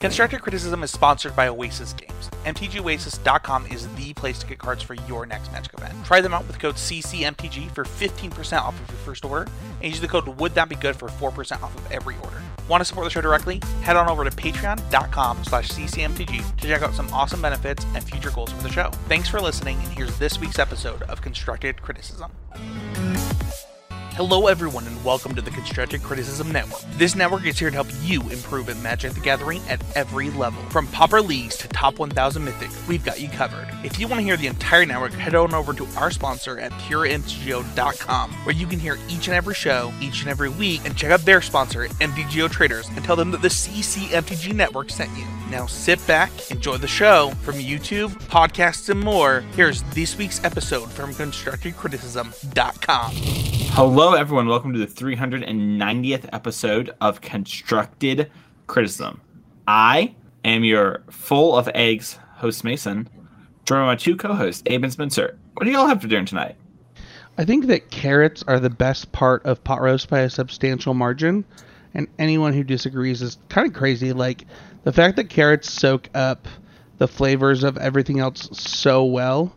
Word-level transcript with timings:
Constructive 0.00 0.40
Criticism 0.40 0.84
is 0.84 0.92
sponsored 0.92 1.34
by 1.34 1.48
Oasis 1.48 1.92
Games. 1.92 2.30
MTGOasis.com 2.44 3.66
is 3.66 3.88
the 3.96 4.14
place 4.14 4.38
to 4.38 4.46
get 4.46 4.58
cards 4.58 4.80
for 4.80 4.94
your 4.94 5.26
next 5.26 5.50
Magic 5.50 5.74
event. 5.74 5.92
Try 6.04 6.20
them 6.20 6.32
out 6.32 6.46
with 6.46 6.60
code 6.60 6.76
CCMTG 6.76 7.74
for 7.74 7.82
15% 7.82 8.62
off 8.62 8.80
of 8.80 8.88
your 8.88 8.98
first 8.98 9.24
order, 9.24 9.50
and 9.82 9.90
use 9.90 10.00
the 10.00 10.06
code 10.06 10.28
Would 10.28 10.54
That 10.54 10.68
Be 10.68 10.76
Good 10.76 10.94
for 10.94 11.08
4% 11.08 11.62
off 11.64 11.74
of 11.74 11.90
every 11.90 12.14
order. 12.22 12.40
Want 12.68 12.80
to 12.80 12.84
support 12.84 13.06
the 13.06 13.10
show 13.10 13.20
directly? 13.20 13.60
Head 13.82 13.96
on 13.96 14.08
over 14.08 14.22
to 14.22 14.30
patreon.com 14.30 15.42
slash 15.42 15.70
ccmtg 15.70 16.56
to 16.58 16.66
check 16.68 16.82
out 16.82 16.94
some 16.94 17.12
awesome 17.12 17.42
benefits 17.42 17.84
and 17.94 18.04
future 18.04 18.30
goals 18.30 18.52
for 18.52 18.62
the 18.62 18.70
show. 18.70 18.90
Thanks 19.08 19.28
for 19.28 19.40
listening, 19.40 19.78
and 19.78 19.88
here's 19.88 20.16
this 20.20 20.38
week's 20.38 20.60
episode 20.60 21.02
of 21.02 21.20
Constructed 21.22 21.82
Criticism. 21.82 22.30
Hello, 24.18 24.48
everyone, 24.48 24.84
and 24.84 25.04
welcome 25.04 25.32
to 25.36 25.40
the 25.40 25.52
Constructed 25.52 26.02
Criticism 26.02 26.50
Network. 26.50 26.80
This 26.94 27.14
network 27.14 27.46
is 27.46 27.56
here 27.56 27.70
to 27.70 27.74
help 27.76 27.86
you 28.02 28.20
improve 28.30 28.68
at 28.68 28.76
Magic 28.78 29.12
the 29.12 29.20
Gathering 29.20 29.62
at 29.68 29.80
every 29.94 30.28
level. 30.30 30.60
From 30.70 30.88
Pauper 30.88 31.22
Leagues 31.22 31.56
to 31.58 31.68
Top 31.68 32.00
1000 32.00 32.44
Mythic, 32.44 32.68
we've 32.88 33.04
got 33.04 33.20
you 33.20 33.28
covered. 33.28 33.68
If 33.84 34.00
you 34.00 34.08
want 34.08 34.18
to 34.18 34.24
hear 34.24 34.36
the 34.36 34.48
entire 34.48 34.84
network, 34.84 35.12
head 35.12 35.36
on 35.36 35.54
over 35.54 35.72
to 35.72 35.86
our 35.96 36.10
sponsor 36.10 36.58
at 36.58 36.72
PureMTGO.com, 36.72 38.32
where 38.44 38.56
you 38.56 38.66
can 38.66 38.80
hear 38.80 38.98
each 39.08 39.28
and 39.28 39.36
every 39.36 39.54
show, 39.54 39.92
each 40.00 40.22
and 40.22 40.28
every 40.28 40.48
week, 40.48 40.80
and 40.84 40.96
check 40.96 41.12
out 41.12 41.20
their 41.20 41.40
sponsor, 41.40 41.86
MTGO 41.86 42.50
Traders, 42.50 42.88
and 42.88 43.04
tell 43.04 43.14
them 43.14 43.30
that 43.30 43.40
the 43.40 43.46
CCMTG 43.46 44.52
Network 44.52 44.90
sent 44.90 45.16
you. 45.16 45.26
Now 45.48 45.66
sit 45.66 46.04
back, 46.08 46.32
enjoy 46.50 46.78
the 46.78 46.88
show. 46.88 47.30
From 47.42 47.54
YouTube, 47.54 48.10
podcasts, 48.24 48.88
and 48.88 48.98
more, 48.98 49.42
here's 49.54 49.84
this 49.94 50.18
week's 50.18 50.42
episode 50.42 50.90
from 50.90 51.14
ConstructedCriticism.com. 51.14 53.12
Hello, 53.72 54.07
everyone. 54.14 54.46
Welcome 54.46 54.72
to 54.72 54.78
the 54.78 54.86
390th 54.86 56.28
episode 56.32 56.94
of 57.00 57.20
Constructed 57.20 58.30
Criticism. 58.66 59.20
I 59.66 60.14
am 60.44 60.64
your 60.64 61.02
full 61.10 61.56
of 61.56 61.68
eggs 61.74 62.18
host, 62.36 62.64
Mason, 62.64 63.08
joined 63.64 63.82
by 63.82 63.86
my 63.86 63.96
two 63.96 64.16
co 64.16 64.32
hosts, 64.32 64.62
Abe 64.66 64.84
and 64.84 64.92
Spencer. 64.92 65.38
What 65.54 65.66
do 65.66 65.70
y'all 65.70 65.86
have 65.86 66.00
for 66.00 66.08
dinner 66.08 66.24
tonight? 66.24 66.56
I 67.36 67.44
think 67.44 67.66
that 67.66 67.90
carrots 67.90 68.42
are 68.48 68.58
the 68.58 68.70
best 68.70 69.12
part 69.12 69.44
of 69.44 69.62
pot 69.62 69.82
roast 69.82 70.08
by 70.08 70.20
a 70.20 70.30
substantial 70.30 70.94
margin, 70.94 71.44
and 71.92 72.08
anyone 72.18 72.54
who 72.54 72.64
disagrees 72.64 73.20
is 73.20 73.36
kind 73.48 73.66
of 73.66 73.74
crazy. 73.74 74.12
Like 74.12 74.46
the 74.84 74.92
fact 74.92 75.16
that 75.16 75.28
carrots 75.28 75.70
soak 75.70 76.08
up 76.14 76.48
the 76.96 77.08
flavors 77.08 77.62
of 77.62 77.76
everything 77.76 78.20
else 78.20 78.48
so 78.52 79.04
well. 79.04 79.54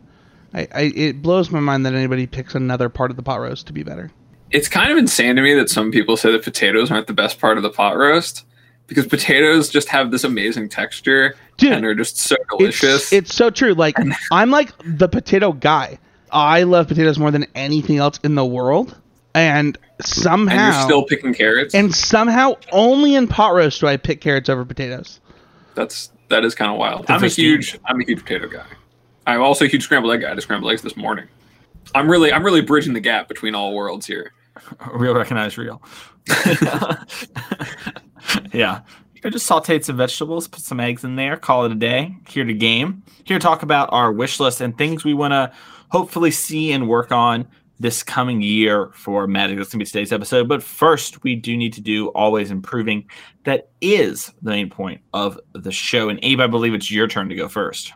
I, 0.52 0.68
I 0.74 0.80
it 0.94 1.22
blows 1.22 1.50
my 1.50 1.60
mind 1.60 1.86
that 1.86 1.94
anybody 1.94 2.26
picks 2.26 2.54
another 2.54 2.88
part 2.88 3.10
of 3.10 3.16
the 3.16 3.22
pot 3.22 3.40
roast 3.40 3.66
to 3.68 3.72
be 3.72 3.82
better. 3.82 4.10
It's 4.52 4.68
kind 4.68 4.92
of 4.92 4.98
insane 4.98 5.36
to 5.36 5.42
me 5.42 5.54
that 5.54 5.70
some 5.70 5.90
people 5.90 6.16
say 6.16 6.30
that 6.32 6.42
potatoes 6.42 6.90
aren't 6.90 7.06
the 7.06 7.14
best 7.14 7.38
part 7.40 7.56
of 7.56 7.62
the 7.62 7.70
pot 7.70 7.96
roast 7.96 8.44
because 8.86 9.06
potatoes 9.06 9.70
just 9.70 9.88
have 9.88 10.10
this 10.10 10.24
amazing 10.24 10.68
texture 10.68 11.34
Dude, 11.56 11.72
and 11.72 11.84
they're 11.84 11.94
just 11.94 12.18
so 12.18 12.36
delicious. 12.50 13.04
It's, 13.04 13.12
it's 13.12 13.34
so 13.34 13.50
true. 13.50 13.74
Like 13.74 13.96
I'm 14.32 14.50
like 14.50 14.72
the 14.84 15.08
potato 15.08 15.52
guy. 15.52 15.98
I 16.30 16.62
love 16.62 16.88
potatoes 16.88 17.18
more 17.18 17.30
than 17.30 17.46
anything 17.54 17.98
else 17.98 18.18
in 18.24 18.34
the 18.34 18.44
world, 18.44 18.96
and 19.34 19.78
somehow 20.00 20.56
and 20.56 20.74
you're 20.74 20.82
still 20.82 21.04
picking 21.04 21.34
carrots. 21.34 21.74
and 21.74 21.94
somehow 21.94 22.54
only 22.72 23.14
in 23.14 23.28
pot 23.28 23.54
roast 23.54 23.80
do 23.80 23.86
I 23.86 23.96
pick 23.96 24.20
carrots 24.20 24.48
over 24.48 24.64
potatoes. 24.64 25.20
That's 25.74 26.10
that 26.28 26.44
is 26.44 26.54
kind 26.54 26.70
of 26.70 26.78
wild. 26.78 27.06
I'm 27.08 27.22
a 27.22 27.28
huge 27.28 27.78
I'm 27.86 28.00
a 28.00 28.04
huge 28.04 28.20
potato 28.20 28.48
guy. 28.48 28.66
I'm 29.26 29.42
also 29.42 29.66
a 29.66 29.68
huge 29.68 29.84
scrambled 29.84 30.12
egg 30.12 30.22
guy. 30.22 30.28
I 30.28 30.30
had 30.30 30.42
scrambled 30.42 30.72
eggs 30.72 30.82
this 30.82 30.96
morning. 30.96 31.26
I'm 31.94 32.10
really 32.10 32.32
I'm 32.32 32.44
really 32.44 32.62
bridging 32.62 32.94
the 32.94 33.00
gap 33.00 33.28
between 33.28 33.54
all 33.54 33.74
worlds 33.74 34.06
here. 34.06 34.32
Real 34.92 35.14
recognize 35.14 35.56
real. 35.58 35.82
yeah. 38.52 38.80
I 39.24 39.30
just 39.30 39.48
sauteed 39.48 39.84
some 39.84 39.96
vegetables, 39.96 40.48
put 40.48 40.62
some 40.62 40.80
eggs 40.80 41.04
in 41.04 41.14
there, 41.14 41.36
call 41.36 41.64
it 41.64 41.72
a 41.72 41.76
day. 41.76 42.16
Here 42.28 42.44
to 42.44 42.52
game. 42.52 43.04
Here 43.24 43.38
to 43.38 43.42
talk 43.42 43.62
about 43.62 43.88
our 43.92 44.10
wish 44.12 44.40
list 44.40 44.60
and 44.60 44.76
things 44.76 45.04
we 45.04 45.14
want 45.14 45.32
to 45.32 45.52
hopefully 45.90 46.32
see 46.32 46.72
and 46.72 46.88
work 46.88 47.12
on 47.12 47.46
this 47.78 48.02
coming 48.02 48.42
year 48.42 48.90
for 48.94 49.26
Magic. 49.26 49.58
That's 49.58 49.68
going 49.70 49.78
to 49.78 49.84
be 49.84 49.86
today's 49.86 50.12
episode. 50.12 50.48
But 50.48 50.62
first, 50.62 51.22
we 51.22 51.36
do 51.36 51.56
need 51.56 51.72
to 51.74 51.80
do 51.80 52.08
always 52.08 52.50
improving. 52.50 53.08
That 53.44 53.70
is 53.80 54.32
the 54.42 54.50
main 54.50 54.70
point 54.70 55.00
of 55.12 55.38
the 55.52 55.72
show. 55.72 56.08
And 56.08 56.18
Abe, 56.22 56.40
I 56.40 56.46
believe 56.46 56.74
it's 56.74 56.90
your 56.90 57.06
turn 57.06 57.28
to 57.28 57.34
go 57.34 57.48
first. 57.48 57.92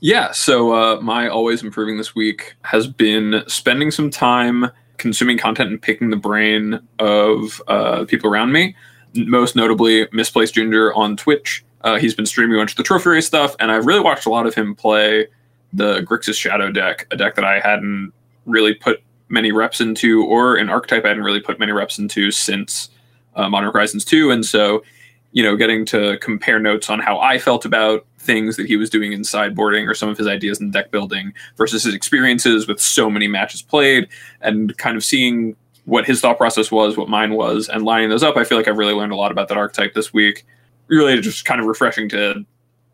Yeah, 0.00 0.32
so 0.32 0.74
uh, 0.74 1.00
my 1.00 1.28
always 1.28 1.62
improving 1.62 1.96
this 1.96 2.14
week 2.14 2.56
has 2.62 2.88
been 2.88 3.44
spending 3.46 3.90
some 3.90 4.10
time 4.10 4.68
consuming 5.02 5.36
content 5.36 5.68
and 5.68 5.82
picking 5.82 6.10
the 6.10 6.16
brain 6.16 6.80
of 6.98 7.60
uh, 7.68 8.04
people 8.06 8.30
around 8.30 8.52
me. 8.52 8.74
Most 9.14 9.54
notably, 9.54 10.08
Misplaced 10.12 10.54
Ginger 10.54 10.94
on 10.94 11.16
Twitch. 11.16 11.64
Uh, 11.82 11.98
he's 11.98 12.14
been 12.14 12.24
streaming 12.24 12.56
a 12.56 12.58
bunch 12.60 12.70
of 12.70 12.76
the 12.76 12.84
trophy 12.84 13.10
race 13.10 13.26
stuff, 13.26 13.54
and 13.60 13.70
I've 13.70 13.84
really 13.84 14.00
watched 14.00 14.24
a 14.24 14.30
lot 14.30 14.46
of 14.46 14.54
him 14.54 14.74
play 14.74 15.26
the 15.72 16.00
Grixis 16.02 16.38
Shadow 16.38 16.70
deck, 16.70 17.06
a 17.10 17.16
deck 17.16 17.34
that 17.34 17.44
I 17.44 17.58
hadn't 17.58 18.12
really 18.46 18.74
put 18.74 19.02
many 19.28 19.50
reps 19.50 19.80
into, 19.80 20.24
or 20.24 20.54
an 20.56 20.70
archetype 20.70 21.04
I 21.04 21.08
hadn't 21.08 21.24
really 21.24 21.40
put 21.40 21.58
many 21.58 21.72
reps 21.72 21.98
into 21.98 22.30
since 22.30 22.88
uh, 23.34 23.48
Modern 23.48 23.72
Horizons 23.72 24.04
2. 24.04 24.30
And 24.30 24.46
so, 24.46 24.84
you 25.32 25.42
know, 25.42 25.56
getting 25.56 25.84
to 25.86 26.18
compare 26.18 26.58
notes 26.58 26.90
on 26.90 27.00
how 27.00 27.18
I 27.18 27.38
felt 27.38 27.64
about 27.64 28.06
things 28.18 28.56
that 28.56 28.66
he 28.66 28.76
was 28.76 28.88
doing 28.88 29.12
in 29.12 29.22
sideboarding 29.22 29.88
or 29.88 29.94
some 29.94 30.08
of 30.08 30.16
his 30.16 30.26
ideas 30.26 30.60
in 30.60 30.70
deck 30.70 30.90
building 30.90 31.32
versus 31.56 31.82
his 31.82 31.94
experiences 31.94 32.68
with 32.68 32.80
so 32.80 33.10
many 33.10 33.26
matches 33.26 33.62
played 33.62 34.08
and 34.40 34.76
kind 34.78 34.96
of 34.96 35.04
seeing 35.04 35.56
what 35.84 36.06
his 36.06 36.20
thought 36.20 36.38
process 36.38 36.70
was, 36.70 36.96
what 36.96 37.08
mine 37.08 37.34
was, 37.34 37.68
and 37.68 37.84
lining 37.84 38.08
those 38.08 38.22
up. 38.22 38.36
I 38.36 38.44
feel 38.44 38.56
like 38.56 38.68
I've 38.68 38.78
really 38.78 38.94
learned 38.94 39.12
a 39.12 39.16
lot 39.16 39.32
about 39.32 39.48
that 39.48 39.56
archetype 39.56 39.94
this 39.94 40.12
week. 40.12 40.46
Really 40.86 41.20
just 41.20 41.44
kind 41.44 41.60
of 41.60 41.66
refreshing 41.66 42.08
to 42.10 42.44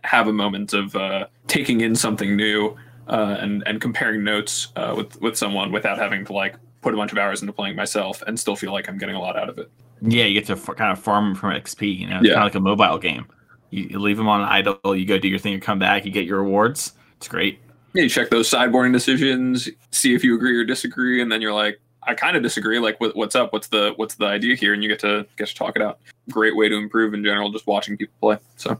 have 0.05 0.28
a 0.28 0.32
moment 0.32 0.72
of 0.72 0.97
uh, 0.97 1.26
taking 1.49 1.81
in 1.81 1.94
something 1.94 2.37
new 2.37 2.76
uh, 3.09 3.37
and 3.41 3.62
and 3.66 3.81
comparing 3.81 4.22
notes 4.22 4.69
uh, 4.76 4.94
with 4.97 5.20
with 5.20 5.37
someone 5.37 5.72
without 5.72 5.99
having 5.99 6.25
to 6.26 6.32
like 6.32 6.55
put 6.81 6.94
a 6.94 6.97
bunch 6.97 7.12
of 7.12 7.19
hours 7.19 7.43
into 7.43 7.53
playing 7.53 7.76
myself 7.76 8.22
and 8.26 8.38
still 8.38 8.56
feel 8.56 8.72
like 8.72 8.88
I'm 8.88 8.99
getting 8.99 9.16
a 9.16 9.20
lot 9.20 9.37
out 9.37 9.49
of 9.49 9.59
it. 9.59 9.70
Yeah, 10.03 10.25
you 10.25 10.35
get 10.35 10.47
to 10.47 10.53
f- 10.53 10.77
kind 10.77 10.93
of 10.93 10.99
farm 10.99 11.35
from 11.35 11.53
XP. 11.55 11.99
You 11.99 12.07
know, 12.09 12.19
it's 12.19 12.27
Yeah. 12.29 12.35
kind 12.35 12.47
of 12.47 12.55
like 12.55 12.55
a 12.55 12.61
mobile 12.61 12.99
game. 12.99 13.27
You, 13.71 13.85
you 13.91 13.99
leave 13.99 14.17
them 14.17 14.29
on 14.29 14.41
idle, 14.43 14.79
you 14.97 15.05
go 15.05 15.19
do 15.19 15.29
your 15.29 15.39
thing, 15.39 15.53
you 15.53 15.61
come 15.61 15.79
back, 15.79 16.05
you 16.05 16.11
get 16.11 16.25
your 16.25 16.39
rewards. 16.39 16.93
It's 17.17 17.29
great. 17.29 17.59
Yeah, 17.95 18.03
you 18.05 18.09
check 18.09 18.31
those 18.31 18.49
sideboarding 18.49 18.93
decisions, 18.93 19.69
see 19.91 20.15
if 20.15 20.23
you 20.23 20.35
agree 20.37 20.57
or 20.57 20.65
disagree, 20.65 21.21
and 21.21 21.31
then 21.33 21.41
you're 21.43 21.53
like, 21.53 21.81
I 22.07 22.15
kind 22.15 22.37
of 22.37 22.43
disagree. 22.43 22.79
Like, 22.79 23.01
what, 23.01 23.15
what's 23.17 23.35
up? 23.35 23.53
What's 23.53 23.67
the 23.69 23.93
what's 23.97 24.15
the 24.15 24.27
idea 24.27 24.55
here? 24.57 24.73
And 24.73 24.83
you 24.83 24.89
get 24.89 24.99
to 25.01 25.27
get 25.37 25.49
to 25.49 25.55
talk 25.55 25.77
it 25.77 25.83
out. 25.83 25.99
Great 26.31 26.57
way 26.57 26.69
to 26.69 26.77
improve 26.77 27.13
in 27.13 27.23
general, 27.25 27.51
just 27.51 27.67
watching 27.67 27.97
people 27.99 28.15
play. 28.21 28.39
So 28.57 28.79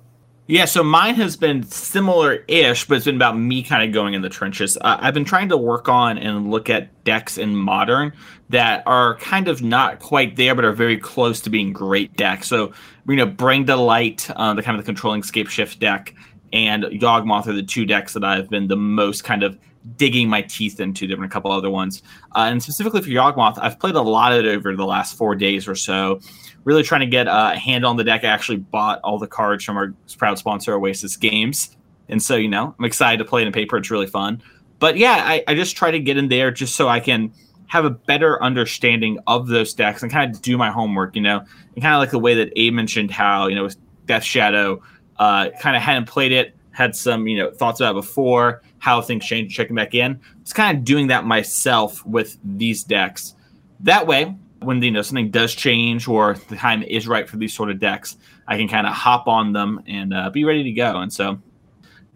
Yeah, 0.51 0.65
so 0.65 0.83
mine 0.83 1.17
has 1.17 1.37
been 1.37 1.63
similar-ish, 1.63 2.87
but 2.87 2.97
it's 2.97 3.05
been 3.05 3.17
about 3.17 3.39
me 3.39 3.63
kind 3.63 3.87
of 3.87 3.93
going 3.93 4.15
in 4.15 4.23
the 4.23 4.31
trenches. 4.31 4.79
Uh, 4.81 4.97
I've 4.99 5.13
been 5.13 5.27
trying 5.27 5.51
to 5.51 5.59
work 5.59 5.91
on 5.91 6.17
and 6.17 6.51
look 6.51 6.71
at 6.71 7.05
decks 7.05 7.37
in 7.37 7.55
modern 7.55 8.15
that 8.49 8.83
are 8.87 9.17
kind 9.19 9.49
of 9.49 9.63
not 9.63 9.99
quite 9.99 10.37
there, 10.37 10.55
but 10.55 10.65
are 10.65 10.73
very 10.73 10.97
close 10.97 11.43
to 11.43 11.51
being 11.51 11.75
great 11.75 12.17
decks. 12.17 12.49
So, 12.49 12.73
you 13.07 13.17
know, 13.17 13.27
Bring 13.27 13.67
to 13.67 13.77
Light, 13.77 14.31
uh, 14.31 14.55
the 14.55 14.63
kind 14.63 14.79
of 14.79 14.83
the 14.83 14.89
controlling 14.89 15.23
Scape 15.23 15.49
Shift 15.49 15.81
deck, 15.81 16.15
and 16.51 16.85
Yawgmoth 16.85 17.47
are 17.47 17.53
the 17.53 17.63
two 17.63 17.85
decks 17.85 18.15
that 18.15 18.25
I've 18.25 18.49
been 18.49 18.69
the 18.69 18.77
most 18.77 19.25
kind 19.25 19.43
of 19.43 19.59
digging 19.97 20.29
my 20.29 20.43
teeth 20.43 20.81
into. 20.81 21.09
Have 21.09 21.19
been 21.19 21.25
a 21.25 21.29
couple 21.29 21.51
other 21.51 21.71
ones, 21.71 22.03
uh, 22.37 22.47
and 22.51 22.63
specifically 22.63 23.01
for 23.01 23.09
Yawgmoth, 23.09 23.59
I've 23.59 23.79
played 23.79 23.95
a 23.95 24.03
lot 24.03 24.33
of 24.33 24.45
it 24.45 24.49
over 24.49 24.77
the 24.77 24.87
last 24.87 25.17
four 25.17 25.35
days 25.35 25.67
or 25.67 25.75
so 25.75 26.21
really 26.69 26.83
trying 26.83 27.01
to 27.01 27.07
get 27.07 27.27
a 27.27 27.57
hand 27.57 27.87
on 27.87 27.97
the 27.97 28.05
deck. 28.05 28.25
I 28.25 28.27
actually 28.27 28.59
bought 28.59 29.01
all 29.03 29.19
the 29.19 29.27
cards 29.27 29.65
from 29.65 29.79
our 29.79 29.95
proud 30.19 30.39
sponsor, 30.39 30.75
Oasis 30.75 31.17
Games. 31.17 31.75
And 32.11 32.23
so, 32.23 32.37
you 32.37 32.49
know, 32.49 32.75
I'm 32.79 32.85
excited 32.85 33.17
to 33.19 33.25
play 33.25 33.41
it 33.41 33.47
in 33.47 33.55
paper. 33.55 33.79
It's 33.79 33.91
really 33.91 34.07
fun. 34.07 34.43
But 34.79 34.99
yeah, 34.99 35.23
I, 35.25 35.43
I 35.49 35.55
just 35.55 35.77
try 35.77 35.91
to 35.91 35.99
get 35.99 36.19
in 36.19 36.29
there 36.29 36.51
just 36.51 36.77
so 36.77 36.87
I 36.87 37.01
can 37.01 37.33
have 37.69 37.87
a 37.87 37.91
better 37.91 38.43
understanding 38.43 39.19
of 39.27 39.49
those 39.49 39.73
decks 39.73 40.03
and 40.03 40.13
kind 40.13 40.35
of 40.35 40.43
do 40.43 40.59
my 40.59 40.71
homework, 40.71 41.17
you 41.17 41.23
know, 41.23 41.39
and 41.75 41.83
kind 41.83 41.95
of 41.95 42.01
like 42.01 42.11
the 42.11 42.19
way 42.19 42.35
that 42.35 42.53
Abe 42.55 42.75
mentioned 42.75 43.11
how, 43.11 43.47
you 43.47 43.55
know, 43.55 43.65
with 43.65 43.77
Death 44.05 44.25
Shadow, 44.25 44.83
uh, 45.19 45.49
kind 45.61 45.75
of 45.75 45.81
hadn't 45.81 46.07
played 46.07 46.33
it, 46.33 46.55
had 46.79 46.95
some, 46.95 47.27
you 47.27 47.37
know, 47.37 47.51
thoughts 47.51 47.81
about 47.81 47.95
before, 47.95 48.63
how 48.79 49.03
things 49.03 49.27
change, 49.27 49.53
checking 49.53 49.75
back 49.75 49.97
in. 49.97 50.21
It's 50.43 50.53
kind 50.53 50.79
of 50.79 50.85
doing 50.85 51.09
that 51.09 51.25
myself 51.25 52.07
with 52.07 52.39
these 52.45 52.85
decks. 52.85 53.35
That 53.81 54.07
way, 54.07 54.37
when 54.61 54.81
you 54.81 54.93
know 54.93 55.03
something 55.03 55.33
does 55.33 55.57
change 55.57 56.07
or 56.07 56.37
the 56.49 56.55
time 56.55 56.85
is 56.85 57.09
right 57.09 57.29
for 57.29 57.37
these 57.37 57.53
sort 57.53 57.71
of 57.71 57.81
decks, 57.81 58.17
I 58.47 58.57
can 58.57 58.69
kind 58.69 58.87
of 58.87 58.93
hop 58.93 59.27
on 59.27 59.53
them 59.53 59.83
and 59.89 60.15
uh, 60.15 60.31
be 60.31 60.45
ready 60.45 60.63
to 60.63 60.71
go. 60.71 60.99
And 60.99 61.13
so 61.13 61.41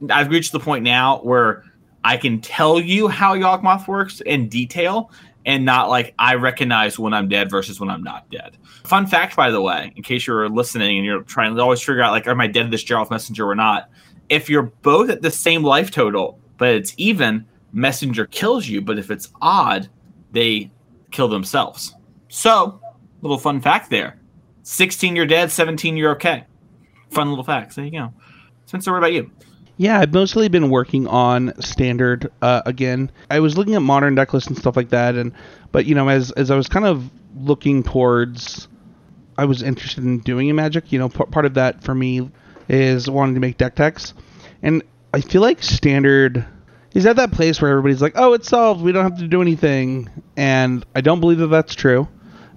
I've 0.08 0.30
reached 0.30 0.52
the 0.52 0.60
point 0.60 0.84
now 0.84 1.18
where 1.22 1.64
I 2.04 2.16
can 2.16 2.40
tell 2.40 2.78
you 2.78 3.08
how 3.08 3.34
Yawgmoth 3.34 3.88
works 3.88 4.20
in 4.20 4.48
detail 4.48 5.10
and 5.44 5.64
not 5.64 5.88
like 5.88 6.14
I 6.20 6.36
recognize 6.36 7.00
when 7.00 7.12
I'm 7.12 7.28
dead 7.28 7.50
versus 7.50 7.80
when 7.80 7.90
I'm 7.90 8.04
not 8.04 8.30
dead. 8.30 8.56
Fun 8.84 9.08
fact, 9.08 9.34
by 9.34 9.50
the 9.50 9.60
way, 9.60 9.92
in 9.96 10.04
case 10.04 10.24
you're 10.24 10.48
listening 10.48 10.98
and 10.98 11.04
you're 11.04 11.22
trying 11.22 11.56
to 11.56 11.60
always 11.60 11.80
figure 11.80 12.02
out 12.02 12.12
like, 12.12 12.28
am 12.28 12.40
I 12.40 12.46
dead 12.46 12.64
to 12.64 12.68
this 12.68 12.84
Jarl 12.84 13.08
Messenger 13.10 13.48
or 13.48 13.56
not? 13.56 13.90
If 14.32 14.48
you're 14.48 14.62
both 14.62 15.10
at 15.10 15.20
the 15.20 15.30
same 15.30 15.62
life 15.62 15.90
total, 15.90 16.38
but 16.56 16.68
it's 16.70 16.94
even, 16.96 17.44
Messenger 17.74 18.24
kills 18.26 18.66
you. 18.66 18.80
But 18.80 18.98
if 18.98 19.10
it's 19.10 19.28
odd, 19.42 19.90
they 20.30 20.70
kill 21.10 21.28
themselves. 21.28 21.94
So, 22.28 22.80
little 23.20 23.36
fun 23.36 23.60
fact 23.60 23.90
there 23.90 24.18
16 24.62 25.14
you're 25.14 25.26
dead, 25.26 25.50
17 25.50 25.98
you're 25.98 26.12
okay. 26.12 26.44
fun 27.10 27.28
little 27.28 27.44
facts. 27.44 27.76
There 27.76 27.84
you 27.84 27.90
go. 27.90 28.14
Spencer, 28.64 28.92
what 28.92 28.98
about 28.98 29.12
you? 29.12 29.30
Yeah, 29.76 30.00
I've 30.00 30.14
mostly 30.14 30.48
been 30.48 30.70
working 30.70 31.06
on 31.08 31.52
standard 31.60 32.30
uh, 32.40 32.62
again. 32.64 33.10
I 33.30 33.40
was 33.40 33.58
looking 33.58 33.74
at 33.74 33.82
modern 33.82 34.14
deck 34.14 34.32
lists 34.32 34.48
and 34.48 34.56
stuff 34.56 34.76
like 34.76 34.90
that, 34.90 35.14
and 35.14 35.32
but 35.72 35.84
you 35.84 35.94
know, 35.94 36.08
as 36.08 36.30
as 36.32 36.50
I 36.50 36.56
was 36.56 36.68
kind 36.68 36.86
of 36.86 37.10
looking 37.36 37.82
towards, 37.82 38.68
I 39.36 39.44
was 39.44 39.62
interested 39.62 40.04
in 40.04 40.20
doing 40.20 40.48
a 40.50 40.54
magic. 40.54 40.92
You 40.92 40.98
know, 40.98 41.08
p- 41.08 41.24
part 41.24 41.44
of 41.44 41.54
that 41.54 41.82
for 41.82 41.94
me 41.94 42.30
is 42.68 43.08
wanting 43.08 43.34
to 43.34 43.40
make 43.40 43.58
deck 43.58 43.74
techs, 43.74 44.14
and 44.62 44.82
I 45.12 45.20
feel 45.20 45.42
like 45.42 45.62
standard 45.62 46.44
is 46.94 47.06
at 47.06 47.16
that 47.16 47.32
place 47.32 47.60
where 47.60 47.70
everybody's 47.70 48.02
like, 48.02 48.14
"Oh, 48.16 48.32
it's 48.32 48.48
solved. 48.48 48.82
We 48.82 48.92
don't 48.92 49.04
have 49.04 49.18
to 49.18 49.28
do 49.28 49.42
anything," 49.42 50.10
and 50.36 50.84
I 50.94 51.00
don't 51.00 51.20
believe 51.20 51.38
that 51.38 51.48
that's 51.48 51.74
true. 51.74 52.08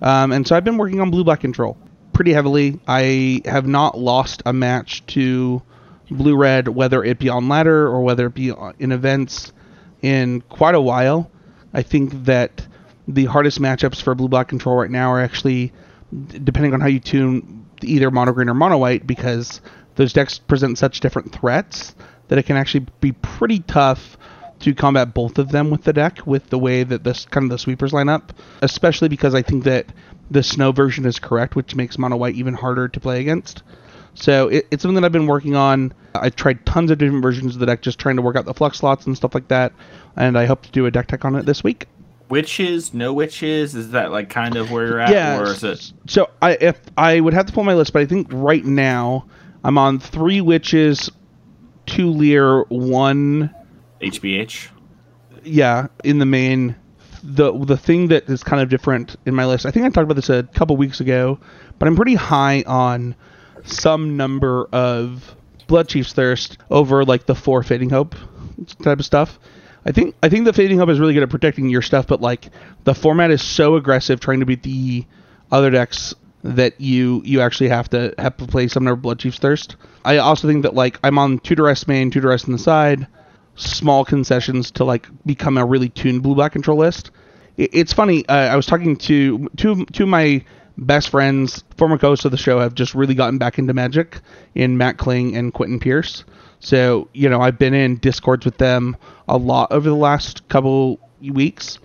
Um, 0.01 0.31
and 0.31 0.47
so 0.47 0.55
I've 0.55 0.63
been 0.63 0.77
working 0.77 1.01
on 1.01 1.11
blue 1.11 1.23
black 1.23 1.39
control 1.39 1.77
pretty 2.13 2.33
heavily. 2.33 2.79
I 2.87 3.41
have 3.45 3.67
not 3.67 3.97
lost 3.97 4.41
a 4.45 4.53
match 4.53 5.05
to 5.07 5.61
blue 6.09 6.35
red, 6.35 6.67
whether 6.67 7.03
it 7.03 7.19
be 7.19 7.29
on 7.29 7.49
ladder 7.49 7.87
or 7.87 8.01
whether 8.01 8.27
it 8.27 8.33
be 8.33 8.53
in 8.79 8.91
events, 8.91 9.51
in 10.01 10.41
quite 10.41 10.75
a 10.75 10.81
while. 10.81 11.29
I 11.73 11.81
think 11.81 12.25
that 12.25 12.65
the 13.07 13.25
hardest 13.25 13.59
matchups 13.59 14.01
for 14.01 14.15
blue 14.15 14.29
black 14.29 14.47
control 14.47 14.75
right 14.75 14.89
now 14.89 15.11
are 15.11 15.21
actually 15.21 15.73
depending 16.27 16.73
on 16.73 16.79
how 16.79 16.87
you 16.87 16.99
tune 16.99 17.65
either 17.81 18.09
mono 18.09 18.31
green 18.31 18.49
or 18.49 18.53
mono 18.53 18.77
white 18.77 19.05
because 19.05 19.61
those 19.95 20.13
decks 20.13 20.39
present 20.39 20.77
such 20.77 20.99
different 20.99 21.31
threats 21.31 21.95
that 22.27 22.37
it 22.37 22.43
can 22.43 22.57
actually 22.57 22.85
be 23.01 23.11
pretty 23.11 23.59
tough 23.59 24.17
to 24.59 24.73
combat 24.73 25.13
both 25.13 25.37
of 25.37 25.51
them 25.51 25.69
with 25.69 25.83
the 25.83 25.93
deck 25.93 26.25
with 26.25 26.49
the 26.49 26.57
way 26.57 26.83
that 26.83 27.03
this 27.03 27.25
kind 27.25 27.45
of 27.45 27.49
the 27.49 27.57
sweepers 27.57 27.93
line 27.93 28.09
up 28.09 28.33
especially 28.61 29.09
because 29.09 29.35
i 29.35 29.41
think 29.41 29.63
that 29.63 29.85
the 30.31 30.41
snow 30.41 30.71
version 30.71 31.05
is 31.05 31.19
correct 31.19 31.55
which 31.55 31.75
makes 31.75 31.97
mono 31.97 32.15
white 32.15 32.35
even 32.35 32.53
harder 32.53 32.87
to 32.87 32.99
play 32.99 33.19
against 33.19 33.63
so 34.15 34.47
it, 34.47 34.67
it's 34.71 34.81
something 34.81 34.95
that 34.95 35.05
I've 35.05 35.11
been 35.11 35.27
working 35.27 35.55
on. 35.55 35.93
I've 36.15 36.35
tried 36.35 36.65
tons 36.65 36.89
of 36.89 36.97
different 36.97 37.21
versions 37.21 37.53
of 37.53 37.59
the 37.59 37.65
deck, 37.65 37.81
just 37.81 37.99
trying 37.99 38.15
to 38.15 38.21
work 38.21 38.35
out 38.35 38.45
the 38.45 38.53
flux 38.53 38.79
slots 38.79 39.05
and 39.05 39.15
stuff 39.15 39.35
like 39.35 39.49
that. 39.49 39.73
And 40.15 40.37
I 40.37 40.45
hope 40.45 40.63
to 40.63 40.71
do 40.71 40.85
a 40.85 40.91
deck 40.91 41.07
tech 41.07 41.25
on 41.25 41.35
it 41.35 41.45
this 41.45 41.63
week. 41.63 41.87
Witches, 42.29 42.93
no 42.93 43.13
witches. 43.13 43.75
Is 43.75 43.91
that 43.91 44.11
like 44.11 44.29
kind 44.29 44.55
of 44.55 44.71
where 44.71 44.87
you're 44.87 44.99
at, 44.99 45.11
yeah, 45.11 45.39
or 45.39 45.51
is 45.51 45.63
it? 45.63 45.93
So 46.07 46.31
I 46.41 46.53
if 46.59 46.79
I 46.97 47.19
would 47.19 47.33
have 47.33 47.45
to 47.45 47.53
pull 47.53 47.63
my 47.63 47.75
list, 47.75 47.93
but 47.93 48.01
I 48.01 48.05
think 48.05 48.27
right 48.31 48.65
now 48.65 49.25
I'm 49.65 49.79
on 49.79 49.97
three 49.99 50.41
witches, 50.41 51.11
two 51.87 52.11
Lier, 52.11 52.61
one 52.65 53.53
HBH. 53.99 54.69
Yeah, 55.43 55.87
in 56.03 56.19
the 56.19 56.25
main. 56.27 56.75
The 57.23 57.51
the 57.51 57.75
thing 57.75 58.09
that 58.09 58.29
is 58.29 58.43
kind 58.43 58.61
of 58.61 58.69
different 58.69 59.15
in 59.25 59.33
my 59.33 59.47
list, 59.47 59.65
I 59.65 59.71
think 59.71 59.87
I 59.87 59.89
talked 59.89 60.03
about 60.03 60.17
this 60.17 60.29
a 60.29 60.43
couple 60.43 60.77
weeks 60.77 60.99
ago, 60.99 61.39
but 61.79 61.87
I'm 61.87 61.95
pretty 61.95 62.13
high 62.13 62.63
on 62.67 63.15
some 63.63 64.15
number 64.17 64.69
of 64.71 65.35
Bloodchief's 65.67 66.13
Thirst 66.13 66.59
over 66.69 67.03
like 67.03 67.25
the 67.25 67.33
four 67.33 67.63
Fading 67.63 67.89
Hope 67.89 68.13
type 68.83 68.99
of 68.99 69.05
stuff. 69.05 69.39
I 69.83 69.91
think 69.91 70.13
I 70.21 70.29
think 70.29 70.45
the 70.45 70.53
Fading 70.53 70.77
Hope 70.77 70.89
is 70.89 70.99
really 70.99 71.15
good 71.15 71.23
at 71.23 71.31
protecting 71.31 71.69
your 71.69 71.81
stuff, 71.81 72.05
but 72.05 72.21
like 72.21 72.51
the 72.83 72.93
format 72.93 73.31
is 73.31 73.41
so 73.41 73.77
aggressive 73.77 74.19
trying 74.19 74.41
to 74.41 74.45
beat 74.45 74.61
the 74.61 75.07
other 75.51 75.71
decks 75.71 76.13
that 76.45 76.79
you 76.79 77.23
you 77.25 77.41
actually 77.41 77.69
have 77.69 77.89
to 77.89 78.13
have 78.19 78.37
to 78.37 78.45
play 78.45 78.67
some 78.67 78.83
number 78.83 79.09
of 79.09 79.17
Bloodchief's 79.17 79.39
Thirst. 79.39 79.75
I 80.03 80.17
also 80.17 80.47
think 80.47 80.61
that 80.61 80.75
like 80.75 80.99
I'm 81.03 81.17
on 81.17 81.39
two 81.39 81.55
duress 81.55 81.87
main, 81.87 82.11
two 82.11 82.21
duress 82.21 82.45
on 82.45 82.51
the 82.51 82.59
side, 82.59 83.07
small 83.55 84.05
concessions 84.05 84.69
to 84.71 84.83
like 84.83 85.07
become 85.25 85.57
a 85.57 85.65
really 85.65 85.89
tuned 85.89 86.21
blue 86.21 86.35
black 86.35 86.51
control 86.51 86.77
list. 86.77 87.09
It, 87.57 87.71
it's 87.73 87.93
funny. 87.93 88.27
Uh, 88.27 88.33
I 88.35 88.55
was 88.55 88.67
talking 88.67 88.95
to 88.95 89.49
two 89.57 89.85
two 89.87 90.03
of 90.03 90.09
my 90.09 90.45
best 90.77 91.09
friends, 91.09 91.63
former 91.77 91.97
co-hosts 91.97 92.25
of 92.25 92.31
the 92.31 92.37
show, 92.37 92.59
have 92.59 92.75
just 92.75 92.93
really 92.93 93.15
gotten 93.15 93.39
back 93.39 93.57
into 93.57 93.73
Magic 93.73 94.19
in 94.53 94.77
Matt 94.77 94.97
Kling 94.97 95.35
and 95.35 95.51
Quentin 95.53 95.79
Pierce. 95.79 96.25
So, 96.59 97.09
you 97.13 97.27
know, 97.27 97.41
I've 97.41 97.57
been 97.57 97.73
in 97.73 97.97
discords 97.97 98.45
with 98.45 98.57
them 98.57 98.97
a 99.27 99.37
lot 99.37 99.71
over 99.71 99.89
the 99.89 99.95
last 99.95 100.47
couple 100.47 100.99
weeks. 101.21 101.79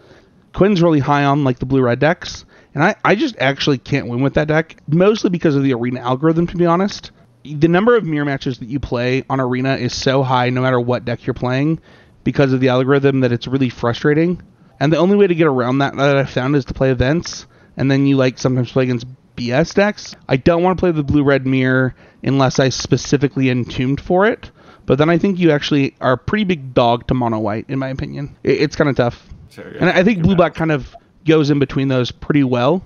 Quinn's 0.53 0.83
really 0.83 1.01
high 1.01 1.25
on 1.25 1.45
like 1.45 1.61
the 1.61 1.67
blue 1.67 1.83
red 1.83 1.99
decks, 1.99 2.45
and 2.75 2.84
I, 2.84 2.94
I 3.05 3.14
just 3.14 3.37
actually 3.38 3.78
can't 3.78 4.08
win 4.08 4.20
with 4.22 4.34
that 4.34 4.49
deck, 4.49 4.76
mostly 4.88 5.31
because 5.31 5.56
of 5.56 5.62
the 5.62 5.75
arena 5.75 6.00
algorithm, 6.00 6.46
to 6.49 6.56
be 6.56 6.67
honest. 6.67 7.11
The 7.44 7.69
number 7.69 7.96
of 7.96 8.05
mirror 8.05 8.25
matches 8.25 8.58
that 8.58 8.69
you 8.69 8.78
play 8.81 9.25
on 9.31 9.40
arena 9.40 9.76
is 9.76 9.94
so 9.94 10.22
high 10.22 10.50
no 10.50 10.61
matter 10.61 10.78
what 10.78 11.05
deck 11.05 11.26
you're 11.26 11.34
playing 11.34 11.81
because 12.22 12.52
of 12.52 12.61
the 12.61 12.69
algorithm 12.69 13.20
that 13.20 13.32
it's 13.32 13.46
really 13.46 13.70
frustrating. 13.70 14.43
And 14.78 14.93
the 14.93 14.99
only 14.99 15.17
way 15.17 15.26
to 15.26 15.34
get 15.34 15.46
around 15.46 15.78
that 15.78 15.96
that 15.96 16.17
I've 16.17 16.31
found 16.31 16.55
is 16.55 16.67
to 16.67 16.75
play 16.75 16.90
events 16.90 17.46
and 17.76 17.90
then 17.90 18.06
you 18.06 18.17
like 18.17 18.38
sometimes 18.38 18.72
play 18.72 18.84
against 18.84 19.06
BS 19.37 19.75
decks. 19.75 20.14
I 20.28 20.37
don't 20.37 20.62
want 20.62 20.78
to 20.78 20.81
play 20.81 20.90
the 20.90 21.02
blue 21.02 21.22
red 21.22 21.46
mirror 21.46 21.94
unless 22.22 22.58
I 22.58 22.69
specifically 22.69 23.49
entombed 23.49 24.00
for 24.00 24.26
it. 24.26 24.50
But 24.87 24.99
then 24.99 25.08
I 25.08 25.19
think 25.19 25.38
you 25.38 25.50
actually 25.50 25.94
are 26.00 26.12
a 26.12 26.19
pretty 26.19 26.44
big 26.44 26.75
dog 26.75 27.06
to 27.06 27.14
mono 27.14 27.38
white, 27.38 27.67
in 27.69 27.78
my 27.78 27.88
opinion. 27.88 28.37
It, 28.43 28.61
it's 28.61 28.76
kind 28.76 28.90
of 28.90 28.96
tough. 28.96 29.26
Sure, 29.50 29.70
yeah. 29.72 29.78
And 29.81 29.88
I 29.90 30.05
think 30.05 30.22
blue 30.22 30.37
black 30.37 30.55
kind 30.55 30.72
of 30.72 30.94
goes 31.25 31.50
in 31.50 31.58
between 31.58 31.88
those 31.88 32.11
pretty 32.11 32.44
well 32.44 32.82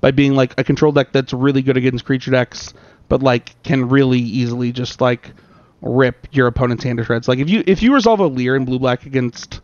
by 0.00 0.10
being 0.10 0.34
like 0.34 0.54
a 0.58 0.64
control 0.64 0.92
deck 0.92 1.12
that's 1.12 1.32
really 1.32 1.62
good 1.62 1.76
against 1.76 2.04
creature 2.04 2.30
decks, 2.30 2.74
but 3.08 3.22
like 3.22 3.60
can 3.62 3.88
really 3.88 4.20
easily 4.20 4.72
just 4.72 5.00
like 5.00 5.32
rip 5.80 6.26
your 6.32 6.46
opponent's 6.46 6.84
hand 6.84 6.98
to 6.98 7.04
shreds. 7.04 7.28
Like 7.28 7.38
if 7.38 7.48
you 7.48 7.62
if 7.66 7.82
you 7.82 7.94
resolve 7.94 8.20
a 8.20 8.26
Lier 8.26 8.56
in 8.56 8.64
blue 8.64 8.78
black 8.78 9.06
against 9.06 9.60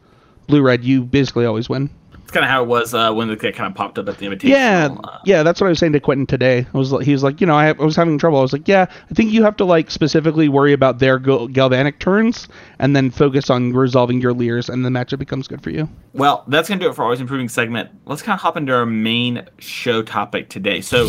blue 0.47 0.63
red, 0.63 0.85
you 0.85 1.03
basically 1.03 1.45
always 1.45 1.69
win. 1.69 1.91
It's 2.31 2.35
kind 2.37 2.45
of 2.45 2.51
how 2.53 2.63
it 2.63 2.69
was 2.69 2.95
uh, 2.95 3.13
when 3.13 3.27
the 3.27 3.35
guy 3.35 3.51
kind 3.51 3.69
of 3.69 3.75
popped 3.75 3.99
up 3.99 4.09
at 4.09 4.19
the 4.19 4.25
invitation. 4.25 4.57
Yeah, 4.57 4.97
uh, 5.03 5.19
yeah, 5.25 5.43
that's 5.43 5.61
what 5.61 5.67
I 5.67 5.71
was 5.71 5.81
saying 5.81 5.95
to 5.95 5.99
Quentin 5.99 6.29
today. 6.29 6.65
I 6.73 6.79
was 6.79 6.95
he 7.05 7.11
was 7.11 7.25
like, 7.25 7.41
you 7.41 7.47
know, 7.49 7.57
I, 7.57 7.71
I 7.71 7.73
was 7.73 7.97
having 7.97 8.19
trouble. 8.19 8.39
I 8.39 8.43
was 8.43 8.53
like, 8.53 8.69
yeah, 8.69 8.87
I 8.89 9.15
think 9.15 9.33
you 9.33 9.43
have 9.43 9.57
to 9.57 9.65
like 9.65 9.91
specifically 9.91 10.49
worry 10.49 10.73
about 10.73 11.01
their 11.01 11.19
galvanic 11.19 11.99
turns 11.99 12.47
and 12.79 12.95
then 12.95 13.11
focus 13.11 13.51
on 13.51 13.73
resolving 13.73 14.21
your 14.21 14.33
Liers, 14.33 14.69
and 14.69 14.85
the 14.85 14.91
matchup 14.91 15.19
becomes 15.19 15.49
good 15.49 15.61
for 15.61 15.71
you. 15.71 15.89
Well, 16.13 16.45
that's 16.47 16.69
gonna 16.69 16.81
do 16.81 16.89
it 16.89 16.95
for 16.95 17.03
always 17.03 17.21
improving 17.21 17.49
segment. 17.49 17.91
Let's 18.05 18.23
kind 18.23 18.37
of 18.37 18.41
hop 18.41 18.57
into 18.57 18.73
our 18.75 18.87
main 18.87 19.45
show 19.59 20.01
topic 20.01 20.51
today. 20.51 20.83
So 20.83 21.09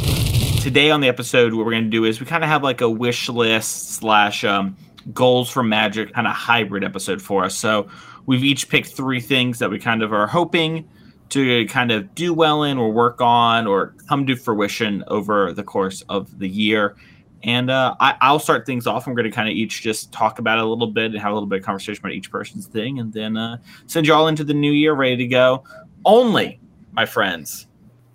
today 0.61 0.89
on 0.89 1.01
the 1.01 1.07
episode, 1.07 1.53
what 1.53 1.67
we're 1.67 1.73
gonna 1.73 1.83
do 1.83 2.03
is 2.03 2.19
we 2.19 2.25
kind 2.25 2.43
of 2.43 2.49
have 2.49 2.63
like 2.63 2.81
a 2.81 2.89
wish 2.89 3.29
list 3.29 3.93
slash 3.93 4.43
um, 4.43 4.75
goals 5.13 5.51
for 5.51 5.61
Magic 5.61 6.13
kind 6.13 6.25
of 6.25 6.33
hybrid 6.33 6.83
episode 6.83 7.21
for 7.21 7.45
us. 7.45 7.55
So 7.55 7.87
we've 8.25 8.43
each 8.43 8.69
picked 8.69 8.87
three 8.87 9.21
things 9.21 9.59
that 9.59 9.69
we 9.69 9.77
kind 9.77 10.01
of 10.01 10.11
are 10.11 10.25
hoping 10.25 10.89
to 11.31 11.65
kind 11.67 11.91
of 11.91 12.13
do 12.13 12.33
well 12.33 12.63
in 12.63 12.77
or 12.77 12.91
work 12.91 13.21
on 13.21 13.65
or 13.65 13.95
come 14.07 14.27
to 14.27 14.35
fruition 14.35 15.03
over 15.07 15.53
the 15.53 15.63
course 15.63 16.03
of 16.09 16.39
the 16.39 16.47
year. 16.47 16.95
And 17.43 17.71
uh, 17.71 17.95
I, 17.99 18.31
will 18.31 18.39
start 18.39 18.65
things 18.65 18.85
off. 18.85 19.07
I'm 19.07 19.15
going 19.15 19.25
to 19.25 19.31
kind 19.31 19.49
of 19.49 19.55
each 19.55 19.81
just 19.81 20.11
talk 20.11 20.37
about 20.37 20.59
it 20.59 20.63
a 20.63 20.67
little 20.67 20.87
bit 20.87 21.11
and 21.11 21.19
have 21.19 21.31
a 21.31 21.33
little 21.33 21.47
bit 21.47 21.59
of 21.59 21.65
conversation 21.65 21.99
about 22.01 22.13
each 22.13 22.29
person's 22.29 22.67
thing, 22.67 22.99
and 22.99 23.11
then 23.11 23.35
uh, 23.35 23.57
send 23.87 24.05
you 24.05 24.13
all 24.13 24.27
into 24.27 24.43
the 24.43 24.53
new 24.53 24.71
year 24.71 24.93
ready 24.93 25.17
to 25.17 25.27
go. 25.27 25.63
Only, 26.05 26.59
my 26.91 27.07
friends, 27.07 27.67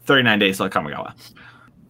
39 0.05 0.39
days 0.39 0.59
till 0.59 0.69
Kamigawa. 0.69 1.15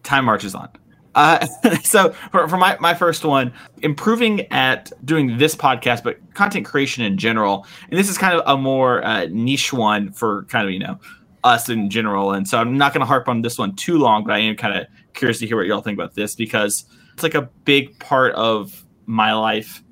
Time 0.01 0.25
marches 0.25 0.55
on. 0.55 0.69
Uh, 1.13 1.45
so 1.83 2.11
for, 2.31 2.47
for, 2.47 2.57
my, 2.57 2.77
my 2.79 2.93
first 2.93 3.25
one, 3.25 3.51
improving 3.81 4.41
at 4.51 4.91
doing 5.05 5.37
this 5.37 5.55
podcast, 5.55 6.03
but 6.03 6.17
content 6.33 6.65
creation 6.65 7.03
in 7.03 7.17
general. 7.17 7.65
And 7.89 7.99
this 7.99 8.09
is 8.09 8.17
kind 8.17 8.39
of 8.39 8.43
a 8.45 8.59
more 8.59 9.03
uh, 9.03 9.27
niche 9.29 9.73
one 9.73 10.11
for 10.11 10.43
kind 10.45 10.65
of, 10.65 10.73
you 10.73 10.79
know, 10.79 10.99
us 11.47 11.69
in 11.69 11.89
general. 11.89 12.33
And 12.33 12.47
so 12.47 12.59
I'm 12.59 12.77
not 12.77 12.93
going 12.93 13.01
to 13.01 13.07
harp 13.07 13.27
on 13.27 13.41
this 13.41 13.57
one 13.57 13.75
too 13.75 13.97
long, 13.97 14.23
but 14.23 14.33
I 14.33 14.39
am 14.39 14.55
kind 14.55 14.77
of 14.77 14.87
curious 15.13 15.39
to 15.39 15.47
hear 15.47 15.57
what 15.57 15.65
y'all 15.65 15.81
think 15.81 15.97
about 15.97 16.13
this 16.13 16.35
because 16.35 16.85
it's 17.13 17.23
like 17.23 17.35
a 17.35 17.49
big 17.65 17.97
part 17.99 18.33
of 18.35 18.85
my 19.05 19.33
life 19.33 19.83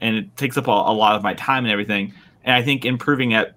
and 0.00 0.16
it 0.16 0.36
takes 0.36 0.56
up 0.56 0.66
a, 0.66 0.70
a 0.70 0.92
lot 0.92 1.16
of 1.16 1.22
my 1.22 1.34
time 1.34 1.64
and 1.64 1.72
everything. 1.72 2.12
And 2.44 2.54
I 2.54 2.62
think 2.62 2.84
improving 2.84 3.32
at 3.32 3.56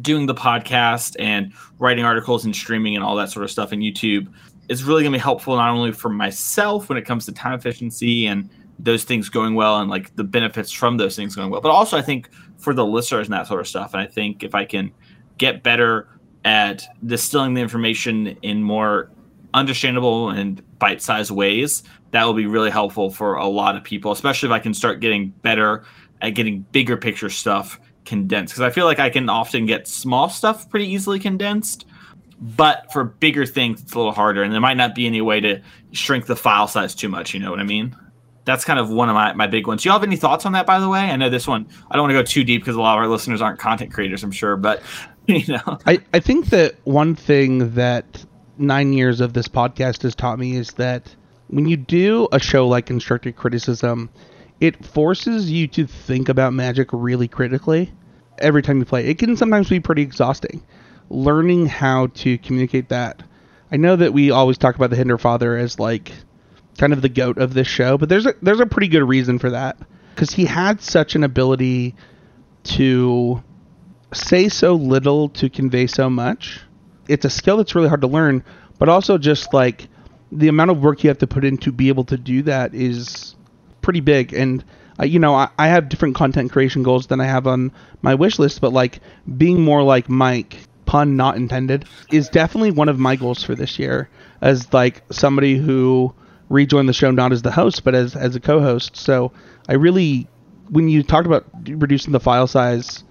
doing 0.00 0.26
the 0.26 0.34
podcast 0.34 1.16
and 1.18 1.52
writing 1.78 2.04
articles 2.04 2.44
and 2.44 2.54
streaming 2.54 2.94
and 2.94 3.04
all 3.04 3.16
that 3.16 3.30
sort 3.30 3.44
of 3.44 3.50
stuff 3.50 3.72
in 3.72 3.80
YouTube 3.80 4.32
is 4.68 4.84
really 4.84 5.02
going 5.02 5.12
to 5.12 5.18
be 5.18 5.22
helpful 5.22 5.56
not 5.56 5.70
only 5.70 5.92
for 5.92 6.08
myself 6.08 6.88
when 6.88 6.98
it 6.98 7.02
comes 7.02 7.24
to 7.26 7.32
time 7.32 7.54
efficiency 7.54 8.26
and 8.26 8.48
those 8.78 9.04
things 9.04 9.28
going 9.28 9.54
well 9.54 9.80
and 9.80 9.88
like 9.88 10.14
the 10.16 10.24
benefits 10.24 10.70
from 10.70 10.98
those 10.98 11.16
things 11.16 11.34
going 11.34 11.50
well, 11.50 11.60
but 11.60 11.70
also 11.70 11.96
I 11.96 12.02
think 12.02 12.28
for 12.58 12.74
the 12.74 12.84
listeners 12.84 13.26
and 13.26 13.34
that 13.34 13.46
sort 13.46 13.60
of 13.60 13.66
stuff. 13.66 13.94
And 13.94 14.02
I 14.02 14.06
think 14.06 14.42
if 14.42 14.54
I 14.54 14.64
can 14.64 14.92
get 15.38 15.62
better 15.62 16.08
at 16.46 16.86
distilling 17.04 17.54
the 17.54 17.60
information 17.60 18.28
in 18.40 18.62
more 18.62 19.10
understandable 19.52 20.30
and 20.30 20.62
bite-sized 20.78 21.32
ways 21.32 21.82
that 22.12 22.24
will 22.24 22.34
be 22.34 22.46
really 22.46 22.70
helpful 22.70 23.10
for 23.10 23.34
a 23.34 23.46
lot 23.46 23.76
of 23.76 23.82
people 23.82 24.12
especially 24.12 24.48
if 24.48 24.52
i 24.52 24.58
can 24.58 24.72
start 24.72 25.00
getting 25.00 25.30
better 25.42 25.84
at 26.22 26.30
getting 26.30 26.60
bigger 26.70 26.96
picture 26.96 27.28
stuff 27.28 27.80
condensed 28.04 28.54
because 28.54 28.62
i 28.62 28.70
feel 28.70 28.84
like 28.84 29.00
i 29.00 29.10
can 29.10 29.28
often 29.28 29.66
get 29.66 29.88
small 29.88 30.28
stuff 30.28 30.70
pretty 30.70 30.86
easily 30.86 31.18
condensed 31.18 31.84
but 32.38 32.92
for 32.92 33.02
bigger 33.02 33.44
things 33.44 33.82
it's 33.82 33.94
a 33.94 33.98
little 33.98 34.12
harder 34.12 34.44
and 34.44 34.52
there 34.52 34.60
might 34.60 34.76
not 34.76 34.94
be 34.94 35.04
any 35.06 35.20
way 35.20 35.40
to 35.40 35.60
shrink 35.90 36.26
the 36.26 36.36
file 36.36 36.68
size 36.68 36.94
too 36.94 37.08
much 37.08 37.34
you 37.34 37.40
know 37.40 37.50
what 37.50 37.58
i 37.58 37.64
mean 37.64 37.96
that's 38.44 38.64
kind 38.64 38.78
of 38.78 38.90
one 38.90 39.08
of 39.08 39.14
my, 39.16 39.32
my 39.32 39.48
big 39.48 39.66
ones. 39.66 39.82
Do 39.82 39.88
you 39.88 39.92
have 39.92 40.04
any 40.04 40.14
thoughts 40.14 40.46
on 40.46 40.52
that, 40.52 40.66
by 40.66 40.78
the 40.78 40.88
way? 40.88 41.00
I 41.00 41.16
know 41.16 41.28
this 41.28 41.48
one, 41.48 41.66
I 41.90 41.96
don't 41.96 42.04
want 42.04 42.12
to 42.12 42.14
go 42.14 42.22
too 42.22 42.44
deep 42.44 42.62
because 42.62 42.76
a 42.76 42.80
lot 42.80 42.96
of 42.96 43.02
our 43.02 43.08
listeners 43.08 43.42
aren't 43.42 43.58
content 43.58 43.92
creators, 43.92 44.22
I'm 44.22 44.30
sure, 44.30 44.56
but 44.56 44.82
you 45.46 45.54
know. 45.54 45.78
I, 45.86 46.00
I 46.12 46.20
think 46.20 46.46
that 46.46 46.76
one 46.84 47.14
thing 47.14 47.74
that 47.74 48.24
nine 48.58 48.92
years 48.92 49.20
of 49.20 49.32
this 49.32 49.48
podcast 49.48 50.02
has 50.02 50.14
taught 50.14 50.38
me 50.38 50.56
is 50.56 50.72
that 50.72 51.14
when 51.48 51.66
you 51.66 51.76
do 51.76 52.28
a 52.32 52.38
show 52.38 52.66
like 52.68 52.86
constructive 52.86 53.36
criticism, 53.36 54.10
it 54.60 54.84
forces 54.84 55.50
you 55.50 55.66
to 55.68 55.86
think 55.86 56.28
about 56.28 56.52
magic 56.52 56.88
really 56.92 57.28
critically 57.28 57.92
every 58.38 58.62
time 58.62 58.78
you 58.78 58.84
play. 58.84 59.06
It 59.06 59.18
can 59.18 59.36
sometimes 59.36 59.68
be 59.68 59.80
pretty 59.80 60.02
exhausting. 60.02 60.62
Learning 61.08 61.66
how 61.66 62.08
to 62.08 62.38
communicate 62.38 62.88
that. 62.88 63.22
I 63.70 63.76
know 63.76 63.96
that 63.96 64.12
we 64.12 64.30
always 64.30 64.58
talk 64.58 64.74
about 64.76 64.90
the 64.90 64.96
Hinder 64.96 65.18
Father 65.18 65.56
as 65.56 65.78
like 65.78 66.12
kind 66.78 66.92
of 66.92 67.02
the 67.02 67.08
goat 67.08 67.38
of 67.38 67.54
this 67.54 67.66
show, 67.66 67.98
but 67.98 68.08
there's 68.08 68.26
a 68.26 68.34
there's 68.42 68.60
a 68.60 68.66
pretty 68.66 68.88
good 68.88 69.04
reason 69.04 69.38
for 69.38 69.50
that 69.50 69.78
because 70.14 70.30
he 70.32 70.44
had 70.44 70.80
such 70.80 71.14
an 71.14 71.24
ability 71.24 71.94
to 72.64 73.42
say 74.12 74.48
so 74.48 74.74
little 74.74 75.28
to 75.30 75.48
convey 75.50 75.86
so 75.86 76.08
much. 76.08 76.60
It's 77.08 77.24
a 77.24 77.30
skill 77.30 77.56
that's 77.56 77.74
really 77.74 77.88
hard 77.88 78.00
to 78.02 78.06
learn, 78.06 78.44
but 78.78 78.88
also 78.88 79.18
just 79.18 79.52
like 79.54 79.88
the 80.32 80.48
amount 80.48 80.70
of 80.70 80.82
work 80.82 81.04
you 81.04 81.08
have 81.08 81.18
to 81.18 81.26
put 81.26 81.44
in 81.44 81.58
to 81.58 81.72
be 81.72 81.88
able 81.88 82.04
to 82.04 82.16
do 82.16 82.42
that 82.42 82.74
is 82.74 83.36
pretty 83.82 84.00
big. 84.00 84.32
And 84.32 84.64
uh, 84.98 85.04
you 85.04 85.18
know, 85.18 85.34
I, 85.34 85.48
I 85.58 85.68
have 85.68 85.88
different 85.88 86.14
content 86.14 86.52
creation 86.52 86.82
goals 86.82 87.06
than 87.06 87.20
I 87.20 87.26
have 87.26 87.46
on 87.46 87.72
my 88.02 88.14
wish 88.14 88.38
list, 88.38 88.60
but 88.60 88.72
like 88.72 89.00
being 89.36 89.62
more 89.62 89.82
like 89.82 90.08
Mike, 90.08 90.56
pun 90.86 91.16
not 91.16 91.36
intended, 91.36 91.84
is 92.10 92.28
definitely 92.28 92.70
one 92.70 92.88
of 92.88 92.98
my 92.98 93.16
goals 93.16 93.42
for 93.42 93.54
this 93.54 93.78
year. 93.78 94.08
As 94.40 94.72
like 94.72 95.02
somebody 95.10 95.56
who 95.56 96.14
rejoined 96.48 96.88
the 96.88 96.92
show 96.92 97.10
not 97.10 97.32
as 97.32 97.42
the 97.42 97.50
host, 97.50 97.84
but 97.84 97.94
as 97.94 98.14
as 98.16 98.36
a 98.36 98.40
co-host. 98.40 98.96
So 98.96 99.32
I 99.68 99.74
really, 99.74 100.28
when 100.70 100.88
you 100.88 101.02
talked 101.02 101.26
about 101.26 101.46
reducing 101.66 102.12
the 102.12 102.20
file 102.20 102.46
size 102.46 103.04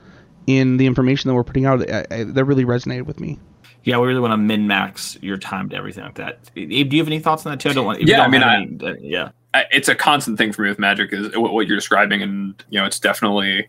in 0.47 0.77
the 0.77 0.85
information 0.85 1.27
that 1.27 1.33
we're 1.33 1.43
putting 1.43 1.65
out, 1.65 1.89
I, 1.89 2.05
I, 2.11 2.23
that 2.23 2.45
really 2.45 2.65
resonated 2.65 3.03
with 3.03 3.19
me. 3.19 3.39
Yeah, 3.83 3.99
we 3.99 4.07
really 4.07 4.19
want 4.19 4.31
to 4.31 4.37
min 4.37 4.65
max 4.67 5.17
your 5.21 5.37
time 5.37 5.69
to 5.69 5.75
everything 5.75 6.03
like 6.03 6.15
that. 6.15 6.39
Abe, 6.55 6.89
do 6.89 6.95
you 6.95 7.01
have 7.01 7.07
any 7.07 7.19
thoughts 7.19 7.45
on 7.45 7.51
that 7.51 7.59
too? 7.59 7.69
I 7.69 7.73
don't 7.73 7.85
want. 7.85 8.01
Yeah, 8.01 8.21
I 8.21 8.27
mean, 8.27 8.41
I, 8.41 8.63
any, 8.63 8.79
uh, 8.81 8.95
yeah, 8.99 9.29
it's 9.71 9.87
a 9.87 9.95
constant 9.95 10.37
thing 10.37 10.51
for 10.51 10.63
me 10.63 10.69
with 10.69 10.79
Magic 10.79 11.13
is 11.13 11.37
what 11.37 11.67
you're 11.67 11.77
describing, 11.77 12.21
and 12.23 12.63
you 12.69 12.79
know, 12.79 12.85
it's 12.85 12.99
definitely 12.99 13.67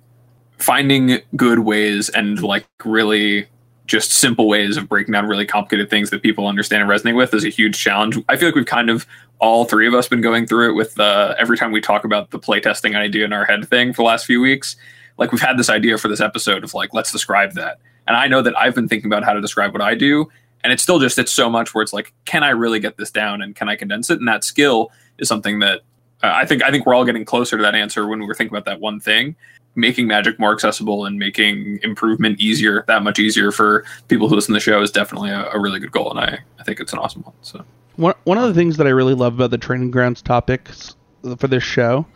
finding 0.59 1.21
good 1.37 1.61
ways 1.61 2.09
and 2.09 2.43
like 2.43 2.67
really 2.85 3.47
just 3.87 4.13
simple 4.13 4.49
ways 4.49 4.77
of 4.77 4.89
breaking 4.89 5.13
down 5.13 5.27
really 5.27 5.47
complicated 5.47 5.89
things 5.89 6.11
that 6.11 6.23
people 6.23 6.47
understand 6.49 6.83
and 6.83 6.91
resonate 6.91 7.15
with 7.15 7.33
is 7.35 7.45
a 7.45 7.49
huge 7.49 7.79
challenge. 7.79 8.19
I 8.29 8.37
feel 8.37 8.49
like 8.49 8.55
we've 8.55 8.67
kind 8.67 8.91
of 8.91 9.07
all 9.39 9.65
three 9.65 9.87
of 9.87 9.95
us 9.95 10.09
been 10.09 10.23
going 10.23 10.47
through 10.47 10.71
it 10.71 10.73
with 10.73 10.99
uh, 10.99 11.35
every 11.39 11.57
time 11.57 11.73
we 11.73 11.81
talk 11.81 12.05
about 12.05 12.31
the 12.31 12.39
playtesting 12.39 12.97
idea 12.97 13.25
in 13.25 13.33
our 13.33 13.45
head 13.45 13.69
thing 13.69 13.93
for 13.93 14.03
the 14.03 14.07
last 14.07 14.27
few 14.27 14.41
weeks. 14.41 14.77
Like 15.19 15.33
we've 15.33 15.41
had 15.41 15.59
this 15.59 15.71
idea 15.71 15.99
for 15.99 16.09
this 16.09 16.21
episode 16.21 16.65
of 16.65 16.75
like 16.75 16.93
let's 16.93 17.13
describe 17.13 17.53
that, 17.55 17.79
and 18.07 18.17
I 18.17 18.29
know 18.29 18.43
that 18.43 18.57
I've 18.59 18.75
been 18.75 18.89
thinking 18.89 19.11
about 19.11 19.25
how 19.25 19.33
to 19.33 19.41
describe 19.41 19.73
what 19.73 19.83
I 19.83 19.95
do, 19.95 20.29
and 20.63 20.73
it's 20.73 20.83
still 20.83 20.99
just 20.99 21.19
it's 21.19 21.33
so 21.33 21.49
much 21.49 21.75
where 21.75 21.83
it's 21.83 21.93
like 21.93 22.13
can 22.25 22.43
I 22.43 22.51
really 22.51 22.81
get 22.81 22.97
this 22.97 23.11
down 23.11 23.43
and 23.43 23.55
can 23.55 23.69
I 23.69 23.77
condense 23.77 24.11
it? 24.11 24.19
And 24.19 24.29
that 24.29 24.45
skill 24.45 24.91
is 25.19 25.29
something 25.29 25.61
that 25.61 25.83
uh, 26.23 26.33
I 26.35 26.47
think 26.47 26.63
I 26.63 26.71
think 26.71 26.87
we're 26.87 26.95
all 26.95 27.05
getting 27.05 27.25
closer 27.25 27.57
to 27.57 27.63
that 27.63 27.75
answer 27.75 28.07
when 28.07 28.21
we're 28.21 28.35
thinking 28.35 28.57
about 28.57 28.65
that 28.67 28.81
one 28.81 29.01
thing. 29.01 29.37
Making 29.79 30.07
magic 30.07 30.39
more 30.39 30.55
accessible 30.55 31.05
and 31.05 31.19
making 31.19 31.81
improvement 31.83 32.41
easier 32.41 32.85
that 32.89 33.03
much 33.03 33.19
easier 33.19 33.53
for 33.53 33.85
people 34.09 34.27
who 34.27 34.35
listen 34.35 34.55
to 34.55 34.57
the 34.57 34.61
show 34.61 34.81
is 34.81 34.91
definitely 34.91 35.29
a, 35.29 35.51
a, 35.51 35.61
really 35.61 35.79
good 35.79 35.93
goal 35.93 36.11
and 36.11 36.19
I, 36.19 36.39
I 36.59 36.63
think 36.63 36.81
it's 36.81 36.95
an 36.95 36.99
awesome 36.99 37.23
one 37.23 37.35
so. 37.43 37.63
One, 37.97 38.15
one 38.25 38.39
of 38.39 38.45
the 38.45 38.55
things 38.55 38.79
that 38.79 38.87
i 38.87 38.91
really 38.91 39.13
love 39.13 39.35
about 39.35 39.51
the 39.51 39.59
training 39.59 39.91
grounds 39.91 40.23
topics 40.23 40.97
for 41.37 41.47
this 41.47 41.63
show 41.63 42.07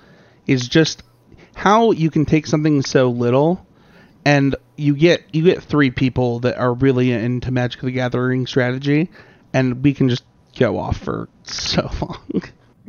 is 0.47 0.69
just 0.69 1.03
how 1.55 1.91
you 1.93 2.11
can 2.11 2.25
take 2.25 2.47
something 2.47 2.83
so 2.83 3.11
little 3.11 3.67
and 4.25 4.57
you 4.77 4.95
get 4.95 5.23
you 5.33 5.45
get 5.45 5.63
three 5.63 5.91
people 5.91 6.41
that 6.41 6.57
are 6.57 6.75
really 6.75 7.13
into 7.13 7.51
magic 7.51 7.81
the 7.81 7.91
gathering 7.91 8.47
strategy 8.47 9.11
and 9.53 9.83
we 9.83 9.95
can 9.95 10.09
just 10.09 10.25
go 10.59 10.79
off 10.79 10.97
for 10.97 11.29
so 11.45 11.91
long 12.01 12.43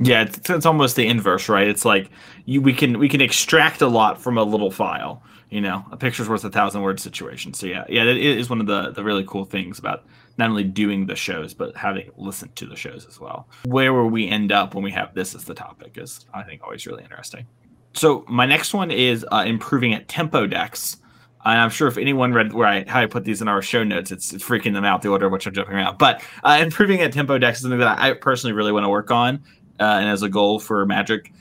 yeah, 0.03 0.23
it's, 0.23 0.49
it's 0.49 0.65
almost 0.65 0.95
the 0.95 1.05
inverse, 1.05 1.47
right? 1.47 1.67
It's 1.67 1.85
like 1.85 2.09
you 2.45 2.61
we 2.61 2.73
can 2.73 2.97
we 2.97 3.07
can 3.07 3.21
extract 3.21 3.81
a 3.81 3.87
lot 3.87 4.21
from 4.21 4.37
a 4.37 4.43
little 4.43 4.71
file. 4.71 5.21
You 5.49 5.61
know, 5.61 5.85
a 5.91 5.97
picture's 5.97 6.29
worth 6.29 6.43
a 6.45 6.49
thousand 6.49 6.81
words 6.81 7.03
situation. 7.03 7.53
So 7.53 7.67
yeah, 7.67 7.83
yeah, 7.89 8.03
it 8.03 8.17
is 8.17 8.49
one 8.49 8.61
of 8.61 8.67
the 8.67 8.91
the 8.91 9.03
really 9.03 9.23
cool 9.25 9.45
things 9.45 9.79
about 9.79 10.05
not 10.37 10.49
only 10.49 10.63
doing 10.63 11.05
the 11.05 11.15
shows 11.15 11.53
but 11.53 11.75
having 11.75 12.09
listened 12.17 12.55
to 12.55 12.65
the 12.65 12.75
shows 12.75 13.05
as 13.05 13.19
well. 13.19 13.47
Where 13.65 13.93
will 13.93 14.07
we 14.07 14.27
end 14.27 14.51
up 14.51 14.73
when 14.73 14.83
we 14.83 14.91
have 14.91 15.13
this 15.13 15.35
as 15.35 15.43
the 15.43 15.53
topic 15.53 15.97
is 15.97 16.25
I 16.33 16.43
think 16.43 16.63
always 16.63 16.87
really 16.87 17.03
interesting. 17.03 17.45
So 17.93 18.25
my 18.27 18.45
next 18.45 18.73
one 18.73 18.91
is 18.91 19.25
uh, 19.31 19.43
improving 19.45 19.93
at 19.93 20.07
tempo 20.07 20.47
decks. 20.47 20.97
And 21.43 21.59
I'm 21.59 21.69
sure 21.69 21.87
if 21.87 21.97
anyone 21.97 22.33
read 22.33 22.53
where 22.53 22.67
I 22.67 22.85
how 22.87 23.01
I 23.01 23.07
put 23.07 23.25
these 23.25 23.41
in 23.41 23.47
our 23.47 23.61
show 23.61 23.83
notes, 23.83 24.11
it's, 24.11 24.31
freaking 24.33 24.73
them 24.73 24.85
out 24.85 25.01
the 25.01 25.09
order 25.09 25.25
of 25.25 25.31
which 25.31 25.47
I'm 25.47 25.53
jumping 25.53 25.75
around. 25.75 25.97
But 25.97 26.21
uh, 26.43 26.59
improving 26.61 27.01
at 27.01 27.11
tempo 27.11 27.37
decks 27.37 27.57
is 27.57 27.63
something 27.63 27.79
that 27.79 27.99
I 27.99 28.13
personally 28.13 28.53
really 28.53 28.71
want 28.71 28.85
to 28.85 28.89
work 28.89 29.09
on 29.09 29.43
uh, 29.79 29.83
and 29.83 30.07
as 30.07 30.21
a 30.21 30.29
goal 30.29 30.59
for 30.59 30.85
Magic. 30.85 31.33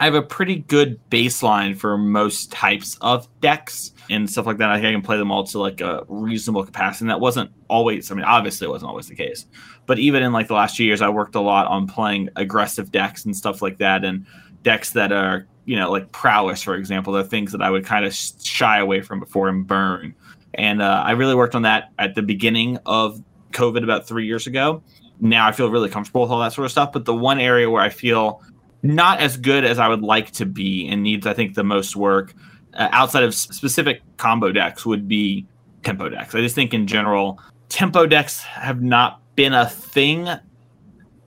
I 0.00 0.04
have 0.04 0.14
a 0.14 0.22
pretty 0.22 0.56
good 0.56 1.00
baseline 1.10 1.76
for 1.76 1.98
most 1.98 2.52
types 2.52 2.96
of 3.00 3.28
decks 3.40 3.92
and 4.08 4.30
stuff 4.30 4.46
like 4.46 4.58
that. 4.58 4.70
I 4.70 4.76
think 4.76 4.86
I 4.86 4.92
can 4.92 5.02
play 5.02 5.16
them 5.16 5.32
all 5.32 5.42
to 5.44 5.58
like 5.58 5.80
a 5.80 6.04
reasonable 6.06 6.64
capacity. 6.64 7.04
And 7.04 7.10
that 7.10 7.18
wasn't 7.18 7.50
always, 7.68 8.12
I 8.12 8.14
mean, 8.14 8.24
obviously 8.24 8.68
it 8.68 8.70
wasn't 8.70 8.90
always 8.90 9.08
the 9.08 9.16
case. 9.16 9.46
But 9.86 9.98
even 9.98 10.22
in 10.22 10.32
like 10.32 10.46
the 10.46 10.54
last 10.54 10.76
few 10.76 10.86
years, 10.86 11.02
I 11.02 11.08
worked 11.08 11.34
a 11.34 11.40
lot 11.40 11.66
on 11.66 11.88
playing 11.88 12.28
aggressive 12.36 12.92
decks 12.92 13.24
and 13.24 13.36
stuff 13.36 13.60
like 13.60 13.78
that. 13.78 14.04
And 14.04 14.24
decks 14.62 14.90
that 14.90 15.10
are, 15.10 15.48
you 15.68 15.76
know, 15.76 15.90
like 15.90 16.10
prowess, 16.12 16.62
for 16.62 16.74
example, 16.74 17.12
they're 17.12 17.22
things 17.22 17.52
that 17.52 17.62
I 17.62 17.70
would 17.70 17.84
kind 17.84 18.04
of 18.04 18.14
shy 18.14 18.78
away 18.78 19.02
from 19.02 19.20
before 19.20 19.48
and 19.48 19.66
burn. 19.66 20.14
And 20.54 20.80
uh, 20.82 21.02
I 21.04 21.12
really 21.12 21.34
worked 21.34 21.54
on 21.54 21.62
that 21.62 21.92
at 21.98 22.14
the 22.14 22.22
beginning 22.22 22.78
of 22.86 23.22
COVID 23.52 23.82
about 23.84 24.06
three 24.06 24.26
years 24.26 24.46
ago 24.46 24.82
now 25.20 25.46
I 25.46 25.52
feel 25.52 25.70
really 25.70 25.88
comfortable 25.88 26.22
with 26.22 26.30
all 26.30 26.40
that 26.40 26.52
sort 26.52 26.64
of 26.64 26.70
stuff. 26.70 26.92
But 26.92 27.04
the 27.04 27.14
one 27.14 27.40
area 27.40 27.70
where 27.70 27.82
I 27.82 27.88
feel 27.88 28.42
not 28.82 29.20
as 29.20 29.36
good 29.36 29.64
as 29.64 29.78
I 29.78 29.88
would 29.88 30.02
like 30.02 30.30
to 30.32 30.46
be 30.46 30.88
and 30.88 31.02
needs, 31.02 31.26
I 31.26 31.34
think, 31.34 31.54
the 31.54 31.64
most 31.64 31.96
work 31.96 32.34
uh, 32.74 32.88
outside 32.92 33.24
of 33.24 33.34
specific 33.34 34.02
combo 34.16 34.52
decks 34.52 34.86
would 34.86 35.08
be 35.08 35.46
tempo 35.82 36.08
decks. 36.08 36.34
I 36.34 36.40
just 36.40 36.54
think 36.54 36.74
in 36.74 36.86
general, 36.86 37.40
tempo 37.68 38.06
decks 38.06 38.40
have 38.40 38.82
not 38.82 39.20
been 39.34 39.54
a 39.54 39.68
thing 39.68 40.28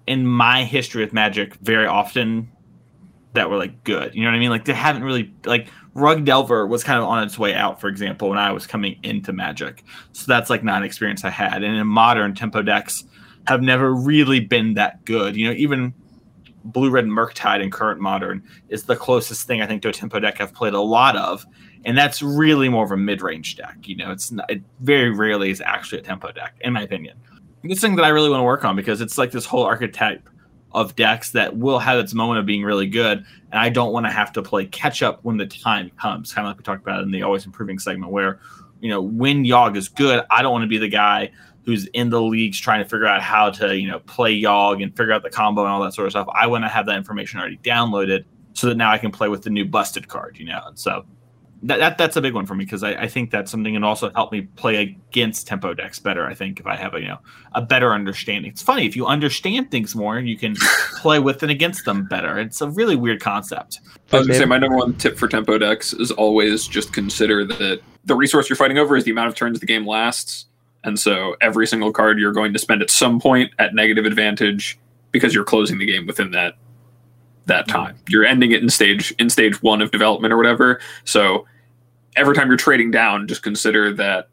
in 0.08 0.26
my 0.26 0.64
history 0.64 1.04
with 1.04 1.14
Magic 1.14 1.56
very 1.56 1.88
often 1.88 2.52
that 3.34 3.50
were 3.50 3.58
like 3.58 3.84
good. 3.84 4.14
You 4.14 4.24
know 4.24 4.30
what 4.30 4.36
I 4.36 4.40
mean? 4.40 4.50
Like 4.50 4.66
they 4.66 4.74
haven't 4.74 5.04
really 5.04 5.34
like 5.46 5.68
Rug 5.94 6.26
Delver 6.26 6.68
was 6.68 6.84
kind 6.84 7.00
of 7.00 7.06
on 7.06 7.24
its 7.24 7.38
way 7.38 7.54
out, 7.54 7.82
for 7.82 7.88
example, 7.88 8.30
when 8.30 8.38
I 8.38 8.52
was 8.52 8.66
coming 8.66 8.98
into 9.04 9.34
Magic. 9.34 9.84
So 10.14 10.26
that's 10.28 10.50
like 10.50 10.64
not 10.64 10.78
an 10.78 10.84
experience 10.84 11.26
I 11.26 11.30
had. 11.30 11.64
And 11.64 11.76
in 11.76 11.88
modern 11.88 12.34
tempo 12.34 12.62
decks, 12.62 13.04
have 13.48 13.62
never 13.62 13.94
really 13.94 14.40
been 14.40 14.76
that 14.76 15.04
good. 15.06 15.36
You 15.36 15.48
know, 15.48 15.54
even 15.54 15.94
Blue 16.64 16.90
Red 16.90 17.06
Murktide 17.06 17.62
in 17.62 17.72
current 17.72 18.00
modern 18.00 18.44
is 18.70 18.84
the 18.84 18.96
closest 18.96 19.48
thing 19.48 19.62
I 19.62 19.68
think 19.68 19.82
to 19.82 19.90
a 19.90 19.94
tempo 19.94 20.20
deck 20.20 20.40
I've 20.40 20.54
played 20.54 20.74
a 20.74 20.82
lot 20.82 21.16
of, 21.16 21.46
and 21.86 21.98
that's 21.98 22.22
really 22.22 22.70
more 22.70 22.86
of 22.86 22.92
a 22.92 22.98
mid 22.98 23.22
range 23.22 23.56
deck. 23.56 23.78
You 23.84 23.96
know, 23.98 24.12
it's 24.12 24.32
not, 24.32 24.50
it 24.50 24.62
very 24.82 25.10
rarely 25.10 25.50
is 25.50 25.62
actually 25.62 26.00
a 26.00 26.04
tempo 26.04 26.32
deck, 26.32 26.56
in 26.62 26.74
my 26.74 26.84
opinion. 26.84 27.18
This 27.64 27.82
thing 27.82 27.96
that 27.96 28.06
I 28.06 28.10
really 28.10 28.30
want 28.30 28.42
to 28.42 28.46
work 28.46 28.64
on 28.66 28.76
because 28.76 29.02
it's 29.02 29.18
like 29.18 29.32
this 29.32 29.46
whole 29.46 29.64
archetype 29.64 30.28
of 30.74 30.96
decks 30.96 31.32
that 31.32 31.58
will 31.58 31.80
have 31.80 32.00
its 32.00 32.14
moment 32.14 32.40
of 32.40 32.46
being 32.46 32.64
really 32.64 32.88
good, 32.88 33.26
and 33.52 33.60
I 33.60 33.70
don't 33.70 33.92
want 33.92 34.06
to 34.06 34.12
have 34.12 34.32
to 34.34 34.42
play 34.42 34.66
catch 34.66 35.04
up 35.04 35.20
when 35.24 35.38
the 35.38 35.46
time 35.46 35.92
comes. 36.00 36.34
Kind 36.34 36.48
of 36.48 36.52
like 36.52 36.58
we 36.58 36.64
talked 36.64 36.82
about 36.82 37.04
in 37.04 37.12
the 37.12 37.24
always 37.24 37.46
improving 37.46 37.80
segment, 37.80 38.12
where 38.12 38.40
you 38.80 38.90
know 38.90 39.02
when 39.02 39.44
Yawg 39.44 39.76
is 39.76 39.90
good, 39.90 40.24
I 40.30 40.42
don't 40.42 40.52
want 40.52 40.64
to 40.64 40.70
be 40.70 40.78
the 40.78 40.90
guy 40.90 41.32
who's 41.64 41.86
in 41.88 42.10
the 42.10 42.22
leagues 42.22 42.60
trying 42.60 42.84
to 42.84 42.90
figure 42.90 43.06
out 43.06 43.22
how 43.22 43.50
to 43.52 43.78
you 43.78 43.88
know 43.88 44.00
play 44.00 44.40
Yawg 44.40 44.82
and 44.82 44.96
figure 44.96 45.14
out 45.14 45.24
the 45.24 45.30
combo 45.30 45.64
and 45.64 45.72
all 45.72 45.82
that 45.82 45.94
sort 45.94 46.08
of 46.08 46.12
stuff. 46.12 46.28
I 46.34 46.48
want 46.48 46.64
to 46.64 46.70
have 46.70 46.86
that 46.88 46.98
information 46.98 47.40
already 47.40 47.58
downloaded 47.58 48.26
so 48.54 48.68
that 48.68 48.76
now 48.76 48.92
I 48.92 48.98
can 48.98 49.12
play 49.12 49.30
with 49.30 49.44
the 49.44 49.50
new 49.50 49.66
busted 49.66 50.08
card, 50.08 50.38
you 50.38 50.46
know. 50.46 50.62
And 50.66 50.78
so 50.78 51.06
that, 51.64 51.78
that 51.78 51.98
that's 51.98 52.16
a 52.16 52.22
big 52.22 52.34
one 52.34 52.46
for 52.46 52.56
me 52.56 52.66
because 52.66 52.84
I, 52.84 52.94
I, 52.94 53.08
think 53.08 53.30
that's 53.30 53.52
something 53.52 53.74
that 53.76 53.84
also 53.84 54.12
help 54.14 54.32
me 54.32 54.42
play 54.42 54.78
against 54.78 55.46
tempo 55.46 55.74
decks 55.74 56.00
better. 56.00 56.26
I 56.26 56.34
think 56.34 56.60
if 56.60 56.66
I 56.66 56.76
have 56.76 56.96
a 56.96 57.00
you 57.00 57.08
know 57.08 57.20
a 57.54 57.62
better 57.62 57.94
understanding. 57.94 58.52
It's 58.52 58.62
funny 58.62 58.86
if 58.86 58.96
you 58.96 59.06
understand 59.06 59.70
things 59.72 59.96
more, 59.96 60.18
and 60.18 60.28
you 60.28 60.38
can 60.38 60.56
play 60.98 61.20
with 61.20 61.44
and 61.44 61.52
against 61.52 61.86
them 61.86 62.08
better. 62.08 62.40
It's 62.40 62.62
a 62.62 62.70
really 62.70 62.96
weird 62.96 63.22
concept. 63.22 63.80
I 64.12 64.18
was 64.18 64.28
gonna 64.28 64.40
say 64.40 64.46
my 64.46 64.58
number 64.58 64.78
one 64.78 64.96
tip 64.96 65.18
for 65.18 65.28
tempo 65.28 65.58
decks 65.58 65.94
is 65.94 66.12
always 66.12 66.68
just 66.68 66.94
consider 66.94 67.46
that 67.46 67.82
the 68.06 68.16
resource 68.16 68.50
you're 68.50 68.58
fighting 68.58 68.78
over 68.78 68.96
is 68.96 69.04
the 69.04 69.12
amount 69.12 69.30
of 69.30 69.36
turns 69.36 69.60
the 69.60 69.66
game 69.66 69.86
lasts 69.86 70.48
and 70.84 71.00
so 71.00 71.36
every 71.42 71.68
single 71.68 71.92
card 71.92 72.20
you're 72.20 72.32
going 72.32 72.54
to 72.54 72.60
spend 72.60 72.82
at 72.82 72.90
some 72.90 73.20
point 73.20 73.52
at 73.60 73.76
negative 73.76 74.06
advantage 74.06 74.80
because 75.12 75.34
you're 75.34 75.44
closing 75.44 75.78
the 75.78 75.86
game 75.86 76.08
within 76.08 76.32
that 76.32 76.56
that 77.46 77.68
mm-hmm. 77.68 77.78
time. 77.78 77.98
You're 78.08 78.26
ending 78.26 78.52
it 78.52 78.62
in 78.62 78.70
stage 78.70 79.14
in 79.20 79.30
stage 79.30 79.62
1 79.62 79.82
of 79.82 79.92
development 79.92 80.34
or 80.34 80.38
whatever. 80.38 80.80
So 81.04 81.46
every 82.16 82.36
time 82.36 82.48
you're 82.48 82.58
trading 82.58 82.92
down 82.92 83.28
just 83.28 83.44
consider 83.44 83.94
that 83.94 84.30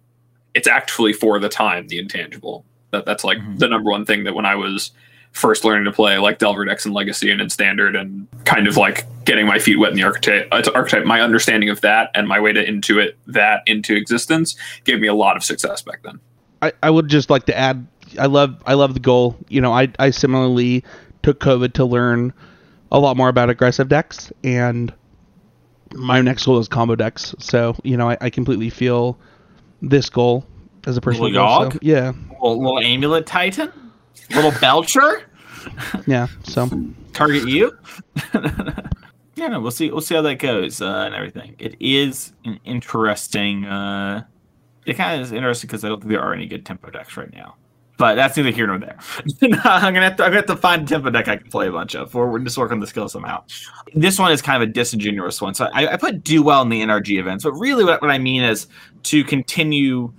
it's 0.54 0.68
actually 0.68 1.12
for 1.12 1.38
the 1.38 1.49
time 1.49 1.88
the 1.88 1.99
intangible. 1.99 2.64
That 2.90 3.04
that's 3.04 3.25
like 3.25 3.38
mm-hmm. 3.38 3.56
the 3.56 3.68
number 3.68 3.90
one 3.90 4.04
thing 4.04 4.25
that 4.25 4.35
when 4.35 4.47
I 4.47 4.54
was 4.54 4.90
first 5.32 5.64
learning 5.64 5.85
to 5.85 5.92
play 5.92 6.18
like 6.18 6.38
Delver 6.38 6.64
decks 6.64 6.85
and 6.85 6.94
Legacy 6.94 7.30
and 7.30 7.40
in 7.40 7.50
Standard 7.50 7.94
and 7.94 8.26
kind 8.44 8.66
of 8.66 8.76
like 8.76 9.04
getting 9.25 9.47
my 9.47 9.58
feet 9.58 9.78
wet 9.78 9.90
in 9.90 9.97
the 9.97 10.02
archetype, 10.02 10.49
uh, 10.50 10.62
archetype, 10.75 11.04
my 11.04 11.20
understanding 11.20 11.68
of 11.68 11.80
that 11.82 12.11
and 12.14 12.26
my 12.26 12.40
way 12.40 12.52
to 12.52 12.64
intuit 12.64 13.12
that 13.26 13.62
into 13.66 13.94
existence 13.94 14.56
gave 14.85 15.00
me 15.00 15.06
a 15.06 15.14
lot 15.14 15.37
of 15.37 15.44
success 15.44 15.82
back 15.82 16.02
then. 16.02 16.18
I, 16.62 16.73
I 16.82 16.90
would 16.90 17.08
just 17.08 17.30
like 17.30 17.44
to 17.47 17.56
add 17.56 17.87
I 18.18 18.26
love 18.26 18.62
I 18.66 18.75
love 18.75 18.94
the 18.94 19.00
goal. 19.00 19.37
You 19.49 19.61
know, 19.61 19.73
I 19.73 19.88
I 19.99 20.11
similarly 20.11 20.85
took 21.23 21.40
COVID 21.40 21.75
to 21.75 21.85
learn 21.85 22.32
a 22.90 22.99
lot 22.99 23.16
more 23.16 23.28
about 23.28 23.50
aggressive 23.50 23.88
decks, 23.88 24.32
and 24.42 24.92
my 25.95 26.21
next 26.21 26.45
goal 26.45 26.59
is 26.59 26.68
combo 26.68 26.95
decks. 26.95 27.35
So 27.38 27.76
you 27.83 27.97
know, 27.97 28.11
I, 28.11 28.16
I 28.21 28.30
completely 28.30 28.71
feel 28.71 29.18
this 29.83 30.09
goal 30.11 30.45
as 30.87 30.97
a 30.97 31.00
personal 31.00 31.30
Little 31.30 31.47
goal. 31.47 31.71
So, 31.71 31.78
yeah, 31.83 32.12
Little, 32.40 32.62
little 32.62 32.80
amulet 32.80 33.26
titan, 33.26 33.73
little 34.35 34.52
belcher, 34.61 35.28
yeah. 36.07 36.28
So 36.45 36.68
target 37.12 37.49
you. 37.49 37.76
yeah, 39.35 39.49
no, 39.49 39.61
we'll 39.61 39.71
see. 39.71 39.90
We'll 39.90 40.00
see 40.00 40.14
how 40.14 40.23
that 40.23 40.38
goes 40.38 40.80
uh, 40.80 41.04
and 41.07 41.14
everything. 41.14 41.57
It 41.59 41.76
is 41.80 42.33
an 42.45 42.61
interesting. 42.64 43.64
Uh, 43.64 44.25
it 44.87 44.95
kind 44.95 45.21
of 45.21 45.26
is 45.26 45.33
interesting 45.33 45.68
because 45.68 45.85
I 45.85 45.88
don't 45.88 46.00
think 46.00 46.11
there 46.11 46.21
are 46.21 46.33
any 46.33 46.47
good 46.47 46.64
tempo 46.64 46.90
decks 46.90 47.16
right 47.16 47.33
now. 47.33 47.57
But 47.98 48.14
that's 48.14 48.36
neither 48.36 48.50
here 48.50 48.66
nor 48.68 48.78
there. 48.78 48.96
I'm 49.42 49.92
gonna 49.92 50.02
have 50.02 50.16
to. 50.16 50.24
I'm 50.24 50.30
gonna 50.30 50.36
have 50.36 50.46
to 50.46 50.56
find 50.56 50.82
a 50.82 50.86
tempo 50.86 51.10
deck 51.10 51.28
I 51.28 51.36
can 51.36 51.50
play 51.50 51.66
a 51.66 51.72
bunch 51.72 51.94
of, 51.94 52.14
or 52.14 52.30
we're 52.30 52.38
just 52.38 52.56
work 52.56 52.70
on 52.70 52.80
the 52.80 52.86
skill 52.86 53.08
somehow. 53.08 53.44
This 53.92 54.18
one 54.18 54.30
is 54.32 54.40
kind 54.40 54.62
of 54.62 54.68
a 54.68 54.72
disingenuous 54.72 55.42
one. 55.42 55.52
So 55.54 55.68
I, 55.74 55.88
I 55.88 55.96
put 55.96 56.22
do 56.22 56.42
well 56.42 56.62
in 56.62 56.68
the 56.68 56.80
NRG 56.80 57.18
events, 57.18 57.44
but 57.44 57.52
really 57.52 57.84
what, 57.84 58.00
what 58.00 58.10
I 58.10 58.18
mean 58.18 58.44
is 58.44 58.68
to 59.04 59.24
continue 59.24 60.12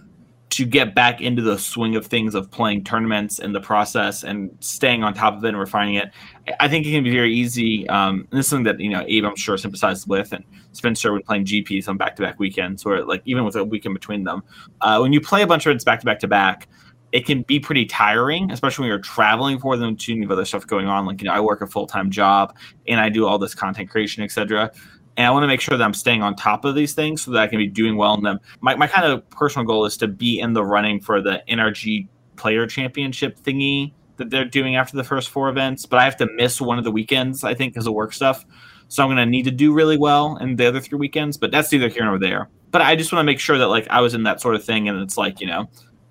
to 0.50 0.66
get 0.66 0.96
back 0.96 1.22
into 1.22 1.42
the 1.42 1.58
swing 1.58 1.96
of 1.96 2.08
things 2.08 2.34
of 2.34 2.50
playing 2.50 2.84
tournaments 2.84 3.40
and 3.40 3.54
the 3.54 3.62
process 3.62 4.24
and 4.24 4.50
staying 4.60 5.04
on 5.04 5.14
top 5.14 5.38
of 5.38 5.46
it 5.46 5.50
and 5.50 5.60
refining 5.60 5.96
it. 5.96 6.12
I 6.60 6.68
think 6.68 6.86
it 6.86 6.92
can 6.92 7.04
be 7.04 7.12
very 7.12 7.34
easy. 7.34 7.88
Um, 7.88 8.28
this 8.32 8.46
is 8.46 8.50
something 8.50 8.66
that 8.66 8.80
you 8.80 8.90
know 8.90 9.06
Abe, 9.08 9.26
I'm 9.26 9.36
sure, 9.36 9.58
sympathizes 9.58 10.08
with, 10.08 10.34
and 10.34 10.44
Spencer 10.74 11.14
when 11.14 11.22
playing 11.22 11.46
GPs 11.46 11.88
on 11.88 11.98
back-to-back 11.98 12.40
weekends, 12.40 12.86
or 12.86 13.06
like 13.06 13.22
even 13.26 13.46
with 13.46 13.56
a 13.56 13.64
weekend 13.64 13.94
between 13.94 14.24
them. 14.24 14.44
Uh, 14.82 15.00
when 15.00 15.14
you 15.14 15.22
play 15.22 15.44
a 15.44 15.48
bunch 15.48 15.66
of 15.66 15.70
events 15.70 15.84
back-to-back 15.84 16.20
to 16.20 16.28
back, 16.28 16.68
it 17.12 17.26
can 17.26 17.42
be 17.44 17.60
pretty 17.60 17.86
tiring, 17.86 18.52
especially 18.52 18.84
when 18.84 18.90
you're 18.90 19.00
traveling 19.00 19.60
for 19.60 19.78
them 19.78 19.96
too. 19.96 20.14
And 20.14 20.24
have 20.24 20.32
other 20.32 20.46
stuff 20.46 20.68
going 20.68 20.88
on. 20.88 21.06
Like 21.06 21.22
you 21.22 21.28
know, 21.28 21.34
I 21.34 21.40
work 21.40 21.62
a 21.62 21.68
full-time 21.68 22.12
job 22.12 22.56
and 22.88 23.00
I 23.00 23.10
do 23.10 23.26
all 23.26 23.38
this 23.40 23.56
content 23.56 23.90
creation, 23.90 24.24
etc. 24.24 24.72
And 25.18 25.28
I 25.28 25.32
want 25.32 25.44
to 25.44 25.48
make 25.48 25.60
sure 25.60 25.78
that 25.78 25.84
I'm 25.84 25.94
staying 25.94 26.22
on 26.22 26.36
top 26.36 26.66
of 26.66 26.76
these 26.76 26.94
things 26.94 27.22
so 27.22 27.32
that 27.32 27.42
I 27.42 27.48
can 27.48 27.58
be 27.58 27.68
doing 27.68 27.98
well 27.98 28.14
in 28.14 28.24
them. 28.24 28.40
My, 28.62 28.76
my 28.76 28.88
kind 28.88 29.06
of 29.06 29.30
personal 29.30 29.66
goal 29.66 29.86
is 29.86 29.98
to 29.98 30.08
be 30.08 30.40
in 30.40 30.54
the 30.54 30.64
running 30.64 31.02
for 31.02 31.22
the 31.22 31.44
NRG 31.50 32.08
Player 32.38 32.66
Championship 32.68 33.38
thingy 33.40 33.92
that 34.16 34.30
they're 34.30 34.46
doing 34.46 34.76
after 34.76 34.96
the 34.96 35.04
first 35.04 35.30
four 35.30 35.50
events, 35.50 35.86
but 35.86 36.00
I 36.00 36.06
have 36.06 36.16
to 36.18 36.28
miss 36.36 36.62
one 36.62 36.78
of 36.78 36.84
the 36.84 36.92
weekends, 36.92 37.44
I 37.44 37.54
think, 37.54 37.74
because 37.74 37.88
of 37.88 37.94
work 37.94 38.14
stuff. 38.14 38.46
So 38.88 39.04
I'm 39.04 39.10
going 39.10 39.18
to 39.18 39.26
need 39.26 39.44
to 39.44 39.52
do 39.52 39.74
really 39.74 39.98
well 39.98 40.38
in 40.38 40.56
the 40.56 40.68
other 40.68 40.80
three 40.80 40.98
weekends, 40.98 41.38
but 41.38 41.52
that's 41.52 41.72
neither 41.72 41.90
here 41.90 42.06
nor 42.06 42.20
there. 42.20 42.50
But 42.72 42.82
I 42.82 42.96
just 42.96 43.12
want 43.12 43.22
to 43.22 43.26
make 43.26 43.40
sure 43.40 43.58
that 43.58 43.68
like 43.68 43.88
I 43.90 44.02
was 44.02 44.14
in 44.14 44.24
that 44.24 44.42
sort 44.42 44.56
of 44.56 44.64
thing, 44.64 44.88
and 44.88 45.02
it's 45.02 45.18
like 45.18 45.42
you 45.42 45.48
know, 45.48 45.70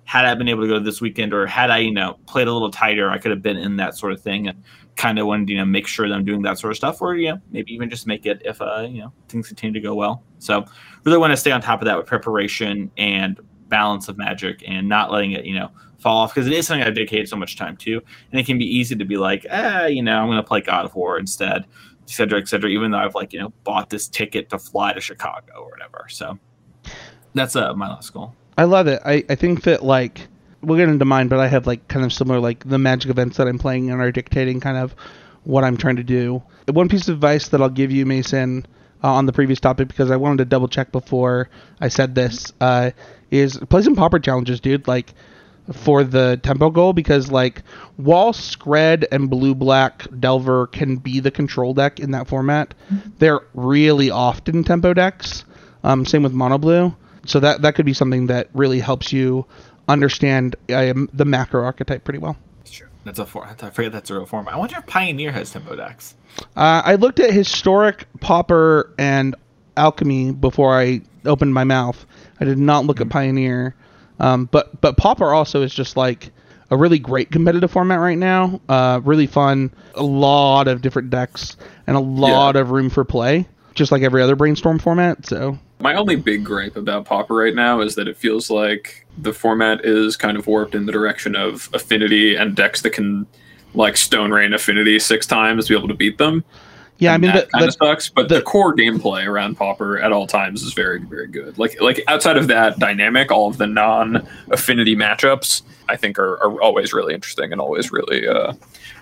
had 0.09 0.25
I 0.25 0.33
been 0.33 0.47
able 0.47 0.63
to 0.63 0.67
go 0.67 0.79
this 0.79 1.01
weekend, 1.01 1.35
or 1.35 1.45
had 1.45 1.69
I 1.69 1.77
you 1.77 1.91
know 1.91 2.17
played 2.25 2.47
a 2.47 2.51
little 2.51 2.71
tighter, 2.71 3.11
I 3.11 3.19
could 3.19 3.29
have 3.29 3.43
been 3.43 3.57
in 3.57 3.75
that 3.75 3.95
sort 3.95 4.11
of 4.11 4.19
thing, 4.19 4.47
and 4.47 4.63
kind 4.95 5.19
of 5.19 5.27
wanted 5.27 5.45
to 5.45 5.53
you 5.53 5.59
know 5.59 5.65
make 5.65 5.85
sure 5.85 6.09
that 6.09 6.15
I'm 6.15 6.25
doing 6.25 6.41
that 6.41 6.57
sort 6.57 6.71
of 6.71 6.77
stuff, 6.77 6.99
or 6.99 7.15
you 7.15 7.29
know 7.29 7.37
maybe 7.51 7.71
even 7.71 7.91
just 7.91 8.07
make 8.07 8.25
it 8.25 8.41
if 8.43 8.59
uh 8.59 8.87
you 8.89 9.01
know 9.01 9.13
things 9.27 9.47
continue 9.47 9.71
to 9.71 9.79
go 9.79 9.93
well. 9.93 10.23
So 10.39 10.65
really 11.05 11.19
want 11.19 11.29
to 11.33 11.37
stay 11.37 11.51
on 11.51 11.61
top 11.61 11.79
of 11.81 11.85
that 11.85 11.95
with 11.95 12.07
preparation 12.07 12.89
and 12.97 13.39
balance 13.67 14.07
of 14.07 14.17
magic, 14.17 14.63
and 14.67 14.89
not 14.89 15.11
letting 15.11 15.33
it 15.33 15.45
you 15.45 15.53
know 15.53 15.69
fall 15.99 16.17
off 16.17 16.33
because 16.33 16.47
it 16.47 16.53
is 16.53 16.65
something 16.65 16.87
I've 16.87 16.95
dedicated 16.95 17.29
so 17.29 17.35
much 17.35 17.55
time 17.55 17.77
to, 17.77 18.01
and 18.31 18.39
it 18.41 18.47
can 18.47 18.57
be 18.57 18.65
easy 18.65 18.95
to 18.95 19.05
be 19.05 19.17
like, 19.17 19.45
ah, 19.51 19.85
you 19.85 20.01
know, 20.01 20.17
I'm 20.17 20.27
going 20.27 20.37
to 20.37 20.43
play 20.43 20.61
God 20.61 20.85
of 20.85 20.95
War 20.95 21.19
instead, 21.19 21.65
et 22.01 22.09
cetera, 22.09 22.39
et 22.39 22.47
cetera. 22.47 22.71
Even 22.71 22.89
though 22.89 22.97
I've 22.97 23.13
like 23.13 23.31
you 23.31 23.41
know 23.41 23.53
bought 23.63 23.91
this 23.91 24.07
ticket 24.07 24.49
to 24.49 24.57
fly 24.57 24.91
to 24.91 25.01
Chicago 25.01 25.53
or 25.57 25.69
whatever. 25.69 26.07
So 26.09 26.39
that's 27.35 27.55
uh 27.55 27.75
my 27.75 27.89
last 27.89 28.11
goal. 28.11 28.33
I 28.59 28.65
love 28.65 28.87
it. 28.87 29.01
I, 29.05 29.23
I 29.29 29.35
think 29.35 29.63
that 29.63 29.85
like 29.85 30.27
we'll 30.61 30.77
get 30.77 30.89
into 30.89 31.05
mine, 31.05 31.29
but 31.29 31.39
I 31.39 31.47
have 31.47 31.65
like 31.65 31.87
kind 31.87 32.05
of 32.05 32.11
similar 32.11 32.41
like 32.41 32.67
the 32.67 32.77
magic 32.77 33.09
events 33.09 33.37
that 33.37 33.47
I'm 33.47 33.57
playing 33.57 33.89
and 33.89 34.01
are 34.01 34.11
dictating 34.11 34.59
kind 34.59 34.75
of 34.75 34.93
what 35.45 35.63
I'm 35.63 35.77
trying 35.77 35.95
to 35.95 36.03
do. 36.03 36.43
One 36.67 36.89
piece 36.89 37.07
of 37.07 37.15
advice 37.15 37.47
that 37.47 37.61
I'll 37.61 37.69
give 37.69 37.89
you, 37.89 38.05
Mason, 38.05 38.67
uh, 39.01 39.13
on 39.13 39.25
the 39.27 39.31
previous 39.31 39.61
topic 39.61 39.87
because 39.87 40.11
I 40.11 40.17
wanted 40.17 40.39
to 40.39 40.45
double 40.45 40.67
check 40.67 40.91
before 40.91 41.49
I 41.79 41.87
said 41.87 42.15
this 42.15 42.51
uh, 42.59 42.91
is 43.31 43.57
play 43.69 43.81
some 43.81 43.95
Pauper 43.95 44.19
challenges, 44.19 44.59
dude. 44.59 44.89
Like 44.89 45.13
for 45.71 46.03
the 46.03 46.37
tempo 46.43 46.69
goal 46.69 46.91
because 46.91 47.31
like 47.31 47.63
while 47.95 48.33
Skred 48.33 49.05
and 49.09 49.29
Blue 49.29 49.55
Black 49.55 50.05
Delver 50.19 50.67
can 50.67 50.97
be 50.97 51.21
the 51.21 51.31
control 51.31 51.73
deck 51.73 52.01
in 52.01 52.11
that 52.11 52.27
format, 52.27 52.73
they're 53.19 53.39
really 53.53 54.11
often 54.11 54.65
tempo 54.65 54.93
decks. 54.93 55.45
Um, 55.81 56.05
same 56.05 56.23
with 56.23 56.33
Mono 56.33 56.57
Blue. 56.57 56.93
So 57.25 57.39
that 57.39 57.61
that 57.61 57.75
could 57.75 57.85
be 57.85 57.93
something 57.93 58.27
that 58.27 58.49
really 58.53 58.79
helps 58.79 59.11
you 59.11 59.45
understand 59.87 60.55
uh, 60.69 60.93
the 61.13 61.25
macro 61.25 61.63
archetype 61.63 62.03
pretty 62.03 62.19
well. 62.19 62.37
That's 62.59 62.71
true. 62.71 62.87
That's 63.03 63.19
a 63.19 63.25
form. 63.25 63.49
I 63.61 63.69
forget 63.69 63.91
that's 63.91 64.09
a 64.09 64.13
real 64.13 64.25
form. 64.25 64.47
I 64.47 64.57
wonder 64.57 64.77
if 64.77 64.85
Pioneer 64.85 65.31
has 65.31 65.51
tempo 65.51 65.75
decks. 65.75 66.15
Uh, 66.55 66.81
I 66.85 66.95
looked 66.95 67.19
at 67.19 67.31
historic 67.31 68.05
Pauper 68.19 68.93
and 68.97 69.35
Alchemy 69.75 70.33
before 70.33 70.79
I 70.79 71.01
opened 71.25 71.53
my 71.53 71.63
mouth. 71.63 72.05
I 72.39 72.45
did 72.45 72.57
not 72.57 72.85
look 72.85 73.01
at 73.01 73.09
Pioneer, 73.09 73.75
um, 74.19 74.45
but 74.45 74.79
but 74.81 74.97
Pauper 74.97 75.33
also 75.33 75.61
is 75.61 75.73
just 75.73 75.97
like 75.97 76.31
a 76.71 76.77
really 76.77 76.99
great 76.99 77.31
competitive 77.31 77.71
format 77.71 77.99
right 77.99 78.17
now. 78.17 78.61
Uh, 78.69 79.01
really 79.03 79.27
fun, 79.27 79.71
a 79.95 80.03
lot 80.03 80.67
of 80.67 80.81
different 80.81 81.09
decks 81.09 81.57
and 81.87 81.97
a 81.97 81.99
lot 81.99 82.55
of 82.55 82.71
room 82.71 82.89
for 82.89 83.03
play, 83.03 83.47
just 83.79 83.91
like 83.91 84.03
every 84.03 84.21
other 84.21 84.35
brainstorm 84.35 84.77
format. 84.77 85.25
So 85.25 85.57
My 85.79 85.95
only 85.95 86.15
big 86.15 86.43
gripe 86.43 86.75
about 86.75 87.05
Pauper 87.05 87.33
right 87.33 87.55
now 87.55 87.81
is 87.81 87.95
that 87.95 88.07
it 88.07 88.15
feels 88.15 88.51
like 88.51 89.07
the 89.17 89.33
format 89.33 89.83
is 89.83 90.15
kind 90.15 90.37
of 90.37 90.45
warped 90.45 90.75
in 90.75 90.85
the 90.85 90.91
direction 90.91 91.35
of 91.35 91.69
affinity 91.73 92.35
and 92.35 92.55
decks 92.55 92.83
that 92.83 92.91
can 92.91 93.25
like 93.73 93.97
Stone 93.97 94.31
Rain 94.31 94.53
affinity 94.53 94.99
six 94.99 95.25
times 95.25 95.65
to 95.65 95.73
be 95.73 95.77
able 95.77 95.87
to 95.87 95.93
beat 95.93 96.17
them. 96.17 96.43
Yeah, 96.99 97.13
I 97.13 97.17
mean, 97.17 97.31
that 97.31 97.45
but, 97.45 97.51
kind 97.51 97.61
but 97.61 97.67
of 97.69 97.73
sucks. 97.75 98.09
But 98.09 98.29
the- 98.29 98.35
the, 98.35 98.41
core 98.41 98.75
gameplay 98.75 99.25
around 99.25 99.55
Pauper 99.55 99.99
at 99.99 100.11
all 100.11 100.27
times 100.27 100.63
is 100.63 100.73
very, 100.73 100.99
very 100.99 101.27
good. 101.27 101.57
Like, 101.57 101.79
like 101.81 102.01
outside 102.07 102.37
of 102.37 102.47
that 102.47 102.77
dynamic, 102.79 103.31
all 103.31 103.47
of 103.47 103.57
the 103.57 103.67
non-affinity 103.67 104.95
matchups, 104.95 105.61
I 105.87 105.95
think, 105.95 106.19
are, 106.19 106.33
are 106.43 106.61
always 106.61 106.93
really 106.93 107.13
interesting 107.13 107.51
and 107.51 107.61
always 107.61 107.91
really, 107.91 108.27
uh, 108.27 108.53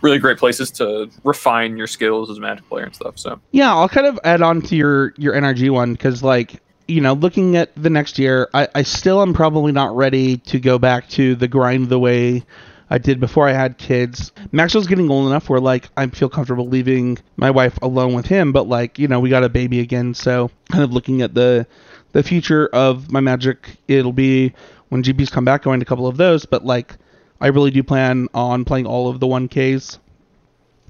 really 0.02 0.20
great 0.20 0.38
places 0.38 0.70
to 0.72 1.10
refine 1.24 1.76
your 1.78 1.88
skills 1.88 2.30
as 2.30 2.38
a 2.38 2.42
Magic 2.42 2.68
player 2.70 2.86
and 2.86 2.96
stuff. 2.96 3.18
So, 3.18 3.40
Yeah, 3.52 3.74
I'll 3.76 3.90
kind 3.90 4.08
of 4.08 4.20
add 4.24 4.42
on 4.42 4.62
to 4.64 4.76
your 4.76 5.14
your 5.18 5.34
NRG 5.34 5.70
one 5.72 5.94
because 5.94 6.22
like 6.24 6.62
you 6.88 7.02
know 7.02 7.14
looking 7.14 7.56
at 7.58 7.72
the 7.76 7.90
next 7.90 8.20
year, 8.20 8.48
I, 8.54 8.68
I 8.76 8.84
still 8.84 9.22
am 9.22 9.34
probably 9.34 9.72
not 9.72 9.96
ready 9.96 10.38
to 10.38 10.60
go 10.60 10.78
back 10.78 11.10
to 11.10 11.36
the 11.36 11.48
grind 11.48 11.90
the 11.90 12.00
way 12.00 12.44
I 12.90 12.98
did 12.98 13.20
before 13.20 13.48
I 13.48 13.54
had 13.54 13.78
kids. 13.78 14.32
Maxwell's 14.52 14.88
getting 14.88 15.10
old 15.12 15.28
enough 15.28 15.50
where 15.50 15.60
like 15.60 15.90
I 15.98 16.08
feel 16.08 16.30
comfortable 16.30 16.68
leaving 16.68 17.18
my 17.36 17.52
wife 17.52 17.78
alone 17.82 18.14
with 18.14 18.28
him, 18.28 18.52
but 18.52 18.68
like 18.68 18.98
you 18.98 19.08
know 19.08 19.20
we 19.20 19.30
got 19.30 19.44
a 19.44 19.50
baby 19.50 19.80
again, 19.80 20.14
so 20.14 20.52
kind 20.72 20.84
of 20.84 20.94
looking 20.94 21.22
at 21.22 21.34
the 21.34 21.68
the 22.14 22.24
future 22.24 22.68
of 22.68 23.12
my 23.12 23.20
magic, 23.20 23.78
it'll 23.88 24.14
be 24.14 24.54
when 24.90 25.04
GPs 25.04 25.32
come 25.32 25.46
back, 25.46 25.64
going 25.64 25.80
to 25.80 25.84
a 25.84 25.88
couple 25.88 26.08
of 26.08 26.18
those, 26.18 26.46
but 26.46 26.66
like 26.66 26.96
I 27.42 27.48
really 27.48 27.72
do 27.72 27.84
plan 27.84 28.28
on 28.34 28.66
playing 28.66 28.86
all 28.86 29.10
of 29.10 29.20
the 29.20 29.28
1Ks 29.28 30.00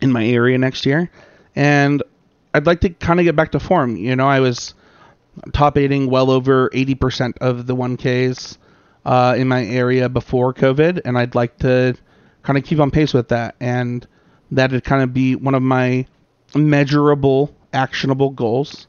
in 0.02 0.12
my 0.12 0.26
area 0.26 0.58
next 0.58 0.86
year. 0.86 1.10
And 1.56 2.04
I'd 2.54 2.66
like 2.66 2.82
to 2.82 2.90
kind 2.90 3.20
of 3.20 3.24
get 3.24 3.36
back 3.36 3.52
to 3.52 3.60
form. 3.60 3.98
You 3.98 4.16
know, 4.16 4.28
I 4.28 4.40
was 4.40 4.74
top 5.54 5.78
eighting 5.78 6.10
well 6.10 6.32
over 6.32 6.70
80% 6.70 7.38
of 7.40 7.68
the 7.68 7.76
1Ks 7.76 8.58
uh, 9.06 9.36
in 9.38 9.48
my 9.48 9.66
area 9.66 10.10
before 10.10 10.54
COVID, 10.54 11.02
and 11.06 11.18
I'd 11.18 11.36
like 11.36 11.58
to 11.60 11.96
kind 12.44 12.58
of 12.58 12.64
keep 12.64 12.80
on 12.80 12.92
pace 12.92 13.14
with 13.14 13.30
that. 13.30 13.56
And 13.60 14.08
that'd 14.52 14.84
kind 14.84 15.04
of 15.04 15.14
be 15.14 15.36
one 15.36 15.56
of 15.56 15.62
my 15.62 16.06
measurable, 16.56 17.54
actionable 17.74 18.30
goals. 18.30 18.88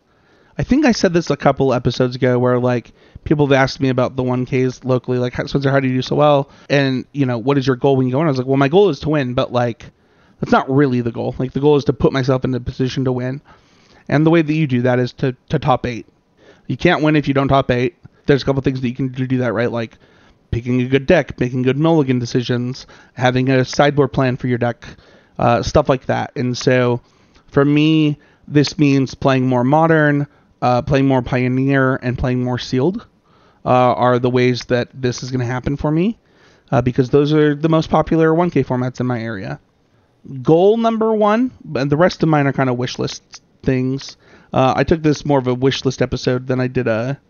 I 0.57 0.64
think 0.64 0.85
I 0.85 0.92
said 0.92 1.12
this 1.12 1.31
a 1.31 1.37
couple 1.37 1.73
episodes 1.73 2.16
ago 2.16 2.38
where 2.38 2.59
like 2.59 2.92
people 3.25 3.47
have 3.47 3.53
asked 3.53 3.81
me 3.81 3.90
about 3.90 4.16
the 4.16 4.25
1Ks 4.25 4.85
locally, 4.85 5.18
like 5.18 5.35
Spencer, 5.35 5.71
how 5.71 5.81
do 5.81 5.87
you 5.87 5.94
do 5.94 6.03
so 6.03 6.16
well? 6.16 6.51
And 6.68 7.05
you 7.12 7.27
know, 7.27 7.38
what 7.38 7.59
is 7.59 7.66
your 7.66 7.77
goal 7.77 7.97
when 7.97 8.07
you 8.07 8.12
go 8.12 8.21
in? 8.21 8.27
I 8.27 8.31
was 8.31 8.38
like, 8.38 8.47
well, 8.47 8.57
my 8.57 8.68
goal 8.68 8.88
is 8.88 9.01
to 9.01 9.09
win, 9.09 9.35
but 9.35 9.53
like 9.53 9.87
that's 10.40 10.53
not 10.53 10.68
really 10.71 11.01
the 11.01 11.12
goal. 11.12 11.35
Like 11.38 11.53
the 11.53 11.61
goal 11.61 11.77
is 11.77 11.85
to 11.85 11.92
put 11.92 12.12
myself 12.12 12.44
in 12.44 12.55
a 12.55 12.61
position 12.61 13.05
to 13.05 13.12
win. 13.12 13.40
And 14.09 14.25
the 14.25 14.31
way 14.31 14.42
that 14.42 14.53
you 14.53 14.66
do 14.66 14.83
that 14.83 14.99
is 14.99 15.12
to, 15.14 15.37
to 15.51 15.59
top 15.59 15.87
eight. 15.87 16.07
You 16.66 16.77
can't 16.77 17.03
win 17.03 17.16
if 17.16 17.29
you 17.29 17.35
don't 17.35 17.49
top 17.49 17.71
eight. 17.71 17.97
There's 18.29 18.43
a 18.43 18.45
couple 18.45 18.62
things 18.62 18.81
that 18.81 18.88
you 18.88 18.95
can 18.95 19.09
do 19.09 19.25
to 19.25 19.27
do 19.27 19.38
that, 19.38 19.53
right? 19.53 19.71
Like 19.71 19.99
picking 20.51 20.81
a 20.81 20.87
good 20.87 21.07
deck, 21.07 21.38
making 21.41 21.62
good 21.62 21.77
mulligan 21.77 22.19
decisions, 22.19 22.87
having 23.14 23.51
a 23.51 23.64
sideboard 23.64 24.12
plan 24.12 24.37
for 24.37 24.47
your 24.47 24.59
deck, 24.59 24.87
uh, 25.38 25.62
stuff 25.62 25.88
like 25.88 26.07
that. 26.07 26.33
And 26.37 26.57
so 26.57 27.01
for 27.49 27.64
me, 27.64 28.19
this 28.47 28.79
means 28.79 29.14
playing 29.14 29.47
more 29.47 29.64
modern, 29.64 30.27
uh, 30.62 30.83
playing 30.83 31.07
more 31.07 31.23
pioneer, 31.23 31.97
and 31.97 32.19
playing 32.19 32.43
more 32.43 32.59
sealed 32.59 33.07
uh, 33.64 33.69
are 33.69 34.19
the 34.19 34.31
ways 34.31 34.64
that 34.67 34.88
this 34.95 35.23
is 35.23 35.31
going 35.31 35.41
to 35.41 35.47
happen 35.47 35.77
for 35.77 35.91
me 35.91 36.19
uh, 36.71 36.83
because 36.83 37.11
those 37.11 37.33
are 37.33 37.55
the 37.55 37.69
most 37.69 37.91
popular 37.91 38.31
1K 38.31 38.64
formats 38.64 39.01
in 39.01 39.07
my 39.07 39.21
area. 39.21 39.61
Goal 40.43 40.77
number 40.77 41.14
one, 41.14 41.53
and 41.75 41.91
the 41.91 41.97
rest 41.97 42.23
of 42.23 42.29
mine 42.29 42.47
are 42.47 42.53
kind 42.53 42.71
of 42.71 42.77
wish 42.77 42.99
list 42.99 43.43
things. 43.62 44.17
Uh, 44.53 44.73
I 44.77 44.85
took 44.85 45.03
this 45.03 45.25
more 45.25 45.38
of 45.38 45.47
a 45.47 45.55
wish 45.55 45.85
list 45.85 46.03
episode 46.03 46.47
than 46.47 46.61
I 46.61 46.67
did 46.67 46.88
a 46.88 47.21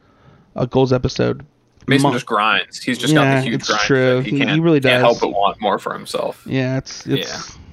a 0.57 0.67
goals 0.67 0.93
episode. 0.93 1.45
Mason 1.87 2.09
Mo- 2.09 2.13
just 2.13 2.27
grinds. 2.27 2.79
He's 2.83 2.99
just 2.99 3.13
Yeah, 3.13 3.25
got 3.25 3.35
the 3.37 3.41
huge 3.51 3.55
it's 3.61 3.69
grind. 3.69 3.83
true. 3.83 4.21
He, 4.21 4.31
He- 4.33 4.39
can't, 4.39 4.51
he 4.51 4.61
really 4.61 4.81
can't 4.81 5.03
does. 5.03 5.19
help 5.19 5.21
but 5.21 5.31
want 5.39 5.61
more 5.61 5.79
for 5.79 5.93
himself. 5.95 6.43
Yeah, 6.47 6.77
it's 6.79 7.07
it's 7.07 7.57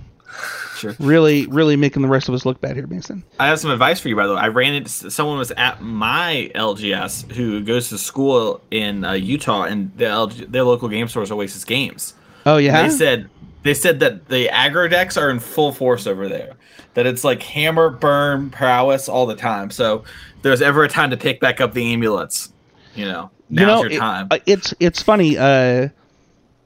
Sure. 0.78 0.94
Really, 1.00 1.48
really 1.48 1.78
making 1.78 2.02
the 2.02 2.10
rest 2.10 2.28
of 2.28 2.36
us 2.36 2.46
look 2.46 2.60
bad 2.60 2.76
here, 2.76 2.86
Mason. 2.86 3.24
I 3.40 3.48
have 3.48 3.60
some 3.60 3.72
advice 3.72 4.02
for 4.02 4.10
you, 4.10 4.16
by 4.18 4.28
the 4.28 4.34
way. 4.36 4.42
I 4.42 4.50
ran 4.50 4.74
into 4.74 4.90
someone 5.10 5.38
was 5.38 5.52
at 5.52 5.82
my 5.82 6.52
LGS 6.54 7.32
who 7.32 7.62
goes 7.64 7.88
to 7.90 7.98
school 7.98 8.60
in 8.72 9.06
uh, 9.06 9.14
Utah, 9.14 9.64
and 9.64 9.96
the 9.98 10.04
LG, 10.06 10.52
their 10.52 10.64
local 10.66 10.90
game 10.90 11.08
stores 11.08 11.32
Oasis 11.32 11.64
Games. 11.64 12.14
Oh 12.46 12.58
yeah. 12.58 12.84
They 12.84 12.90
said 12.90 13.30
they 13.64 13.74
said 13.74 14.02
that 14.02 14.28
the 14.28 14.50
aggro 14.50 14.90
decks 14.90 15.16
are 15.16 15.30
in 15.30 15.40
full 15.40 15.72
force 15.72 16.08
over 16.08 16.28
there. 16.28 16.54
That 16.96 17.06
it's 17.06 17.24
like 17.24 17.42
hammer, 17.42 17.90
burn, 17.90 18.50
prowess 18.50 19.08
all 19.08 19.26
the 19.26 19.36
time. 19.36 19.72
So 19.72 20.04
there's 20.42 20.62
ever 20.62 20.84
a 20.84 20.90
time 20.90 21.10
to 21.12 21.18
pick 21.18 21.40
back 21.40 21.62
up 21.62 21.74
the 21.74 21.94
amulets, 21.94 22.52
you 22.96 23.06
know, 23.06 23.32
now's 23.50 23.62
you 23.62 23.66
know, 23.66 23.84
your 23.92 24.00
time. 24.00 24.28
uh, 24.32 24.40
it's 24.46 24.74
it's 24.80 25.02
funny. 25.02 25.38
Uh, 25.38 25.90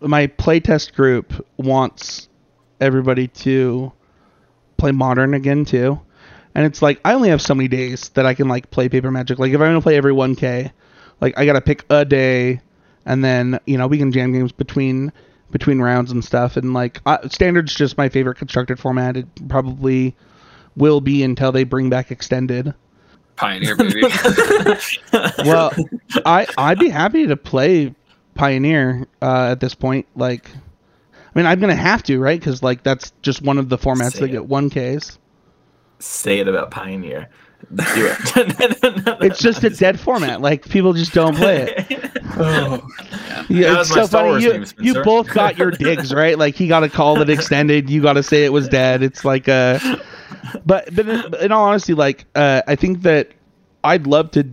my 0.02 0.28
playtest 0.28 0.94
group 0.94 1.46
wants 1.58 2.30
everybody 2.80 3.28
to 3.28 3.92
play 4.78 4.92
modern 4.92 5.34
again 5.34 5.66
too, 5.66 6.00
and 6.56 6.66
it's 6.66 6.82
like 6.82 7.00
I 7.04 7.14
only 7.14 7.30
have 7.30 7.42
so 7.42 7.56
many 7.56 7.68
days 7.68 8.10
that 8.10 8.26
I 8.26 8.34
can 8.34 8.48
like 8.48 8.72
play 8.72 8.90
paper 8.90 9.12
magic. 9.12 9.40
Like 9.40 9.52
if 9.52 9.60
I'm 9.60 9.68
gonna 9.68 9.82
play 9.82 9.98
every 9.98 10.14
1K, 10.14 10.72
like 11.22 11.38
I 11.38 11.46
gotta 11.46 11.62
pick 11.62 11.86
a 11.90 12.06
day, 12.06 12.62
and 13.06 13.24
then 13.24 13.60
you 13.66 13.78
know 13.78 13.88
we 13.88 13.98
can 13.98 14.12
jam 14.12 14.32
games 14.32 14.52
between 14.52 15.12
between 15.52 15.82
rounds 15.82 16.12
and 16.12 16.24
stuff. 16.24 16.58
And 16.58 16.74
like 16.74 17.02
uh, 17.06 17.28
standard's 17.30 17.74
just 17.74 17.98
my 17.98 18.10
favorite 18.10 18.38
constructed 18.38 18.80
format. 18.80 19.18
It 19.18 19.28
probably 19.48 20.16
will 20.76 21.02
be 21.02 21.24
until 21.24 21.52
they 21.52 21.64
bring 21.64 21.90
back 21.90 22.12
extended. 22.12 22.74
Pioneer, 23.40 23.76
baby. 23.78 24.02
well, 25.46 25.72
I 26.26 26.46
I'd 26.58 26.78
be 26.78 26.90
happy 26.90 27.26
to 27.26 27.38
play 27.38 27.96
Pioneer 28.36 29.08
uh, 29.22 29.52
at 29.52 29.62
this 29.62 29.74
point. 29.74 30.06
Like, 30.16 30.52
I 31.14 31.40
mean, 31.40 31.46
I'm 31.46 31.60
gonna 31.62 31.74
have 31.76 32.04
to, 32.04 32.20
right? 32.20 32.40
Because 32.40 32.62
like 32.62 32.84
that's 32.84 33.14
just 33.22 33.42
one 33.42 33.58
of 33.58 33.70
the 33.70 33.78
formats 33.78 34.14
Say 34.14 34.20
that 34.20 34.26
it. 34.26 34.32
get 34.32 34.46
one 34.48 34.70
Ks. 34.70 35.18
Say 36.00 36.40
it 36.40 36.48
about 36.50 36.70
Pioneer. 36.72 37.30
Do 37.76 37.84
it. 37.86 39.18
It's 39.22 39.40
just 39.40 39.64
a 39.64 39.70
dead 39.70 40.00
format. 40.00 40.42
Like 40.42 40.68
people 40.68 40.94
just 40.94 41.14
don't 41.14 41.36
play 41.36 41.74
it. 41.78 42.18
oh, 42.38 42.86
Yeah, 43.50 43.74
That 43.74 43.80
it's 43.82 43.90
was 43.90 43.90
my 43.90 43.96
so 44.02 44.06
Star 44.08 44.22
funny. 44.22 44.30
Wars 44.32 44.44
You, 44.44 44.54
name, 44.54 44.66
you 44.98 45.04
both 45.04 45.30
got 45.34 45.58
your 45.58 45.72
digs 45.72 46.14
right. 46.14 46.38
Like 46.38 46.56
he 46.56 46.68
got 46.68 46.82
to 46.82 46.90
call 46.90 47.22
it 47.22 47.30
extended. 47.30 47.90
You 47.90 48.02
got 48.02 48.14
to 48.14 48.24
say 48.24 48.46
it 48.46 48.54
was 48.54 48.68
dead. 48.68 49.04
It's 49.04 49.24
like 49.24 49.48
uh 49.48 49.80
but 50.66 50.94
but 50.96 51.08
in, 51.08 51.36
in 51.36 51.52
all 51.52 51.66
honesty, 51.66 51.94
like 51.94 52.26
uh, 52.36 52.62
I 52.68 52.76
think 52.76 53.02
that 53.04 53.30
I'd 53.84 54.08
love 54.08 54.32
to 54.32 54.48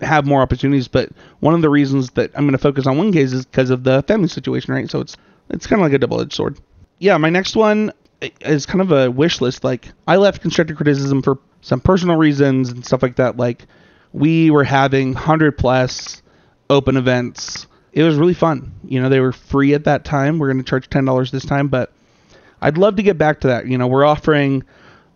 have 0.00 0.26
more 0.26 0.42
opportunities. 0.42 0.88
But 0.88 1.10
one 1.40 1.54
of 1.54 1.62
the 1.62 1.68
reasons 1.70 2.10
that 2.10 2.30
I'm 2.34 2.44
going 2.44 2.52
to 2.52 2.58
focus 2.58 2.86
on 2.86 2.96
one 2.98 3.12
case 3.12 3.32
is 3.32 3.44
because 3.44 3.70
of 3.70 3.84
the 3.84 4.02
family 4.04 4.28
situation, 4.28 4.72
right? 4.74 4.90
So 4.90 5.00
it's 5.00 5.16
it's 5.50 5.66
kind 5.66 5.80
of 5.80 5.86
like 5.86 5.92
a 5.94 5.98
double 5.98 6.20
edged 6.20 6.32
sword. 6.34 6.58
Yeah, 6.98 7.16
my 7.16 7.30
next 7.30 7.56
one 7.56 7.92
is 8.40 8.66
kind 8.66 8.80
of 8.80 8.90
a 8.92 9.10
wish 9.10 9.40
list. 9.40 9.64
Like 9.64 9.88
I 10.06 10.16
left 10.16 10.42
constructive 10.42 10.76
criticism 10.76 11.22
for 11.22 11.38
some 11.60 11.80
personal 11.80 12.16
reasons 12.16 12.70
and 12.70 12.84
stuff 12.84 13.02
like 13.02 13.16
that. 13.16 13.36
Like 13.36 13.66
we 14.12 14.50
were 14.50 14.64
having 14.64 15.14
hundred 15.14 15.56
plus 15.58 16.22
open 16.70 16.96
events. 16.96 17.66
It 17.98 18.04
was 18.04 18.14
really 18.14 18.34
fun. 18.34 18.74
You 18.84 19.02
know, 19.02 19.08
they 19.08 19.18
were 19.18 19.32
free 19.32 19.74
at 19.74 19.82
that 19.84 20.04
time. 20.04 20.38
We're 20.38 20.46
going 20.46 20.62
to 20.62 20.70
charge 20.70 20.88
ten 20.88 21.04
dollars 21.04 21.32
this 21.32 21.44
time, 21.44 21.66
but 21.66 21.92
I'd 22.60 22.78
love 22.78 22.94
to 22.94 23.02
get 23.02 23.18
back 23.18 23.40
to 23.40 23.48
that. 23.48 23.66
You 23.66 23.76
know, 23.76 23.88
we're 23.88 24.04
offering 24.04 24.62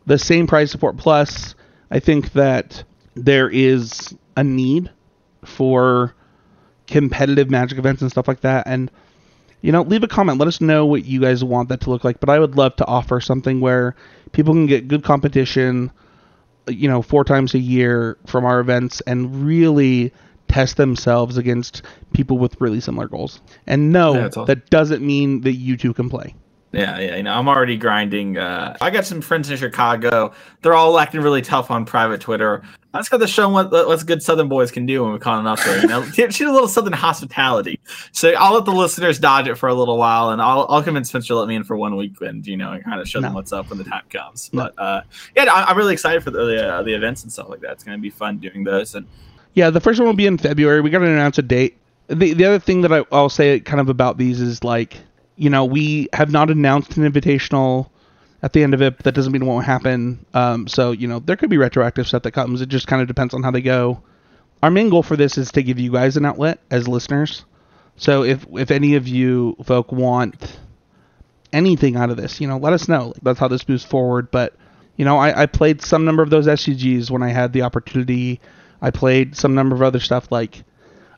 the 0.04 0.18
same 0.18 0.48
price 0.48 0.72
support 0.72 0.96
plus. 0.96 1.54
I 1.92 2.00
think 2.00 2.32
that 2.32 2.82
there 3.14 3.48
is 3.48 4.12
a 4.36 4.42
need 4.42 4.90
for 5.44 6.12
competitive 6.88 7.48
magic 7.50 7.78
events 7.78 8.02
and 8.02 8.10
stuff 8.10 8.26
like 8.26 8.40
that. 8.40 8.66
And 8.66 8.90
you 9.60 9.70
know, 9.70 9.82
leave 9.82 10.02
a 10.02 10.08
comment. 10.08 10.40
Let 10.40 10.48
us 10.48 10.60
know 10.60 10.84
what 10.84 11.04
you 11.04 11.20
guys 11.20 11.44
want 11.44 11.68
that 11.68 11.82
to 11.82 11.90
look 11.90 12.02
like. 12.02 12.18
But 12.18 12.30
I 12.30 12.40
would 12.40 12.56
love 12.56 12.74
to 12.76 12.86
offer 12.86 13.20
something 13.20 13.60
where 13.60 13.94
people 14.32 14.54
can 14.54 14.66
get 14.66 14.88
good 14.88 15.04
competition, 15.04 15.92
you 16.66 16.88
know, 16.88 17.00
four 17.00 17.22
times 17.22 17.54
a 17.54 17.60
year 17.60 18.18
from 18.26 18.44
our 18.44 18.58
events 18.58 19.02
and 19.02 19.46
really 19.46 20.12
test 20.52 20.76
themselves 20.76 21.36
against 21.36 21.82
people 22.12 22.38
with 22.38 22.60
really 22.60 22.80
similar 22.80 23.08
goals. 23.08 23.40
And 23.66 23.90
no, 23.92 24.14
Yeah, 24.14 24.26
awesome. 24.26 24.44
that 24.46 24.70
doesn't 24.70 25.04
mean 25.04 25.40
that 25.42 25.54
you 25.54 25.76
two 25.76 25.94
can 25.94 26.08
play. 26.10 26.34
Yeah, 26.72 26.98
yeah, 26.98 27.16
you 27.16 27.22
know, 27.22 27.34
I'm 27.34 27.48
already 27.48 27.76
grinding. 27.76 28.38
Uh, 28.38 28.74
I 28.80 28.88
got 28.88 29.04
some 29.04 29.20
friends 29.20 29.50
in 29.50 29.58
Chicago. 29.58 30.32
They're 30.62 30.72
all 30.72 30.98
acting 30.98 31.20
really 31.20 31.42
tough 31.42 31.70
on 31.70 31.84
private 31.84 32.22
Twitter. 32.22 32.62
I 32.94 32.98
just 32.98 33.10
got 33.10 33.18
to 33.18 33.26
show 33.26 33.42
them 33.42 33.52
what 33.52 33.70
what 33.70 34.06
good 34.06 34.22
Southern 34.22 34.48
boys 34.48 34.70
can 34.70 34.86
do 34.86 35.02
when 35.04 35.12
we 35.12 35.18
call 35.18 35.36
them 35.36 35.46
up 35.46 35.58
there. 35.62 35.82
You 35.82 35.88
know, 35.88 36.02
shoot 36.12 36.40
a 36.40 36.50
little 36.50 36.68
Southern 36.68 36.94
hospitality. 36.94 37.78
So 38.12 38.30
I'll 38.30 38.54
let 38.54 38.64
the 38.64 38.72
listeners 38.72 39.18
dodge 39.18 39.48
it 39.48 39.56
for 39.56 39.68
a 39.68 39.74
little 39.74 39.98
while, 39.98 40.30
and 40.30 40.40
I'll 40.40 40.66
I'll 40.70 40.82
convince 40.82 41.10
Spencer 41.10 41.28
to 41.28 41.36
let 41.40 41.48
me 41.48 41.56
in 41.56 41.64
for 41.64 41.76
one 41.76 41.94
weekend. 41.94 42.46
You 42.46 42.56
know, 42.56 42.72
and 42.72 42.82
kind 42.82 43.02
of 43.02 43.06
show 43.08 43.20
them 43.20 43.34
what's 43.34 43.52
up 43.52 43.68
when 43.68 43.76
the 43.76 43.84
time 43.84 44.04
comes. 44.08 44.48
No. 44.54 44.62
But 44.62 44.82
uh, 44.82 45.02
yeah, 45.36 45.52
I, 45.52 45.64
I'm 45.70 45.76
really 45.76 45.92
excited 45.92 46.22
for 46.24 46.30
the 46.30 46.68
uh, 46.72 46.82
the 46.82 46.94
events 46.94 47.22
and 47.22 47.30
stuff 47.30 47.50
like 47.50 47.60
that. 47.60 47.72
It's 47.72 47.84
going 47.84 47.98
to 47.98 48.02
be 48.02 48.10
fun 48.10 48.38
doing 48.38 48.64
those. 48.64 48.94
And 48.94 49.06
Yeah, 49.54 49.70
the 49.70 49.80
first 49.80 50.00
one 50.00 50.06
will 50.06 50.14
be 50.14 50.26
in 50.26 50.38
February. 50.38 50.80
We 50.80 50.90
got 50.90 51.00
to 51.00 51.06
announce 51.06 51.38
a 51.38 51.42
date. 51.42 51.76
The 52.08 52.34
the 52.34 52.44
other 52.44 52.58
thing 52.58 52.82
that 52.82 52.92
I, 52.92 53.04
I'll 53.12 53.28
say 53.28 53.60
kind 53.60 53.80
of 53.80 53.88
about 53.88 54.18
these 54.18 54.40
is 54.40 54.64
like, 54.64 54.98
you 55.36 55.50
know, 55.50 55.64
we 55.64 56.08
have 56.12 56.30
not 56.30 56.50
announced 56.50 56.96
an 56.96 57.10
invitational 57.10 57.88
at 58.42 58.52
the 58.52 58.62
end 58.62 58.74
of 58.74 58.82
it, 58.82 58.96
but 58.96 59.04
that 59.04 59.14
doesn't 59.14 59.32
mean 59.32 59.42
it 59.42 59.46
won't 59.46 59.64
happen. 59.64 60.24
Um, 60.34 60.66
so 60.66 60.92
you 60.92 61.06
know, 61.06 61.20
there 61.20 61.36
could 61.36 61.50
be 61.50 61.58
retroactive 61.58 62.08
stuff 62.08 62.22
that 62.22 62.32
comes. 62.32 62.60
It 62.60 62.68
just 62.68 62.86
kind 62.86 63.00
of 63.02 63.08
depends 63.08 63.34
on 63.34 63.42
how 63.42 63.50
they 63.50 63.62
go. 63.62 64.02
Our 64.62 64.70
main 64.70 64.90
goal 64.90 65.02
for 65.02 65.16
this 65.16 65.38
is 65.38 65.50
to 65.52 65.62
give 65.62 65.78
you 65.78 65.92
guys 65.92 66.16
an 66.16 66.24
outlet 66.24 66.60
as 66.70 66.88
listeners. 66.88 67.44
So 67.96 68.24
if 68.24 68.46
if 68.52 68.70
any 68.70 68.94
of 68.94 69.06
you 69.06 69.56
folk 69.64 69.92
want 69.92 70.58
anything 71.52 71.96
out 71.96 72.10
of 72.10 72.16
this, 72.16 72.40
you 72.40 72.48
know, 72.48 72.56
let 72.56 72.72
us 72.72 72.88
know. 72.88 73.12
That's 73.22 73.38
how 73.38 73.48
this 73.48 73.68
moves 73.68 73.84
forward. 73.84 74.30
But 74.30 74.56
you 74.96 75.04
know, 75.04 75.18
I, 75.18 75.42
I 75.42 75.46
played 75.46 75.82
some 75.82 76.04
number 76.04 76.22
of 76.22 76.30
those 76.30 76.46
SCGs 76.46 77.10
when 77.10 77.22
I 77.22 77.28
had 77.30 77.52
the 77.52 77.62
opportunity. 77.62 78.40
I 78.82 78.90
played 78.90 79.36
some 79.36 79.54
number 79.54 79.76
of 79.76 79.82
other 79.82 80.00
stuff. 80.00 80.30
Like, 80.30 80.64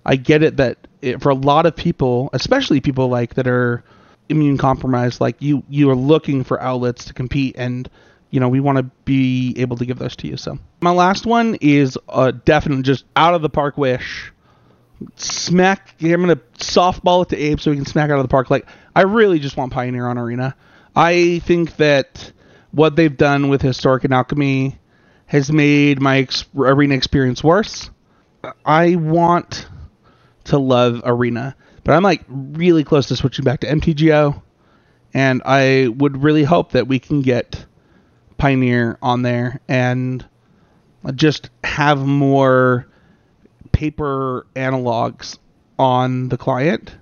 I 0.04 0.16
get 0.16 0.42
it 0.42 0.58
that 0.58 0.86
it, 1.00 1.22
for 1.22 1.30
a 1.30 1.34
lot 1.34 1.64
of 1.64 1.74
people, 1.74 2.28
especially 2.34 2.80
people 2.80 3.08
like 3.08 3.34
that 3.34 3.46
are 3.46 3.82
immune 4.28 4.58
compromised, 4.58 5.20
like 5.20 5.36
you, 5.40 5.64
you 5.68 5.90
are 5.90 5.96
looking 5.96 6.44
for 6.44 6.60
outlets 6.60 7.06
to 7.06 7.14
compete, 7.14 7.56
and 7.58 7.88
you 8.30 8.38
know 8.38 8.48
we 8.48 8.60
want 8.60 8.78
to 8.78 8.84
be 9.04 9.54
able 9.56 9.78
to 9.78 9.86
give 9.86 9.98
those 9.98 10.14
to 10.16 10.28
you. 10.28 10.36
So 10.36 10.58
my 10.82 10.90
last 10.90 11.24
one 11.24 11.56
is 11.60 11.96
uh, 12.08 12.26
a 12.28 12.32
definite 12.32 12.82
just 12.82 13.06
out 13.16 13.34
of 13.34 13.42
the 13.42 13.50
park 13.50 13.78
wish. 13.78 14.30
Smack! 15.16 15.96
I'm 16.02 16.20
gonna 16.20 16.36
softball 16.58 17.22
it 17.22 17.30
to 17.30 17.36
Abe 17.36 17.60
so 17.60 17.70
we 17.70 17.76
can 17.76 17.86
smack 17.86 18.10
out 18.10 18.18
of 18.18 18.24
the 18.24 18.28
park. 18.28 18.50
Like 18.50 18.66
I 18.94 19.02
really 19.02 19.38
just 19.38 19.56
want 19.56 19.72
Pioneer 19.72 20.06
on 20.06 20.18
Arena. 20.18 20.54
I 20.94 21.40
think 21.40 21.76
that 21.76 22.32
what 22.70 22.96
they've 22.96 23.16
done 23.16 23.48
with 23.48 23.62
Historic 23.62 24.04
and 24.04 24.12
Alchemy 24.12 24.78
has 25.34 25.50
made 25.50 26.00
my 26.00 26.18
ex- 26.18 26.44
arena 26.54 26.94
experience 26.94 27.42
worse. 27.42 27.90
I 28.64 28.94
want 28.94 29.66
to 30.44 30.58
love 30.58 31.02
arena, 31.04 31.56
but 31.82 31.92
I'm 31.92 32.04
like 32.04 32.22
really 32.28 32.84
close 32.84 33.08
to 33.08 33.16
switching 33.16 33.44
back 33.44 33.58
to 33.60 33.66
MTGO, 33.66 34.40
and 35.12 35.42
I 35.44 35.88
would 35.88 36.22
really 36.22 36.44
hope 36.44 36.70
that 36.70 36.86
we 36.86 37.00
can 37.00 37.20
get 37.20 37.66
Pioneer 38.38 38.96
on 39.02 39.22
there 39.22 39.60
and 39.66 40.24
just 41.16 41.50
have 41.64 42.06
more 42.06 42.86
paper 43.72 44.46
analogs 44.54 45.38
on 45.80 46.28
the 46.28 46.38
client 46.38 46.94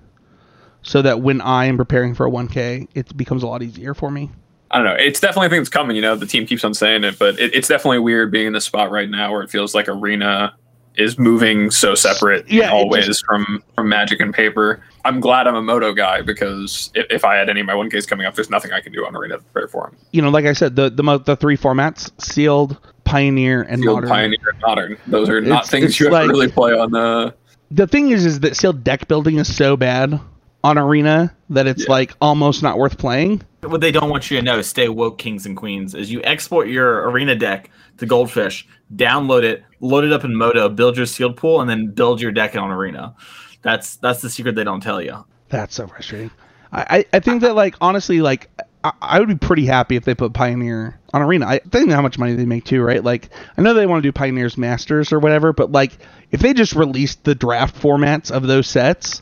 so 0.81 1.03
that 1.03 1.21
when 1.21 1.39
I 1.39 1.65
am 1.65 1.77
preparing 1.77 2.15
for 2.15 2.25
a 2.25 2.31
1K, 2.31 2.87
it 2.95 3.15
becomes 3.15 3.43
a 3.43 3.47
lot 3.47 3.61
easier 3.61 3.93
for 3.93 4.09
me. 4.09 4.31
I 4.73 4.77
don't 4.77 4.85
know. 4.85 4.95
It's 4.95 5.19
definitely 5.19 5.47
a 5.47 5.49
thing 5.51 5.59
that's 5.59 5.69
coming. 5.69 5.95
You 5.95 6.01
know, 6.01 6.15
the 6.15 6.25
team 6.25 6.45
keeps 6.47 6.63
on 6.63 6.73
saying 6.73 7.03
it, 7.03 7.17
but 7.19 7.39
it, 7.39 7.53
it's 7.53 7.67
definitely 7.67 7.99
weird 7.99 8.31
being 8.31 8.47
in 8.47 8.53
the 8.53 8.61
spot 8.61 8.89
right 8.91 9.09
now 9.09 9.31
where 9.31 9.43
it 9.43 9.49
feels 9.51 9.73
like 9.75 9.87
arena 9.87 10.53
is 10.95 11.17
moving 11.17 11.71
so 11.71 11.95
separate 11.95 12.47
Yeah, 12.51 12.71
all 12.71 12.87
just- 12.95 13.25
from 13.25 13.63
from 13.75 13.87
magic 13.89 14.19
and 14.19 14.33
paper. 14.33 14.83
I'm 15.05 15.19
glad 15.19 15.47
I'm 15.47 15.55
a 15.55 15.61
Modo 15.61 15.91
guy 15.93 16.21
because 16.21 16.89
if, 16.95 17.05
if 17.09 17.25
I 17.25 17.35
had 17.35 17.49
any 17.49 17.59
of 17.59 17.65
my 17.65 17.75
one 17.75 17.89
Ks 17.89 18.05
coming 18.05 18.25
up, 18.25 18.35
there's 18.35 18.49
nothing 18.49 18.71
I 18.71 18.79
can 18.81 18.93
do 18.93 19.05
on 19.05 19.15
arena 19.15 19.37
to 19.37 19.43
prepare 19.43 19.67
for 19.67 19.87
them. 19.87 19.97
You 20.11 20.21
know, 20.21 20.29
like 20.29 20.45
I 20.45 20.53
said, 20.53 20.75
the 20.75 20.89
the, 20.89 21.17
the 21.19 21.35
three 21.35 21.57
formats: 21.57 22.09
sealed, 22.21 22.77
pioneer, 23.03 23.61
and 23.63 23.81
Field 23.81 23.95
modern. 23.95 24.09
Pioneer 24.09 24.37
and 24.51 24.61
Modern. 24.61 24.97
Those 25.07 25.29
are 25.29 25.41
not 25.41 25.65
It's- 25.65 25.69
things 25.71 25.85
it's 25.85 25.99
you 25.99 26.05
have 26.07 26.13
like- 26.13 26.23
to 26.25 26.29
really 26.29 26.49
play 26.51 26.71
on 26.73 26.91
the. 26.91 27.33
the 27.71 27.85
thing 27.87 28.09
is 28.11 28.25
is 28.25 28.39
that 28.41 28.55
sealed 28.55 28.83
deck 28.83 29.07
building 29.07 29.37
is 29.37 29.53
so 29.53 29.75
bad 29.77 30.19
on 30.63 30.77
arena 30.77 31.33
that 31.49 31.67
it's 31.67 31.83
Yeah. 31.83 31.91
like 31.91 32.13
almost 32.21 32.63
not 32.63 32.77
worth 32.77 32.97
playing 32.97 33.41
what 33.61 33.79
they 33.81 33.91
don't 33.91 34.09
want 34.09 34.29
you 34.29 34.37
to 34.37 34.43
know, 34.43 34.61
stay 34.61 34.89
woke, 34.89 35.17
kings 35.17 35.45
and 35.45 35.55
queens, 35.55 35.95
is 35.95 36.11
you 36.11 36.21
export 36.25 36.67
your 36.67 37.09
arena 37.09 37.33
deck 37.33 37.69
to 37.97 38.05
Goldfish, 38.05 38.67
download 38.93 39.43
it, 39.43 39.63
load 39.79 40.03
it 40.03 40.11
up 40.11 40.25
in 40.25 40.35
Modo, 40.35 40.67
build 40.67 40.97
your 40.97 41.05
sealed 41.05 41.37
pool, 41.37 41.61
and 41.61 41.69
then 41.69 41.87
build 41.91 42.19
your 42.19 42.33
deck 42.33 42.57
on 42.57 42.71
arena. 42.71 43.15
That's 43.61 43.95
that's 43.97 44.21
the 44.21 44.29
secret 44.29 44.55
they 44.55 44.65
don't 44.65 44.81
tell 44.81 45.01
you. 45.01 45.23
that's 45.47 45.75
so 45.75 45.87
frustrating 45.87 46.31
i 46.73 46.85
i, 46.97 47.05
I 47.13 47.19
think 47.21 47.41
that 47.43 47.55
like 47.55 47.75
honestly 47.79 48.19
like 48.21 48.49
I, 48.83 48.91
I 49.01 49.19
would 49.19 49.29
be 49.29 49.35
pretty 49.35 49.65
happy 49.65 49.95
if 49.95 50.03
they 50.03 50.13
put 50.15 50.33
pioneer 50.33 50.99
on 51.13 51.21
arena 51.21 51.45
i 51.45 51.59
think 51.59 51.89
how 51.91 52.01
much 52.01 52.17
money 52.19 52.33
they 52.33 52.45
make 52.45 52.65
too 52.65 52.81
right 52.81 53.01
like 53.03 53.29
i 53.57 53.61
know 53.61 53.73
they 53.73 53.85
want 53.85 54.03
to 54.03 54.07
do 54.07 54.11
pioneers 54.11 54.57
masters 54.57 55.13
or 55.13 55.19
whatever 55.19 55.53
but 55.53 55.71
like 55.71 55.97
if 56.31 56.41
they 56.41 56.53
just 56.53 56.73
released 56.75 57.23
the 57.23 57.35
draft 57.35 57.79
formats 57.79 58.29
of 58.31 58.43
those 58.47 58.67
sets 58.67 59.21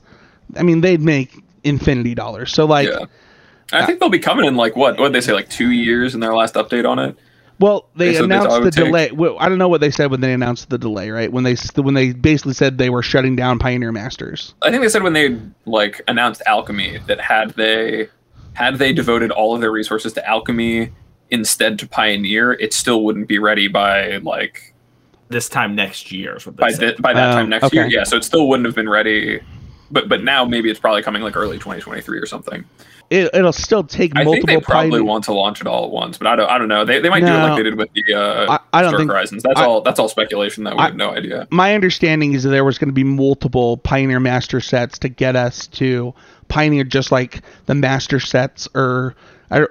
i 0.57 0.63
mean 0.63 0.81
they'd 0.81 1.01
make 1.01 1.43
infinity 1.63 2.13
dollars 2.15 2.53
so 2.53 2.65
like 2.65 2.87
Yeah. 2.89 3.05
I 3.73 3.85
think 3.85 4.01
they'll 4.01 4.09
be 4.09 4.19
coming 4.19 4.43
in 4.45 4.57
like 4.57 4.75
what? 4.75 4.99
What 4.99 5.13
they 5.13 5.21
say? 5.21 5.31
Like 5.31 5.49
two 5.49 5.71
years 5.71 6.13
in 6.13 6.19
their 6.19 6.35
last 6.35 6.55
update 6.55 6.85
on 6.85 6.99
it. 6.99 7.15
Well, 7.57 7.87
they 7.95 8.11
They 8.11 8.17
announced 8.17 8.49
the 8.57 8.59
would 8.63 8.73
take. 8.73 8.83
delay. 8.83 9.11
Well, 9.11 9.37
I 9.39 9.47
don't 9.47 9.59
know 9.59 9.69
what 9.69 9.79
they 9.79 9.91
said 9.91 10.11
when 10.11 10.19
they 10.19 10.33
announced 10.33 10.69
the 10.69 10.77
delay, 10.77 11.09
right? 11.09 11.31
When 11.31 11.45
they 11.45 11.55
when 11.77 11.93
they 11.93 12.11
basically 12.11 12.51
said 12.53 12.77
they 12.79 12.89
were 12.89 13.01
shutting 13.01 13.37
down 13.37 13.59
Pioneer 13.59 13.93
Masters. 13.93 14.55
I 14.61 14.71
think 14.71 14.83
they 14.83 14.89
said 14.89 15.03
when 15.03 15.13
they 15.13 15.37
like 15.65 16.01
announced 16.09 16.41
alchemy 16.47 16.97
that 17.07 17.21
had 17.21 17.51
they 17.51 18.09
had 18.55 18.75
they 18.77 18.91
devoted 18.91 19.31
all 19.31 19.55
of 19.55 19.61
their 19.61 19.71
resources 19.71 20.11
to 20.13 20.27
alchemy 20.29 20.89
instead 21.29 21.79
to 21.79 21.87
pioneer, 21.87 22.51
it 22.51 22.73
still 22.73 23.05
wouldn't 23.05 23.29
be 23.29 23.39
ready 23.39 23.69
by 23.69 24.17
like 24.17 24.73
This 25.29 25.47
time 25.47 25.75
next 25.75 26.11
year 26.11 26.35
is 26.35 26.45
what 26.45 26.57
they 26.57 26.61
by 26.61 26.71
said. 26.73 26.97
the, 26.97 27.01
by 27.01 27.13
that 27.13 27.29
Oh, 27.31 27.35
time 27.35 27.47
next 27.47 27.63
okay. 27.67 27.77
year. 27.77 27.87
Yeah, 27.87 28.03
so 28.03 28.17
it 28.17 28.25
still 28.25 28.49
wouldn't 28.49 28.65
have 28.65 28.75
been 28.75 28.89
ready. 28.89 29.39
But 29.91 30.07
but 30.09 30.23
now 30.23 30.45
maybe 30.45 30.69
it's 30.69 30.79
probably 30.79 31.03
coming 31.03 31.21
like 31.21 31.35
early 31.35 31.57
2023 31.57 32.17
or 32.19 32.25
something. 32.25 32.63
It, 33.09 33.29
it'll 33.33 33.51
still 33.51 33.83
take 33.83 34.13
I 34.15 34.19
think 34.23 34.25
multiple 34.27 34.55
they 34.55 34.61
probably 34.61 35.01
want 35.01 35.25
to 35.25 35.33
launch 35.33 35.59
it 35.59 35.67
all 35.67 35.83
at 35.83 35.91
once, 35.91 36.17
but 36.17 36.27
I 36.27 36.35
don't 36.37 36.49
I 36.49 36.57
don't 36.57 36.69
know. 36.69 36.85
They, 36.85 36.99
they 37.01 37.09
might 37.09 37.19
do 37.19 37.25
it 37.27 37.29
like 37.31 37.57
they 37.57 37.63
did 37.63 37.75
with 37.77 37.89
the 37.93 38.13
uh, 38.13 38.57
I- 38.73 38.79
I 38.79 38.81
don't 38.81 38.91
Stark 38.91 38.99
think- 39.01 39.11
Horizons. 39.11 39.43
That's 39.43 39.59
I- 39.59 39.65
all 39.65 39.81
that's 39.81 39.99
all 39.99 40.07
speculation. 40.07 40.63
That 40.63 40.75
we 40.75 40.79
I- 40.79 40.85
have 40.85 40.95
no 40.95 41.09
idea. 41.11 41.45
My 41.51 41.75
understanding 41.75 42.31
is 42.33 42.43
that 42.43 42.51
there 42.51 42.63
was 42.63 42.77
going 42.77 42.87
to 42.87 42.93
be 42.93 43.03
multiple 43.03 43.75
Pioneer 43.77 44.21
Master 44.21 44.61
sets 44.61 44.97
to 44.99 45.09
get 45.09 45.35
us 45.35 45.67
to 45.67 46.13
Pioneer, 46.47 46.85
just 46.85 47.11
like 47.11 47.41
the 47.65 47.75
Master 47.75 48.19
sets 48.21 48.69
or 48.73 49.13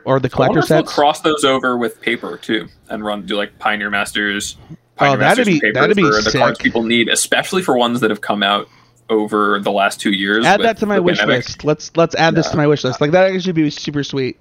or, 0.05 0.21
the 0.21 0.29
collector 0.29 0.61
sets. 0.61 0.93
cross 0.93 1.23
those 1.23 1.43
over 1.43 1.79
with 1.79 2.03
paper 2.03 2.37
too, 2.37 2.69
and 2.91 3.03
run 3.03 3.25
do 3.25 3.37
like 3.39 3.59
Pioneer 3.59 3.89
Masters. 3.89 4.59
Pioneer 4.97 5.17
Oh, 5.17 5.19
that'd 5.19 5.39
Masters 5.39 5.47
be- 5.47 5.61
paper 5.61 5.81
that'd 5.81 5.97
be 5.97 6.03
for 6.03 6.21
the 6.21 6.39
cards 6.39 6.59
people 6.59 6.83
need, 6.83 7.09
especially 7.09 7.63
for 7.63 7.75
ones 7.79 8.01
that 8.01 8.11
have 8.11 8.21
come 8.21 8.43
out 8.43 8.69
over 9.11 9.59
the 9.61 9.73
last 9.73 10.01
two 10.01 10.13
years. 10.13 10.47
add 10.47 10.63
that 10.63 10.79
to 10.79 10.87
my 10.87 10.99
wish 10.99 11.19
pandemic. 11.19 11.47
list. 11.47 11.65
Let's 11.65 11.97
let's 11.97 12.15
add 12.15 12.35
this 12.35 12.49
to 12.51 12.57
my 12.57 12.67
wish 12.67 12.85
list. 12.85 13.01
Like 13.01 13.11
that 13.11 13.31
actually 13.33 13.53
be 13.53 13.69
super 13.71 14.05
sweet. 14.05 14.41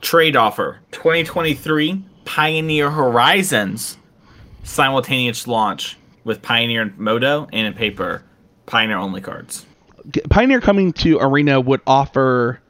Trade 0.00 0.36
offer 0.36 0.80
2023 0.92 2.02
Pioneer 2.24 2.90
Horizons 2.90 3.98
simultaneous 4.64 5.46
launch 5.46 5.98
with 6.24 6.40
Pioneer 6.40 6.82
and 6.82 6.98
Modo 6.98 7.48
and 7.52 7.66
in 7.66 7.74
paper 7.74 8.24
Pioneer 8.66 8.96
only 8.96 9.20
cards. 9.20 9.66
Pioneer 10.30 10.60
coming 10.60 10.92
to 10.94 11.18
Arena 11.18 11.60
would 11.60 11.80
offer 11.86 12.60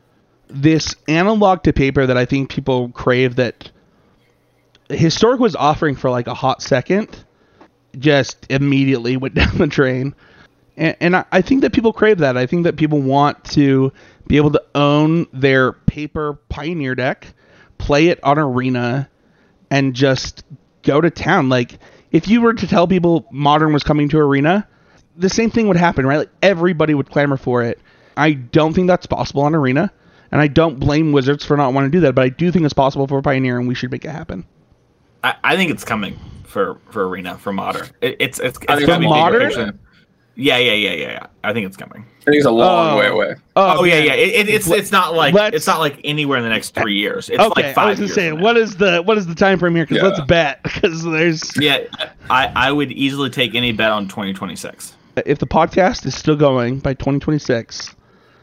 this 0.49 0.95
analog 1.09 1.63
to 1.63 1.73
paper 1.73 2.07
that 2.07 2.17
I 2.17 2.25
think 2.25 2.51
people 2.51 2.91
crave 2.91 3.37
that 3.37 3.71
Historic 4.91 5.41
was 5.41 5.57
offering 5.57 5.97
for 5.97 6.11
like 6.11 6.27
a 6.27 6.35
hot 6.35 6.61
second, 6.61 7.25
just 7.99 8.47
immediately 8.51 9.17
went 9.17 9.35
down 9.37 9.59
the 9.59 9.67
drain. 9.67 10.15
And, 10.77 10.97
and 11.01 11.17
I, 11.17 11.25
I 11.33 11.43
think 11.43 11.63
that 11.63 11.73
people 11.73 11.93
crave 11.93 12.19
that. 12.19 12.37
I 12.37 12.47
think 12.47 12.65
that 12.65 12.77
people 12.77 13.01
want 13.01 13.45
to 13.45 13.93
be 14.27 14.37
able 14.37 14.51
to 14.53 14.63
own 14.75 15.27
their 15.33 15.73
paper 15.73 16.35
Pioneer 16.49 16.95
deck, 16.95 17.27
play 17.79 18.09
it 18.09 18.23
on 18.23 18.39
Arena, 18.39 19.09
and 19.71 19.95
just 19.95 20.45
go 20.83 21.01
to 21.01 21.11
town. 21.11 21.49
Like, 21.49 21.79
if 22.11 22.29
you 22.29 22.41
were 22.41 22.55
to 22.55 22.67
tell 22.67 22.87
people 22.87 23.27
Modern 23.31 23.73
was 23.73 23.83
coming 23.83 24.09
to 24.11 24.19
Arena, 24.19 24.67
the 25.17 25.29
same 25.29 25.51
thing 25.51 25.69
would 25.69 25.77
happen, 25.77 26.07
right? 26.07 26.19
Like 26.19 26.31
everybody 26.43 26.95
would 26.95 27.11
clamor 27.11 27.37
for 27.37 27.63
it. 27.63 27.79
I 28.17 28.33
don't 28.33 28.75
think 28.75 28.87
that's 28.87 29.07
possible 29.07 29.43
on 29.43 29.55
Arena, 29.55 29.93
and 30.31 30.41
I 30.41 30.47
don't 30.47 30.79
blame 30.79 31.13
Wizards 31.13 31.45
for 31.45 31.57
not 31.57 31.73
wanting 31.73 31.91
to 31.91 31.97
do 31.97 32.01
that, 32.03 32.15
but 32.15 32.23
I 32.23 32.29
do 32.29 32.51
think 32.53 32.65
it's 32.65 32.75
possible 32.75 33.07
for 33.07 33.21
Pioneer, 33.23 33.59
and 33.59 33.67
we 33.67 33.75
should 33.75 33.91
make 33.91 34.05
it 34.05 34.11
happen. 34.11 34.45
I, 35.25 35.35
I 35.43 35.57
think 35.57 35.71
it's 35.71 35.85
coming 35.85 36.19
for 36.45 36.79
for 36.91 37.09
Arena 37.09 37.39
for 37.39 37.53
Modern. 37.53 37.89
It, 38.01 38.17
it's 38.21 38.39
it's, 38.39 38.59
it's 38.59 38.67
I 38.69 38.77
think 38.77 38.89
gonna 38.89 38.99
it's 38.99 39.05
be 39.05 39.09
Modern? 39.09 39.79
Big 40.37 40.45
picture. 40.45 40.59
Yeah, 40.59 40.59
yeah, 40.59 40.73
yeah, 40.91 40.95
yeah, 41.07 41.13
yeah. 41.13 41.27
I 41.45 41.53
think 41.53 41.67
it's 41.67 41.77
coming. 41.77 42.05
I 42.23 42.25
think 42.25 42.37
it's 42.37 42.47
a 42.47 42.51
long 42.51 42.95
Oh. 42.95 42.99
way 42.99 43.07
away. 43.09 43.35
Oh, 43.57 43.85
yeah, 43.85 43.99
yeah. 43.99 44.13
It, 44.15 44.49
it, 44.49 44.55
it's 44.55 44.71
it's 44.71 44.93
not 44.93 45.15
like 45.15 45.35
Let's- 45.35 45.57
it's 45.57 45.67
not 45.67 45.81
like 45.81 46.01
anywhere 46.05 46.39
in 46.39 46.45
the 46.45 46.51
next 46.51 46.75
three 46.75 46.97
years. 46.97 47.29
It's 47.29 47.39
Okay, 47.43 47.63
like 47.67 47.75
five 47.75 47.87
I 47.87 47.91
was 47.91 47.99
gonna 47.99 48.07
years 48.07 48.15
say, 48.15 48.31
from 48.31 48.41
what 48.41 48.57
now. 48.57 48.65
the 48.67 49.03
what 49.03 49.19
is 49.19 49.27
the 49.27 49.35
time 49.35 49.59
frame 49.59 49.75
here? 49.75 49.87
Because 49.87 50.03
Yeah. 50.03 50.09
let's 50.09 50.21
bet. 50.27 50.61
Because 50.75 51.03
there's 51.05 51.57
Yeah, 51.61 51.79
I 52.31 52.53
I 52.55 52.73
would 52.73 52.93
easily 52.93 53.31
take 53.31 53.55
any 53.55 53.73
bet 53.73 53.91
on 53.91 54.09
2026. 54.09 54.95
if 55.27 55.39
the 55.39 55.47
podcast 55.47 56.07
is 56.07 56.15
still 56.15 56.37
going 56.37 56.79
by 56.79 56.95
2026, 56.95 57.95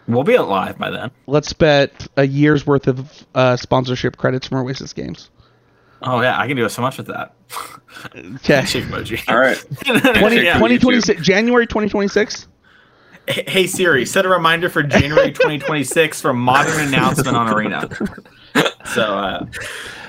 We'll 0.07 0.23
be 0.23 0.35
alive 0.35 0.77
by 0.77 0.89
then. 0.89 1.11
let's 1.27 1.53
bet 1.53 2.07
a 2.17 2.25
year's 2.27 2.65
worth 2.67 2.87
of 2.87 3.25
uh, 3.35 3.55
sponsorship 3.55 4.17
credits 4.17 4.47
from 4.47 4.57
Oasis 4.59 4.91
games. 4.93 5.29
Oh 6.01 6.21
yeah, 6.21 6.39
I 6.39 6.47
can 6.47 6.55
do 6.57 6.67
so 6.69 6.81
much 6.81 6.97
with 6.97 7.07
that. 7.07 7.33
Okay, 8.15 8.63
Shake 8.65 8.85
emoji. 8.85 9.21
All 9.27 9.37
right. 9.37 9.57
20, 10.19 10.35
Yeah. 10.43 10.53
2026 10.53 11.21
January 11.21 11.65
2026. 11.67 12.47
Hey 13.27 13.43
hey, 13.47 13.67
Siri, 13.67 14.05
set 14.05 14.25
a 14.25 14.29
reminder 14.29 14.69
for 14.69 14.81
January 14.81 15.31
2026 15.31 16.19
for 16.21 16.33
modern 16.33 16.79
announcement 16.87 17.35
on 17.37 17.53
Arena. 17.53 17.87
So 18.85 19.01
uh, 19.03 19.45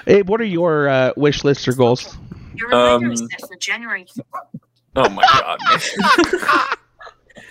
Abe, 0.06 0.28
what 0.28 0.40
are 0.40 0.44
your 0.44 0.88
uh, 0.88 1.12
wish 1.16 1.44
lists 1.44 1.68
or 1.68 1.72
goals? 1.74 2.16
Your 2.54 2.68
reminder 2.68 3.06
Um, 3.08 3.12
is 3.12 3.20
set 3.30 3.46
for 3.48 3.56
January. 3.56 4.06
Oh 4.96 5.08
my 5.10 5.22
god. 5.22 5.58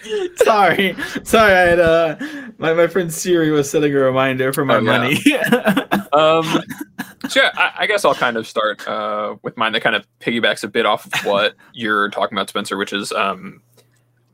sorry, 0.36 0.96
sorry, 1.24 1.52
I 1.54 1.60
had 1.60 1.80
uh, 1.80 2.16
my 2.58 2.74
my 2.74 2.88
friend 2.88 3.14
Siri 3.14 3.52
was 3.52 3.70
setting 3.70 3.94
a 3.94 4.00
reminder 4.00 4.54
for 4.54 4.66
my 4.66 4.76
Oh, 4.76 4.80
yeah. 4.80 4.92
money. 4.92 5.16
um, 6.14 6.64
so 7.30 7.42
yeah, 7.42 7.52
I, 7.56 7.72
I 7.80 7.88
guess 7.88 8.06
I'll 8.06 8.16
kind 8.16 8.38
of 8.38 8.48
start 8.48 8.88
uh, 8.88 9.36
with 9.44 9.58
mine 9.58 9.74
that 9.74 9.82
kind 9.82 9.96
of 9.96 10.06
piggybacks 10.20 10.64
a 10.64 10.68
bit 10.68 10.86
off 10.86 11.06
of 11.06 11.14
what 11.26 11.56
you're 11.74 12.10
talking 12.10 12.38
about, 12.38 12.50
Spencer, 12.50 12.78
which 12.78 12.94
is 12.94 13.12
um, 13.12 13.62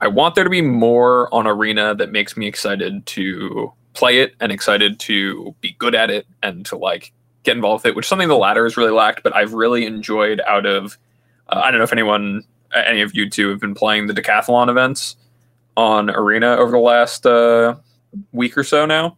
I 0.02 0.08
want 0.08 0.36
there 0.36 0.44
to 0.44 0.50
be 0.50 0.62
more 0.62 1.34
on 1.34 1.48
Arena 1.48 1.96
that 1.96 2.12
makes 2.12 2.38
me 2.38 2.48
excited 2.48 3.06
to 3.08 3.72
play 3.94 4.20
it 4.20 4.36
and 4.40 4.52
excited 4.52 5.00
to 5.00 5.56
be 5.62 5.76
good 5.80 5.96
at 5.96 6.10
it 6.10 6.28
and 6.44 6.66
to 6.68 6.78
like 6.78 7.12
get 7.44 7.56
involved 7.56 7.84
with 7.86 7.92
it, 7.92 7.96
which 7.96 8.06
is 8.06 8.10
something 8.10 8.28
the 8.28 8.36
latter 8.38 8.64
has 8.66 8.76
really 8.78 8.92
lacked, 8.92 9.24
but 9.24 9.34
I've 9.36 9.54
really 9.54 9.86
enjoyed 9.86 10.42
out 10.48 10.66
of. 10.66 10.98
Uh, 11.48 11.62
I 11.64 11.70
don't 11.72 11.78
know 11.78 11.84
if 11.84 11.94
anyone, 11.94 12.44
any 12.74 13.02
of 13.02 13.16
you 13.16 13.30
two, 13.30 13.50
have 13.50 13.60
been 13.60 13.76
playing 13.76 14.08
the 14.08 14.14
decathlon 14.14 14.68
events 14.70 15.16
on 15.78 16.10
Arena 16.10 16.56
over 16.56 16.72
the 16.72 16.80
last 16.80 17.26
uh, 17.26 17.76
week 18.32 18.58
or 18.58 18.64
so 18.64 18.86
now. 18.86 19.18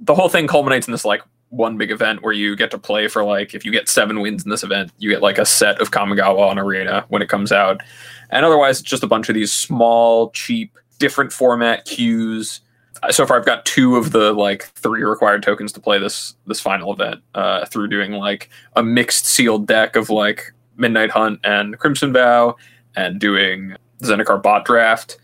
The 0.00 0.14
whole 0.14 0.28
thing 0.28 0.46
culminates 0.46 0.86
in 0.86 0.92
this 0.92 1.04
like 1.04 1.22
one 1.50 1.76
big 1.78 1.90
event 1.90 2.22
where 2.22 2.32
you 2.32 2.54
get 2.56 2.70
to 2.70 2.78
play 2.78 3.08
for 3.08 3.24
like 3.24 3.54
if 3.54 3.64
you 3.64 3.72
get 3.72 3.88
seven 3.88 4.20
wins 4.20 4.44
in 4.44 4.50
this 4.50 4.62
event, 4.62 4.92
you 4.98 5.10
get 5.10 5.22
like 5.22 5.38
a 5.38 5.46
set 5.46 5.80
of 5.80 5.90
Kamigawa 5.90 6.50
on 6.50 6.58
Arena 6.58 7.04
when 7.08 7.22
it 7.22 7.28
comes 7.28 7.52
out. 7.52 7.82
And 8.30 8.44
otherwise, 8.44 8.80
it's 8.80 8.88
just 8.88 9.02
a 9.02 9.06
bunch 9.06 9.28
of 9.28 9.34
these 9.34 9.52
small, 9.52 10.30
cheap, 10.30 10.76
different 10.98 11.32
format 11.32 11.84
queues. 11.84 12.60
Uh, 13.02 13.12
So 13.12 13.24
far, 13.26 13.38
I've 13.38 13.46
got 13.46 13.64
two 13.64 13.96
of 13.96 14.12
the 14.12 14.32
like 14.32 14.64
three 14.74 15.02
required 15.02 15.42
tokens 15.42 15.72
to 15.72 15.80
play 15.80 15.98
this 15.98 16.34
this 16.46 16.60
final 16.60 16.92
event 16.92 17.22
uh, 17.34 17.64
through 17.66 17.88
doing 17.88 18.12
like 18.12 18.50
a 18.76 18.82
mixed 18.82 19.24
sealed 19.24 19.66
deck 19.66 19.96
of 19.96 20.10
like 20.10 20.52
Midnight 20.76 21.10
Hunt 21.10 21.40
and 21.44 21.78
Crimson 21.78 22.12
Vow, 22.12 22.56
and 22.94 23.18
doing 23.18 23.74
Zendikar 24.02 24.42
bot 24.42 24.64
draft, 24.64 25.18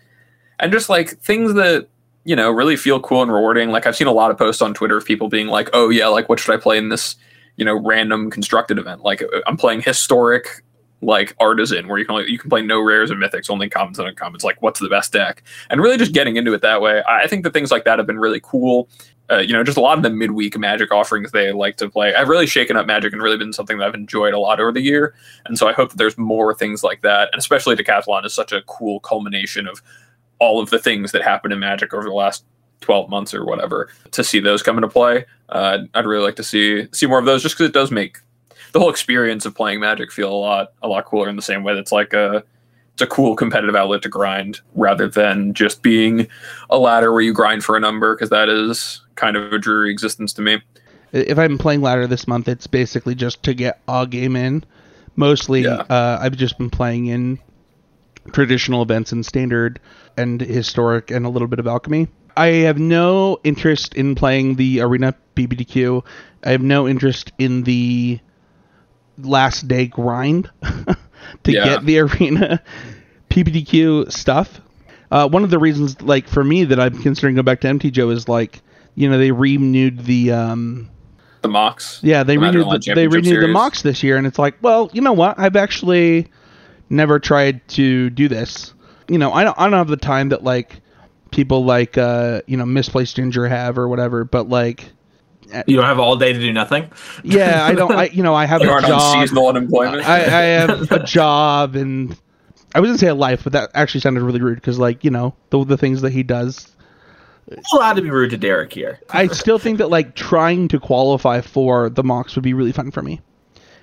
and 0.61 0.73
just 0.73 0.89
like 0.89 1.11
things 1.19 1.55
that 1.55 1.89
you 2.25 2.35
know 2.35 2.51
really 2.51 2.77
feel 2.77 3.01
cool 3.01 3.23
and 3.23 3.33
rewarding. 3.33 3.71
Like 3.71 3.87
I've 3.87 3.97
seen 3.97 4.07
a 4.07 4.13
lot 4.13 4.31
of 4.31 4.39
posts 4.39 4.63
on 4.63 4.75
Twitter 4.75 4.97
of 4.97 5.05
people 5.05 5.29
being 5.29 5.49
like, 5.49 5.71
"Oh 5.73 5.91
yeah, 5.91 6.09
like 6.09 6.29
what 6.29 6.41
should 6.41 6.55
I 6.55 6.59
play 6.59 6.79
in 6.79 6.89
this 6.89 7.17
you 7.57 7.65
know 7.65 7.75
random 7.75 8.31
constructed 8.31 8.79
event?" 8.79 9.03
Like 9.03 9.23
uh, 9.23 9.41
I'm 9.47 9.57
playing 9.57 9.83
historic 9.83 10.63
like 11.03 11.37
artisan 11.39 11.87
where 11.87 11.99
you 11.99 12.07
can 12.07 12.15
only, 12.15 12.31
you 12.31 12.39
can 12.39 12.49
play 12.49 12.63
no 12.63 12.81
rares 12.81 13.11
and 13.11 13.23
mythics 13.23 13.51
only 13.51 13.69
commons 13.69 13.99
and 13.99 14.17
uncommons. 14.17 14.43
Like 14.43 14.61
what's 14.63 14.81
the 14.81 14.89
best 14.89 15.13
deck? 15.13 15.43
And 15.71 15.81
really 15.81 15.99
just 15.99 16.13
getting 16.13 16.37
into 16.37 16.55
it 16.55 16.63
that 16.63 16.81
way. 16.81 17.03
I 17.07 17.27
think 17.27 17.45
that 17.45 17.53
things 17.53 17.71
like 17.71 17.85
that 17.85 17.99
have 17.99 18.07
been 18.07 18.19
really 18.19 18.41
cool. 18.43 18.89
Uh, 19.31 19.39
you 19.39 19.55
know 19.55 19.65
just 19.65 19.79
a 19.79 19.81
lot 19.81 19.97
of 19.97 20.03
the 20.03 20.11
midweek 20.11 20.59
magic 20.59 20.93
offerings 20.93 21.33
they 21.33 21.51
like 21.51 21.79
to 21.79 21.89
play 21.89 22.15
i've 22.15 22.29
really 22.29 22.47
shaken 22.47 22.77
up 22.77 22.85
magic 22.85 23.11
and 23.11 23.23
really 23.23 23.39
been 23.39 23.55
something 23.55 23.79
that 23.79 23.89
i've 23.89 23.95
enjoyed 23.95 24.35
a 24.35 24.39
lot 24.39 24.61
over 24.61 24.71
the 24.71 24.83
year. 24.83 25.15
And 25.47 25.57
so 25.57 25.67
i 25.67 25.73
hope 25.73 25.89
that 25.89 25.97
there's 25.97 26.19
more 26.19 26.55
things 26.55 26.85
like 26.85 27.01
that. 27.01 27.31
And 27.33 27.39
especially 27.39 27.75
decathlon 27.75 28.27
is 28.27 28.35
such 28.35 28.53
a 28.53 28.61
cool 28.67 29.01
culmination 29.01 29.67
of 29.67 29.83
all 30.39 30.61
of 30.61 30.71
the 30.71 30.79
things 30.79 31.13
that 31.13 31.23
happened 31.23 31.53
in 31.53 31.59
magic 31.61 31.93
over 31.95 32.05
the 32.05 32.11
last 32.15 32.45
12 32.81 33.09
months 33.09 33.33
or 33.33 33.45
whatever 33.45 33.89
to 34.11 34.23
see 34.25 34.41
those 34.41 34.63
come 34.63 34.77
into 34.77 34.89
play 34.89 35.25
uh, 35.51 35.79
i'd 35.95 36.05
really 36.07 36.25
like 36.25 36.37
to 36.37 36.43
see 36.45 36.87
see 36.93 37.07
more 37.07 37.19
of 37.19 37.25
those 37.25 37.43
just 37.43 37.55
because 37.55 37.69
it 37.69 37.73
does 37.73 37.91
make 37.91 38.19
the 38.73 38.81
whole 38.81 38.91
experience 38.91 39.47
of 39.47 39.55
playing 39.55 39.81
magic 39.81 40.13
feel 40.13 40.31
a 40.31 40.35
lot 40.35 40.73
a 40.83 40.89
lot 40.89 41.05
cooler 41.07 41.29
in 41.29 41.37
the 41.37 41.43
same 41.43 41.63
way 41.63 41.75
that's 41.75 41.93
like 41.93 42.13
a 42.13 42.43
it's 42.93 43.03
a 43.03 43.07
cool 43.07 43.35
competitive 43.35 43.75
outlet 43.75 44.03
to 44.03 44.09
grind 44.09 44.61
rather 44.75 45.09
than 45.09 45.55
just 45.55 45.83
being 45.83 46.29
a 46.71 46.79
ladder 46.79 47.11
where 47.13 47.23
you 47.23 47.33
grind 47.33 47.65
for 47.65 47.77
a 47.77 47.81
number 47.81 48.15
because 48.15 48.31
that 48.31 48.49
is 48.49 49.01
kind 49.15 49.37
of 49.37 49.53
a 49.53 49.59
dreary 49.59 49.91
existence 49.91 50.33
to 50.33 50.43
me 50.43 50.61
If 51.13 51.39
I'm 51.39 51.57
playing 51.59 51.81
ladder 51.81 52.07
this 52.07 52.27
month, 52.29 52.49
it's 52.49 52.67
basically 52.67 53.15
just 53.15 53.43
to 53.45 53.55
get 53.55 53.81
a 53.89 54.07
game 54.07 54.35
in. 54.37 54.65
Mostly, 55.17 55.63
Yeah. 55.63 55.85
uh, 55.89 56.19
I've 56.21 56.37
just 56.37 56.59
been 56.59 56.71
playing 56.71 57.07
in 57.07 57.39
traditional 58.33 58.83
events 58.83 59.13
and 59.13 59.25
standard 59.25 59.79
and 60.17 60.41
historic 60.41 61.11
and 61.11 61.27
a 61.27 61.29
little 61.29 61.49
bit 61.49 61.59
of 61.59 61.67
alchemy. 61.67 62.09
I 62.37 62.47
have 62.67 62.79
no 62.79 63.39
interest 63.45 63.95
in 63.95 64.15
playing 64.15 64.57
the 64.57 64.81
arena 64.81 65.15
BBDQ. 65.37 66.05
I 66.45 66.51
have 66.51 66.63
no 66.63 66.89
interest 66.89 67.33
in 67.39 67.63
the 67.63 68.19
last 69.19 69.69
day 69.69 69.87
grind 69.87 70.51
to 70.63 70.97
Yeah. 71.53 71.65
get 71.65 71.85
the 71.87 71.99
arena 72.01 72.63
PBDQ 73.31 74.11
stuff. 74.13 74.61
Uh, 75.11 75.29
one 75.29 75.45
of 75.45 75.51
the 75.51 75.59
reasons, 75.59 76.01
like 76.03 76.27
for 76.29 76.43
me, 76.43 76.65
that 76.65 76.81
I'm 76.81 77.01
considering 77.03 77.37
going 77.37 77.45
back 77.45 77.61
to 77.61 77.69
MTGO 77.69 78.13
is 78.13 78.29
like 78.29 78.63
you 78.97 79.09
know 79.09 79.19
they 79.19 79.31
renewed 79.33 80.05
the 80.05 80.33
um, 80.33 80.89
The 81.43 81.49
MOCS. 81.49 82.01
yeah 82.03 82.23
they 82.25 82.37
The 82.37 82.43
renewed 82.43 82.67
the, 82.83 82.93
they 82.95 83.07
renewed 83.07 83.43
the 83.43 83.49
MOCS 83.49 83.83
this 83.83 84.03
year, 84.03 84.17
and 84.17 84.27
it's 84.27 84.39
like, 84.39 84.57
well, 84.61 84.91
you 84.93 85.01
know 85.01 85.13
what? 85.13 85.39
I've 85.39 85.57
actually 85.57 86.29
never 86.91 87.19
tried 87.21 87.67
to 87.69 88.11
do 88.11 88.29
this. 88.29 88.75
You 89.09 89.19
know, 89.19 89.33
I 89.33 89.45
don't 89.45 89.59
I 89.59 89.65
don't 89.65 89.73
have 89.75 89.89
the 89.89 89.97
time 89.97 90.31
that 90.31 90.43
like 90.45 90.81
people 91.31 91.65
like 91.65 91.99
uh 91.99 92.43
you 92.47 92.57
know 92.57 92.65
misplaced 92.67 93.17
ginger 93.17 93.47
have 93.49 93.77
or 93.79 93.89
whatever, 93.89 94.25
but 94.25 94.49
like 94.49 94.85
You 95.67 95.77
don't 95.77 95.85
have 95.85 95.99
all 95.99 96.17
day 96.17 96.33
to 96.33 96.39
do 96.39 96.53
nothing. 96.53 96.91
yeah, 97.23 97.65
I 97.65 97.75
don't 97.75 97.93
I 97.93 98.07
you 98.07 98.23
know 98.23 98.35
I 98.35 98.47
have 98.47 98.63
a 98.63 98.65
job. 98.67 99.21
seasonal 99.21 99.49
unemployment. 99.49 100.09
I, 100.09 100.17
I 100.25 100.43
have 100.61 100.91
a 100.93 101.03
job 101.05 101.77
and 101.77 102.17
I 102.75 102.81
was 102.81 102.89
gonna 102.89 102.99
say 102.99 103.09
a 103.09 103.15
life, 103.15 103.45
but 103.45 103.53
that 103.53 103.71
actually 103.75 104.01
sounded 104.01 104.23
really 104.23 104.41
rude 104.41 104.57
because 104.57 104.79
like 104.79 105.05
you 105.05 105.11
know 105.11 105.35
the 105.51 105.65
the 105.65 105.77
things 105.77 106.01
that 106.03 106.13
he 106.13 106.23
does. 106.23 106.71
It's 107.47 107.73
allowed 107.75 107.95
to 107.95 108.03
be 108.03 108.11
rude 108.11 108.31
to 108.31 108.39
Derek 108.39 108.73
here. 108.73 109.01
I 109.11 109.27
still 109.27 109.59
think 109.59 109.77
that 109.79 109.91
like 109.91 110.15
trying 110.15 110.67
to 110.69 110.81
qualify 110.81 111.43
for 111.43 111.91
the 111.91 112.03
MOCS 112.03 112.37
would 112.37 112.43
be 112.43 112.55
really 112.55 112.73
fun 112.73 112.91
for 112.91 113.03
me, 113.03 113.21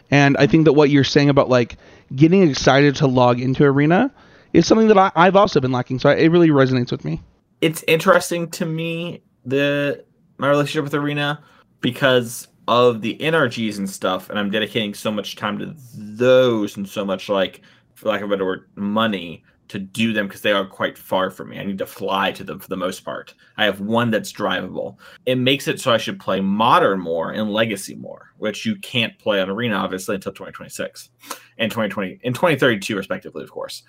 and 0.10 0.36
I 0.38 0.48
think 0.48 0.66
that 0.66 0.74
what 0.74 0.90
you're 0.90 1.04
saying 1.04 1.30
about 1.30 1.48
like 1.48 1.78
getting 2.16 2.42
excited 2.50 2.96
to 2.98 3.08
log 3.08 3.40
into 3.40 3.64
arena 3.64 4.12
is 4.54 4.68
something 4.68 4.88
that 4.88 4.98
I, 4.98 5.12
I've 5.16 5.36
also 5.36 5.60
been 5.60 5.72
lacking. 5.72 6.00
So 6.00 6.10
it 6.10 6.28
really 6.28 6.50
resonates 6.50 6.92
with 6.92 7.06
me. 7.06 7.22
it's 7.62 7.84
interesting 7.88 8.50
to 8.52 8.66
me 8.66 9.22
the 9.46 10.04
my 10.38 10.50
relationship 10.50 10.84
with 10.84 10.96
arena 10.96 11.44
because 11.82 12.48
of 12.68 13.02
the 13.02 13.18
NRGs 13.18 13.78
and 13.78 13.90
stuff, 13.90 14.30
and 14.30 14.40
I'm 14.40 14.50
dedicating 14.50 14.94
so 14.94 15.12
much 15.12 15.36
time 15.36 15.60
to 15.60 15.76
those 15.96 16.78
and 16.78 16.88
so 16.88 17.06
much 17.06 17.30
like, 17.30 17.62
for 17.96 18.10
lack 18.10 18.22
of 18.22 18.30
a 18.30 18.34
better 18.34 18.46
word, 18.46 18.70
money 18.76 19.44
to 19.68 19.80
do 19.80 20.12
them 20.12 20.28
because 20.28 20.42
they 20.42 20.52
are 20.52 20.66
quite 20.66 20.98
far 20.98 21.30
from 21.30 21.50
me. 21.50 21.60
I 21.60 21.64
need 21.64 21.78
to 21.78 21.86
fly 21.86 22.32
to 22.34 22.44
them 22.44 22.60
for 22.60 22.68
the 22.68 22.76
most 22.76 23.06
part. 23.06 23.34
I 23.58 23.66
have 23.66 23.80
one 23.80 24.12
that's 24.12 24.34
drivable. 24.34 24.98
It 25.26 25.36
makes 25.36 25.68
it 25.68 25.80
so 25.80 25.94
I 25.94 25.98
should 25.98 26.20
play 26.20 26.42
modern 26.42 27.00
more 27.00 27.32
and 27.32 27.54
legacy 27.54 27.96
more, 27.96 28.32
which 28.38 28.66
you 28.66 28.76
can't 28.78 29.18
play 29.18 29.42
on 29.42 29.50
arena 29.50 29.76
obviously 29.76 30.16
until 30.16 30.34
2026 30.34 31.10
and 31.58 31.72
2020 31.72 32.20
and 32.24 32.36
2032 32.36 32.98
respectively, 32.98 33.44
of 33.44 33.52
course. 33.52 33.84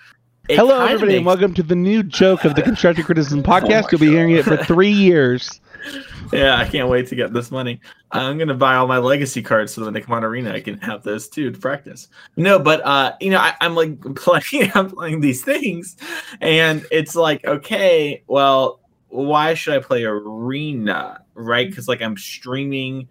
It 0.53 0.57
Hello, 0.57 0.81
kinda 0.81 0.93
everybody, 0.93 1.17
and 1.17 1.25
welcome 1.25 1.55
to 1.55 1.62
the 1.62 1.75
new 1.75 2.03
joke 2.03 2.45
of 2.45 2.57
the 2.57 2.61
Constructive 2.61 3.07
Criticism 3.07 3.43
podcast. 3.43 3.85
my 3.85 3.88
You'll 3.91 4.01
be 4.01 4.09
hearing 4.09 4.33
it 4.33 4.45
for 4.45 4.59
three 4.59 4.93
years. 4.93 5.61
Yeah, 6.33 6.57
I 6.57 6.65
can't 6.65 6.88
wait 6.88 7.09
to 7.09 7.17
get 7.17 7.35
this 7.35 7.51
money. 7.51 7.81
I'm 8.12 8.38
gonna 8.38 8.55
buy 8.55 8.77
all 8.77 8.87
my 8.87 8.99
legacy 8.99 9.43
cards 9.43 9.75
so 9.75 9.81
that 9.81 9.87
when 9.87 9.95
they 9.95 10.01
come 10.01 10.15
on 10.15 10.25
arena, 10.25 10.53
I 10.53 10.61
can 10.61 10.79
have 10.79 11.03
those 11.03 11.29
too 11.29 11.51
to 11.51 11.59
practice. 11.59 12.09
No, 12.37 12.59
but 12.59 12.81
uh, 12.87 13.15
you 13.21 13.31
know, 13.31 13.38
I, 13.38 13.55
I'm 13.61 13.75
like 13.75 14.01
playing, 14.15 14.71
I'm 14.75 14.91
playing 14.91 15.21
these 15.21 15.43
things, 15.43 15.97
and 16.41 16.87
it's 16.91 17.17
like, 17.17 17.45
okay, 17.45 18.23
well, 18.29 18.81
why 19.09 19.55
should 19.55 19.75
I 19.75 19.81
play 19.81 20.05
arena, 20.05 21.23
right? 21.35 21.69
Because 21.69 21.88
like 21.88 22.01
I'm 22.01 22.17
streaming, 22.17 23.09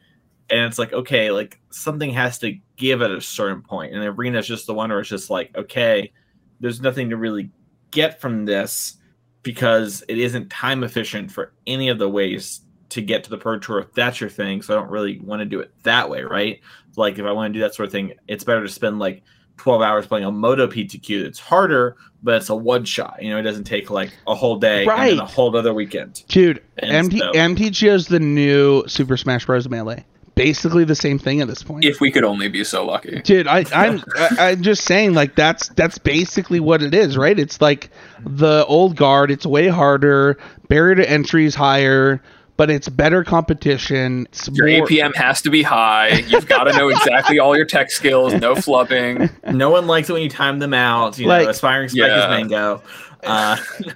and 0.49 0.61
it's 0.61 0.79
like, 0.79 0.93
okay, 0.93 1.29
like 1.29 1.59
something 1.69 2.11
has 2.11 2.39
to 2.39 2.57
give 2.77 3.01
at 3.01 3.11
a 3.11 3.21
certain 3.21 3.61
point, 3.61 3.93
and 3.93 4.03
arena 4.03 4.39
is 4.39 4.47
just 4.47 4.65
the 4.65 4.73
one 4.73 4.89
where 4.89 5.01
it's 5.01 5.09
just 5.09 5.29
like, 5.29 5.55
okay, 5.55 6.11
there's 6.61 6.79
nothing 6.81 7.09
to 7.09 7.17
really 7.17 7.49
get 7.91 8.21
from 8.21 8.45
this 8.45 8.95
because 9.43 10.03
it 10.07 10.17
isn't 10.17 10.49
time 10.49 10.83
efficient 10.83 11.31
for 11.31 11.51
any 11.67 11.89
of 11.89 11.99
the 11.99 12.07
ways 12.09 12.61
to 12.89 13.01
get 13.01 13.23
to 13.23 13.29
the 13.29 13.37
pro 13.37 13.57
tour 13.59 13.79
if 13.79 13.93
that's 13.93 14.21
your 14.21 14.29
thing 14.29 14.61
so 14.61 14.73
i 14.73 14.79
don't 14.79 14.89
really 14.91 15.19
want 15.19 15.39
to 15.39 15.45
do 15.45 15.59
it 15.59 15.71
that 15.83 16.09
way 16.09 16.21
right 16.23 16.61
like 16.97 17.17
if 17.17 17.25
i 17.25 17.31
want 17.31 17.51
to 17.53 17.57
do 17.57 17.61
that 17.63 17.73
sort 17.75 17.85
of 17.87 17.91
thing 17.91 18.13
it's 18.27 18.43
better 18.43 18.61
to 18.61 18.69
spend 18.71 18.99
like 18.99 19.23
12 19.57 19.81
hours 19.81 20.07
playing 20.07 20.25
a 20.25 20.31
Modo 20.31 20.67
ptq 20.67 21.09
it's 21.23 21.39
harder 21.39 21.95
but 22.23 22.35
it's 22.35 22.49
a 22.49 22.55
one 22.55 22.83
shot 22.85 23.17
you 23.21 23.29
know 23.29 23.37
it 23.37 23.43
doesn't 23.43 23.63
take 23.63 23.89
like 23.89 24.11
a 24.27 24.35
whole 24.35 24.57
day 24.57 24.79
and 24.81 24.87
Right. 24.87 25.09
then 25.11 25.19
a 25.19 25.25
whole 25.25 25.55
other 25.55 25.73
weekend 25.73 26.23
Dude, 26.27 26.61
And 26.77 26.91
MT, 26.91 27.19
so- 27.19 27.31
MTGO 27.33 27.93
is 27.93 28.07
the 28.07 28.19
new 28.19 28.83
Super 28.87 29.17
Smash 29.17 29.45
Bros. 29.45 29.67
Melee. 29.69 30.05
Basically 30.33 30.85
the 30.85 30.95
same 30.95 31.19
thing 31.19 31.41
at 31.41 31.47
this 31.47 31.61
point. 31.61 31.83
if 31.83 31.99
we 31.99 32.09
could 32.09 32.23
only 32.23 32.47
be 32.47 32.63
so 32.63 32.85
lucky. 32.85 33.21
Dude, 33.21 33.47
I, 33.47 33.65
I'm 33.73 34.01
I, 34.15 34.51
I'm 34.51 34.61
just 34.63 34.85
saying 34.85 35.13
like 35.13 35.35
that's 35.35 35.67
that's 35.69 35.97
basically 35.97 36.59
what 36.59 36.81
it 36.81 36.93
is, 36.95 37.17
right? 37.17 37.37
It's 37.37 37.59
like 37.61 37.89
the 38.25 38.65
old 38.67 38.95
guard. 38.95 39.29
It's 39.29 39.45
way 39.45 39.67
harder. 39.67 40.37
Barrier 40.69 40.95
to 40.95 41.09
entry 41.09 41.45
is 41.45 41.53
higher, 41.53 42.21
but 42.55 42.71
it's 42.71 42.87
better 42.87 43.25
competition. 43.25 44.25
It's 44.31 44.47
Your 44.53 44.69
more- 44.69 44.87
APM 44.87 45.13
has 45.15 45.41
to 45.41 45.49
be 45.49 45.63
high. 45.63 46.23
You've 46.27 46.47
got 46.47 46.63
to 46.63 46.73
know 46.77 46.87
exactly 46.87 47.37
all 47.39 47.55
your 47.55 47.65
tech 47.65 47.91
skills. 47.91 48.33
No 48.33 48.55
flubbing. 48.55 49.29
no 49.53 49.69
one 49.69 49.85
likes 49.85 50.09
it 50.09 50.13
when 50.13 50.21
you 50.21 50.29
time 50.29 50.59
them 50.59 50.73
out 50.73 51.19
you 51.19 51.27
Like- 51.27 51.43
know 51.43 51.49
aspiring 51.49 51.89
spec 51.89 52.07
Yeah. 52.07 52.23
is 52.23 52.29
mango 52.29 52.81
uh, 53.23 53.57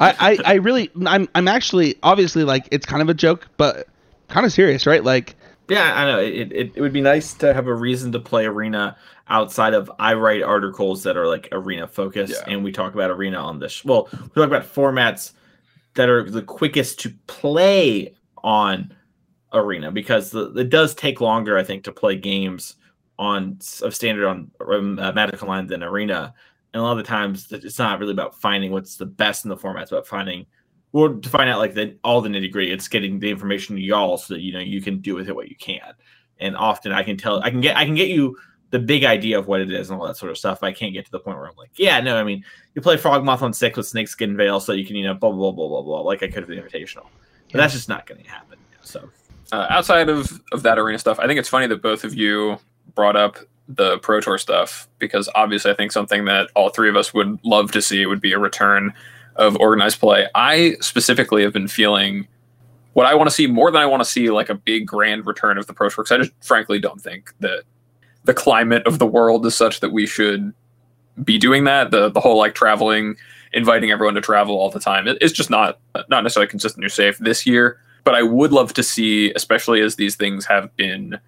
I, 0.00 0.14
I 0.20 0.38
I 0.44 0.54
really 0.54 0.90
I'm 1.06 1.28
I'm 1.34 1.48
actually 1.48 1.96
obviously 2.02 2.44
like 2.44 2.68
it's 2.70 2.86
kind 2.86 3.02
of 3.02 3.08
a 3.08 3.14
joke, 3.14 3.48
but 3.56 3.88
kind 4.28 4.46
of 4.46 4.52
serious, 4.52 4.86
right? 4.86 5.02
Like 5.02 5.34
Yeah, 5.68 5.92
I 5.94 6.04
know. 6.04 6.18
It, 6.20 6.52
it 6.52 6.72
it 6.74 6.80
would 6.80 6.92
be 6.92 7.00
nice 7.00 7.32
to 7.34 7.54
have 7.54 7.66
a 7.66 7.74
reason 7.74 8.12
to 8.12 8.20
play 8.20 8.44
arena 8.46 8.96
outside 9.28 9.72
of 9.72 9.90
I 9.98 10.14
write 10.14 10.42
articles 10.42 11.02
that 11.04 11.16
are 11.16 11.26
like 11.26 11.48
arena 11.52 11.86
focused, 11.88 12.42
Yeah. 12.46 12.52
and 12.52 12.62
we 12.64 12.70
talk 12.72 12.94
about 12.94 13.10
arena 13.10 13.38
on 13.38 13.58
this. 13.58 13.84
Well, 13.84 14.08
we 14.12 14.28
talk 14.28 14.46
about 14.46 14.64
formats 14.70 15.32
that 15.94 16.08
are 16.08 16.28
the 16.28 16.42
quickest 16.42 17.00
to 17.00 17.10
play 17.26 18.14
on 18.42 18.94
arena 19.54 19.90
because 19.90 20.30
the, 20.30 20.52
it 20.54 20.68
does 20.68 20.94
take 20.94 21.20
longer, 21.20 21.56
I 21.56 21.62
think, 21.64 21.84
to 21.84 21.92
play 21.92 22.16
games 22.16 22.76
on 23.18 23.58
of 23.82 23.94
standard 23.94 24.26
on 24.26 24.50
um, 24.70 24.98
uh, 24.98 25.12
Magic 25.12 25.42
Online 25.42 25.66
than 25.66 25.82
arena. 25.82 26.34
And 26.74 26.80
a 26.80 26.84
lot 26.84 26.92
of 26.92 26.98
the 26.98 27.04
times, 27.04 27.50
it's 27.52 27.78
not 27.78 28.00
really 28.00 28.12
about 28.12 28.40
finding 28.40 28.72
what's 28.72 28.96
the 28.96 29.06
best 29.06 29.44
in 29.44 29.48
the 29.48 29.56
format. 29.56 29.84
It's 29.84 29.92
about 29.92 30.08
finding 30.08 30.44
or 30.94 31.08
to 31.10 31.28
find 31.28 31.50
out 31.50 31.58
like 31.58 31.74
the 31.74 31.96
all 32.04 32.20
the 32.22 32.28
nitty 32.28 32.50
gritty. 32.50 32.72
It's 32.72 32.86
getting 32.88 33.18
the 33.18 33.28
information 33.28 33.74
to 33.74 33.82
y'all 33.82 34.16
so 34.16 34.32
that 34.34 34.40
you 34.40 34.52
know 34.52 34.60
you 34.60 34.80
can 34.80 35.00
do 35.00 35.14
with 35.16 35.28
it 35.28 35.34
what 35.34 35.48
you 35.50 35.56
can. 35.56 35.92
And 36.38 36.56
often 36.56 36.92
I 36.92 37.02
can 37.02 37.16
tell 37.16 37.42
I 37.42 37.50
can 37.50 37.60
get 37.60 37.76
I 37.76 37.84
can 37.84 37.96
get 37.96 38.08
you 38.08 38.38
the 38.70 38.78
big 38.78 39.04
idea 39.04 39.38
of 39.38 39.46
what 39.48 39.60
it 39.60 39.70
is 39.70 39.90
and 39.90 40.00
all 40.00 40.06
that 40.06 40.16
sort 40.16 40.30
of 40.30 40.38
stuff. 40.38 40.60
But 40.60 40.68
I 40.68 40.72
can't 40.72 40.92
get 40.92 41.04
to 41.04 41.10
the 41.10 41.18
point 41.18 41.36
where 41.36 41.46
I'm 41.48 41.56
like, 41.56 41.70
yeah, 41.74 42.00
no, 42.00 42.16
I 42.16 42.22
mean, 42.22 42.44
you 42.74 42.80
play 42.80 42.96
Frogmoth 42.96 43.42
on 43.42 43.52
six 43.52 43.76
with 43.76 43.86
Snakeskin 43.88 44.36
Veil 44.36 44.60
so 44.60 44.72
you 44.72 44.86
can, 44.86 44.94
you 44.96 45.04
know, 45.04 45.14
blah 45.14 45.32
blah 45.32 45.50
blah 45.50 45.68
blah 45.68 45.82
blah, 45.82 46.00
like 46.00 46.22
I 46.22 46.28
could 46.28 46.44
have 46.44 46.48
the 46.48 46.54
invitational. 46.56 47.06
But 47.50 47.54
Yeah. 47.54 47.60
that's 47.60 47.74
just 47.74 47.88
not 47.88 48.06
gonna 48.06 48.26
happen. 48.26 48.58
So 48.82 49.10
Uh, 49.52 49.66
outside 49.70 50.08
of, 50.08 50.40
of 50.52 50.62
that 50.62 50.78
arena 50.78 50.98
stuff, 50.98 51.18
I 51.18 51.26
think 51.26 51.38
it's 51.40 51.48
funny 51.48 51.66
that 51.66 51.82
both 51.82 52.04
of 52.04 52.14
you 52.14 52.58
brought 52.94 53.16
up 53.16 53.36
the 53.68 53.98
Pro 53.98 54.20
Tour 54.20 54.38
stuff 54.38 54.88
because 55.00 55.28
obviously 55.34 55.70
I 55.70 55.74
think 55.74 55.90
something 55.90 56.24
that 56.26 56.50
all 56.54 56.68
three 56.68 56.88
of 56.88 56.96
us 56.96 57.12
would 57.14 57.38
love 57.44 57.72
to 57.72 57.82
see 57.82 58.06
would 58.06 58.20
be 58.20 58.32
a 58.32 58.38
return 58.38 58.92
of 59.36 59.56
organized 59.56 60.00
play. 60.00 60.28
I 60.34 60.76
specifically 60.80 61.42
have 61.42 61.52
been 61.52 61.68
feeling 61.68 62.26
what 62.92 63.06
I 63.06 63.14
want 63.14 63.28
to 63.28 63.34
see 63.34 63.46
more 63.46 63.70
than 63.70 63.82
I 63.82 63.86
want 63.86 64.02
to 64.02 64.08
see 64.08 64.30
like 64.30 64.48
a 64.48 64.54
big 64.54 64.86
grand 64.86 65.26
return 65.26 65.58
of 65.58 65.66
the 65.66 65.72
Pro 65.72 65.88
because 65.88 66.12
I 66.12 66.18
just 66.18 66.32
frankly 66.42 66.78
don't 66.78 67.00
think 67.00 67.32
that 67.40 67.64
the 68.24 68.34
climate 68.34 68.86
of 68.86 68.98
the 68.98 69.06
world 69.06 69.44
is 69.46 69.56
such 69.56 69.80
that 69.80 69.90
we 69.90 70.06
should 70.06 70.52
be 71.22 71.38
doing 71.38 71.64
that. 71.64 71.90
The 71.90 72.08
the 72.08 72.20
whole 72.20 72.38
like 72.38 72.54
traveling, 72.54 73.16
inviting 73.52 73.90
everyone 73.90 74.14
to 74.14 74.20
travel 74.20 74.56
all 74.56 74.70
the 74.70 74.80
time, 74.80 75.08
it, 75.08 75.18
it's 75.20 75.32
just 75.32 75.50
not 75.50 75.80
not 76.08 76.22
necessarily 76.22 76.48
consistent 76.48 76.84
or 76.84 76.88
safe 76.88 77.18
this 77.18 77.46
year 77.46 77.78
but 78.04 78.14
I 78.14 78.22
would 78.22 78.52
love 78.52 78.74
to 78.74 78.82
see, 78.82 79.32
especially 79.34 79.80
as 79.80 79.96
these 79.96 80.14
things 80.14 80.44
have 80.44 80.74
been, 80.76 81.18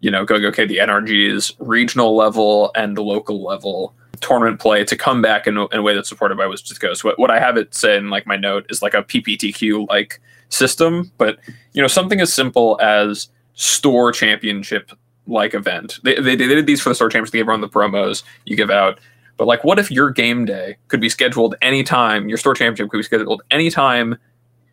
you 0.00 0.10
know, 0.10 0.24
going 0.24 0.44
okay, 0.46 0.64
the 0.64 0.78
NRG's 0.78 1.52
regional 1.58 2.16
level 2.16 2.70
and 2.76 2.96
the 2.96 3.02
local 3.02 3.44
level 3.44 3.94
tournament 4.22 4.60
play 4.60 4.84
to 4.84 4.96
come 4.96 5.20
back 5.20 5.46
in, 5.46 5.56
a- 5.56 5.66
in 5.68 5.78
a 5.78 5.82
way 5.82 5.94
that's 5.94 6.08
supported 6.08 6.38
by 6.38 6.46
Wizards 6.46 6.70
of 6.70 6.78
the 6.78 6.86
Coast. 6.86 7.04
What, 7.04 7.18
what 7.18 7.30
I 7.30 7.38
have 7.38 7.56
it 7.56 7.74
say 7.74 7.96
in 7.96 8.08
like 8.08 8.26
my 8.26 8.36
note 8.36 8.64
is 8.70 8.80
like 8.80 8.94
a 8.94 9.02
PPTQ 9.02 9.88
like 9.88 10.20
system, 10.48 11.10
but 11.18 11.38
you 11.72 11.82
know, 11.82 11.88
something 11.88 12.20
as 12.20 12.32
simple 12.32 12.78
as 12.80 13.28
store 13.54 14.12
championship 14.12 14.92
like 15.26 15.54
event. 15.54 15.98
They, 16.02 16.14
they, 16.14 16.36
they 16.36 16.46
did 16.48 16.66
these 16.66 16.80
for 16.80 16.88
the 16.88 16.94
store 16.94 17.08
championship. 17.08 17.32
They 17.32 17.38
gave 17.38 17.44
everyone 17.44 17.60
the 17.60 17.68
promos 17.68 18.22
you 18.44 18.56
give 18.56 18.70
out. 18.70 18.98
But 19.36 19.46
like, 19.46 19.64
what 19.64 19.78
if 19.78 19.90
your 19.90 20.10
game 20.10 20.44
day 20.44 20.76
could 20.88 21.00
be 21.00 21.08
scheduled 21.08 21.54
anytime? 21.62 22.28
Your 22.28 22.38
store 22.38 22.54
championship 22.54 22.90
could 22.90 22.98
be 22.98 23.02
scheduled 23.02 23.42
anytime 23.50 24.16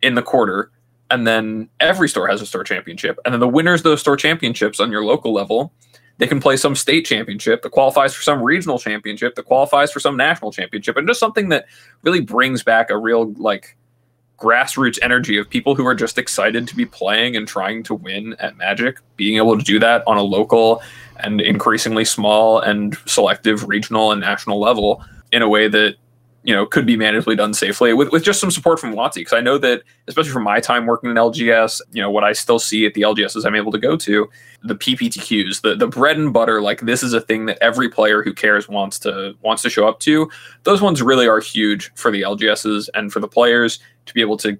in 0.02 0.14
the 0.14 0.22
quarter, 0.22 0.70
and 1.10 1.26
then 1.26 1.68
every 1.80 2.08
store 2.08 2.28
has 2.28 2.40
a 2.40 2.46
store 2.46 2.64
championship, 2.64 3.18
and 3.24 3.32
then 3.32 3.40
the 3.40 3.48
winners 3.48 3.80
of 3.80 3.84
those 3.84 4.00
store 4.00 4.16
championships 4.16 4.80
on 4.80 4.90
your 4.90 5.04
local 5.04 5.32
level, 5.32 5.72
they 6.20 6.26
can 6.26 6.38
play 6.38 6.56
some 6.56 6.76
state 6.76 7.06
championship 7.06 7.62
that 7.62 7.70
qualifies 7.70 8.14
for 8.14 8.22
some 8.22 8.42
regional 8.42 8.78
championship 8.78 9.34
that 9.34 9.46
qualifies 9.46 9.90
for 9.90 10.00
some 10.00 10.18
national 10.18 10.52
championship, 10.52 10.98
and 10.98 11.08
just 11.08 11.18
something 11.18 11.48
that 11.48 11.64
really 12.02 12.20
brings 12.20 12.62
back 12.62 12.90
a 12.90 12.96
real 12.96 13.32
like 13.38 13.76
grassroots 14.38 14.98
energy 15.02 15.38
of 15.38 15.48
people 15.48 15.74
who 15.74 15.86
are 15.86 15.94
just 15.94 16.18
excited 16.18 16.68
to 16.68 16.76
be 16.76 16.84
playing 16.84 17.36
and 17.36 17.48
trying 17.48 17.82
to 17.82 17.94
win 17.94 18.34
at 18.38 18.56
Magic, 18.58 18.98
being 19.16 19.38
able 19.38 19.56
to 19.56 19.64
do 19.64 19.78
that 19.78 20.02
on 20.06 20.18
a 20.18 20.22
local 20.22 20.82
and 21.16 21.40
increasingly 21.40 22.04
small 22.04 22.60
and 22.60 22.98
selective 23.06 23.66
regional 23.66 24.12
and 24.12 24.20
national 24.20 24.60
level 24.60 25.02
in 25.32 25.40
a 25.40 25.48
way 25.48 25.68
that 25.68 25.96
you 26.42 26.54
know 26.54 26.64
could 26.64 26.86
be 26.86 26.96
manageably 26.96 27.36
done 27.36 27.52
safely 27.52 27.92
with, 27.92 28.10
with 28.12 28.24
just 28.24 28.40
some 28.40 28.50
support 28.50 28.80
from 28.80 28.94
WotC 28.94 29.14
because 29.16 29.34
I 29.34 29.40
know 29.40 29.58
that 29.58 29.82
especially 30.08 30.30
from 30.30 30.44
my 30.44 30.60
time 30.60 30.86
working 30.86 31.10
in 31.10 31.16
LGS, 31.16 31.80
you 31.92 32.00
know 32.00 32.10
what 32.10 32.24
I 32.24 32.32
still 32.32 32.58
see 32.58 32.86
at 32.86 32.94
the 32.94 33.02
LGSs 33.02 33.44
I'm 33.44 33.54
able 33.54 33.72
to 33.72 33.78
go 33.78 33.96
to, 33.96 34.28
the 34.62 34.74
PPTQs, 34.74 35.60
the 35.60 35.74
the 35.74 35.86
bread 35.86 36.16
and 36.16 36.32
butter, 36.32 36.62
like 36.62 36.80
this 36.80 37.02
is 37.02 37.12
a 37.12 37.20
thing 37.20 37.46
that 37.46 37.58
every 37.60 37.88
player 37.88 38.22
who 38.22 38.32
cares 38.32 38.68
wants 38.68 38.98
to 39.00 39.34
wants 39.42 39.62
to 39.62 39.70
show 39.70 39.86
up 39.86 40.00
to. 40.00 40.30
Those 40.64 40.80
ones 40.80 41.02
really 41.02 41.26
are 41.26 41.40
huge 41.40 41.92
for 41.94 42.10
the 42.10 42.22
LGSs 42.22 42.88
and 42.94 43.12
for 43.12 43.20
the 43.20 43.28
players 43.28 43.78
to 44.06 44.14
be 44.14 44.20
able 44.20 44.36
to 44.38 44.58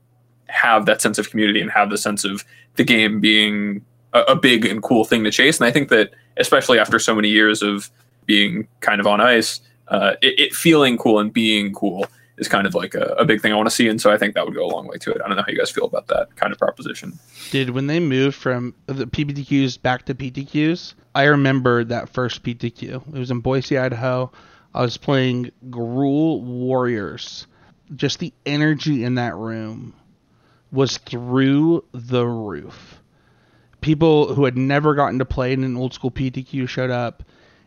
have 0.48 0.86
that 0.86 1.00
sense 1.00 1.18
of 1.18 1.30
community 1.30 1.60
and 1.60 1.70
have 1.70 1.90
the 1.90 1.98
sense 1.98 2.24
of 2.24 2.44
the 2.76 2.84
game 2.84 3.20
being 3.20 3.84
a, 4.12 4.20
a 4.22 4.36
big 4.36 4.66
and 4.66 4.82
cool 4.82 5.04
thing 5.04 5.24
to 5.24 5.30
chase. 5.30 5.58
And 5.58 5.66
I 5.66 5.70
think 5.70 5.88
that 5.88 6.10
especially 6.36 6.78
after 6.78 6.98
so 6.98 7.14
many 7.14 7.28
years 7.28 7.62
of 7.62 7.90
being 8.26 8.66
kind 8.80 9.00
of 9.00 9.06
on 9.06 9.20
ice, 9.20 9.60
uh, 9.90 10.14
it, 10.22 10.38
it, 10.38 10.54
feeling 10.54 10.96
cool 10.96 11.18
and 11.18 11.32
being 11.32 11.72
cool 11.72 12.06
is 12.38 12.48
kind 12.48 12.66
of 12.66 12.74
like 12.74 12.94
a, 12.94 13.14
a 13.18 13.24
big 13.24 13.40
thing 13.40 13.52
I 13.52 13.56
want 13.56 13.68
to 13.68 13.74
see. 13.74 13.88
And 13.88 14.00
so 14.00 14.10
I 14.10 14.16
think 14.16 14.34
that 14.34 14.46
would 14.46 14.54
go 14.54 14.64
a 14.64 14.72
long 14.72 14.86
way 14.86 14.96
to 14.98 15.10
it. 15.10 15.20
I 15.22 15.28
don't 15.28 15.36
know 15.36 15.42
how 15.42 15.50
you 15.50 15.58
guys 15.58 15.70
feel 15.70 15.84
about 15.84 16.06
that 16.08 16.34
kind 16.36 16.52
of 16.52 16.58
proposition. 16.58 17.18
Dude, 17.50 17.70
when 17.70 17.86
they 17.86 18.00
moved 18.00 18.36
from 18.36 18.74
the 18.86 19.06
PPTQs 19.06 19.82
back 19.82 20.06
to 20.06 20.14
PTQs, 20.14 20.94
I 21.14 21.24
remember 21.24 21.84
that 21.84 22.08
first 22.08 22.42
PTQ. 22.42 23.14
It 23.14 23.18
was 23.18 23.30
in 23.30 23.40
Boise, 23.40 23.76
Idaho. 23.76 24.30
I 24.74 24.82
was 24.82 24.96
playing 24.96 25.50
Gruul 25.68 26.42
Warriors. 26.42 27.46
Just 27.96 28.20
the 28.20 28.32
energy 28.46 29.04
in 29.04 29.16
that 29.16 29.34
room 29.34 29.94
was 30.70 30.98
through 30.98 31.84
the 31.92 32.24
roof. 32.26 33.02
People 33.80 34.34
who 34.34 34.44
had 34.44 34.56
never 34.56 34.94
gotten 34.94 35.18
to 35.18 35.24
play 35.24 35.52
in 35.52 35.64
an 35.64 35.76
old 35.76 35.92
school 35.92 36.10
PTQ 36.10 36.68
showed 36.68 36.90
up, 36.90 37.24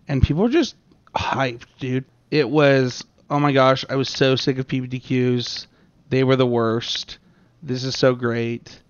and 0.07 0.21
people 0.21 0.43
were 0.43 0.49
just 0.49 0.75
hyped, 1.15 1.65
dude. 1.79 2.05
It 2.33 2.49
was, 2.49 3.03
oh 3.29 3.39
my 3.39 3.51
gosh, 3.51 3.85
I 3.89 3.95
was 3.95 4.09
so 4.09 4.35
sick 4.35 4.57
of 4.57 4.67
PPTQs. 4.67 5.67
They 6.09 6.23
were 6.23 6.35
the 6.35 6.47
worst. 6.47 7.19
This 7.61 7.83
is 7.83 7.95
so 7.95 8.15
great. 8.15 8.81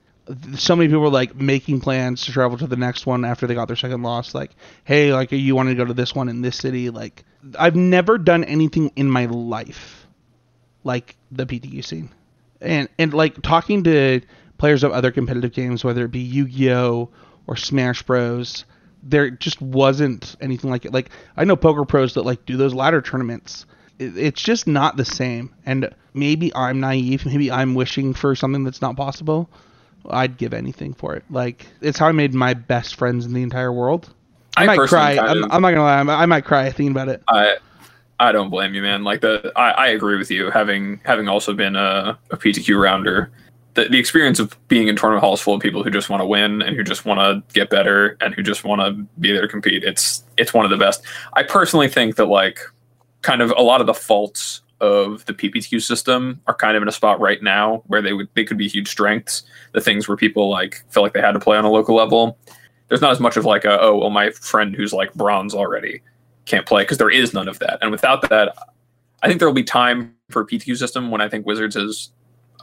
So 0.55 0.77
many 0.77 0.87
people 0.87 1.01
were 1.01 1.09
like 1.09 1.35
making 1.35 1.81
plans 1.81 2.25
to 2.25 2.31
travel 2.31 2.57
to 2.57 2.67
the 2.67 2.77
next 2.77 3.05
one 3.05 3.25
after 3.25 3.45
they 3.45 3.53
got 3.53 3.67
their 3.67 3.75
second 3.75 4.01
loss. 4.01 4.33
Like, 4.33 4.51
hey, 4.85 5.11
like, 5.11 5.33
you 5.33 5.55
want 5.55 5.67
to 5.67 5.75
go 5.75 5.83
to 5.83 5.93
this 5.93 6.15
one 6.15 6.29
in 6.29 6.41
this 6.41 6.55
city? 6.55 6.89
Like, 6.89 7.25
I've 7.59 7.75
never 7.75 8.17
done 8.17 8.45
anything 8.45 8.93
in 8.95 9.09
my 9.09 9.25
life 9.25 10.07
like 10.85 11.17
the 11.29 11.45
PTQ 11.45 11.83
scene 11.83 12.09
and 12.63 12.87
and 12.97 13.13
like 13.13 13.41
talking 13.41 13.83
to 13.83 14.21
players 14.57 14.83
of 14.83 14.91
other 14.91 15.11
competitive 15.11 15.51
games, 15.51 15.83
whether 15.83 16.05
it 16.05 16.11
be 16.11 16.19
Yu-Gi-Oh 16.19 17.09
or 17.47 17.57
Smash 17.57 18.03
Bros, 18.03 18.63
there 19.03 19.29
just 19.29 19.61
wasn't 19.61 20.35
anything 20.41 20.69
like 20.69 20.85
it. 20.85 20.93
Like 20.93 21.09
I 21.37 21.43
know 21.43 21.55
poker 21.55 21.85
pros 21.85 22.13
that 22.13 22.23
like 22.23 22.45
do 22.45 22.57
those 22.57 22.73
ladder 22.73 23.01
tournaments. 23.01 23.65
It, 23.99 24.17
it's 24.17 24.41
just 24.41 24.65
not 24.65 24.97
the 24.97 25.05
same. 25.05 25.53
And 25.65 25.93
maybe 26.13 26.53
I'm 26.55 26.79
naive. 26.79 27.25
Maybe 27.25 27.51
I'm 27.51 27.75
wishing 27.75 28.13
for 28.13 28.35
something 28.35 28.63
that's 28.63 28.81
not 28.81 28.95
possible. 28.95 29.49
I'd 30.09 30.37
give 30.37 30.53
anything 30.53 30.93
for 30.93 31.15
it. 31.15 31.23
Like 31.29 31.67
it's 31.81 31.97
how 31.97 32.07
I 32.07 32.11
made 32.11 32.33
my 32.33 32.53
best 32.53 32.95
friends 32.95 33.25
in 33.25 33.33
the 33.33 33.43
entire 33.43 33.71
world. 33.71 34.13
I, 34.55 34.63
I 34.63 34.65
might 34.65 34.87
cry. 34.87 35.17
I'm, 35.17 35.43
I'm, 35.51 35.61
not 35.61 35.71
gonna 35.71 35.81
lie. 35.81 35.99
I 35.99 36.25
might 36.25 36.45
cry 36.45 36.69
thinking 36.69 36.91
about 36.91 37.09
it. 37.09 37.23
I 37.27 37.57
I 38.19 38.31
don't 38.31 38.49
blame 38.49 38.73
you, 38.73 38.81
man. 38.81 39.03
Like 39.03 39.21
the, 39.21 39.51
I, 39.55 39.71
I 39.71 39.87
agree 39.87 40.17
with 40.17 40.29
you. 40.29 40.49
Having 40.51 41.01
having 41.03 41.27
also 41.27 41.53
been 41.53 41.75
a, 41.75 42.17
a 42.31 42.37
PTQ 42.37 42.81
rounder, 42.81 43.31
the, 43.75 43.85
the 43.85 43.97
experience 43.97 44.39
of 44.39 44.55
being 44.67 44.87
in 44.87 44.95
tournament 44.95 45.23
halls 45.23 45.41
full 45.41 45.55
of 45.55 45.61
people 45.61 45.83
who 45.83 45.89
just 45.89 46.09
want 46.09 46.21
to 46.21 46.25
win 46.25 46.61
and 46.61 46.75
who 46.75 46.83
just 46.83 47.05
want 47.05 47.19
to 47.19 47.53
get 47.53 47.69
better 47.69 48.17
and 48.21 48.33
who 48.33 48.43
just 48.43 48.63
want 48.63 48.81
to 48.81 48.91
be 49.19 49.31
there 49.31 49.41
to 49.41 49.47
compete. 49.47 49.83
It's 49.83 50.23
it's 50.37 50.53
one 50.53 50.65
of 50.65 50.71
the 50.71 50.77
best. 50.77 51.03
I 51.33 51.43
personally 51.43 51.87
think 51.87 52.15
that 52.15 52.25
like 52.25 52.59
kind 53.21 53.41
of 53.41 53.51
a 53.57 53.61
lot 53.61 53.81
of 53.81 53.87
the 53.87 53.93
faults 53.93 54.61
of 54.79 55.25
the 55.25 55.33
PPTQ 55.33 55.81
system 55.81 56.41
are 56.45 56.53
kind 56.53 56.75
of 56.75 56.83
in 56.83 56.89
a 56.89 56.91
spot 56.91 57.19
right 57.19 57.41
now 57.41 57.83
where 57.87 58.01
they 58.01 58.13
would 58.13 58.27
they 58.35 58.43
could 58.43 58.57
be 58.57 58.67
huge 58.67 58.89
strengths. 58.89 59.43
The 59.71 59.81
things 59.81 60.07
where 60.07 60.17
people 60.17 60.49
like 60.49 60.83
feel 60.89 61.01
like 61.01 61.13
they 61.13 61.21
had 61.21 61.31
to 61.31 61.39
play 61.39 61.57
on 61.57 61.65
a 61.65 61.71
local 61.71 61.95
level. 61.95 62.37
There's 62.89 63.01
not 63.01 63.11
as 63.11 63.19
much 63.19 63.37
of 63.37 63.45
like 63.45 63.65
a 63.65 63.79
oh 63.79 63.97
well 63.97 64.09
my 64.09 64.31
friend 64.31 64.75
who's 64.75 64.93
like 64.93 65.13
bronze 65.15 65.55
already 65.55 66.01
can't 66.45 66.65
play 66.65 66.83
because 66.83 66.97
there 66.97 67.09
is 67.09 67.33
none 67.33 67.47
of 67.47 67.59
that. 67.59 67.79
And 67.81 67.89
without 67.89 68.29
that, 68.29 68.55
I 69.23 69.27
think 69.27 69.39
there 69.39 69.47
will 69.47 69.55
be 69.55 69.63
time 69.63 70.13
for 70.29 70.41
a 70.41 70.45
PTQ 70.45 70.77
system 70.77 71.09
when 71.09 71.21
I 71.21 71.29
think 71.29 71.45
Wizards 71.45 71.75
has 71.75 72.11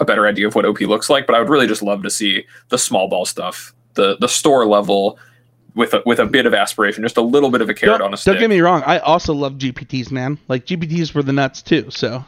a 0.01 0.05
better 0.05 0.26
idea 0.26 0.48
of 0.48 0.55
what 0.55 0.64
OP 0.64 0.80
looks 0.80 1.09
like. 1.09 1.26
But 1.26 1.36
I 1.36 1.38
would 1.38 1.48
really 1.48 1.66
just 1.66 1.82
love 1.82 2.03
to 2.03 2.11
see 2.11 2.44
the 2.68 2.78
small 2.78 3.09
ball 3.09 3.24
stuff, 3.24 3.72
the 3.94 4.16
the 4.18 4.28
store 4.28 4.66
level 4.66 5.18
with 5.74 5.94
a, 5.94 6.03
with 6.05 6.18
a 6.18 6.26
bit 6.26 6.46
of 6.46 6.55
aspiration, 6.55 7.03
just 7.05 7.16
a 7.16 7.22
little 7.22 7.51
bit 7.51 7.61
of 7.61 7.68
a 7.68 7.74
carrot 7.74 7.98
don't, 7.98 8.09
on 8.09 8.14
a 8.14 8.16
stick. 8.16 8.34
Don't 8.34 8.40
get 8.40 8.51
me 8.51 8.61
wrong, 8.61 8.82
I 8.86 8.98
also 8.98 9.32
love 9.32 9.55
GPTs, 9.55 10.11
man. 10.11 10.38
Like 10.48 10.66
GPTs 10.66 11.14
were 11.14 11.22
the 11.22 11.32
nuts 11.32 11.62
too. 11.62 11.90
So 11.90 12.24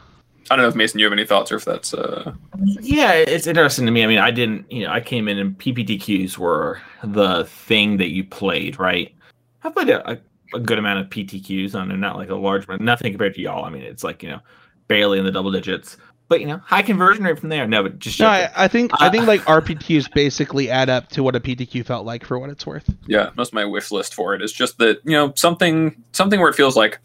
I 0.49 0.55
don't 0.55 0.63
know 0.63 0.69
if 0.69 0.75
Mason, 0.75 0.99
you 0.99 1.05
have 1.05 1.13
any 1.13 1.25
thoughts 1.25 1.51
or 1.51 1.55
if 1.55 1.65
that's. 1.65 1.93
uh 1.93 2.33
Yeah, 2.81 3.13
it's 3.13 3.47
interesting 3.47 3.85
to 3.85 3.91
me. 3.91 4.03
I 4.03 4.07
mean, 4.07 4.19
I 4.19 4.31
didn't, 4.31 4.71
you 4.71 4.85
know, 4.85 4.91
I 4.91 5.01
came 5.01 5.27
in 5.27 5.39
and 5.39 5.57
PPTQs 5.57 6.37
were 6.37 6.81
the 7.03 7.45
thing 7.45 7.97
that 7.97 8.09
you 8.09 8.23
played, 8.23 8.79
right? 8.79 9.13
I 9.63 9.69
played 9.69 9.89
a, 9.89 10.19
a 10.53 10.59
good 10.59 10.77
amount 10.77 10.99
of 10.99 11.07
PTQs 11.07 11.75
on, 11.75 11.91
and 11.91 12.01
not 12.01 12.17
like 12.17 12.29
a 12.29 12.35
large 12.35 12.65
amount. 12.65 12.81
Nothing 12.81 13.11
compared 13.11 13.35
to 13.35 13.41
y'all. 13.41 13.65
I 13.65 13.69
mean, 13.69 13.83
it's 13.83 14.03
like 14.03 14.21
you 14.23 14.29
know, 14.29 14.39
barely 14.87 15.19
in 15.19 15.25
the 15.25 15.31
double 15.31 15.51
digits. 15.51 15.97
But 16.29 16.41
you 16.41 16.47
know, 16.47 16.57
high 16.57 16.81
conversion 16.81 17.23
rate 17.23 17.37
from 17.37 17.49
there. 17.49 17.67
No, 17.67 17.83
but 17.83 17.99
just 17.99 18.19
no. 18.19 18.27
I, 18.27 18.49
I, 18.55 18.67
think 18.67 18.93
uh, 18.93 18.97
I 19.01 19.09
think 19.09 19.27
like 19.27 19.41
RPTQs 19.41 20.11
basically 20.13 20.69
add 20.69 20.89
up 20.89 21.09
to 21.09 21.21
what 21.21 21.35
a 21.35 21.39
PTQ 21.39 21.85
felt 21.85 22.05
like 22.05 22.25
for 22.25 22.39
what 22.39 22.49
it's 22.49 22.65
worth. 22.65 22.89
Yeah, 23.05 23.29
most 23.35 23.49
of 23.49 23.53
my 23.53 23.65
wish 23.65 23.91
list 23.91 24.15
for 24.15 24.33
it 24.33 24.41
is 24.41 24.51
just 24.51 24.77
that 24.79 25.01
you 25.03 25.11
know 25.11 25.33
something 25.35 26.01
something 26.13 26.39
where 26.39 26.49
it 26.49 26.55
feels 26.55 26.75
like 26.75 26.99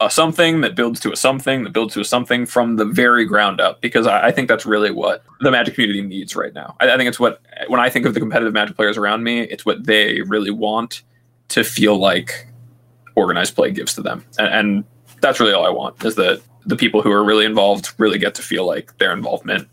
a 0.00 0.10
something 0.10 0.60
that 0.60 0.76
builds 0.76 1.00
to 1.00 1.12
a 1.12 1.16
something 1.16 1.64
that 1.64 1.72
builds 1.72 1.94
to 1.94 2.00
a 2.00 2.04
something 2.04 2.46
from 2.46 2.76
the 2.76 2.84
very 2.84 3.24
ground 3.24 3.60
up 3.60 3.80
because 3.80 4.06
I, 4.06 4.28
I 4.28 4.30
think 4.30 4.48
that's 4.48 4.64
really 4.64 4.90
what 4.90 5.24
the 5.40 5.50
magic 5.50 5.74
community 5.74 6.02
needs 6.02 6.36
right 6.36 6.54
now. 6.54 6.76
I, 6.78 6.92
I, 6.92 6.96
think 6.96 7.08
it's 7.08 7.18
what 7.18 7.40
when 7.66 7.80
I 7.80 7.90
think 7.90 8.06
of 8.06 8.14
the 8.14 8.20
competitive 8.20 8.52
magic 8.52 8.76
players 8.76 8.96
around 8.96 9.24
me, 9.24 9.40
it's 9.40 9.66
what 9.66 9.86
they 9.86 10.20
really 10.22 10.52
want 10.52 11.02
to 11.48 11.64
feel 11.64 11.98
like 11.98 12.46
organized 13.16 13.56
play 13.56 13.72
gives 13.72 13.94
to 13.94 14.02
them. 14.02 14.24
And, 14.38 14.48
and 14.48 14.84
that's 15.20 15.40
really 15.40 15.52
all 15.52 15.66
I 15.66 15.70
want 15.70 16.04
is 16.04 16.14
that 16.14 16.40
the 16.66 16.76
people 16.76 17.02
who 17.02 17.10
are 17.10 17.24
really 17.24 17.44
involved 17.44 17.92
really 17.98 18.18
get 18.18 18.34
to 18.36 18.42
feel 18.42 18.66
like 18.66 18.96
their 18.98 19.12
involvement 19.12 19.68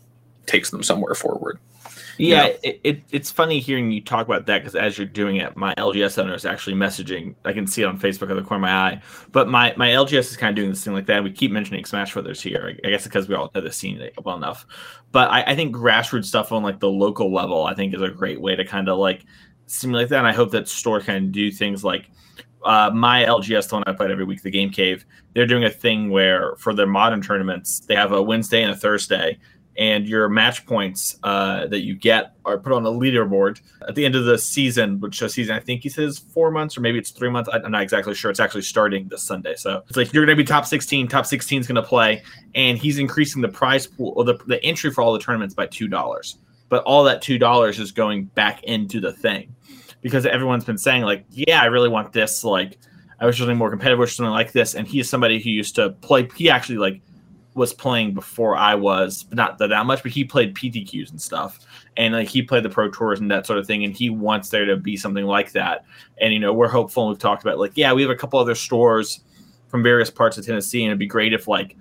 takes 0.46 0.70
them 0.70 0.82
somewhere 0.82 1.14
forward. 1.14 1.58
Yeah, 2.18 2.44
you 2.44 2.48
know? 2.48 2.56
it, 2.62 2.80
it, 2.82 3.02
it's 3.10 3.30
funny 3.30 3.60
hearing 3.60 3.90
you 3.90 4.00
talk 4.00 4.26
about 4.26 4.46
that 4.46 4.58
because 4.60 4.74
as 4.74 4.96
you're 4.96 5.06
doing 5.06 5.36
it, 5.36 5.56
my 5.56 5.74
LGS 5.74 6.18
owner 6.18 6.34
is 6.34 6.46
actually 6.46 6.74
messaging. 6.74 7.34
I 7.44 7.52
can 7.52 7.66
see 7.66 7.82
it 7.82 7.86
on 7.86 7.98
Facebook 7.98 8.30
at 8.30 8.36
the 8.36 8.42
corner 8.42 8.56
of 8.56 8.60
my 8.62 8.72
eye. 8.72 9.02
But 9.32 9.48
my, 9.48 9.74
my 9.76 9.88
LGS 9.88 10.30
is 10.30 10.36
kind 10.36 10.50
of 10.50 10.56
doing 10.56 10.70
this 10.70 10.82
thing 10.82 10.94
like 10.94 11.06
that. 11.06 11.22
We 11.22 11.30
keep 11.30 11.50
mentioning 11.50 11.84
Smash 11.84 12.14
Brothers 12.14 12.40
here. 12.40 12.78
I, 12.84 12.90
guess 12.90 13.04
because 13.04 13.28
we 13.28 13.34
all 13.34 13.50
know 13.54 13.60
the 13.60 13.72
scene 13.72 14.02
well 14.22 14.36
enough. 14.36 14.66
But 15.12 15.30
I, 15.30 15.42
I 15.42 15.54
think 15.54 15.76
grassroots 15.76 16.26
stuff 16.26 16.52
on 16.52 16.62
like 16.62 16.80
the 16.80 16.88
local 16.88 17.32
level, 17.32 17.64
I 17.64 17.74
think 17.74 17.94
is 17.94 18.02
a 18.02 18.08
great 18.08 18.40
way 18.40 18.56
to 18.56 18.64
kind 18.64 18.88
of 18.88 18.98
like 18.98 19.24
simulate 19.66 20.08
that. 20.08 20.18
And 20.18 20.26
I 20.26 20.32
hope 20.32 20.52
that 20.52 20.68
stores 20.68 21.04
can 21.04 21.30
do 21.30 21.50
things 21.50 21.84
like 21.84 22.10
uh, 22.64 22.90
my 22.92 23.24
LGS, 23.24 23.72
one 23.72 23.84
I 23.86 23.92
played 23.92 24.10
every 24.10 24.24
week, 24.24 24.42
the 24.42 24.50
Game 24.50 24.70
Cave, 24.70 25.04
they're 25.34 25.46
doing 25.46 25.64
a 25.64 25.70
thing 25.70 26.10
where 26.10 26.56
for 26.56 26.74
their 26.74 26.86
modern 26.86 27.22
tournaments, 27.22 27.80
they 27.80 27.94
have 27.94 28.12
a 28.12 28.22
Wednesday 28.22 28.62
and 28.62 28.72
a 28.72 28.76
Thursday, 28.76 29.38
and 29.78 30.06
your 30.08 30.28
match 30.28 30.64
points 30.66 31.18
uh, 31.22 31.66
that 31.66 31.80
you 31.80 31.94
get 31.94 32.34
are 32.44 32.58
put 32.58 32.72
on 32.72 32.84
a 32.86 32.90
leaderboard 32.90 33.60
at 33.86 33.94
the 33.94 34.04
end 34.04 34.14
of 34.14 34.24
the 34.24 34.38
season, 34.38 35.00
which 35.00 35.20
the 35.20 35.28
season 35.28 35.54
I 35.54 35.60
think 35.60 35.82
he 35.82 35.88
says 35.88 36.18
four 36.18 36.50
months 36.50 36.76
or 36.76 36.80
maybe 36.80 36.98
it's 36.98 37.10
three 37.10 37.28
months. 37.28 37.50
I'm 37.52 37.70
not 37.70 37.82
exactly 37.82 38.14
sure. 38.14 38.30
It's 38.30 38.40
actually 38.40 38.62
starting 38.62 39.08
this 39.08 39.22
Sunday, 39.22 39.54
so 39.56 39.82
it's 39.88 39.96
like 39.96 40.12
you're 40.12 40.24
going 40.24 40.36
to 40.36 40.42
be 40.42 40.46
top 40.46 40.66
16. 40.66 41.08
Top 41.08 41.26
16 41.26 41.60
is 41.60 41.66
going 41.66 41.76
to 41.76 41.82
play, 41.82 42.22
and 42.54 42.78
he's 42.78 42.98
increasing 42.98 43.42
the 43.42 43.48
prize 43.48 43.86
pool 43.86 44.14
or 44.16 44.24
the, 44.24 44.34
the 44.46 44.62
entry 44.64 44.90
for 44.90 45.02
all 45.02 45.12
the 45.12 45.18
tournaments 45.18 45.54
by 45.54 45.66
two 45.66 45.88
dollars. 45.88 46.38
But 46.68 46.82
all 46.84 47.04
that 47.04 47.22
two 47.22 47.38
dollars 47.38 47.78
is 47.78 47.92
going 47.92 48.24
back 48.24 48.64
into 48.64 49.00
the 49.00 49.12
thing 49.12 49.54
because 50.06 50.24
everyone's 50.24 50.64
been 50.64 50.78
saying 50.78 51.02
like, 51.02 51.24
yeah, 51.30 51.60
I 51.60 51.64
really 51.64 51.88
want 51.88 52.12
this. 52.12 52.44
Like, 52.44 52.78
I 53.18 53.26
wish 53.26 53.38
something 53.38 53.56
more 53.56 53.70
competitive, 53.70 53.98
or 53.98 54.06
something 54.06 54.30
like 54.30 54.52
this. 54.52 54.76
And 54.76 54.86
he's 54.86 55.10
somebody 55.10 55.40
who 55.42 55.50
used 55.50 55.74
to 55.74 55.90
play. 55.90 56.28
He 56.36 56.48
actually 56.48 56.78
like 56.78 57.00
was 57.54 57.74
playing 57.74 58.14
before 58.14 58.56
I 58.56 58.76
was, 58.76 59.26
not 59.32 59.58
that, 59.58 59.70
that 59.70 59.84
much. 59.84 60.04
But 60.04 60.12
he 60.12 60.22
played 60.22 60.54
PTQs 60.54 61.10
and 61.10 61.20
stuff, 61.20 61.58
and 61.96 62.14
like 62.14 62.28
he 62.28 62.40
played 62.40 62.62
the 62.62 62.68
Pro 62.68 62.88
Tours 62.88 63.18
and 63.18 63.28
that 63.32 63.46
sort 63.46 63.58
of 63.58 63.66
thing. 63.66 63.82
And 63.82 63.96
he 63.96 64.08
wants 64.08 64.50
there 64.50 64.64
to 64.64 64.76
be 64.76 64.96
something 64.96 65.24
like 65.24 65.50
that. 65.52 65.84
And 66.20 66.32
you 66.32 66.38
know, 66.38 66.52
we're 66.52 66.68
hopeful. 66.68 67.02
And 67.02 67.10
we've 67.10 67.18
talked 67.18 67.42
about 67.42 67.58
like, 67.58 67.72
yeah, 67.74 67.92
we 67.92 68.02
have 68.02 68.10
a 68.12 68.14
couple 68.14 68.38
other 68.38 68.54
stores 68.54 69.24
from 69.66 69.82
various 69.82 70.08
parts 70.08 70.38
of 70.38 70.46
Tennessee, 70.46 70.84
and 70.84 70.90
it'd 70.90 71.00
be 71.00 71.06
great 71.06 71.32
if 71.32 71.48
like 71.48 71.76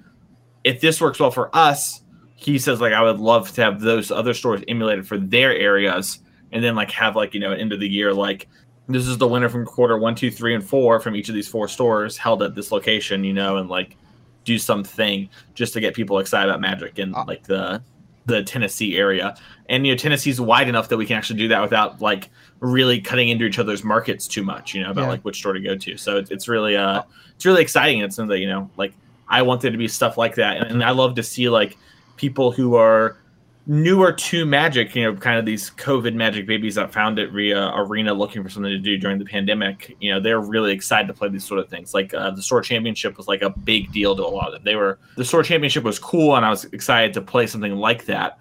if 0.63 0.81
this 0.81 0.99
works 0.99 1.19
well 1.19 1.29
for 1.29 1.55
us. 1.55 2.01
He 2.37 2.57
says 2.57 2.81
like 2.81 2.91
I 2.91 3.03
would 3.03 3.19
love 3.19 3.51
to 3.53 3.61
have 3.61 3.81
those 3.81 4.09
other 4.09 4.33
stores 4.33 4.63
emulated 4.67 5.07
for 5.07 5.19
their 5.19 5.55
areas 5.55 6.21
and 6.55 6.63
then 6.63 6.73
like 6.73 6.89
have 6.89 7.15
like 7.15 7.35
you 7.35 7.39
know 7.39 7.51
end 7.51 7.71
of 7.71 7.79
the 7.79 7.87
year 7.87 8.11
like 8.13 8.47
this 8.87 9.07
is 9.07 9.17
the 9.17 9.27
winner 9.27 9.49
from 9.49 9.65
quarter 9.65 9.97
one, 9.97 10.15
two, 10.15 10.29
three, 10.29 10.53
and 10.53 10.63
four 10.63 10.99
from 10.99 11.15
each 11.15 11.29
of 11.29 11.35
these 11.35 11.47
four 11.47 11.67
stores 11.67 12.17
held 12.17 12.43
at 12.43 12.53
this 12.55 12.71
location, 12.71 13.23
you 13.23 13.33
know, 13.33 13.57
and 13.57 13.69
like 13.69 13.97
do 14.43 14.59
something 14.59 15.27
just 15.55 15.73
to 15.73 15.79
get 15.79 15.95
people 15.95 16.19
excited 16.19 16.49
about 16.49 16.61
Magic 16.61 16.99
in 16.99 17.15
uh, 17.15 17.25
like 17.27 17.43
the 17.43 17.81
the 18.27 18.43
Tennessee 18.43 18.97
area. 18.97 19.35
And 19.69 19.85
you 19.85 19.93
know, 19.93 19.97
Tennessee's 19.97 20.39
wide 20.39 20.69
enough 20.69 20.89
that 20.89 20.97
we 20.97 21.05
can 21.05 21.17
actually 21.17 21.39
do 21.39 21.47
that 21.49 21.61
without 21.61 22.01
like 22.01 22.29
really 22.59 23.01
cutting 23.01 23.29
into 23.29 23.45
each 23.45 23.59
other's 23.59 23.83
markets 23.83 24.27
too 24.27 24.43
much, 24.43 24.73
you 24.73 24.83
know, 24.83 24.91
about 24.91 25.03
yeah. 25.03 25.09
like 25.09 25.21
which 25.21 25.37
store 25.37 25.53
to 25.53 25.59
go 25.59 25.75
to. 25.75 25.97
So 25.97 26.17
it's, 26.17 26.29
it's 26.29 26.47
really 26.47 26.77
uh 26.77 27.01
it's 27.35 27.45
really 27.45 27.61
exciting. 27.61 28.01
It's 28.01 28.15
something 28.15 28.29
that, 28.29 28.39
you 28.39 28.47
know, 28.47 28.69
like 28.77 28.93
I 29.27 29.41
want 29.41 29.61
there 29.61 29.71
to 29.71 29.77
be 29.77 29.87
stuff 29.87 30.17
like 30.17 30.35
that. 30.35 30.57
And, 30.57 30.71
and 30.71 30.83
I 30.83 30.91
love 30.91 31.15
to 31.15 31.23
see 31.23 31.49
like 31.49 31.77
people 32.17 32.51
who 32.51 32.75
are 32.75 33.17
newer 33.67 34.11
to 34.11 34.45
Magic, 34.45 34.95
you 34.95 35.03
know, 35.03 35.15
kind 35.15 35.39
of 35.39 35.45
these 35.45 35.71
COVID 35.71 36.13
Magic 36.13 36.45
babies 36.45 36.75
that 36.75 36.93
found 36.93 37.17
it 37.17 37.31
via 37.31 37.71
Arena 37.75 38.13
looking 38.13 38.43
for 38.43 38.49
something 38.49 38.71
to 38.71 38.77
do 38.77 38.97
during 38.97 39.17
the 39.17 39.25
pandemic, 39.25 39.95
you 39.99 40.11
know, 40.11 40.19
they're 40.19 40.39
really 40.39 40.71
excited 40.71 41.07
to 41.07 41.13
play 41.13 41.29
these 41.29 41.43
sort 41.43 41.59
of 41.59 41.69
things. 41.69 41.93
Like 41.93 42.13
uh, 42.13 42.31
the 42.31 42.41
Store 42.41 42.61
Championship 42.61 43.17
was 43.17 43.27
like 43.27 43.41
a 43.41 43.49
big 43.49 43.91
deal 43.91 44.15
to 44.15 44.23
a 44.23 44.27
lot 44.27 44.47
of 44.47 44.53
them. 44.53 44.63
They 44.63 44.75
were 44.75 44.99
the 45.15 45.25
Store 45.25 45.43
Championship 45.43 45.83
was 45.83 45.99
cool, 45.99 46.35
and 46.35 46.45
I 46.45 46.49
was 46.49 46.65
excited 46.65 47.13
to 47.15 47.21
play 47.21 47.47
something 47.47 47.75
like 47.75 48.05
that. 48.05 48.37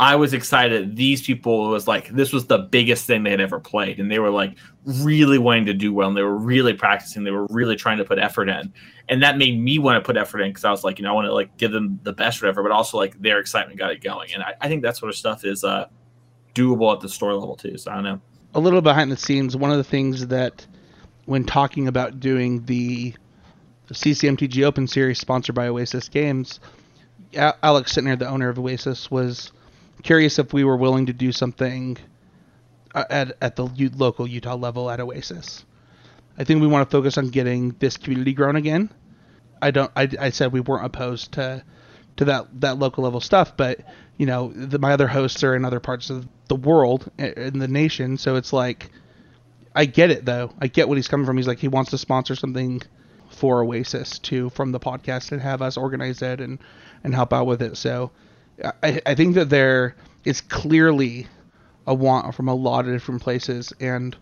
I 0.00 0.16
was 0.16 0.32
excited. 0.32 0.96
These 0.96 1.20
people 1.20 1.68
was 1.68 1.86
like 1.86 2.08
this 2.08 2.32
was 2.32 2.46
the 2.46 2.56
biggest 2.56 3.06
thing 3.06 3.22
they 3.22 3.30
had 3.30 3.40
ever 3.40 3.60
played, 3.60 4.00
and 4.00 4.10
they 4.10 4.18
were 4.18 4.30
like 4.30 4.56
really 4.86 5.36
wanting 5.36 5.66
to 5.66 5.74
do 5.74 5.92
well, 5.92 6.08
and 6.08 6.16
they 6.16 6.22
were 6.22 6.38
really 6.38 6.72
practicing. 6.72 7.22
They 7.22 7.30
were 7.30 7.46
really 7.50 7.76
trying 7.76 7.98
to 7.98 8.04
put 8.06 8.18
effort 8.18 8.48
in, 8.48 8.72
and 9.10 9.22
that 9.22 9.36
made 9.36 9.60
me 9.60 9.78
want 9.78 10.02
to 10.02 10.06
put 10.06 10.16
effort 10.16 10.40
in 10.40 10.48
because 10.48 10.64
I 10.64 10.70
was 10.70 10.84
like, 10.84 10.98
you 10.98 11.02
know, 11.02 11.10
I 11.10 11.12
want 11.12 11.26
to 11.26 11.34
like 11.34 11.54
give 11.58 11.70
them 11.70 12.00
the 12.02 12.14
best 12.14 12.40
whatever, 12.40 12.62
but 12.62 12.72
also 12.72 12.96
like 12.96 13.20
their 13.20 13.40
excitement 13.40 13.78
got 13.78 13.92
it 13.92 14.02
going, 14.02 14.32
and 14.32 14.42
I, 14.42 14.54
I 14.62 14.68
think 14.68 14.82
that 14.84 14.96
sort 14.96 15.10
of 15.10 15.16
stuff 15.16 15.44
is 15.44 15.64
uh 15.64 15.86
doable 16.54 16.94
at 16.94 17.00
the 17.00 17.08
store 17.08 17.34
level 17.34 17.54
too. 17.54 17.76
So 17.76 17.90
I 17.90 17.96
don't 17.96 18.04
know. 18.04 18.20
A 18.54 18.60
little 18.60 18.80
behind 18.80 19.12
the 19.12 19.18
scenes, 19.18 19.54
one 19.54 19.70
of 19.70 19.76
the 19.76 19.84
things 19.84 20.28
that 20.28 20.66
when 21.26 21.44
talking 21.44 21.86
about 21.88 22.20
doing 22.20 22.64
the 22.64 23.14
CCMTG 23.92 24.64
Open 24.64 24.86
Series 24.86 25.18
sponsored 25.18 25.54
by 25.54 25.68
Oasis 25.68 26.08
Games, 26.08 26.58
Alex 27.34 27.94
Sittner, 27.94 28.18
the 28.18 28.26
owner 28.26 28.48
of 28.48 28.58
Oasis, 28.58 29.10
was 29.10 29.52
curious 30.00 30.38
if 30.38 30.52
we 30.52 30.64
were 30.64 30.76
willing 30.76 31.06
to 31.06 31.12
do 31.12 31.32
something 31.32 31.98
uh, 32.94 33.04
at 33.10 33.36
at 33.40 33.56
the 33.56 33.66
local 33.96 34.26
Utah 34.26 34.56
level 34.56 34.90
at 34.90 35.00
Oasis. 35.00 35.64
I 36.38 36.44
think 36.44 36.60
we 36.60 36.66
want 36.66 36.88
to 36.88 36.96
focus 36.96 37.18
on 37.18 37.28
getting 37.28 37.70
this 37.78 37.96
community 37.96 38.32
grown 38.32 38.56
again. 38.56 38.90
I 39.60 39.70
don't. 39.70 39.90
I, 39.94 40.08
I 40.18 40.30
said 40.30 40.52
we 40.52 40.60
weren't 40.60 40.86
opposed 40.86 41.32
to 41.32 41.64
to 42.16 42.24
that 42.26 42.60
that 42.60 42.78
local 42.78 43.04
level 43.04 43.20
stuff, 43.20 43.56
but 43.56 43.80
you 44.16 44.26
know, 44.26 44.52
the, 44.54 44.78
my 44.78 44.92
other 44.92 45.06
hosts 45.06 45.42
are 45.44 45.54
in 45.54 45.64
other 45.64 45.80
parts 45.80 46.10
of 46.10 46.26
the 46.48 46.56
world 46.56 47.10
in 47.18 47.58
the 47.58 47.68
nation, 47.68 48.18
so 48.18 48.36
it's 48.36 48.52
like 48.52 48.90
I 49.74 49.84
get 49.84 50.10
it 50.10 50.24
though. 50.24 50.52
I 50.60 50.66
get 50.66 50.88
what 50.88 50.98
he's 50.98 51.08
coming 51.08 51.26
from. 51.26 51.36
He's 51.36 51.46
like 51.46 51.58
he 51.58 51.68
wants 51.68 51.90
to 51.90 51.98
sponsor 51.98 52.34
something 52.34 52.82
for 53.30 53.62
Oasis 53.62 54.18
too 54.18 54.50
from 54.50 54.72
the 54.72 54.80
podcast 54.80 55.32
and 55.32 55.40
have 55.40 55.62
us 55.62 55.76
organize 55.76 56.22
it 56.22 56.40
and 56.40 56.58
and 57.04 57.14
help 57.14 57.32
out 57.32 57.46
with 57.46 57.62
it. 57.62 57.76
So 57.76 58.10
I, 58.82 59.00
I 59.06 59.14
think 59.14 59.34
that 59.34 59.50
there 59.50 59.94
is 60.24 60.40
clearly 60.40 61.26
a 61.86 61.94
want 61.94 62.34
from 62.34 62.48
a 62.48 62.54
lot 62.54 62.86
of 62.86 62.92
different 62.92 63.22
places, 63.22 63.72
and 63.80 64.16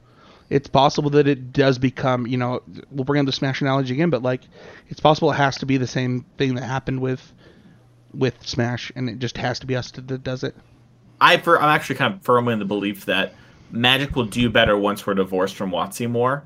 it's 0.51 0.69
possible 0.69 1.11
that 1.11 1.27
it 1.27 1.53
does 1.53 1.79
become, 1.79 2.27
you 2.27 2.37
know, 2.37 2.63
we'll 2.91 3.05
bring 3.05 3.21
up 3.21 3.27
the 3.27 3.33
Smash 3.33 3.61
analogy 3.61 3.95
again, 3.95 4.11
but 4.11 4.23
like, 4.23 4.43
it's 4.89 5.01
possible 5.01 5.31
it 5.31 5.37
has 5.37 5.59
to 5.59 5.67
be 5.67 5.77
the 5.77 5.87
same 5.87 6.25
thing 6.39 6.55
that 6.55 6.65
happened 6.65 7.01
with 7.01 7.33
with 8.15 8.35
Smash, 8.47 8.91
and 8.97 9.09
it 9.11 9.19
just 9.19 9.37
has 9.37 9.59
to 9.61 9.67
be 9.67 9.77
us 9.77 9.91
that 9.91 10.25
does 10.25 10.43
it. 10.43 10.57
I 11.21 11.37
for, 11.39 11.61
I'm 11.61 11.69
actually 11.69 11.97
kind 11.97 12.15
of 12.15 12.23
firmly 12.23 12.53
in 12.53 12.59
the 12.59 12.65
belief 12.65 13.05
that 13.05 13.35
Magic 13.71 14.17
will 14.17 14.25
do 14.25 14.49
better 14.49 14.79
once 14.79 15.07
we're 15.07 15.15
divorced 15.15 15.57
from 15.57 15.71
WotC 15.71 16.09
more. 16.09 16.45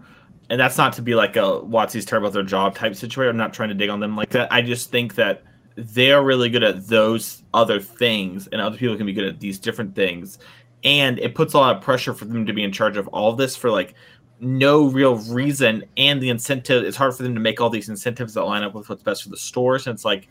And 0.50 0.60
that's 0.60 0.76
not 0.76 0.94
to 0.94 1.02
be 1.02 1.14
like 1.14 1.36
a 1.36 1.40
WotC's 1.40 2.04
terrible 2.04 2.30
their 2.30 2.42
job 2.42 2.74
type 2.74 2.94
situation. 2.94 3.30
I'm 3.30 3.36
not 3.36 3.54
trying 3.54 3.70
to 3.70 3.74
dig 3.74 3.88
on 3.88 4.00
them 4.00 4.16
like 4.16 4.30
that. 4.30 4.52
I 4.52 4.60
just 4.60 4.90
think 4.90 5.14
that 5.14 5.44
they're 5.76 6.22
really 6.22 6.48
good 6.48 6.62
at 6.62 6.86
those 6.86 7.42
other 7.54 7.80
things, 7.80 8.48
and 8.48 8.60
other 8.60 8.76
people 8.76 8.96
can 8.96 9.06
be 9.06 9.12
good 9.12 9.24
at 9.24 9.40
these 9.40 9.58
different 9.58 9.94
things. 9.94 10.38
And 10.84 11.18
it 11.18 11.34
puts 11.34 11.54
a 11.54 11.58
lot 11.58 11.76
of 11.76 11.82
pressure 11.82 12.12
for 12.12 12.24
them 12.24 12.46
to 12.46 12.52
be 12.52 12.62
in 12.62 12.72
charge 12.72 12.96
of 12.96 13.08
all 13.08 13.32
this 13.34 13.54
for 13.56 13.70
like 13.70 13.94
no 14.40 14.86
real 14.86 15.16
reason. 15.16 15.84
And 15.96 16.20
the 16.20 16.28
incentive, 16.28 16.84
it's 16.84 16.96
hard 16.96 17.14
for 17.14 17.22
them 17.22 17.34
to 17.34 17.40
make 17.40 17.60
all 17.60 17.70
these 17.70 17.88
incentives 17.88 18.34
that 18.34 18.44
line 18.44 18.64
up 18.64 18.74
with 18.74 18.88
what's 18.88 19.02
best 19.02 19.22
for 19.22 19.28
the 19.28 19.36
stores. 19.36 19.86
And 19.86 19.94
it's 19.94 20.04
like, 20.04 20.28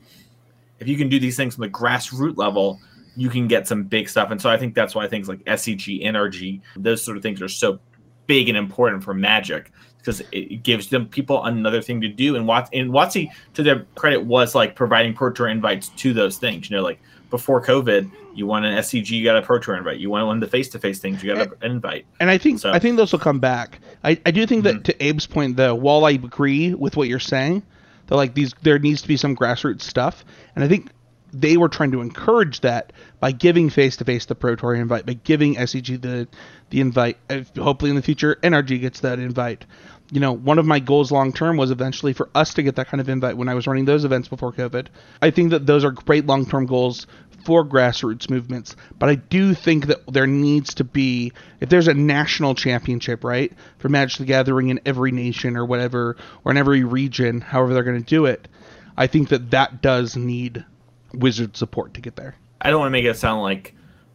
if 0.80 0.88
you 0.88 0.98
can 0.98 1.10
do 1.10 1.20
these 1.20 1.38
things 1.38 1.56
from 1.56 1.62
the 1.62 1.70
grassroots 1.70 2.38
level, 2.38 2.80
you 3.16 3.30
can 3.30 3.48
get 3.48 3.68
some 3.68 3.84
big 3.84 4.10
stuff. 4.10 4.32
And 4.32 4.42
so 4.42 4.50
I 4.50 4.58
think 4.58 4.76
that's 4.76 4.96
why 4.96 5.08
things 5.08 5.30
like 5.30 5.40
SCG, 5.46 6.04
NRG, 6.04 6.62
those 6.76 7.04
sort 7.04 7.18
of 7.18 7.24
things 7.24 7.42
are 7.42 7.48
so 7.48 7.80
big 8.28 8.50
and 8.50 8.58
important 8.58 9.04
for 9.04 9.14
Magic 9.14 9.72
because 10.02 10.22
it 10.32 10.64
gives 10.64 10.90
them 10.90 11.08
people 11.08 11.44
another 11.44 11.82
thing 11.82 12.02
to 12.02 12.08
do. 12.08 12.36
And 12.36 12.48
Wat 12.48 12.70
and 12.74 12.92
WotC, 12.92 13.30
to 13.54 13.64
their 13.64 13.86
credit, 13.96 14.24
was 14.24 14.56
like 14.56 14.76
providing 14.76 15.14
Pro 15.14 15.32
Tour 15.32 15.48
invites 15.48 15.90
to 15.90 16.14
those 16.14 16.38
things. 16.38 16.70
You 16.70 16.78
know, 16.78 16.84
like 16.84 17.00
before 17.30 17.64
COVID, 17.64 18.12
you 18.36 18.46
want 18.46 18.66
an 18.66 18.78
SCG, 18.78 19.10
you 19.12 19.24
got 19.24 19.38
a 19.38 19.42
Pro 19.42 19.60
Tour 19.60 19.76
invite. 19.76 20.00
You 20.00 20.10
want 20.10 20.28
one 20.28 20.38
of 20.38 20.42
the 20.42 20.48
face 20.48 20.70
to 20.70 20.80
face 20.80 21.00
things, 21.00 21.24
you 21.24 21.34
got 21.34 21.42
and, 21.42 21.54
an 21.62 21.72
invite. 21.72 22.06
And 22.20 22.30
I 22.30 22.38
think 22.38 22.60
so. 22.60 22.72
I 22.72 22.80
think 22.80 22.98
those 22.98 23.12
will 23.12 23.20
come 23.20 23.40
back. 23.40 23.80
I, 24.04 24.20
I 24.26 24.32
do 24.32 24.46
think 24.46 24.64
that 24.64 24.76
mm-hmm. 24.76 24.84
to 24.84 25.10
Abe's 25.10 25.28
point 25.28 25.58
though, 25.58 25.76
while 25.76 26.06
I 26.06 26.12
agree 26.12 26.74
with 26.74 26.98
what 26.98 27.08
you're 27.08 27.20
saying, 27.20 27.64
that 28.08 28.16
like 28.16 28.34
these 28.34 28.54
there 28.62 28.80
needs 28.80 29.02
to 29.02 29.08
be 29.08 29.18
some 29.18 29.36
grassroots 29.36 29.82
stuff. 29.82 30.26
And 30.56 30.64
I 30.64 30.68
think 30.68 30.92
they 31.34 31.58
were 31.58 31.70
trying 31.70 31.92
to 31.92 32.02
encourage 32.02 32.60
that 32.62 32.92
by 33.20 33.32
giving 33.32 33.70
face 33.70 33.96
to 33.98 34.06
face 34.06 34.26
the 34.26 34.36
Pro 34.36 34.56
Tour 34.56 34.76
invite, 34.76 35.06
by 35.06 35.14
giving 35.14 35.56
SCG 35.56 36.02
the 36.02 36.28
the 36.70 36.82
invite. 36.82 37.18
Hopefully 37.58 37.90
in 37.90 37.96
the 37.96 38.02
future, 38.02 38.38
NRG 38.44 38.82
gets 38.82 39.00
that 39.02 39.20
invite 39.20 39.66
you 40.12 40.20
know, 40.20 40.34
one 40.34 40.60
of 40.60 40.66
my 40.66 40.80
goals 40.80 41.12
long 41.12 41.32
term 41.32 41.58
was 41.58 41.72
eventually 41.72 42.14
for 42.14 42.30
us 42.36 42.54
to 42.56 42.64
get 42.64 42.76
that 42.76 42.88
kind 42.88 43.00
of 43.00 43.08
invite 43.08 43.38
when 43.38 43.48
I 43.48 43.54
was 43.54 43.66
running 43.66 43.86
those 43.86 44.04
events 44.04 44.28
before 44.28 44.52
COVID. 44.52 44.88
I 45.22 45.32
think 45.32 45.52
that 45.52 45.66
those 45.66 45.86
are 45.86 45.92
great 45.92 46.26
long 46.26 46.46
term 46.46 46.66
goals 46.66 47.08
for 47.46 47.66
grassroots 47.66 48.30
movements, 48.30 48.76
but 49.00 49.10
I 49.10 49.16
do 49.16 49.56
think 49.56 49.88
that 49.88 50.06
there 50.12 50.28
needs 50.28 50.76
to 50.76 50.84
be, 50.84 51.32
if 51.60 51.70
there's 51.70 51.88
a 51.88 51.94
national 51.94 52.54
championship, 52.54 53.24
right, 53.24 53.52
for 53.80 53.90
Magic 53.90 54.20
the 54.20 54.26
Gathering 54.26 54.70
in 54.70 54.80
every 54.86 55.12
nation 55.12 55.58
or 55.58 55.66
whatever, 55.66 56.18
or 56.44 56.52
in 56.52 56.58
every 56.58 56.84
region, 56.84 57.42
however 57.42 57.74
they're 57.74 57.84
going 57.84 58.00
to 58.00 58.06
do 58.06 58.26
it, 58.26 58.48
I 58.96 59.08
think 59.08 59.30
that 59.30 59.52
that 59.52 59.82
does 59.82 60.16
need 60.16 60.66
Wizard 61.14 61.58
support 61.58 61.96
to 61.96 62.02
get 62.02 62.16
there. 62.16 62.36
I 62.62 62.70
don't 62.70 62.80
want 62.80 62.90
to 62.90 62.92
make 62.92 63.06
it 63.06 63.18
sound 63.18 63.42
like 63.42 63.74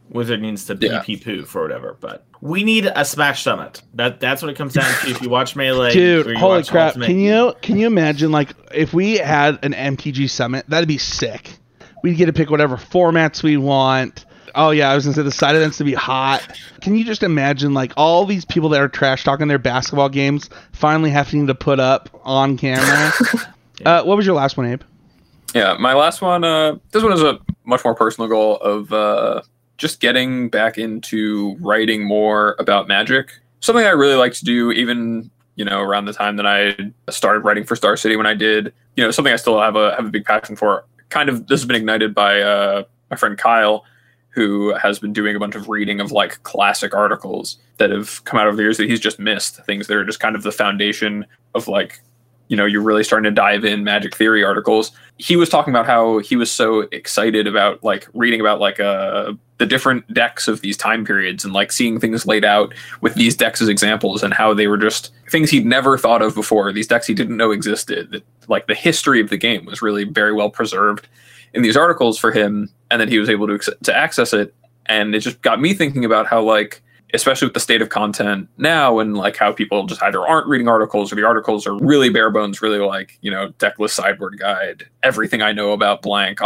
Wizard 0.08 0.40
needs 0.40 0.64
to 0.66 0.76
yeah. 0.80 1.02
pee 1.02 1.16
poo 1.16 1.44
for 1.44 1.62
whatever, 1.62 1.96
but 2.00 2.24
we 2.40 2.64
need 2.64 2.86
a 2.86 3.04
Smash 3.04 3.42
Summit. 3.42 3.82
That 3.94 4.20
that's 4.20 4.42
what 4.42 4.50
it 4.50 4.56
comes 4.56 4.74
down 4.74 4.92
to. 5.02 5.10
If 5.10 5.20
you 5.20 5.28
watch 5.28 5.56
Melee, 5.56 5.92
dude, 5.92 6.36
holy 6.36 6.62
crap! 6.64 6.88
Ultimate, 6.88 7.06
can 7.06 7.20
you 7.20 7.54
can 7.62 7.78
you 7.78 7.86
imagine 7.86 8.30
like 8.30 8.50
if 8.74 8.94
we 8.94 9.18
had 9.18 9.64
an 9.64 9.72
MTG 9.72 10.30
Summit? 10.30 10.68
That'd 10.68 10.88
be 10.88 10.98
sick. 10.98 11.58
We'd 12.02 12.16
get 12.16 12.26
to 12.26 12.32
pick 12.32 12.50
whatever 12.50 12.76
formats 12.76 13.42
we 13.42 13.56
want. 13.56 14.24
Oh 14.54 14.70
yeah, 14.70 14.90
I 14.90 14.94
was 14.94 15.04
gonna 15.04 15.14
say 15.14 15.22
the 15.22 15.30
side 15.32 15.56
events 15.56 15.78
to 15.78 15.84
be 15.84 15.94
hot. 15.94 16.46
Can 16.80 16.96
you 16.96 17.04
just 17.04 17.22
imagine 17.22 17.74
like 17.74 17.92
all 17.96 18.24
these 18.24 18.44
people 18.44 18.68
that 18.70 18.80
are 18.80 18.88
trash 18.88 19.24
talking 19.24 19.48
their 19.48 19.58
basketball 19.58 20.08
games 20.08 20.48
finally 20.72 21.10
having 21.10 21.46
to 21.48 21.54
put 21.54 21.80
up 21.80 22.08
on 22.24 22.56
camera? 22.56 23.12
uh, 23.84 24.02
what 24.04 24.16
was 24.16 24.24
your 24.24 24.34
last 24.34 24.56
one, 24.56 24.66
Abe? 24.66 24.82
Yeah, 25.54 25.76
my 25.78 25.94
last 25.94 26.22
one. 26.22 26.44
Uh, 26.44 26.76
this 26.92 27.02
one 27.02 27.12
is 27.12 27.22
a 27.22 27.38
much 27.64 27.84
more 27.84 27.94
personal 27.94 28.28
goal 28.28 28.56
of 28.58 28.92
uh, 28.92 29.42
just 29.76 30.00
getting 30.00 30.48
back 30.48 30.78
into 30.78 31.56
writing 31.60 32.04
more 32.04 32.56
about 32.58 32.88
magic. 32.88 33.30
Something 33.60 33.84
I 33.84 33.90
really 33.90 34.14
like 34.14 34.32
to 34.34 34.44
do, 34.44 34.70
even 34.72 35.30
you 35.56 35.64
know, 35.64 35.80
around 35.80 36.04
the 36.04 36.12
time 36.12 36.36
that 36.36 36.46
I 36.46 36.76
started 37.10 37.40
writing 37.40 37.64
for 37.64 37.76
Star 37.76 37.96
City 37.96 38.14
when 38.14 38.26
I 38.26 38.34
did, 38.34 38.72
you 38.94 39.02
know, 39.02 39.10
something 39.10 39.32
I 39.32 39.36
still 39.36 39.60
have 39.60 39.74
a 39.74 39.94
have 39.96 40.06
a 40.06 40.10
big 40.10 40.24
passion 40.24 40.54
for. 40.54 40.84
Kind 41.08 41.28
of 41.28 41.46
this 41.46 41.60
has 41.60 41.66
been 41.66 41.76
ignited 41.76 42.14
by 42.14 42.40
uh, 42.40 42.84
my 43.10 43.16
friend 43.16 43.38
Kyle, 43.38 43.84
who 44.30 44.74
has 44.74 44.98
been 44.98 45.12
doing 45.12 45.34
a 45.34 45.38
bunch 45.38 45.54
of 45.54 45.68
reading 45.68 46.00
of 46.00 46.12
like 46.12 46.42
classic 46.42 46.94
articles 46.94 47.58
that 47.78 47.90
have 47.90 48.24
come 48.24 48.38
out 48.38 48.46
over 48.46 48.56
the 48.56 48.62
years 48.62 48.76
that 48.76 48.88
he's 48.88 49.00
just 49.00 49.18
missed. 49.18 49.64
Things 49.64 49.86
that 49.86 49.96
are 49.96 50.04
just 50.04 50.20
kind 50.20 50.36
of 50.36 50.42
the 50.42 50.52
foundation 50.52 51.24
of 51.54 51.68
like 51.68 52.00
you 52.48 52.56
know 52.56 52.66
you're 52.66 52.82
really 52.82 53.04
starting 53.04 53.24
to 53.24 53.34
dive 53.34 53.64
in 53.64 53.82
magic 53.82 54.14
theory 54.14 54.44
articles 54.44 54.92
he 55.18 55.34
was 55.34 55.48
talking 55.48 55.72
about 55.72 55.86
how 55.86 56.18
he 56.18 56.36
was 56.36 56.50
so 56.50 56.82
excited 56.92 57.46
about 57.46 57.82
like 57.82 58.06
reading 58.14 58.40
about 58.40 58.60
like 58.60 58.78
uh 58.78 59.32
the 59.58 59.66
different 59.66 60.12
decks 60.12 60.48
of 60.48 60.60
these 60.60 60.76
time 60.76 61.04
periods 61.04 61.44
and 61.44 61.54
like 61.54 61.72
seeing 61.72 61.98
things 61.98 62.26
laid 62.26 62.44
out 62.44 62.74
with 63.00 63.14
these 63.14 63.36
decks 63.36 63.62
as 63.62 63.68
examples 63.68 64.22
and 64.22 64.34
how 64.34 64.52
they 64.52 64.66
were 64.66 64.76
just 64.76 65.12
things 65.30 65.50
he'd 65.50 65.66
never 65.66 65.96
thought 65.96 66.22
of 66.22 66.34
before 66.34 66.72
these 66.72 66.86
decks 66.86 67.06
he 67.06 67.14
didn't 67.14 67.36
know 67.36 67.50
existed 67.50 68.10
that 68.10 68.22
like 68.48 68.66
the 68.66 68.74
history 68.74 69.20
of 69.20 69.30
the 69.30 69.36
game 69.36 69.64
was 69.64 69.82
really 69.82 70.04
very 70.04 70.32
well 70.32 70.50
preserved 70.50 71.08
in 71.54 71.62
these 71.62 71.76
articles 71.76 72.18
for 72.18 72.30
him 72.32 72.68
and 72.90 73.00
then 73.00 73.08
he 73.08 73.18
was 73.18 73.30
able 73.30 73.46
to 73.46 73.58
to 73.82 73.94
access 73.94 74.32
it 74.32 74.54
and 74.86 75.14
it 75.14 75.20
just 75.20 75.40
got 75.42 75.60
me 75.60 75.74
thinking 75.74 76.04
about 76.04 76.26
how 76.26 76.42
like 76.42 76.82
especially 77.14 77.46
with 77.46 77.54
the 77.54 77.60
state 77.60 77.82
of 77.82 77.88
content 77.88 78.48
now 78.58 78.98
and 78.98 79.16
like 79.16 79.36
how 79.36 79.52
people 79.52 79.86
just 79.86 80.02
either 80.02 80.26
aren't 80.26 80.46
reading 80.48 80.68
articles 80.68 81.12
or 81.12 81.16
the 81.16 81.24
articles 81.24 81.66
are 81.66 81.74
really 81.74 82.10
bare 82.10 82.30
bones, 82.30 82.60
really 82.60 82.78
like, 82.78 83.16
you 83.20 83.30
know, 83.30 83.50
deckless 83.58 83.90
sideboard 83.90 84.38
guide, 84.38 84.86
everything 85.02 85.40
I 85.40 85.52
know 85.52 85.72
about 85.72 86.02
blank, 86.02 86.42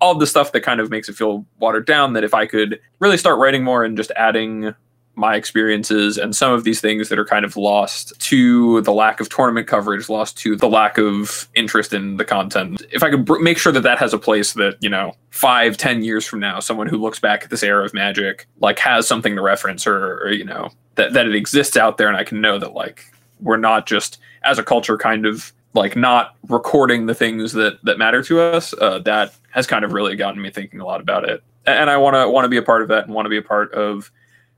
all, 0.00 0.08
all 0.08 0.14
the 0.14 0.26
stuff 0.26 0.52
that 0.52 0.60
kind 0.60 0.80
of 0.80 0.90
makes 0.90 1.08
it 1.08 1.16
feel 1.16 1.44
watered 1.58 1.86
down. 1.86 2.12
That 2.14 2.24
if 2.24 2.34
I 2.34 2.46
could 2.46 2.80
really 2.98 3.18
start 3.18 3.38
writing 3.38 3.64
more 3.64 3.84
and 3.84 3.96
just 3.96 4.10
adding 4.16 4.74
my 5.18 5.34
experiences 5.34 6.18
and 6.18 6.36
some 6.36 6.52
of 6.52 6.64
these 6.64 6.78
things 6.82 7.08
that 7.08 7.18
are 7.18 7.24
kind 7.24 7.46
of 7.46 7.56
lost 7.56 8.12
to 8.20 8.82
the 8.82 8.92
lack 8.92 9.18
of 9.18 9.30
tournament 9.30 9.66
coverage, 9.66 10.10
lost 10.10 10.36
to 10.36 10.56
the 10.56 10.68
lack 10.68 10.98
of 10.98 11.48
interest 11.54 11.94
in 11.94 12.18
the 12.18 12.24
content. 12.24 12.82
If 12.92 13.02
I 13.02 13.08
could 13.08 13.24
br- 13.24 13.38
make 13.38 13.56
sure 13.56 13.72
that 13.72 13.80
that 13.80 13.98
has 13.98 14.12
a 14.12 14.18
place 14.18 14.52
that, 14.52 14.76
you 14.80 14.90
know, 14.90 15.14
five, 15.30 15.78
ten 15.78 16.04
years 16.04 16.26
from 16.26 16.40
now, 16.40 16.60
someone 16.60 16.86
who 16.86 16.98
looks 16.98 17.18
back 17.18 17.44
at 17.44 17.50
this 17.50 17.62
era 17.62 17.82
of 17.82 17.94
magic, 17.94 18.46
like 18.60 18.78
has 18.78 19.08
something 19.08 19.34
to 19.36 19.40
reference 19.40 19.86
or, 19.86 20.18
or 20.18 20.32
you 20.32 20.44
know, 20.44 20.68
that, 20.96 21.14
that 21.14 21.26
it 21.26 21.34
exists 21.34 21.78
out 21.78 21.96
there 21.96 22.08
and 22.08 22.16
I 22.18 22.24
can 22.24 22.42
know 22.42 22.58
that, 22.58 22.74
like, 22.74 23.10
we're 23.40 23.56
not 23.56 23.86
just 23.86 24.18
as 24.44 24.58
a 24.58 24.62
culture 24.62 24.98
kind 24.98 25.24
of 25.24 25.50
like 25.76 25.94
not 25.94 26.34
recording 26.48 27.06
the 27.06 27.14
things 27.14 27.52
that 27.52 27.78
that 27.84 27.98
matter 27.98 28.22
to 28.22 28.40
us 28.40 28.74
uh, 28.80 28.98
that 29.00 29.34
has 29.50 29.66
kind 29.66 29.84
of 29.84 29.92
really 29.92 30.16
gotten 30.16 30.40
me 30.42 30.50
thinking 30.50 30.80
a 30.80 30.84
lot 30.84 31.00
about 31.00 31.28
it 31.28 31.42
and 31.66 31.90
i 31.90 31.96
want 31.96 32.14
to 32.14 32.28
want 32.28 32.44
to 32.44 32.48
be 32.48 32.56
a 32.56 32.62
part 32.62 32.82
of 32.82 32.88
that 32.88 33.04
and 33.04 33.14
want 33.14 33.26
to 33.26 33.30
be 33.30 33.36
a 33.36 33.42
part 33.42 33.72
of 33.72 34.10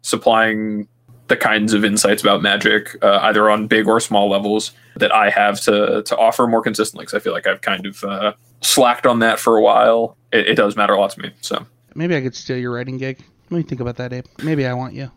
supplying 0.03 0.89
the 1.29 1.37
kinds 1.37 1.75
of 1.75 1.85
insights 1.85 2.23
about 2.23 2.43
magic, 2.43 2.97
uh, 3.03 3.21
either 3.23 3.49
on 3.51 3.67
big 3.67 3.87
or 3.87 4.01
small 4.01 4.29
levels, 4.31 4.73
that 4.97 5.13
I 5.13 5.31
have 5.31 5.61
to 5.63 6.03
to 6.03 6.17
offer 6.17 6.47
more 6.47 6.63
consistently. 6.63 7.03
Because 7.03 7.15
I 7.15 7.21
feel 7.21 7.33
like 7.33 7.47
I've 7.47 7.61
kind 7.61 7.87
of 7.87 8.03
uh, 8.03 8.33
slacked 8.63 9.07
on 9.07 9.21
that 9.21 9.39
for 9.39 9.57
a 9.57 9.63
while. 9.63 10.17
It, 10.33 10.49
it, 10.49 10.55
does 10.55 10.77
matter 10.77 10.95
a 10.95 11.01
lot 11.01 11.11
to 11.13 11.21
me. 11.21 11.31
So 11.41 11.65
Maybe 11.95 12.17
I 12.17 12.21
could 12.21 12.35
steal 12.35 12.57
your 12.57 12.73
writing 12.73 12.99
gig. 12.99 13.19
Let 13.51 13.59
me 13.59 13.63
think 13.63 13.81
about 13.81 13.97
that, 13.97 14.13
Abe. 14.13 14.27
Maybe 14.43 14.67
I 14.67 14.75
want 14.75 14.95
you. 14.95 15.11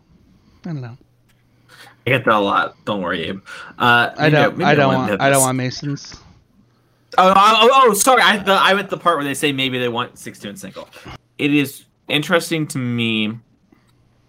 I 0.64 0.68
don't 0.72 0.80
know. 0.80 0.96
I 2.06 2.10
get 2.10 2.24
that 2.24 2.34
a 2.34 2.38
lot. 2.38 2.84
Don't 2.84 3.00
worry, 3.00 3.24
Abe. 3.28 3.42
Uh, 3.78 4.10
I 4.16 4.28
don't. 4.28 4.58
maybe 4.58 4.68
I 4.68 4.74
don't 4.74 4.94
want. 4.94 5.20
I 5.20 5.30
don't 5.30 5.40
want 5.40 5.56
Masons. 5.56 6.16
Oh, 7.18 7.32
oh, 7.36 7.68
oh, 7.72 7.94
sorry. 7.94 8.22
I, 8.22 8.38
the, 8.38 8.54
I 8.54 8.72
meant 8.74 8.88
the 8.88 8.96
part 8.96 9.16
where 9.16 9.24
they 9.24 9.34
say 9.34 9.52
maybe 9.52 9.78
they 9.78 9.88
want 9.88 10.18
six 10.18 10.38
two 10.38 10.48
and 10.48 10.58
single. 10.58 10.88
It 11.38 11.54
is 11.54 11.84
interesting 12.08 12.66
to 12.68 12.78
me 12.78 13.38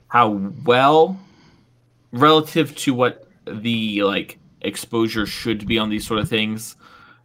how 0.09 0.29
well, 0.65 1.19
relative 2.11 2.75
to 2.75 2.93
what 2.93 3.27
the 3.45 4.03
like 4.03 4.37
exposure 4.61 5.25
should 5.25 5.65
be 5.65 5.79
on 5.79 5.89
these 5.89 6.05
sort 6.05 6.19
of 6.19 6.29
things, 6.29 6.75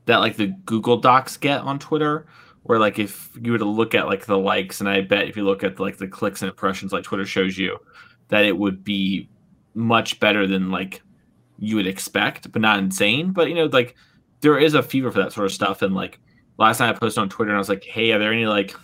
that 0.07 0.19
like 0.19 0.37
the 0.37 0.47
Google 0.65 0.97
Docs 0.97 1.37
get 1.37 1.61
on 1.61 1.79
Twitter. 1.79 2.27
Where 2.63 2.79
like 2.79 2.99
if 2.99 3.31
you 3.41 3.53
were 3.53 3.59
to 3.59 3.65
look 3.65 3.95
at 3.95 4.07
like 4.07 4.27
the 4.27 4.39
likes, 4.39 4.81
and 4.81 4.89
I 4.89 5.01
bet 5.01 5.29
if 5.29 5.37
you 5.37 5.45
look 5.45 5.65
at 5.65 5.81
like 5.81 5.99
the 5.99 6.09
clicks 6.09 6.43
and 6.43 6.51
impressions, 6.51 6.93
like 6.93 7.05
Twitter 7.05 7.27
shows 7.27 7.59
you, 7.59 7.79
that 8.29 8.45
it 8.45 8.57
would 8.57 8.85
be 8.85 9.29
much 9.79 10.19
better 10.21 10.47
than 10.47 10.71
like 10.71 11.03
you 11.59 11.77
would 11.77 11.87
expect, 11.87 12.51
but 12.53 12.61
not 12.61 12.79
insane. 12.79 13.33
But 13.33 13.49
you 13.49 13.55
know, 13.55 13.67
like 13.67 13.95
there 14.41 14.59
is 14.59 14.75
a 14.75 14.83
fever 14.83 15.11
for 15.11 15.23
that 15.23 15.33
sort 15.33 15.47
of 15.47 15.53
stuff. 15.53 15.83
And 15.83 15.95
like 15.95 16.19
last 16.59 16.81
night 16.81 16.95
I 16.95 16.99
posted 16.99 17.23
on 17.23 17.29
Twitter 17.29 17.51
and 17.51 17.57
I 17.57 17.61
was 17.61 17.69
like, 17.69 17.85
hey, 17.85 18.13
are 18.13 18.19
there 18.19 18.33
any 18.33 18.47
like 18.47 18.75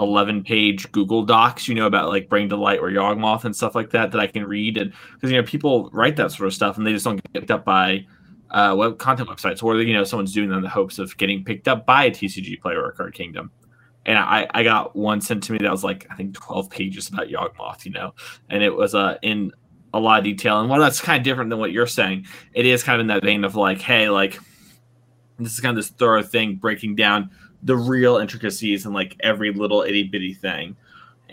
11 0.00 0.44
page 0.44 0.90
Google 0.92 1.24
Docs, 1.24 1.68
you 1.68 1.74
know, 1.74 1.86
about 1.86 2.08
like 2.08 2.28
Bring 2.28 2.48
to 2.48 2.56
Light 2.56 2.80
or 2.80 2.90
Yawgmoth 2.90 3.44
and 3.44 3.54
stuff 3.54 3.74
like 3.74 3.90
that 3.90 4.12
that 4.12 4.20
I 4.20 4.26
can 4.26 4.44
read? 4.44 4.76
And 4.76 4.92
because, 5.14 5.30
you 5.30 5.36
know, 5.36 5.46
people 5.46 5.90
write 5.92 6.16
that 6.16 6.32
sort 6.32 6.46
of 6.46 6.54
stuff 6.54 6.76
and 6.76 6.86
they 6.86 6.92
just 6.92 7.04
don't 7.04 7.16
get 7.16 7.32
picked 7.32 7.50
up 7.50 7.64
by 7.64 8.06
uh, 8.50 8.74
web 8.76 8.98
content 8.98 9.28
websites 9.28 9.62
or, 9.62 9.80
you 9.80 9.94
know, 9.94 10.04
someone's 10.04 10.32
doing 10.32 10.48
them 10.48 10.58
in 10.58 10.64
the 10.64 10.70
hopes 10.70 10.98
of 10.98 11.16
getting 11.16 11.44
picked 11.44 11.68
up 11.68 11.86
by 11.86 12.04
a 12.04 12.10
TCG 12.10 12.60
player 12.60 12.82
or 12.82 12.92
card 12.92 13.14
kingdom. 13.14 13.50
And 14.04 14.18
I, 14.18 14.48
I 14.52 14.64
got 14.64 14.96
one 14.96 15.20
sent 15.20 15.44
to 15.44 15.52
me 15.52 15.58
that 15.58 15.70
was 15.70 15.84
like, 15.84 16.08
I 16.10 16.16
think 16.16 16.34
12 16.34 16.68
pages 16.68 17.08
about 17.08 17.28
Yawgmoth, 17.28 17.84
you 17.84 17.92
know, 17.92 18.14
and 18.50 18.60
it 18.60 18.74
was 18.74 18.96
uh, 18.96 19.16
in 19.22 19.52
a 19.94 20.00
lot 20.00 20.18
of 20.18 20.24
detail. 20.24 20.60
And 20.60 20.68
while 20.70 20.80
that's 20.80 21.00
kind 21.00 21.18
of 21.18 21.24
different 21.24 21.50
than 21.50 21.58
what 21.58 21.72
you're 21.72 21.86
saying, 21.86 22.26
it 22.54 22.66
is 22.66 22.82
kind 22.82 22.96
of 22.96 23.00
in 23.02 23.06
that 23.08 23.22
vein 23.22 23.44
of 23.44 23.54
like, 23.56 23.80
hey, 23.80 24.08
like 24.08 24.38
this 25.38 25.52
is 25.54 25.60
kind 25.60 25.76
of 25.76 25.84
this 25.84 25.90
thorough 25.92 26.22
thing 26.22 26.54
breaking 26.56 26.94
down 26.96 27.30
the 27.62 27.76
real 27.76 28.16
intricacies 28.16 28.84
and 28.86 28.94
like 28.94 29.16
every 29.20 29.52
little 29.52 29.82
itty 29.82 30.04
bitty 30.04 30.34
thing. 30.34 30.76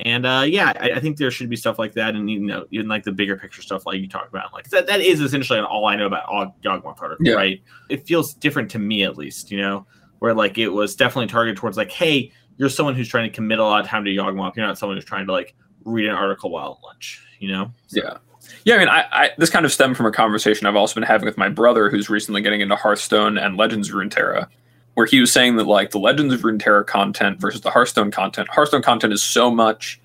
And 0.05 0.25
uh, 0.25 0.43
yeah, 0.47 0.71
I, 0.79 0.91
I 0.91 0.99
think 0.99 1.17
there 1.17 1.29
should 1.29 1.49
be 1.49 1.57
stuff 1.57 1.77
like 1.77 1.91
that, 1.93 2.15
and 2.15 2.29
you 2.31 2.39
know, 2.39 2.65
even 2.71 2.87
like 2.87 3.03
the 3.03 3.11
bigger 3.11 3.35
picture 3.35 3.61
stuff, 3.61 3.85
like 3.85 3.99
you 3.99 4.07
talked 4.07 4.29
about, 4.29 4.53
like 4.53 4.69
that. 4.69 4.87
That 4.87 5.01
is 5.01 5.19
essentially 5.19 5.59
all 5.59 5.85
I 5.87 5.97
know 5.97 6.05
about 6.05 6.23
all 6.25 6.55
article, 6.63 7.17
Yeah. 7.19 7.33
right? 7.33 7.61
It 7.89 8.07
feels 8.07 8.33
different 8.33 8.71
to 8.71 8.79
me, 8.79 9.03
at 9.03 9.17
least, 9.17 9.51
you 9.51 9.59
know, 9.59 9.85
where 10.19 10.33
like 10.33 10.57
it 10.57 10.69
was 10.69 10.95
definitely 10.95 11.27
targeted 11.27 11.57
towards 11.57 11.75
like, 11.75 11.91
hey, 11.91 12.31
you're 12.55 12.69
someone 12.69 12.95
who's 12.95 13.09
trying 13.09 13.29
to 13.29 13.35
commit 13.35 13.59
a 13.59 13.63
lot 13.63 13.81
of 13.83 13.87
time 13.87 14.05
to 14.05 14.11
Yawgmoth. 14.11 14.55
You're 14.55 14.65
not 14.67 14.77
someone 14.77 14.95
who's 14.95 15.03
trying 15.05 15.25
to 15.27 15.33
like 15.33 15.53
read 15.83 16.05
an 16.05 16.15
article 16.15 16.49
while 16.49 16.79
at 16.81 16.85
lunch, 16.85 17.21
you 17.39 17.51
know? 17.51 17.73
So- 17.87 18.01
Yeah. 18.01 18.17
Yeah, 18.65 18.75
I 18.75 18.77
mean, 18.79 18.89
I, 18.89 19.05
I 19.11 19.29
this 19.37 19.49
kind 19.49 19.65
of 19.65 19.71
stemmed 19.71 19.97
from 19.97 20.05
a 20.05 20.11
conversation 20.11 20.67
I've 20.67 20.75
also 20.75 20.95
been 20.95 21.03
having 21.03 21.25
with 21.25 21.37
my 21.37 21.49
brother, 21.49 21.89
who's 21.89 22.09
recently 22.09 22.41
getting 22.41 22.61
into 22.61 22.75
Hearthstone 22.75 23.37
and 23.37 23.57
Legends 23.57 23.89
of 23.89 23.95
Runeterra, 23.95 24.47
where 24.95 25.05
he 25.05 25.19
was 25.19 25.31
saying 25.31 25.55
that 25.57 25.67
like 25.67 25.91
the 25.91 25.99
Legends 25.99 26.33
of 26.33 26.41
Runeterra 26.41 26.85
content 26.85 27.39
versus 27.39 27.61
the 27.61 27.71
Hearthstone 27.71 28.11
content. 28.11 28.49
Hearthstone 28.49 28.81
content 28.81 29.13
is 29.13 29.23
so 29.23 29.49
much. 29.49 29.99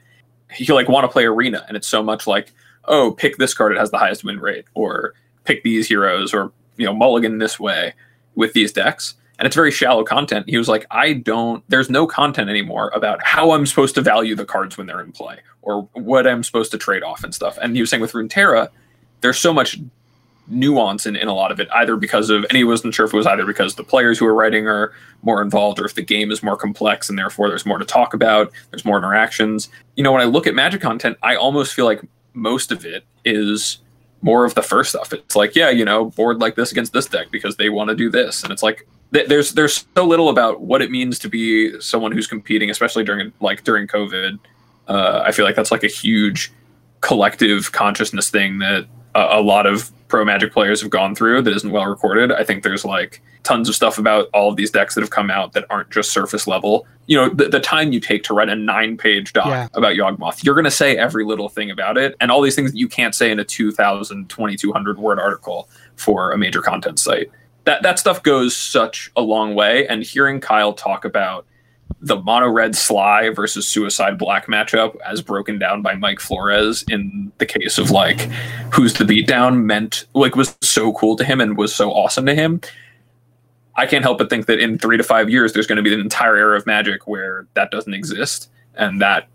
He 0.50 0.70
like 0.72 0.88
want 0.88 1.04
to 1.04 1.08
play 1.08 1.24
Arena, 1.24 1.64
and 1.68 1.76
it's 1.76 1.88
so 1.88 2.02
much 2.02 2.26
like, 2.26 2.52
oh, 2.84 3.12
pick 3.12 3.38
this 3.38 3.54
card; 3.54 3.72
it 3.72 3.78
has 3.78 3.90
the 3.90 3.98
highest 3.98 4.24
win 4.24 4.38
rate, 4.38 4.66
or 4.74 5.14
pick 5.44 5.62
these 5.62 5.88
heroes, 5.88 6.32
or 6.32 6.52
you 6.76 6.86
know, 6.86 6.94
mulligan 6.94 7.38
this 7.38 7.58
way 7.58 7.94
with 8.34 8.52
these 8.52 8.72
decks. 8.72 9.14
And 9.38 9.46
it's 9.46 9.56
very 9.56 9.72
shallow 9.72 10.04
content. 10.04 10.48
He 10.48 10.58
was 10.58 10.68
like, 10.68 10.86
I 10.92 11.14
don't, 11.14 11.64
there's 11.68 11.90
no 11.90 12.06
content 12.06 12.48
anymore 12.48 12.92
about 12.94 13.20
how 13.24 13.50
I'm 13.50 13.66
supposed 13.66 13.96
to 13.96 14.00
value 14.00 14.36
the 14.36 14.44
cards 14.44 14.78
when 14.78 14.86
they're 14.86 15.00
in 15.00 15.10
play 15.10 15.40
or 15.64 15.82
what 15.92 16.26
I'm 16.26 16.42
supposed 16.42 16.70
to 16.72 16.78
trade 16.78 17.02
off 17.02 17.24
and 17.24 17.34
stuff. 17.34 17.58
And 17.60 17.74
he 17.74 17.80
was 17.80 17.90
saying 17.90 18.00
with 18.00 18.12
Runeterra, 18.12 18.68
there's 19.20 19.38
so 19.38 19.52
much 19.52 19.78
nuance 20.46 21.06
in, 21.06 21.16
in 21.16 21.28
a 21.28 21.34
lot 21.34 21.50
of 21.50 21.58
it, 21.58 21.68
either 21.74 21.96
because 21.96 22.30
of, 22.30 22.44
and 22.44 22.52
he 22.52 22.64
wasn't 22.64 22.94
sure 22.94 23.06
if 23.06 23.14
it 23.14 23.16
was 23.16 23.26
either 23.26 23.46
because 23.46 23.74
the 23.74 23.84
players 23.84 24.18
who 24.18 24.26
are 24.26 24.34
writing 24.34 24.66
are 24.66 24.92
more 25.22 25.40
involved 25.40 25.80
or 25.80 25.86
if 25.86 25.94
the 25.94 26.02
game 26.02 26.30
is 26.30 26.42
more 26.42 26.56
complex 26.56 27.08
and 27.08 27.18
therefore 27.18 27.48
there's 27.48 27.64
more 27.64 27.78
to 27.78 27.84
talk 27.84 28.14
about, 28.14 28.52
there's 28.70 28.84
more 28.84 28.98
interactions. 28.98 29.70
You 29.96 30.04
know, 30.04 30.12
when 30.12 30.20
I 30.20 30.26
look 30.26 30.46
at 30.46 30.54
Magic 30.54 30.80
content, 30.80 31.16
I 31.22 31.36
almost 31.36 31.72
feel 31.74 31.86
like 31.86 32.02
most 32.34 32.70
of 32.70 32.84
it 32.84 33.04
is 33.24 33.78
more 34.20 34.44
of 34.44 34.54
the 34.54 34.62
first 34.62 34.90
stuff. 34.90 35.12
It's 35.12 35.36
like, 35.36 35.54
yeah, 35.54 35.70
you 35.70 35.84
know, 35.84 36.06
board 36.06 36.40
like 36.40 36.56
this 36.56 36.72
against 36.72 36.92
this 36.92 37.06
deck 37.06 37.28
because 37.30 37.56
they 37.56 37.68
want 37.68 37.90
to 37.90 37.96
do 37.96 38.10
this. 38.10 38.42
And 38.42 38.52
it's 38.52 38.62
like, 38.62 38.86
th- 39.12 39.28
there's 39.28 39.52
there's 39.52 39.86
so 39.94 40.06
little 40.06 40.28
about 40.28 40.60
what 40.62 40.82
it 40.82 40.90
means 40.90 41.18
to 41.20 41.28
be 41.28 41.78
someone 41.80 42.12
who's 42.12 42.26
competing, 42.26 42.70
especially 42.70 43.04
during 43.04 43.32
like 43.40 43.64
during 43.64 43.86
COVID. 43.86 44.38
Uh, 44.88 45.22
I 45.24 45.32
feel 45.32 45.44
like 45.44 45.56
that's 45.56 45.70
like 45.70 45.84
a 45.84 45.88
huge 45.88 46.52
collective 47.00 47.72
consciousness 47.72 48.30
thing 48.30 48.58
that 48.58 48.86
a, 49.14 49.38
a 49.38 49.42
lot 49.42 49.66
of 49.66 49.90
pro 50.08 50.24
Magic 50.24 50.52
players 50.52 50.80
have 50.80 50.90
gone 50.90 51.14
through 51.14 51.42
that 51.42 51.54
isn't 51.54 51.70
well 51.70 51.86
recorded. 51.86 52.30
I 52.32 52.44
think 52.44 52.62
there's 52.62 52.84
like 52.84 53.20
tons 53.42 53.68
of 53.68 53.74
stuff 53.74 53.98
about 53.98 54.28
all 54.32 54.48
of 54.50 54.56
these 54.56 54.70
decks 54.70 54.94
that 54.94 55.00
have 55.02 55.10
come 55.10 55.30
out 55.30 55.52
that 55.52 55.66
aren't 55.70 55.90
just 55.90 56.12
surface 56.12 56.46
level. 56.46 56.86
You 57.06 57.16
know, 57.18 57.28
the, 57.28 57.48
the 57.48 57.60
time 57.60 57.92
you 57.92 58.00
take 58.00 58.22
to 58.24 58.34
write 58.34 58.48
a 58.48 58.54
nine 58.56 58.96
page 58.96 59.32
doc 59.32 59.46
Yeah. 59.46 59.68
about 59.74 59.96
Yawgmoth, 59.96 60.44
you're 60.44 60.54
going 60.54 60.64
to 60.64 60.70
say 60.70 60.96
every 60.96 61.24
little 61.24 61.48
thing 61.48 61.70
about 61.70 61.98
it 61.98 62.14
and 62.20 62.30
all 62.30 62.40
these 62.40 62.54
things 62.54 62.72
that 62.72 62.78
you 62.78 62.88
can't 62.88 63.14
say 63.14 63.30
in 63.30 63.38
a 63.38 63.44
2,000, 63.44 64.28
2,200 64.30 64.98
word 64.98 65.18
article 65.18 65.68
for 65.96 66.32
a 66.32 66.38
major 66.38 66.62
content 66.62 66.98
site. 66.98 67.30
That, 67.64 67.82
that 67.82 67.98
stuff 67.98 68.22
goes 68.22 68.56
such 68.56 69.10
a 69.16 69.22
long 69.22 69.54
way. 69.54 69.86
And 69.88 70.02
hearing 70.02 70.40
Kyle 70.40 70.72
talk 70.72 71.04
about 71.04 71.46
the 72.00 72.16
mono 72.16 72.48
red 72.48 72.76
Sligh 72.76 73.30
versus 73.30 73.66
suicide 73.66 74.18
black 74.18 74.46
matchup 74.46 74.96
as 75.06 75.22
broken 75.22 75.58
down 75.58 75.80
by 75.80 75.94
Mike 75.94 76.20
Flores 76.20 76.84
in 76.90 77.32
the 77.38 77.46
case 77.46 77.78
of 77.78 77.90
like 77.90 78.20
who's 78.72 78.94
the 78.94 79.04
beatdown 79.04 79.62
meant 79.62 80.04
like 80.14 80.36
was 80.36 80.56
so 80.60 80.92
cool 80.92 81.16
to 81.16 81.24
him 81.24 81.40
and 81.40 81.56
was 81.56 81.74
so 81.74 81.90
awesome 81.90 82.26
to 82.26 82.34
him. 82.34 82.60
I 83.76 83.86
can't 83.86 84.04
help 84.04 84.18
but 84.18 84.30
think 84.30 84.46
that 84.46 84.60
in 84.60 84.78
three 84.78 84.96
to 84.96 85.02
five 85.02 85.30
years 85.30 85.52
there's 85.52 85.66
going 85.66 85.76
to 85.76 85.82
be 85.82 85.94
an 85.94 86.00
entire 86.00 86.36
era 86.36 86.56
of 86.56 86.66
magic 86.66 87.08
where 87.08 87.46
that 87.54 87.70
doesn't 87.70 87.94
exist, 87.94 88.50
and 88.74 89.00
that 89.00 89.28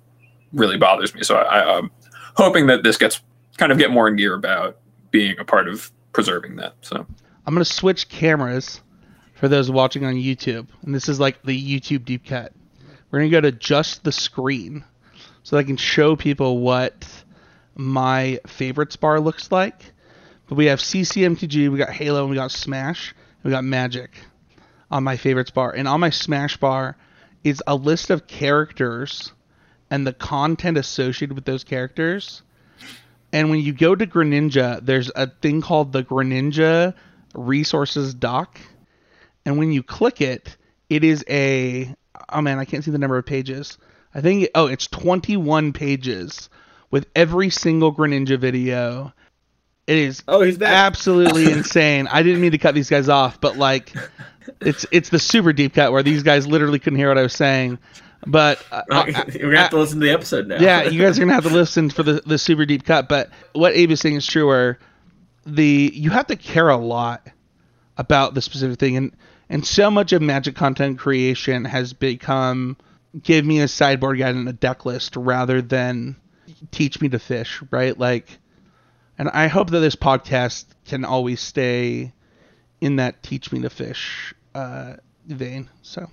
really 0.53 0.77
bothers 0.77 1.13
me. 1.13 1.23
So 1.23 1.37
I, 1.37 1.77
I'm 1.77 1.91
hoping 2.35 2.67
that 2.67 2.83
this 2.83 2.97
gets 2.97 3.19
kind 3.57 3.71
of 3.71 3.77
get 3.77 3.91
more 3.91 4.07
in 4.07 4.15
gear 4.15 4.35
about 4.35 4.77
being 5.11 5.37
a 5.39 5.43
part 5.43 5.67
of 5.67 5.91
preserving 6.13 6.55
that. 6.57 6.75
So 6.81 7.05
I'm 7.45 7.53
gonna 7.53 7.65
switch 7.65 8.09
cameras 8.09 8.81
for 9.39 9.47
those 9.47 9.71
watching 9.71 10.03
on 10.03 10.15
YouTube, 10.15 10.67
and 10.83 10.93
this 10.93 11.07
is 11.07 11.19
like 11.19 11.41
the 11.43 11.79
YouTube 11.79 12.03
deep 12.03 12.25
cut. 12.25 12.51
We're 13.09 13.19
gonna 13.19 13.31
go 13.31 13.41
to 13.41 13.53
just 13.53 14.03
the 14.03 14.11
screen, 14.11 14.83
so 15.43 15.57
I 15.57 15.63
can 15.63 15.77
show 15.77 16.17
people 16.17 16.59
what 16.59 17.07
my 17.73 18.41
favorites 18.45 18.97
bar 18.97 19.21
looks 19.21 19.49
like. 19.49 19.93
But 20.47 20.55
we 20.55 20.65
have 20.65 20.79
CCMTG, 20.79 21.71
we 21.71 21.77
got 21.77 21.91
Halo, 21.91 22.21
and 22.21 22.29
we 22.29 22.35
got 22.35 22.51
Smash, 22.51 23.15
we 23.43 23.51
got 23.51 23.63
Magic 23.63 24.11
on 24.91 25.05
my 25.05 25.15
favorites 25.15 25.51
bar, 25.51 25.71
and 25.71 25.87
on 25.87 26.01
my 26.01 26.09
Smash 26.09 26.57
bar 26.57 26.97
is 27.43 27.63
a 27.65 27.75
list 27.75 28.09
of 28.09 28.27
characters 28.27 29.31
and 29.89 30.05
the 30.05 30.13
content 30.13 30.77
associated 30.77 31.33
with 31.33 31.45
those 31.45 31.63
characters. 31.63 32.41
And 33.31 33.49
when 33.49 33.61
you 33.61 33.71
go 33.71 33.95
to 33.95 34.05
Greninja, 34.05 34.85
there's 34.85 35.09
a 35.15 35.27
thing 35.27 35.61
called 35.61 35.93
the 35.93 36.03
Greninja 36.03 36.93
resources 37.33 38.13
doc. 38.13 38.59
And 39.49 39.57
when 39.57 39.71
you 39.71 39.81
click 39.81 40.21
it, 40.21 40.57
it 40.91 41.03
is 41.03 41.25
a 41.27 41.91
oh 42.31 42.39
man, 42.39 42.59
I 42.59 42.65
can't 42.65 42.83
see 42.83 42.91
the 42.91 42.99
number 42.99 43.17
of 43.17 43.25
pages. 43.25 43.79
I 44.13 44.21
think 44.21 44.47
oh, 44.53 44.67
it's 44.67 44.85
21 44.85 45.73
pages 45.73 46.49
with 46.91 47.07
every 47.15 47.49
single 47.49 47.91
Greninja 47.91 48.37
video. 48.39 49.11
It 49.87 49.97
is 49.97 50.21
Oh, 50.27 50.41
he's 50.43 50.59
back. 50.59 50.69
absolutely 50.71 51.51
insane. 51.51 52.05
I 52.05 52.21
didn't 52.21 52.41
mean 52.41 52.51
to 52.51 52.59
cut 52.59 52.75
these 52.75 52.91
guys 52.91 53.09
off, 53.09 53.41
but 53.41 53.57
like 53.57 53.91
it's 54.61 54.85
it's 54.91 55.09
the 55.09 55.17
super 55.17 55.51
deep 55.51 55.73
cut 55.73 55.91
where 55.93 56.03
these 56.03 56.21
guys 56.21 56.45
literally 56.45 56.77
couldn't 56.77 56.99
hear 56.99 57.07
what 57.07 57.17
I 57.17 57.23
was 57.23 57.33
saying. 57.33 57.79
But 58.27 58.63
uh, 58.71 58.83
We're 58.89 59.13
gonna 59.41 59.57
have 59.57 59.71
to 59.71 59.79
listen 59.79 59.99
to 59.99 60.05
the 60.05 60.11
episode 60.13 60.45
now. 60.45 60.57
yeah, 60.59 60.83
you 60.83 61.01
guys 61.01 61.17
are 61.17 61.21
gonna 61.23 61.33
have 61.33 61.45
to 61.45 61.49
listen 61.53 61.89
for 61.89 62.03
the 62.03 62.21
the 62.23 62.37
super 62.37 62.67
deep 62.67 62.85
cut. 62.85 63.09
But 63.09 63.31
what 63.53 63.73
Abe 63.73 63.89
is 63.89 63.99
saying 63.99 64.15
is 64.17 64.27
true. 64.27 64.45
Where 64.47 64.77
the 65.47 65.91
you 65.91 66.11
have 66.11 66.27
to 66.27 66.35
care 66.35 66.69
a 66.69 66.77
lot 66.77 67.27
about 67.97 68.35
the 68.35 68.43
specific 68.43 68.77
thing, 68.79 68.95
and 68.95 69.11
and 69.49 69.65
so 69.65 69.89
much 69.89 70.13
of 70.13 70.21
Magic 70.21 70.55
content 70.55 70.99
creation 70.99 71.65
has 71.65 71.93
become 71.93 72.77
give 73.23 73.45
me 73.45 73.59
a 73.59 73.67
sideboard 73.67 74.19
guide 74.19 74.35
and 74.35 74.47
a 74.47 74.53
deck 74.53 74.85
list 74.85 75.15
rather 75.15 75.61
than 75.61 76.15
teach 76.71 77.01
me 77.01 77.09
to 77.09 77.19
fish, 77.19 77.61
right? 77.71 77.97
Like, 77.97 78.37
and 79.17 79.29
I 79.29 79.47
hope 79.47 79.71
that 79.71 79.79
this 79.79 79.95
podcast 79.95 80.65
can 80.85 81.05
always 81.05 81.41
stay 81.41 82.13
in 82.81 82.97
that 82.97 83.23
teach 83.23 83.51
me 83.51 83.61
to 83.61 83.69
fish 83.69 84.33
uh, 84.53 84.95
vein. 85.27 85.69
So 85.81 86.09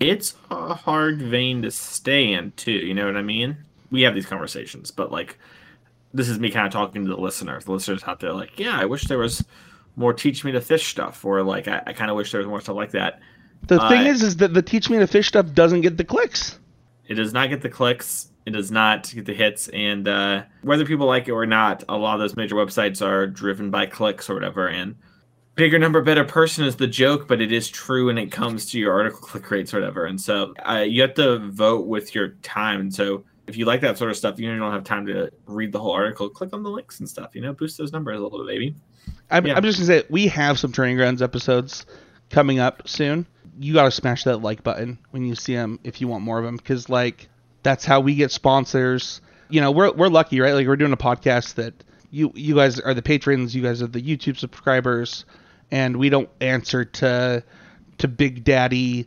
it's 0.00 0.34
a 0.50 0.74
hard 0.74 1.20
vein 1.20 1.62
to 1.62 1.70
stay 1.70 2.32
in 2.32 2.52
too 2.52 2.72
you 2.72 2.94
know 2.94 3.06
what 3.06 3.16
i 3.16 3.22
mean 3.22 3.56
we 3.90 4.02
have 4.02 4.14
these 4.14 4.26
conversations 4.26 4.90
but 4.90 5.12
like 5.12 5.38
this 6.12 6.28
is 6.28 6.38
me 6.38 6.50
kind 6.50 6.66
of 6.66 6.72
talking 6.72 7.04
to 7.04 7.10
the 7.10 7.20
listener 7.20 7.60
the 7.60 7.72
listeners 7.72 8.02
out 8.06 8.20
there 8.20 8.32
like 8.32 8.58
yeah 8.58 8.78
i 8.78 8.84
wish 8.84 9.04
there 9.04 9.18
was 9.18 9.44
more 9.96 10.12
teach 10.12 10.44
me 10.44 10.52
to 10.52 10.60
fish 10.60 10.88
stuff 10.88 11.24
or 11.24 11.42
like 11.42 11.68
i, 11.68 11.82
I 11.86 11.92
kind 11.92 12.10
of 12.10 12.16
wish 12.16 12.32
there 12.32 12.40
was 12.40 12.48
more 12.48 12.60
stuff 12.60 12.76
like 12.76 12.90
that 12.92 13.20
the 13.66 13.80
Uh, 13.80 13.88
thing 13.88 14.06
is, 14.06 14.22
is 14.22 14.36
that 14.36 14.52
the 14.52 14.60
teach 14.60 14.90
me 14.90 14.98
to 14.98 15.06
fish 15.06 15.28
stuff 15.28 15.52
doesn't 15.54 15.80
get 15.80 15.96
the 15.96 16.04
clicks. 16.04 16.58
It 17.06 17.14
does 17.14 17.32
not 17.32 17.48
get 17.48 17.62
the 17.62 17.70
clicks. 17.70 18.28
It 18.44 18.50
does 18.50 18.70
not 18.70 19.10
get 19.14 19.24
the 19.24 19.32
hits, 19.32 19.68
and 19.68 20.06
uh, 20.06 20.42
whether 20.60 20.84
people 20.84 21.06
like 21.06 21.28
it 21.28 21.32
or 21.32 21.46
not, 21.46 21.82
a 21.88 21.96
lot 21.96 22.12
of 22.12 22.20
those 22.20 22.36
major 22.36 22.56
websites 22.56 23.00
are 23.00 23.26
driven 23.26 23.70
by 23.70 23.86
clicks 23.86 24.28
or 24.28 24.34
whatever. 24.34 24.68
And 24.68 24.96
bigger 25.54 25.78
number, 25.78 26.02
better 26.02 26.24
person 26.24 26.66
is 26.66 26.76
the 26.76 26.86
joke, 26.86 27.26
but 27.26 27.40
it 27.40 27.52
is 27.52 27.68
true 27.70 28.06
when 28.06 28.18
it 28.18 28.30
comes 28.30 28.66
to 28.72 28.78
your 28.78 28.92
article 28.92 29.20
click 29.20 29.50
rates 29.50 29.72
or 29.72 29.78
whatever. 29.80 30.04
And 30.04 30.20
so 30.20 30.52
uh, 30.68 30.84
you 30.86 31.00
have 31.00 31.14
to 31.14 31.38
vote 31.50 31.86
with 31.86 32.14
your 32.14 32.30
time. 32.42 32.80
And 32.80 32.94
so 32.94 33.24
if 33.46 33.56
you 33.56 33.64
like 33.64 33.80
that 33.80 33.96
sort 33.96 34.10
of 34.10 34.16
stuff, 34.18 34.38
you 34.38 34.54
don't 34.54 34.72
have 34.72 34.84
time 34.84 35.06
to 35.06 35.30
read 35.46 35.72
the 35.72 35.80
whole 35.80 35.92
article. 35.92 36.28
Click 36.28 36.52
on 36.52 36.62
the 36.62 36.70
links 36.70 37.00
and 37.00 37.08
stuff. 37.08 37.34
You 37.34 37.40
know, 37.40 37.54
boost 37.54 37.78
those 37.78 37.92
numbers 37.92 38.18
a 38.18 38.22
little 38.22 38.38
bit, 38.44 38.48
baby. 38.48 38.74
I'm, 39.30 39.46
yeah. 39.46 39.54
I'm 39.54 39.62
just 39.62 39.78
gonna 39.78 39.86
say 39.86 40.06
we 40.10 40.28
have 40.28 40.58
some 40.58 40.72
training 40.72 40.96
grounds 40.96 41.22
episodes 41.22 41.86
coming 42.30 42.58
up 42.58 42.88
soon. 42.88 43.26
You 43.58 43.72
gotta 43.74 43.90
smash 43.90 44.24
that 44.24 44.38
like 44.38 44.62
button 44.62 44.98
when 45.10 45.24
you 45.24 45.34
see 45.34 45.54
them 45.54 45.78
if 45.84 46.00
you 46.00 46.08
want 46.08 46.24
more 46.24 46.38
of 46.38 46.44
them, 46.44 46.56
because 46.56 46.88
like 46.88 47.28
that's 47.62 47.84
how 47.84 48.00
we 48.00 48.14
get 48.14 48.30
sponsors. 48.30 49.20
You 49.48 49.60
know, 49.60 49.70
we're 49.70 49.92
we're 49.92 50.08
lucky, 50.08 50.40
right? 50.40 50.52
Like 50.52 50.66
we're 50.66 50.76
doing 50.76 50.92
a 50.92 50.96
podcast 50.96 51.54
that 51.54 51.74
you 52.10 52.32
you 52.34 52.54
guys 52.54 52.78
are 52.80 52.94
the 52.94 53.02
patrons, 53.02 53.54
you 53.54 53.62
guys 53.62 53.82
are 53.82 53.86
the 53.86 54.00
YouTube 54.00 54.38
subscribers, 54.38 55.24
and 55.70 55.96
we 55.96 56.08
don't 56.08 56.30
answer 56.40 56.84
to 56.84 57.42
to 57.98 58.08
Big 58.08 58.44
Daddy 58.44 59.06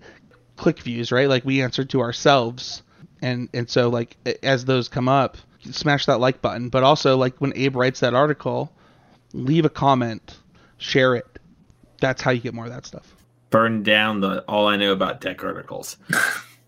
click 0.57 0.79
views, 0.79 1.11
right? 1.11 1.29
Like 1.29 1.45
we 1.45 1.61
answer 1.61 1.85
to 1.85 2.01
ourselves, 2.01 2.83
and 3.21 3.49
and 3.53 3.69
so 3.69 3.89
like 3.89 4.17
as 4.43 4.65
those 4.65 4.89
come 4.89 5.07
up, 5.07 5.37
smash 5.71 6.05
that 6.07 6.19
like 6.19 6.41
button. 6.41 6.69
But 6.69 6.83
also 6.83 7.15
like 7.17 7.37
when 7.37 7.53
Abe 7.55 7.75
writes 7.75 8.01
that 8.01 8.13
article, 8.13 8.73
leave 9.33 9.65
a 9.65 9.69
comment, 9.69 10.37
share 10.77 11.15
it. 11.15 11.25
That's 11.99 12.21
how 12.21 12.31
you 12.31 12.41
get 12.41 12.53
more 12.53 12.65
of 12.65 12.71
that 12.71 12.85
stuff. 12.85 13.15
Burn 13.49 13.83
down 13.83 14.21
the 14.21 14.41
all 14.43 14.67
I 14.67 14.75
know 14.75 14.91
about 14.91 15.21
deck 15.21 15.43
articles. 15.43 15.97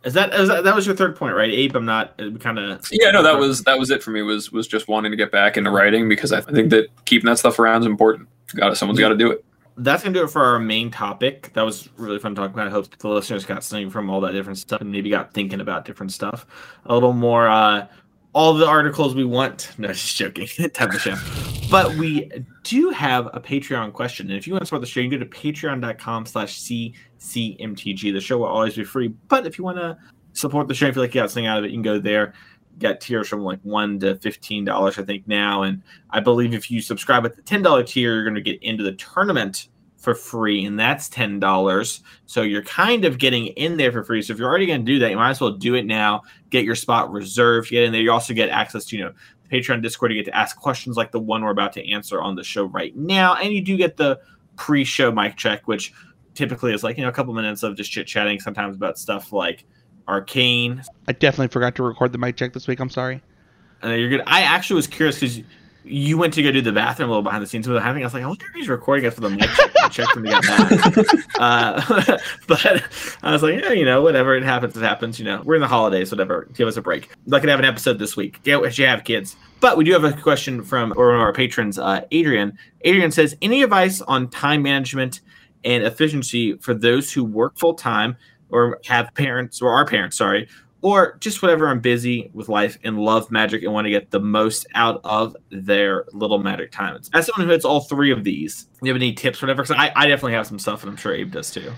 Is 0.05 0.14
that, 0.14 0.34
is 0.34 0.47
that 0.47 0.64
that 0.64 0.76
was 0.76 0.86
your 0.86 0.95
third 0.95 1.18
point, 1.18 1.36
right, 1.36 1.49
Abe? 1.49 1.76
I'm 1.76 1.84
not 1.84 2.14
uh, 2.22 2.32
kind 2.39 2.57
of. 2.57 2.88
Yeah, 2.89 3.12
no, 3.12 3.22
that 3.22 3.38
was 3.38 3.64
that 3.64 3.78
was 3.78 3.89
it 3.89 4.01
for 4.01 4.12
me. 4.12 4.22
Was 4.22 4.49
was 4.49 4.66
just 4.66 4.88
wanting 4.88 5.12
to 5.12 5.18
get 5.18 5.30
back 5.30 5.57
into 5.57 5.72
writing 5.72 6.07
because 6.07 6.32
I 6.32 6.39
think 6.39 6.70
that 6.70 6.88
keeping 7.03 7.26
that 7.26 7.38
stuff 7.38 7.60
around 7.60 7.82
is 7.82 7.86
important. 7.86 8.30
Got 8.55 8.72
it. 8.72 8.76
Someone's 8.78 8.99
got 8.99 9.10
to 9.10 9.18
do 9.18 9.30
it. 9.30 9.43
That's 9.76 10.01
gonna 10.01 10.14
do 10.14 10.24
it 10.24 10.30
for 10.30 10.41
our 10.41 10.57
main 10.57 10.89
topic. 10.89 11.51
That 11.53 11.64
was 11.64 11.89
really 11.97 12.18
fun 12.18 12.34
talking 12.34 12.53
about. 12.53 12.68
I 12.68 12.70
hope 12.70 12.97
the 12.97 13.10
listeners 13.10 13.45
got 13.45 13.62
something 13.62 13.89
from 13.89 14.10
all 14.10 14.22
that 14.22 14.32
different 14.32 14.57
stuff 14.57 14.80
and 14.80 14.89
maybe 14.89 15.10
got 15.10 15.34
thinking 15.34 15.60
about 15.60 15.84
different 15.84 16.14
stuff. 16.14 16.45
A 16.86 16.93
little 16.93 17.12
more 17.12 17.49
uh, 17.49 17.86
all 18.34 18.53
the 18.53 18.67
articles 18.67 19.15
we 19.15 19.25
want. 19.25 19.71
No, 19.77 19.88
just 19.93 20.15
joking. 20.15 20.47
Type 20.47 20.91
the 20.91 20.99
show. 20.99 21.15
But 21.69 21.95
we 21.95 22.32
do 22.63 22.89
have 22.89 23.27
a 23.34 23.39
Patreon 23.39 23.93
question. 23.93 24.27
And 24.27 24.38
if 24.38 24.47
you 24.47 24.53
want 24.53 24.63
to 24.63 24.65
support 24.65 24.82
the 24.82 24.88
show, 24.88 24.99
you 24.99 25.09
go 25.09 25.17
to 25.17 25.25
patreon.com 25.25 26.25
slash 26.25 26.59
CCMTG. 26.59 28.13
The 28.13 28.21
show 28.21 28.39
will 28.39 28.47
always 28.47 28.75
be 28.75 28.84
free. 28.84 29.09
But 29.27 29.45
if 29.45 29.57
you 29.57 29.63
want 29.63 29.77
to 29.77 29.97
support 30.34 30.67
the 30.67 30.73
show, 30.73 30.88
if 30.88 30.95
you 30.95 31.01
like 31.01 31.13
you 31.13 31.21
got 31.21 31.30
something 31.30 31.47
out 31.47 31.59
of 31.59 31.65
it, 31.65 31.71
you 31.71 31.75
can 31.75 31.84
go 31.84 31.99
there. 31.99 32.34
Get 32.77 33.01
tiers 33.01 33.27
from 33.27 33.41
like 33.41 33.59
one 33.63 33.99
to 33.99 34.15
fifteen 34.19 34.63
dollars, 34.63 34.97
I 34.97 35.03
think 35.03 35.27
now. 35.27 35.63
And 35.63 35.84
I 36.11 36.21
believe 36.21 36.53
if 36.53 36.71
you 36.71 36.82
subscribe 36.82 37.25
at 37.25 37.36
the 37.36 37.41
ten 37.41 37.61
dollar 37.61 37.84
tier, 37.84 38.13
you're 38.15 38.23
going 38.23 38.36
to 38.36 38.41
get 38.41 38.63
into 38.63 38.84
the 38.84 38.93
tournament 38.93 39.67
for 40.00 40.16
free, 40.16 40.66
and 40.66 40.80
that's 40.80 41.10
ten 41.10 41.39
dollars. 41.39 42.02
So 42.26 42.41
you're 42.41 42.64
kind 42.64 43.06
of 43.06 43.18
getting 43.18 43.47
in 43.47 43.78
there 43.78 43.91
for 43.91 44.04
free. 44.04 44.22
So 44.22 44.34
if 44.34 44.39
you're 44.39 44.50
already 44.50 44.66
going 44.66 44.86
to 44.86 44.91
do 44.91 44.97
that, 45.00 45.12
you 45.12 45.18
might 45.18 45.32
as 45.32 45.41
well 45.41 45.52
do 45.52 45.76
it 45.76 45.86
now. 45.86 46.24
Get 46.50 46.64
your 46.64 46.76
spot 46.76 47.12
reserved. 47.12 47.70
Get 47.70 47.84
in 47.84 47.91
there. 47.91 48.02
You 48.02 48.12
also 48.12 48.34
get 48.34 48.50
access 48.50 48.86
to 48.86 48.97
you 48.97 49.04
know 49.04 49.14
Patreon 49.52 49.84
Discord. 49.84 50.12
You 50.12 50.24
get 50.24 50.32
to 50.32 50.38
ask 50.38 50.58
questions 50.58 50.95
like 50.97 51.12
the 51.12 51.20
one 51.20 51.43
we're 51.43 51.52
about 51.52 51.74
to 51.74 51.91
answer 51.91 52.22
on 52.22 52.36
the 52.36 52.43
show 52.43 52.66
right 52.66 52.95
now, 52.95 53.36
and 53.36 53.54
you 53.54 53.62
do 53.62 53.76
get 53.78 53.97
the 53.97 54.20
pre-show 54.56 55.12
mic 55.12 55.38
check, 55.38 55.68
which 55.68 55.93
typically 56.34 56.74
is 56.74 56.84
like 56.84 56.97
you 56.97 57.04
know 57.04 57.10
a 57.10 57.14
couple 57.14 57.34
minutes 57.34 57.62
of 57.64 57.76
just 57.76 57.91
chit 57.91 58.08
chatting, 58.08 58.39
sometimes 58.39 58.76
about 58.76 58.97
stuff 58.97 59.34
like 59.34 59.66
Arcane. 60.08 60.82
I 61.08 61.12
definitely 61.12 61.50
forgot 61.50 61.76
to 61.76 61.84
record 61.84 62.14
the 62.14 62.18
mic 62.18 62.38
check 62.38 62.54
this 62.54 62.68
week. 62.68 62.80
I'm 62.80 62.89
sorry. 62.89 63.22
Uh, 63.84 63.89
you're 63.89 64.10
good. 64.10 64.24
I 64.28 64.41
actually 64.41 64.76
was 64.78 64.88
curious 64.88 65.20
because 65.20 65.41
you 65.90 66.18
went 66.18 66.34
to 66.36 66.44
go 66.44 66.52
do 66.52 66.62
the 66.62 66.72
bathroom 66.72 67.10
a 67.10 67.12
little 67.12 67.24
behind 67.24 67.42
the 67.42 67.48
scenes 67.48 67.68
with 67.68 67.82
having. 67.82 68.04
I 68.04 68.06
was 68.06 68.14
like, 68.14 68.24
I 68.24 68.28
wonder 68.28 68.46
if 68.46 68.54
he's 68.54 68.70
recording 68.70 69.06
us 69.06 69.16
for 69.16 69.22
the 69.22 69.30
mic 69.30 69.50
check. 69.50 69.72
I 69.84 69.90
checked 69.90 70.16
when 70.16 70.26
he 70.26 70.32
got 70.32 70.44
back. 70.44 71.08
uh, 71.40 72.18
but 72.48 72.84
I 73.24 73.32
was 73.32 73.42
like, 73.42 73.62
yeah, 73.62 73.72
you 73.72 73.86
know, 73.86 74.02
whatever 74.02 74.36
it 74.36 74.44
happens, 74.44 74.78
it 74.78 74.82
happens. 74.82 75.20
You 75.20 75.26
know, 75.26 75.42
we're 75.44 75.56
in 75.56 75.62
the 75.62 75.68
holidays, 75.68 76.12
whatever. 76.12 76.48
Give 76.54 76.68
us 76.68 76.78
a 76.78 76.82
break. 76.82 77.10
Not 77.26 77.42
gonna 77.42 77.52
have 77.52 77.60
an 77.60 77.66
episode 77.66 77.98
this 77.98 78.16
week. 78.16 78.42
Get 78.44 78.62
what 78.62 78.78
you 78.78 78.86
have, 78.86 79.04
kids. 79.04 79.36
But 79.60 79.78
we 79.78 79.84
do 79.84 79.92
have 79.94 80.04
a 80.04 80.14
question 80.14 80.64
from 80.64 80.92
one 80.92 81.16
of 81.16 81.22
our 81.22 81.34
patrons, 81.34 81.80
uh, 81.80 82.02
Adrian. 82.12 82.58
Adrian 82.82 83.12
says, 83.12 83.36
any 83.42 83.64
advice 83.64 84.02
on 84.02 84.30
time 84.30 84.62
management 84.62 85.22
and 85.64 85.84
efficiency 85.84 86.54
for 86.58 86.74
those 86.74 87.12
who 87.12 87.24
work 87.24 87.58
full 87.58 87.74
time 87.74 88.16
or 88.50 88.80
have 88.86 89.14
parents 89.16 89.62
or 89.62 89.72
are 89.72 89.86
parents, 89.86 90.18
sorry, 90.18 90.48
or 90.82 91.17
just 91.19 91.41
whatever 91.41 91.67
I'm 91.67 91.80
busy 91.80 92.30
with 92.34 92.49
life 92.49 92.77
and 92.84 92.99
love 92.99 93.32
magic 93.32 93.63
and 93.63 93.73
want 93.73 93.86
to 93.86 93.91
get 93.91 94.11
the 94.11 94.19
most 94.19 94.65
out 94.73 95.01
of 95.03 95.36
their 95.49 96.05
little 96.13 96.39
magic 96.39 96.71
time. 96.71 96.99
As 97.13 97.25
someone 97.25 97.47
who 97.47 97.51
hits 97.51 97.65
all 97.65 97.82
three 97.82 98.11
of 98.11 98.23
these, 98.23 98.63
do 98.63 98.88
you 98.88 98.93
have 98.93 99.01
any 99.01 99.13
tips, 99.13 99.41
whatever? 99.41 99.63
Because 99.63 99.75
I, 99.77 99.91
I 99.95 100.07
definitely 100.07 100.34
have 100.34 100.47
some 100.47 100.59
stuff, 100.59 100.84
and 100.84 100.91
I'm 100.91 100.97
sure 100.97 101.13
Abe 101.13 101.32
does 101.32 101.51
too. 101.51 101.71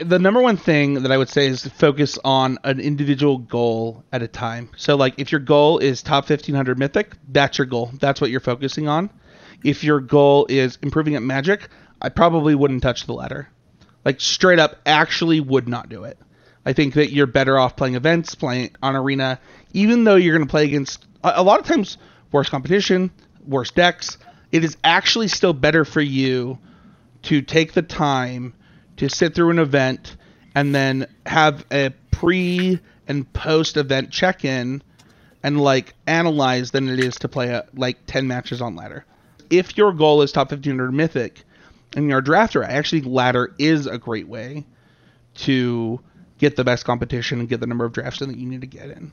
The 0.00 0.18
number 0.18 0.40
one 0.40 0.56
thing 0.56 1.02
that 1.02 1.12
I 1.12 1.16
would 1.16 1.28
say 1.28 1.46
is 1.46 1.66
focus 1.66 2.18
on 2.24 2.58
an 2.64 2.80
individual 2.80 3.38
goal 3.38 4.02
at 4.12 4.22
a 4.22 4.28
time. 4.28 4.70
So, 4.76 4.96
like, 4.96 5.14
if 5.18 5.30
your 5.30 5.40
goal 5.40 5.78
is 5.78 6.02
top 6.02 6.28
1500 6.28 6.78
mythic, 6.78 7.14
that's 7.28 7.58
your 7.58 7.66
goal. 7.66 7.92
That's 8.00 8.20
what 8.20 8.30
you're 8.30 8.40
focusing 8.40 8.88
on. 8.88 9.08
If 9.62 9.84
your 9.84 10.00
goal 10.00 10.46
is 10.48 10.78
improving 10.82 11.14
at 11.14 11.22
magic, 11.22 11.68
I 12.02 12.08
probably 12.08 12.56
wouldn't 12.56 12.82
touch 12.82 13.06
the 13.06 13.12
ladder. 13.12 13.48
Like, 14.04 14.20
straight 14.20 14.58
up, 14.58 14.76
actually 14.84 15.38
would 15.38 15.68
not 15.68 15.88
do 15.88 16.02
it. 16.02 16.18
I 16.68 16.74
think 16.74 16.92
that 16.94 17.12
you're 17.12 17.26
better 17.26 17.58
off 17.58 17.76
playing 17.76 17.94
events, 17.94 18.34
playing 18.34 18.72
on 18.82 18.94
arena, 18.94 19.40
even 19.72 20.04
though 20.04 20.16
you're 20.16 20.36
going 20.36 20.46
to 20.46 20.50
play 20.50 20.66
against 20.66 21.06
a, 21.24 21.42
lot 21.42 21.58
of 21.58 21.64
times 21.64 21.96
worse 22.30 22.50
competition, 22.50 23.10
worse 23.46 23.70
decks. 23.70 24.18
It 24.52 24.64
is 24.64 24.76
actually 24.84 25.28
still 25.28 25.54
better 25.54 25.86
for 25.86 26.02
you 26.02 26.58
to 27.22 27.40
take 27.40 27.72
the 27.72 27.80
time 27.80 28.52
to 28.98 29.08
sit 29.08 29.34
through 29.34 29.48
an 29.48 29.58
event 29.58 30.14
and 30.54 30.74
then 30.74 31.06
have 31.24 31.64
a 31.72 31.94
pre 32.10 32.78
and 33.06 33.32
post 33.32 33.78
event 33.78 34.10
check 34.10 34.44
in 34.44 34.82
and 35.42 35.58
like 35.58 35.94
analyze 36.06 36.72
than 36.72 36.90
it 36.90 37.00
is 37.00 37.14
to 37.20 37.28
play 37.28 37.48
a, 37.48 37.64
like 37.76 37.96
10 38.04 38.28
matches 38.28 38.60
on 38.60 38.76
ladder. 38.76 39.06
If 39.48 39.78
your 39.78 39.94
goal 39.94 40.20
is 40.20 40.32
top 40.32 40.50
1500 40.50 40.92
mythic 40.92 41.44
and 41.96 42.10
you're 42.10 42.18
a 42.18 42.22
drafter, 42.22 42.62
I 42.62 42.72
actually 42.72 43.00
ladder 43.00 43.54
is 43.58 43.86
a 43.86 43.96
great 43.96 44.28
way 44.28 44.66
to 45.36 46.00
get 46.38 46.56
the 46.56 46.64
best 46.64 46.84
competition 46.84 47.40
and 47.40 47.48
get 47.48 47.60
the 47.60 47.66
number 47.66 47.84
of 47.84 47.92
drafts 47.92 48.20
in 48.20 48.28
that 48.28 48.38
you 48.38 48.48
need 48.48 48.62
to 48.62 48.66
get 48.66 48.90
in. 48.90 49.12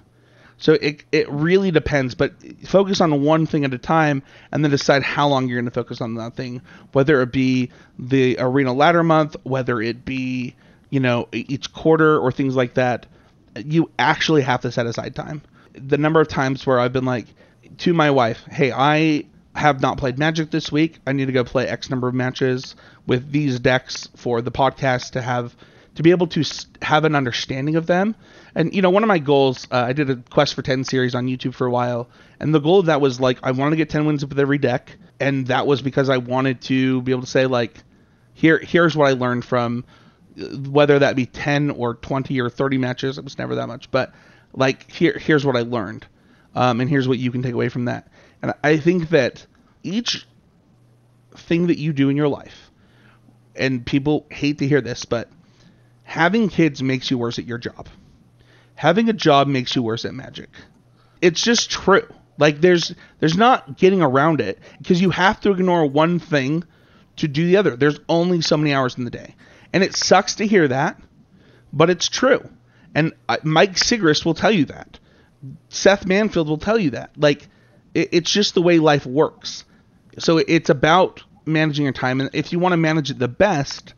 So 0.58 0.74
it 0.74 1.04
it 1.12 1.30
really 1.30 1.72
depends, 1.72 2.16
but 2.16 2.34
focus 2.66 3.02
on 3.02 3.24
one 3.24 3.46
thing 3.46 3.66
at 3.66 3.74
a 3.74 3.78
time, 3.78 4.24
and 4.52 4.64
then 4.64 4.72
decide 4.72 5.04
how 5.04 5.28
long 5.28 5.48
you're 5.48 5.58
going 5.58 5.66
to 5.66 5.72
focus 5.72 6.00
on 6.00 6.16
that 6.16 6.36
thing. 6.36 6.62
Whether 6.94 7.22
it 7.22 7.32
be 7.32 7.72
the 8.00 8.38
arena 8.40 8.74
ladder 8.74 9.04
month, 9.04 9.36
whether 9.44 9.82
it 9.82 10.06
be 10.06 10.56
you 10.90 11.00
know 11.02 11.28
each 11.34 11.74
quarter 11.74 12.18
or 12.18 12.32
things 12.32 12.56
like 12.56 12.76
that, 12.76 13.06
you 13.56 13.92
actually 14.00 14.44
have 14.44 14.62
to 14.62 14.72
set 14.72 14.86
aside 14.86 15.14
time. 15.14 15.42
The 15.74 15.98
number 15.98 16.22
of 16.22 16.30
times 16.30 16.66
where 16.66 16.80
I've 16.80 16.94
been 16.94 17.06
like 17.06 17.26
to 17.80 17.94
my 17.94 18.12
wife, 18.12 18.42
"Hey, 18.50 18.72
I 18.72 19.26
have 19.56 19.82
not 19.82 19.98
played 19.98 20.18
Magic 20.18 20.52
this 20.52 20.72
week. 20.72 21.00
I 21.06 21.12
need 21.12 21.26
to 21.26 21.34
go 21.34 21.44
play 21.44 21.68
X 21.68 21.90
number 21.90 22.08
of 22.08 22.14
matches 22.14 22.76
with 23.06 23.30
these 23.30 23.60
decks 23.60 24.08
for 24.16 24.42
the 24.42 24.52
podcast 24.52 25.12
to 25.12 25.22
have." 25.22 25.54
To 25.96 26.04
be 26.04 26.12
able 26.12 26.28
to 26.28 26.44
have 26.82 27.06
an 27.06 27.16
understanding 27.16 27.76
of 27.76 27.88
them. 27.88 28.16
And 28.54 28.74
you 28.74 28.82
know, 28.82 28.90
one 28.90 29.04
of 29.04 29.08
my 29.08 29.20
goals, 29.20 29.68
uh, 29.72 29.86
I 29.88 29.94
did 29.94 30.10
a 30.10 30.18
Quest 30.18 30.54
for 30.54 30.62
10 30.62 30.84
series 30.84 31.16
on 31.16 31.28
YouTube 31.28 31.54
for 31.54 31.66
a 31.66 31.72
while, 31.72 32.10
and 32.40 32.54
the 32.54 32.60
goal 32.60 32.80
of 32.80 32.86
that 32.88 33.02
was 33.02 33.20
like 33.20 33.40
I 33.44 33.52
wanted 33.52 33.72
to 33.72 33.78
get 33.78 33.90
10 33.90 34.06
wins 34.06 34.26
with 34.26 34.40
every 34.40 34.58
deck, 34.58 34.96
and 35.20 35.48
that 35.48 35.68
was 35.68 35.82
because 35.82 36.10
I 36.10 36.18
wanted 36.18 36.62
to 36.64 37.02
be 37.02 37.12
able 37.12 37.22
to 37.22 37.28
say 37.28 37.48
like, 37.48 37.78
here 38.34 38.60
here's 38.60 38.96
what 38.96 39.08
I 39.08 39.14
learned 39.14 39.46
from 39.46 39.86
uh, 40.40 40.46
whether 40.70 41.00
that 41.00 41.16
be 41.16 41.26
10 41.26 41.72
or 41.72 41.96
20 41.96 42.40
or 42.40 42.50
30 42.50 42.78
matches. 42.78 43.18
It 43.18 43.24
was 43.24 43.38
never 43.38 43.56
that 43.56 43.68
much, 43.68 43.90
but 43.92 44.14
like 44.54 44.90
here 44.92 45.18
here's 45.18 45.46
what 45.46 45.56
I 45.56 45.62
learned, 45.62 46.06
um, 46.54 46.82
and 46.82 46.90
here's 46.90 47.08
what 47.08 47.18
you 47.18 47.32
can 47.32 47.42
take 47.42 47.54
away 47.54 47.70
from 47.70 47.86
that. 47.86 48.08
And 48.42 48.54
I 48.64 48.78
think 48.78 49.10
that 49.10 49.46
each 49.84 50.28
thing 51.36 51.68
that 51.68 51.78
you 51.78 51.94
do 51.94 52.10
in 52.10 52.18
your 52.18 52.28
life, 52.28 52.72
and 53.56 53.86
people 53.86 54.26
hate 54.30 54.60
to 54.60 54.68
hear 54.68 54.82
this, 54.82 55.06
but 55.06 55.30
having 56.06 56.48
kids 56.48 56.82
makes 56.82 57.12
you 57.12 57.18
worse 57.18 57.38
at 57.38 57.46
your 57.46 57.58
job. 57.58 57.90
Having 58.76 59.10
a 59.10 59.14
job 59.14 59.48
makes 59.48 59.76
you 59.76 59.84
worse 59.84 60.06
at 60.06 60.14
magic. 60.14 60.50
It's 61.22 61.42
just 61.42 61.70
true. 61.70 62.08
Like 62.38 62.62
there's 62.62 62.94
there's 63.20 63.38
not 63.38 63.78
getting 63.78 64.02
around 64.02 64.40
it 64.40 64.60
because 64.78 65.02
you 65.02 65.10
have 65.10 65.42
to 65.42 65.52
ignore 65.52 65.86
one 65.86 66.20
thing 66.20 66.64
to 67.18 67.28
do 67.28 67.48
the 67.48 67.58
other. 67.58 67.76
There's 67.76 68.00
only 68.08 68.42
so 68.42 68.56
many 68.56 68.74
hours 68.74 68.98
in 68.98 69.04
the 69.04 69.12
day. 69.12 69.36
And 69.74 69.84
it 69.84 69.96
sucks 69.96 70.36
to 70.36 70.48
hear 70.48 70.68
that, 70.68 71.02
but 71.74 71.90
it's 71.90 72.08
true. 72.08 72.48
And 72.94 73.14
Mike 73.44 73.74
Sigrist 73.74 74.26
will 74.26 74.34
tell 74.34 74.52
you 74.52 74.66
that. 74.66 75.00
Seth 75.70 76.06
Manfield 76.06 76.48
will 76.48 76.58
tell 76.58 76.78
you 76.78 76.92
that. 76.92 77.12
Like 77.18 77.48
it, 77.94 78.10
it's 78.12 78.32
just 78.32 78.54
the 78.54 78.62
way 78.62 78.80
life 78.80 79.06
works. 79.06 79.66
So 80.20 80.38
it's 80.38 80.70
about 80.70 81.24
managing 81.46 81.84
your 81.84 81.94
time 81.94 82.22
and 82.22 82.30
if 82.34 82.52
you 82.52 82.60
want 82.60 82.74
to 82.74 82.78
manage 82.78 83.12
it 83.12 83.20
the 83.20 83.28
best, 83.28 83.94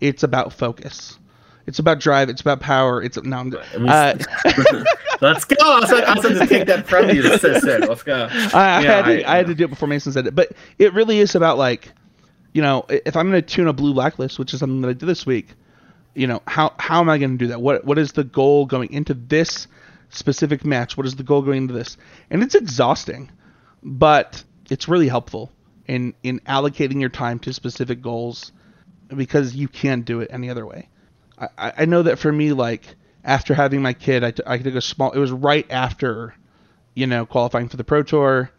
it's 0.00 0.22
about 0.22 0.52
focus 0.52 1.18
It's 1.66 1.78
about 1.78 2.00
drive. 2.00 2.28
It's 2.28 2.40
about 2.40 2.60
power. 2.60 3.02
It's 3.02 3.22
no. 3.22 3.36
I'm, 3.38 3.54
uh, 3.88 4.14
Let's 5.20 5.44
go. 5.44 5.56
I 5.60 5.78
was 5.80 5.92
like, 5.92 6.04
I 6.04 6.14
was 6.14 6.24
going 6.24 6.38
to 6.38 6.46
take 6.46 6.66
that 6.66 6.88
from 6.88 7.08
you. 7.10 7.22
Let's, 7.22 7.44
let's 7.44 8.02
go. 8.02 8.28
I, 8.54 8.78
I, 8.78 8.80
Yeah, 8.80 8.80
had 8.80 9.04
to, 9.04 9.24
I- 9.24 9.32
I, 9.32 9.36
had 9.36 9.46
to 9.46 9.54
do 9.54 9.64
it 9.64 9.70
before 9.70 9.88
Mason 9.88 10.12
said 10.12 10.26
it, 10.26 10.34
but 10.34 10.52
it 10.78 10.92
really 10.94 11.18
is 11.20 11.34
about 11.36 11.58
like, 11.58 11.92
you 12.52 12.60
know, 12.62 12.84
if 12.88 13.16
I'm 13.16 13.30
going 13.30 13.40
to 13.40 13.46
tune 13.46 13.68
a 13.68 13.72
blue 13.72 13.94
blacklist, 13.94 14.38
which 14.38 14.52
is 14.52 14.60
something 14.60 14.80
that 14.80 14.88
I 14.88 14.92
did 14.94 15.06
this 15.06 15.24
week, 15.24 15.50
you 16.14 16.26
know, 16.26 16.42
how 16.46 16.74
how 16.78 17.00
am 17.00 17.08
I 17.08 17.18
going 17.18 17.38
to 17.38 17.44
do 17.44 17.46
that? 17.48 17.60
What 17.62 17.84
what 17.84 17.98
is 17.98 18.12
the 18.12 18.24
goal 18.24 18.66
going 18.66 18.92
into 18.92 19.14
this 19.14 19.68
specific 20.10 20.64
match? 20.64 20.96
What 20.96 21.06
is 21.06 21.14
the 21.16 21.22
goal 21.22 21.42
going 21.42 21.58
into 21.58 21.74
this? 21.74 21.96
And 22.30 22.42
it's 22.42 22.54
exhausting, 22.54 23.30
but 23.82 24.42
it's 24.70 24.88
really 24.88 25.08
helpful 25.08 25.52
in 25.86 26.14
in 26.22 26.40
allocating 26.40 27.00
your 27.00 27.08
time 27.10 27.38
to 27.40 27.52
specific 27.52 28.02
goals 28.02 28.52
because 29.08 29.54
you 29.54 29.68
can't 29.68 30.04
do 30.04 30.20
it 30.20 30.28
any 30.32 30.50
other 30.50 30.66
way. 30.66 30.88
I, 31.58 31.72
I 31.78 31.84
know 31.84 32.02
that 32.02 32.18
for 32.18 32.32
me, 32.32 32.52
like 32.52 32.96
after 33.24 33.54
having 33.54 33.82
my 33.82 33.92
kid, 33.92 34.24
I, 34.24 34.30
t- 34.32 34.42
I 34.46 34.58
took 34.58 34.74
a 34.74 34.80
small. 34.80 35.12
It 35.12 35.18
was 35.18 35.32
right 35.32 35.66
after, 35.70 36.34
you 36.94 37.06
know, 37.06 37.26
qualifying 37.26 37.68
for 37.68 37.76
the 37.76 37.84
pro 37.84 38.02
tour, 38.02 38.50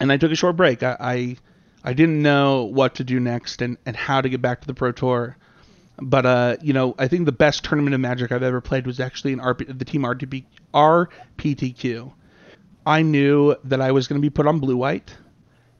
and 0.00 0.12
I 0.12 0.16
took 0.16 0.32
a 0.32 0.36
short 0.36 0.56
break. 0.56 0.82
I 0.82 0.96
I, 0.98 1.36
I 1.84 1.92
didn't 1.92 2.22
know 2.22 2.64
what 2.64 2.96
to 2.96 3.04
do 3.04 3.20
next 3.20 3.62
and, 3.62 3.76
and 3.86 3.96
how 3.96 4.20
to 4.20 4.28
get 4.28 4.42
back 4.42 4.60
to 4.62 4.66
the 4.66 4.74
pro 4.74 4.92
tour. 4.92 5.36
But 6.00 6.26
uh, 6.26 6.56
you 6.60 6.72
know, 6.72 6.94
I 6.98 7.08
think 7.08 7.26
the 7.26 7.32
best 7.32 7.64
tournament 7.64 7.94
of 7.94 8.00
Magic 8.00 8.32
I've 8.32 8.42
ever 8.42 8.60
played 8.60 8.86
was 8.86 9.00
actually 9.00 9.32
in 9.32 9.38
RP, 9.38 9.78
the 9.78 9.84
team 9.84 10.02
RPTQ. 10.02 12.12
I 12.86 13.02
knew 13.02 13.56
that 13.64 13.80
I 13.80 13.92
was 13.92 14.08
going 14.08 14.20
to 14.20 14.24
be 14.24 14.30
put 14.30 14.46
on 14.46 14.58
blue 14.58 14.76
white, 14.76 15.14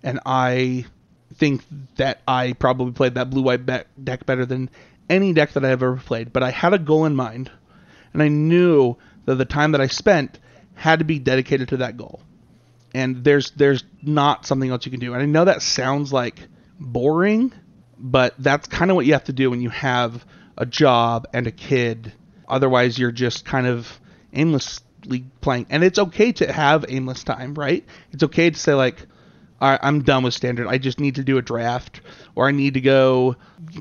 and 0.03 0.21
I 0.25 0.87
think 1.35 1.63
that 1.97 2.23
I 2.29 2.53
probably 2.55 2.93
played 2.93 3.15
that 3.15 3.29
blue 3.29 3.43
white 3.43 3.67
deck 3.67 4.25
better 4.25 4.47
than 4.47 4.71
any 5.09 5.33
deck 5.33 5.53
that 5.53 5.65
I've 5.65 5.83
ever 5.83 5.97
played. 5.97 6.33
But 6.33 6.43
I 6.43 6.51
had 6.51 6.75
a 6.75 6.79
goal 6.79 7.05
in 7.05 7.17
mind, 7.17 7.51
and 8.13 8.23
I 8.23 8.29
knew 8.29 8.97
that 9.25 9.37
the 9.37 9.45
time 9.45 9.73
that 9.73 9.81
I 9.81 9.87
spent 9.87 10.39
had 10.75 10.99
to 10.99 11.05
be 11.05 11.19
dedicated 11.19 11.69
to 11.69 11.79
that 11.79 11.97
goal. 11.97 12.21
And 12.95 13.25
there's 13.25 13.51
there's 13.53 13.85
not 14.03 14.47
something 14.47 14.71
else 14.71 14.85
you 14.87 14.91
can 14.91 15.01
do. 15.01 15.15
And 15.15 15.23
I 15.23 15.27
know 15.27 15.45
that 15.45 15.63
sounds 15.63 16.13
like 16.13 16.37
boring, 16.79 17.53
but 17.99 18.35
that's 18.39 18.69
kind 18.69 18.91
of 18.91 18.97
what 18.97 19.07
you 19.07 19.15
have 19.15 19.25
to 19.25 19.33
do 19.33 19.51
when 19.51 19.61
you 19.61 19.71
have 19.71 20.25
a 20.57 20.67
job 20.67 21.27
and 21.33 21.47
a 21.47 21.53
kid. 21.53 22.13
Otherwise, 22.49 22.99
you're 22.99 23.13
just 23.13 23.45
kind 23.45 23.67
of 23.67 24.01
aimlessly 24.33 25.25
playing. 25.41 25.67
And 25.71 25.83
it's 25.83 25.99
okay 25.99 26.33
to 26.33 26.53
have 26.53 26.85
aimless 26.89 27.25
time, 27.25 27.55
right? 27.55 27.85
It's 28.13 28.23
okay 28.23 28.51
to 28.51 28.59
say 28.59 28.75
like, 28.75 29.07
right, 29.61 29.81
I'm 29.83 30.03
done 30.03 30.23
with 30.23 30.35
standard. 30.35 30.67
I 30.67 30.79
just 30.79 31.01
need 31.01 31.15
to 31.15 31.25
do 31.25 31.39
a 31.39 31.43
draft, 31.43 32.01
or 32.35 32.49
I 32.49 32.51
need 32.51 32.75
to 32.75 32.81
go 32.81 33.37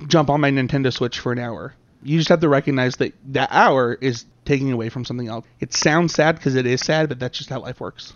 jump 0.07 0.29
on 0.29 0.39
my 0.41 0.51
Nintendo 0.51 0.93
Switch 0.93 1.19
for 1.19 1.31
an 1.31 1.39
hour. 1.39 1.73
You 2.03 2.17
just 2.17 2.29
have 2.29 2.41
to 2.41 2.49
recognize 2.49 2.97
that 2.97 3.13
that 3.33 3.49
hour 3.51 3.97
is 4.01 4.25
taking 4.45 4.71
away 4.71 4.89
from 4.89 5.05
something 5.05 5.27
else. 5.27 5.45
It 5.59 5.73
sounds 5.73 6.13
sad 6.13 6.35
because 6.35 6.55
it 6.55 6.65
is 6.65 6.81
sad, 6.81 7.09
but 7.09 7.19
that's 7.19 7.37
just 7.37 7.49
how 7.49 7.59
life 7.59 7.79
works. 7.79 8.13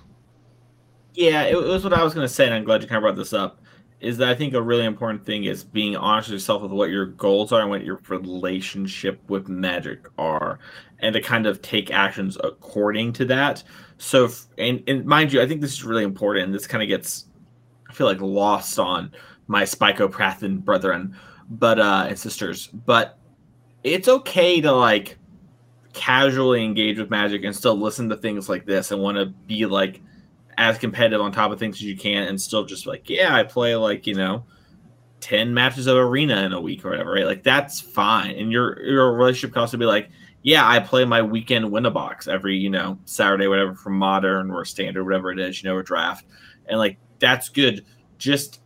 Yeah, 1.14 1.44
it, 1.44 1.58
was 1.58 1.84
what 1.84 1.94
I 1.94 2.04
was 2.04 2.14
going 2.14 2.28
to 2.28 2.34
say, 2.34 2.46
and 2.46 2.54
I'm 2.54 2.64
glad 2.64 2.84
you 2.84 2.88
kind 2.88 2.98
of 2.98 3.02
brought 3.02 3.16
this 3.16 3.34
up. 3.34 3.60
Is 4.00 4.18
that 4.18 4.30
I 4.30 4.36
think 4.36 4.54
a 4.54 4.62
really 4.62 4.86
important 4.86 5.26
thing 5.26 5.46
is 5.46 5.64
being 5.64 5.96
honest 5.96 6.30
with 6.30 6.34
yourself 6.34 6.62
with 6.62 6.72
what 6.72 6.92
your 6.92 7.08
goals 7.08 7.52
are 7.52 7.62
and 7.62 7.72
what 7.72 7.84
your 7.84 8.00
relationship 8.08 9.20
with 9.28 9.48
magic 9.48 10.08
are, 10.20 10.60
and 11.00 11.14
to 11.14 11.22
kind 11.22 11.48
of 11.48 11.64
take 11.64 11.90
actions 11.90 12.38
according 12.44 13.14
to 13.14 13.26
that. 13.26 13.64
So, 13.98 14.30
and, 14.60 14.84
and 14.88 15.06
mind 15.06 15.34
you, 15.34 15.42
I 15.42 15.48
think 15.48 15.62
this 15.62 15.74
is 15.74 15.84
really 15.84 16.04
important. 16.04 16.46
And 16.46 16.54
this 16.54 16.68
kind 16.68 16.84
of 16.84 16.90
gets, 16.90 17.26
I 17.26 17.27
feel 17.98 18.08
like, 18.08 18.22
lost 18.22 18.80
on 18.80 19.12
my 19.48 19.64
Spicoprathin 19.64 20.64
brethren, 20.64 21.16
but 21.50 21.80
uh, 21.80 22.06
and 22.08 22.18
sisters. 22.18 22.68
But 22.68 23.18
it's 23.84 24.08
okay 24.08 24.62
to 24.62 24.72
like 24.72 25.18
casually 25.94 26.64
engage 26.64 27.00
with 27.00 27.10
magic 27.10 27.44
and 27.44 27.56
still 27.56 27.76
listen 27.76 28.10
to 28.10 28.16
things 28.16 28.48
like 28.48 28.66
this 28.66 28.92
and 28.92 29.02
want 29.02 29.18
to 29.18 29.26
be 29.26 29.66
like 29.66 30.02
as 30.58 30.78
competitive 30.78 31.22
on 31.22 31.32
top 31.32 31.52
of 31.52 31.60
things 31.60 31.78
as 31.78 31.84
you 31.84 31.98
can 31.98 32.28
and 32.28 32.40
still 32.40 32.66
just 32.66 32.86
like 32.86 33.10
yeah 33.10 33.36
i 33.36 33.42
play 33.42 33.76
like 33.76 34.06
you 34.06 34.14
know 34.14 34.46
10 35.22 35.54
matches 35.54 35.88
of 35.88 35.98
arena 35.98 36.44
in 36.44 36.54
a 36.54 36.62
week 36.62 36.86
or 36.86 36.92
whatever 36.92 37.14
right? 37.14 37.26
Like 37.26 37.44
that's 37.44 37.82
fine. 37.82 38.36
And 38.36 38.52
your 38.52 38.80
your 38.86 39.14
relationship 39.14 39.54
can 39.54 39.62
also 39.62 39.78
be 39.78 39.86
like 39.86 40.10
yeah 40.44 40.68
i 40.68 40.80
play 40.80 41.04
my 41.04 41.22
weekend 41.22 41.72
win 41.72 41.88
a 41.88 41.92
box 41.92 42.28
every 42.28 42.56
you 42.56 42.70
know 42.70 43.00
saturday 43.06 43.48
whatever 43.48 43.74
from 43.74 43.98
modern 43.98 44.52
or 44.52 44.64
standard 44.64 45.04
whatever 45.04 45.32
it 45.32 45.40
is 45.40 45.62
you 45.62 45.70
know 45.70 45.76
or 45.76 45.84
draft. 45.84 46.26
And 46.68 46.78
like 46.78 46.98
that's 47.20 47.50
good. 47.50 47.86
Just 48.18 48.62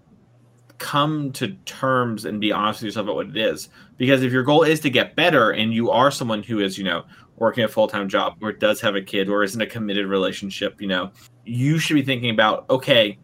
come 0.77 1.31
to 1.33 1.49
terms 1.65 2.25
and 2.25 2.41
be 2.41 2.51
honest 2.51 2.81
with 2.81 2.87
yourself 2.87 3.03
about 3.05 3.15
what 3.15 3.27
it 3.27 3.37
is. 3.37 3.69
Because 3.97 4.23
if 4.23 4.31
your 4.31 4.43
goal 4.43 4.63
is 4.63 4.79
to 4.79 4.89
get 4.89 5.15
better 5.15 5.51
and 5.51 5.73
you 5.73 5.91
are 5.91 6.09
someone 6.09 6.41
who 6.41 6.59
is 6.59 6.77
you 6.77 6.83
know 6.83 7.03
working 7.37 7.63
a 7.63 7.67
full-time 7.67 8.09
job 8.09 8.37
or 8.41 8.51
does 8.51 8.81
have 8.81 8.95
a 8.95 9.01
kid 9.01 9.29
or 9.29 9.43
is 9.43 9.55
in 9.55 9.61
a 9.61 9.65
committed 9.65 10.05
relationship 10.05 10.79
you 10.79 10.87
know 10.87 11.11
you 11.43 11.79
should 11.79 11.95
be 11.95 12.03
thinking 12.03 12.29
about 12.29 12.69
okay 12.69 13.17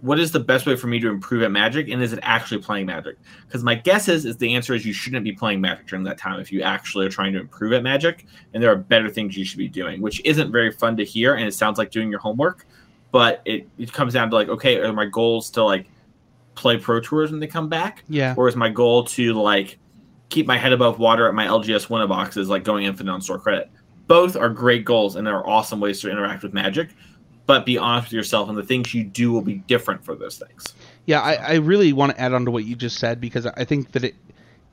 what 0.00 0.18
is 0.18 0.32
the 0.32 0.40
best 0.40 0.66
way 0.66 0.76
for 0.76 0.86
me 0.86 0.98
to 0.98 1.08
improve 1.08 1.42
at 1.42 1.50
magic? 1.50 1.88
And 1.88 2.02
is 2.02 2.12
it 2.12 2.20
actually 2.22 2.62
playing 2.62 2.86
magic? 2.86 3.18
Because 3.46 3.62
my 3.62 3.74
guess 3.74 4.08
is 4.08 4.24
is 4.24 4.36
the 4.38 4.54
answer 4.54 4.74
is 4.74 4.86
you 4.86 4.92
shouldn't 4.92 5.24
be 5.24 5.32
playing 5.32 5.60
magic 5.60 5.86
during 5.86 6.04
that 6.04 6.18
time 6.18 6.40
if 6.40 6.50
you 6.50 6.62
actually 6.62 7.06
are 7.06 7.10
trying 7.10 7.32
to 7.34 7.40
improve 7.40 7.72
at 7.72 7.82
magic. 7.82 8.26
And 8.54 8.62
there 8.62 8.72
are 8.72 8.76
better 8.76 9.10
things 9.10 9.36
you 9.36 9.44
should 9.44 9.58
be 9.58 9.68
doing 9.68 10.00
which 10.00 10.22
isn't 10.24 10.52
very 10.52 10.72
fun 10.72 10.96
to 10.96 11.04
hear. 11.04 11.34
And 11.34 11.46
it 11.46 11.52
sounds 11.52 11.78
like 11.78 11.90
doing 11.90 12.10
your 12.10 12.20
homework 12.20 12.66
but 13.12 13.42
it, 13.44 13.68
it 13.78 13.92
comes 13.92 14.12
down 14.14 14.30
to 14.30 14.36
like 14.36 14.48
okay 14.48 14.78
are 14.78 14.92
my 14.92 15.06
goals 15.06 15.50
to 15.50 15.64
like 15.64 15.86
play 16.54 16.76
pro 16.78 17.00
tours 17.00 17.30
when 17.30 17.40
they 17.40 17.46
come 17.46 17.68
back 17.68 18.04
Yeah. 18.08 18.34
or 18.36 18.48
is 18.48 18.56
my 18.56 18.68
goal 18.68 19.04
to 19.04 19.32
like 19.34 19.78
keep 20.28 20.46
my 20.46 20.56
head 20.58 20.72
above 20.72 20.98
water 20.98 21.26
at 21.26 21.34
my 21.34 21.46
LGS 21.46 21.88
winner 21.90 22.06
boxes, 22.06 22.48
like 22.48 22.64
going 22.64 22.84
infinite 22.84 23.10
on 23.12 23.20
store 23.20 23.38
credit? 23.38 23.70
Both 24.06 24.36
are 24.36 24.48
great 24.48 24.84
goals 24.84 25.16
and 25.16 25.26
they're 25.26 25.46
awesome 25.48 25.80
ways 25.80 26.00
to 26.00 26.10
interact 26.10 26.42
with 26.42 26.52
Magic. 26.52 26.90
But 27.46 27.66
be 27.66 27.78
honest 27.78 28.08
with 28.08 28.12
yourself, 28.12 28.48
and 28.48 28.56
the 28.56 28.62
things 28.62 28.94
you 28.94 29.02
do 29.02 29.32
will 29.32 29.42
be 29.42 29.54
different 29.66 30.04
for 30.04 30.14
those 30.14 30.38
things. 30.38 30.72
Yeah, 31.06 31.20
I, 31.20 31.34
I 31.34 31.54
really 31.54 31.92
want 31.92 32.12
to 32.12 32.20
add 32.20 32.32
on 32.32 32.44
to 32.44 32.50
what 32.52 32.64
you 32.64 32.76
just 32.76 32.98
said 32.98 33.20
because 33.20 33.44
I 33.46 33.64
think 33.64 33.90
that 33.92 34.04
it 34.04 34.14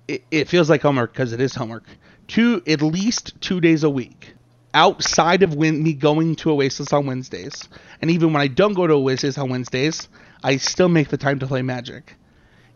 it, 0.08 0.24
it 0.30 0.48
feels 0.48 0.70
like 0.70 0.82
homework 0.84 1.12
because 1.14 1.34
it 1.34 1.42
is 1.42 1.56
homework. 1.56 1.86
Two 2.28 2.62
at 2.68 2.82
least 2.84 3.34
two 3.42 3.60
days 3.62 3.84
a 3.84 3.90
week 3.90 4.34
outside 4.78 5.42
of 5.42 5.56
when, 5.56 5.82
me 5.82 5.94
going 5.94 6.36
to 6.36 6.52
Oasis 6.52 6.94
on 6.94 7.08
Wednesdays, 7.08 7.68
and 8.00 8.12
even 8.12 8.32
when 8.32 8.42
I 8.42 8.48
don't 8.48 8.74
go 8.74 8.86
to 8.86 8.94
Oasis 8.94 9.36
on 9.40 9.50
Wednesdays, 9.50 10.08
I 10.44 10.58
still 10.58 10.88
make 10.88 11.10
the 11.10 11.18
time 11.18 11.40
to 11.40 11.48
play 11.48 11.64
Magic. 11.64 12.16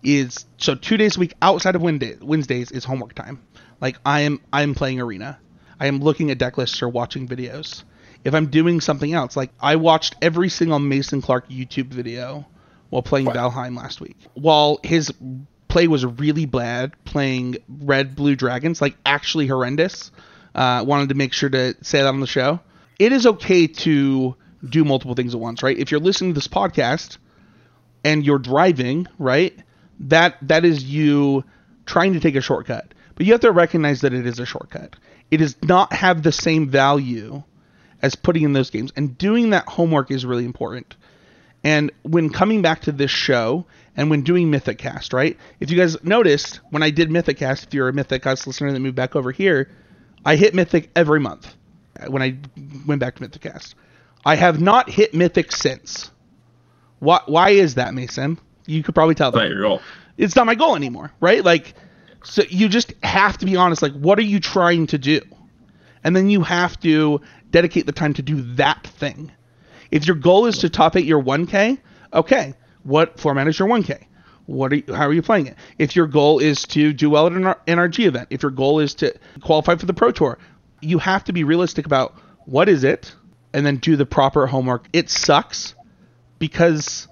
Is 0.04 0.48
so 0.58 0.74
two 0.74 0.98
days 0.98 1.16
a 1.16 1.20
week 1.20 1.36
outside 1.44 1.76
of 1.76 1.84
Wednesday, 1.84 2.18
Wednesdays 2.20 2.72
is 2.72 2.84
homework 2.84 3.14
time. 3.14 3.40
Like 3.80 3.98
I 4.04 4.22
am 4.22 4.42
I 4.52 4.64
am 4.64 4.74
playing 4.74 5.00
Arena. 5.00 5.38
I 5.80 5.86
am 5.86 6.00
looking 6.00 6.32
at 6.32 6.40
deck 6.40 6.58
lists 6.58 6.82
or 6.82 6.90
watching 6.90 7.28
videos. 7.28 7.84
If 8.24 8.34
I'm 8.34 8.48
doing 8.48 8.82
something 8.82 9.14
else, 9.14 9.38
like 9.38 9.52
I 9.60 9.76
watched 9.76 10.16
every 10.20 10.50
single 10.50 10.80
Mason 10.80 11.22
Clark 11.22 11.50
YouTube 11.50 11.90
video 11.90 12.48
while 12.90 13.04
playing 13.04 13.28
Valheim 13.28 13.78
last 13.78 14.02
week. 14.02 14.18
While 14.34 14.80
his 14.84 15.14
play 15.68 15.88
was 15.88 16.04
really 16.04 16.48
bad, 16.48 16.94
playing 17.06 17.58
Red 17.70 18.16
Blue 18.16 18.36
Dragons, 18.36 18.82
like 18.82 18.96
actually 19.06 19.46
horrendous. 19.46 20.10
Uh, 20.54 20.84
wanted 20.86 21.10
to 21.10 21.16
make 21.16 21.34
sure 21.34 21.50
to 21.50 21.76
say 21.84 22.00
that 22.00 22.08
on 22.08 22.20
the 22.20 22.28
show. 22.28 22.60
It 23.00 23.12
is 23.14 23.26
okay 23.26 23.68
to 23.68 24.36
do 24.68 24.84
multiple 24.84 25.16
things 25.16 25.34
at 25.34 25.40
once, 25.40 25.64
right? 25.64 25.78
If 25.78 25.92
you're 25.92 26.00
listening 26.00 26.32
to 26.32 26.36
this 26.36 26.48
podcast 26.48 27.18
and 28.04 28.26
you're 28.26 28.40
driving, 28.40 29.08
right? 29.18 29.58
That 30.02 30.36
that 30.44 30.66
is 30.66 30.84
you 30.84 31.44
trying 31.86 32.14
to 32.14 32.20
take 32.20 32.36
a 32.36 32.42
shortcut. 32.42 32.94
But 33.16 33.26
you 33.26 33.34
have 33.34 33.42
to 33.42 33.52
recognize 33.52 34.02
that 34.02 34.14
it 34.14 34.26
is 34.26 34.40
a 34.40 34.46
shortcut. 34.46 34.96
It 35.30 35.38
does 35.38 35.56
not 35.64 35.94
have 35.94 36.24
the 36.24 36.32
same 36.32 36.70
value 36.70 37.44
as 38.02 38.16
putting 38.16 38.44
in 38.44 38.54
those 38.54 38.70
games. 38.70 38.92
And 38.96 39.18
doing 39.18 39.52
that 39.52 39.68
homework 39.68 40.12
is 40.12 40.26
really 40.26 40.46
important. 40.46 40.96
And 41.64 41.92
when 42.02 42.30
coming 42.30 42.62
back 42.62 42.82
to 42.82 42.92
this 42.92 43.12
show 43.12 43.66
and 43.96 44.10
when 44.10 44.24
doing 44.24 44.50
Mythic 44.50 44.80
Cast, 44.80 45.14
right? 45.14 45.38
If 45.60 45.70
you 45.70 45.78
guys 45.78 46.04
noticed 46.04 46.60
when 46.72 46.82
I 46.82 46.90
did 46.90 47.12
Mythic 47.12 47.38
Cast, 47.38 47.68
if 47.68 47.74
you're 47.74 47.90
a 47.90 47.94
Mythic 47.94 48.24
Cast 48.24 48.48
listener 48.48 48.72
that 48.72 48.80
moved 48.80 48.96
back 48.96 49.16
over 49.16 49.32
here, 49.32 49.70
I 50.26 50.36
hit 50.36 50.54
Mythic 50.54 50.90
every 50.96 51.20
month 51.20 51.54
uh, 52.00 52.10
when 52.12 52.22
I 52.22 52.38
went 52.86 53.00
back 53.00 53.16
to 53.16 53.22
Mythic 53.24 53.42
Cast. 53.42 53.76
I 54.26 54.36
have 54.36 54.62
not 54.62 54.90
hit 54.90 55.14
Mythic 55.14 55.52
since. 55.52 56.12
Why, 57.00 57.22
why 57.26 57.50
is 57.50 57.76
that, 57.76 57.94
Mason? 57.94 58.38
You 58.68 58.84
could 58.84 58.94
probably 58.94 59.16
tell 59.16 59.32
that 59.32 59.40
not 59.40 59.50
your 59.50 59.62
goal. 59.62 59.82
it's 60.18 60.36
not 60.36 60.46
my 60.46 60.56
goal 60.56 60.76
anymore, 60.76 61.12
right? 61.20 61.44
Like, 61.44 61.74
so 62.24 62.44
you 62.50 62.70
just 62.70 62.94
have 63.02 63.38
to 63.40 63.46
be 63.46 63.56
honest. 63.56 63.82
Like, 63.82 63.94
what 63.94 64.20
are 64.20 64.24
you 64.24 64.40
trying 64.40 64.88
to 64.88 64.98
do? 65.00 65.22
And 66.04 66.16
then 66.16 66.30
you 66.30 66.42
have 66.42 66.80
to 66.82 67.22
dedicate 67.50 67.86
the 67.86 67.92
time 67.92 68.14
to 68.16 68.22
do 68.22 68.42
that 68.56 68.86
thing. 68.86 69.32
If 69.90 70.06
your 70.06 70.16
goal 70.16 70.46
is 70.46 70.60
to 70.60 70.70
top 70.70 70.96
eight 70.96 71.06
your 71.06 71.22
1K, 71.22 71.80
okay, 72.14 72.54
what 72.84 73.20
format 73.20 73.48
is 73.48 73.58
your 73.58 73.68
1K? 73.68 74.06
What 74.52 74.74
are 74.74 74.76
you, 74.78 74.84
how 74.94 75.08
are 75.08 75.14
you 75.14 75.22
playing 75.22 75.48
it? 75.48 75.56
If 75.78 75.96
your 75.96 76.08
goal 76.08 76.40
is 76.40 76.64
to 76.68 76.94
do 76.94 77.10
well 77.10 77.28
at 77.28 77.34
an 77.34 77.44
NRG 77.44 78.06
event, 78.06 78.28
if 78.32 78.44
your 78.44 78.52
goal 78.52 78.80
is 78.80 78.94
to 78.96 79.14
qualify 79.42 79.76
for 79.76 79.86
the 79.86 79.94
Pro 79.94 80.12
Tour, 80.12 80.38
you 80.82 80.98
have 81.00 81.24
to 81.26 81.34
be 81.34 81.44
realistic 81.44 81.86
about 81.86 82.16
what 82.46 82.68
is 82.68 82.84
it, 82.84 83.14
and 83.54 83.66
then 83.66 83.78
do 83.78 83.96
the 83.96 84.06
proper 84.06 84.48
homework. 84.48 84.88
It 84.94 85.10
sucks 85.10 85.76
because 86.40 87.08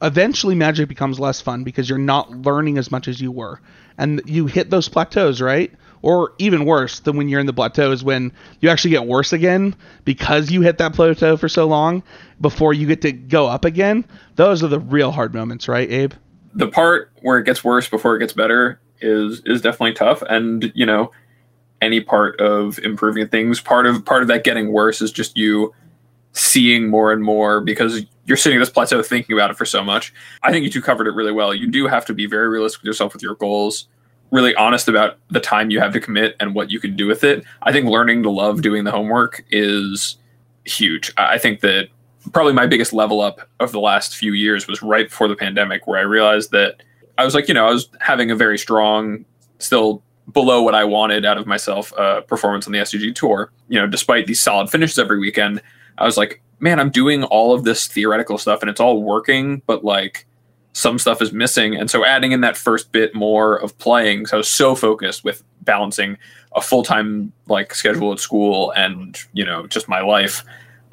eventually 0.00 0.54
magic 0.54 0.88
becomes 0.88 1.20
less 1.20 1.40
fun 1.40 1.64
because 1.64 1.88
you're 1.88 1.98
not 1.98 2.30
learning 2.30 2.78
as 2.78 2.90
much 2.90 3.06
as 3.06 3.20
you 3.20 3.30
were 3.30 3.60
and 3.98 4.20
you 4.26 4.46
hit 4.46 4.70
those 4.70 4.88
plateaus 4.88 5.40
right 5.40 5.72
or 6.02 6.32
even 6.38 6.64
worse 6.64 6.98
than 7.00 7.16
when 7.16 7.28
you're 7.28 7.38
in 7.38 7.46
the 7.46 7.52
plateau 7.52 7.92
is 7.92 8.02
when 8.02 8.32
you 8.60 8.68
actually 8.68 8.90
get 8.90 9.06
worse 9.06 9.32
again 9.32 9.74
because 10.04 10.50
you 10.50 10.60
hit 10.60 10.78
that 10.78 10.94
plateau 10.94 11.36
for 11.36 11.48
so 11.48 11.66
long 11.66 12.02
before 12.40 12.74
you 12.74 12.88
get 12.88 13.02
to 13.02 13.12
go 13.12 13.46
up 13.46 13.64
again. 13.64 14.04
Those 14.34 14.64
are 14.64 14.68
the 14.68 14.80
real 14.80 15.12
hard 15.12 15.32
moments, 15.32 15.68
right, 15.68 15.88
Abe? 15.88 16.12
The 16.54 16.68
part 16.68 17.12
where 17.22 17.38
it 17.38 17.44
gets 17.44 17.64
worse 17.64 17.88
before 17.88 18.16
it 18.16 18.20
gets 18.20 18.32
better 18.32 18.80
is 19.00 19.42
is 19.46 19.60
definitely 19.60 19.94
tough, 19.94 20.22
and 20.22 20.70
you 20.74 20.86
know, 20.86 21.10
any 21.80 22.00
part 22.00 22.40
of 22.40 22.78
improving 22.80 23.28
things, 23.28 23.60
part 23.60 23.86
of 23.86 24.04
part 24.04 24.22
of 24.22 24.28
that 24.28 24.44
getting 24.44 24.72
worse 24.72 25.02
is 25.02 25.10
just 25.12 25.36
you 25.36 25.74
seeing 26.32 26.88
more 26.88 27.12
and 27.12 27.22
more 27.22 27.60
because 27.60 28.06
you're 28.24 28.36
sitting 28.36 28.56
at 28.56 28.60
this 28.60 28.70
plateau 28.70 29.02
thinking 29.02 29.36
about 29.36 29.50
it 29.50 29.56
for 29.56 29.64
so 29.64 29.82
much. 29.84 30.14
I 30.42 30.50
think 30.50 30.64
you 30.64 30.70
two 30.70 30.80
covered 30.80 31.06
it 31.06 31.14
really 31.14 31.32
well. 31.32 31.52
You 31.52 31.66
do 31.66 31.86
have 31.86 32.06
to 32.06 32.14
be 32.14 32.26
very 32.26 32.48
realistic 32.48 32.82
with 32.82 32.86
yourself 32.86 33.12
with 33.12 33.22
your 33.22 33.34
goals, 33.34 33.88
really 34.30 34.54
honest 34.54 34.88
about 34.88 35.18
the 35.30 35.40
time 35.40 35.70
you 35.70 35.80
have 35.80 35.92
to 35.92 36.00
commit 36.00 36.36
and 36.40 36.54
what 36.54 36.70
you 36.70 36.80
can 36.80 36.96
do 36.96 37.06
with 37.06 37.24
it. 37.24 37.44
I 37.62 37.72
think 37.72 37.86
learning 37.86 38.22
to 38.22 38.30
love 38.30 38.62
doing 38.62 38.84
the 38.84 38.90
homework 38.90 39.44
is 39.50 40.16
huge. 40.64 41.12
I 41.16 41.38
think 41.38 41.60
that 41.60 41.88
probably 42.32 42.52
my 42.52 42.66
biggest 42.66 42.92
level 42.92 43.20
up 43.20 43.40
of 43.60 43.72
the 43.72 43.80
last 43.80 44.16
few 44.16 44.32
years 44.32 44.66
was 44.66 44.82
right 44.82 45.08
before 45.08 45.28
the 45.28 45.36
pandemic, 45.36 45.86
where 45.86 45.98
I 45.98 46.02
realized 46.02 46.50
that 46.52 46.82
I 47.18 47.24
was 47.24 47.34
like, 47.34 47.48
you 47.48 47.54
know, 47.54 47.66
I 47.66 47.70
was 47.70 47.88
having 48.00 48.30
a 48.30 48.36
very 48.36 48.58
strong, 48.58 49.24
still 49.58 50.02
below 50.32 50.62
what 50.62 50.74
I 50.74 50.84
wanted 50.84 51.24
out 51.24 51.38
of 51.38 51.46
myself 51.46 51.92
uh, 51.98 52.20
performance 52.22 52.66
on 52.66 52.72
the 52.72 52.78
SCG 52.78 53.14
tour. 53.14 53.50
You 53.68 53.80
know, 53.80 53.86
despite 53.86 54.26
these 54.26 54.40
solid 54.40 54.70
finishes 54.70 54.98
every 54.98 55.18
weekend, 55.18 55.62
I 55.98 56.04
was 56.04 56.16
like, 56.16 56.40
man, 56.60 56.78
I'm 56.78 56.90
doing 56.90 57.24
all 57.24 57.52
of 57.52 57.64
this 57.64 57.88
theoretical 57.88 58.38
stuff 58.38 58.62
and 58.62 58.70
it's 58.70 58.80
all 58.80 59.02
working, 59.02 59.62
but 59.66 59.84
like 59.84 60.26
some 60.72 60.98
stuff 60.98 61.20
is 61.20 61.32
missing. 61.32 61.76
And 61.76 61.90
so 61.90 62.04
adding 62.04 62.32
in 62.32 62.40
that 62.42 62.56
first 62.56 62.92
bit 62.92 63.14
more 63.14 63.56
of 63.56 63.76
playing, 63.78 64.26
so 64.26 64.36
I 64.36 64.38
was 64.38 64.48
so 64.48 64.74
focused 64.74 65.24
with 65.24 65.42
balancing 65.62 66.18
a 66.54 66.60
full 66.60 66.82
time 66.82 67.32
like 67.46 67.74
schedule 67.74 68.12
at 68.12 68.20
school 68.20 68.72
and 68.72 69.18
you 69.32 69.44
know 69.44 69.66
just 69.66 69.88
my 69.88 70.00
life. 70.00 70.44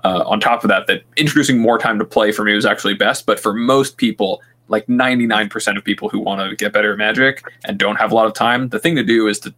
Uh, 0.03 0.23
on 0.25 0.39
top 0.39 0.63
of 0.63 0.69
that, 0.69 0.87
that 0.87 1.03
introducing 1.17 1.59
more 1.59 1.77
time 1.77 1.99
to 1.99 2.05
play 2.05 2.31
for 2.31 2.43
me 2.43 2.53
was 2.53 2.65
actually 2.65 2.93
best. 2.93 3.25
But 3.25 3.39
for 3.39 3.53
most 3.53 3.97
people, 3.97 4.41
like 4.67 4.85
99% 4.87 5.77
of 5.77 5.83
people 5.83 6.09
who 6.09 6.19
want 6.19 6.47
to 6.47 6.55
get 6.55 6.73
better 6.73 6.93
at 6.93 6.97
Magic 6.97 7.43
and 7.65 7.77
don't 7.77 7.97
have 7.97 8.11
a 8.11 8.15
lot 8.15 8.27
of 8.27 8.33
time, 8.33 8.69
the 8.69 8.79
thing 8.79 8.95
to 8.95 9.03
do 9.03 9.27
is 9.27 9.39
to 9.39 9.53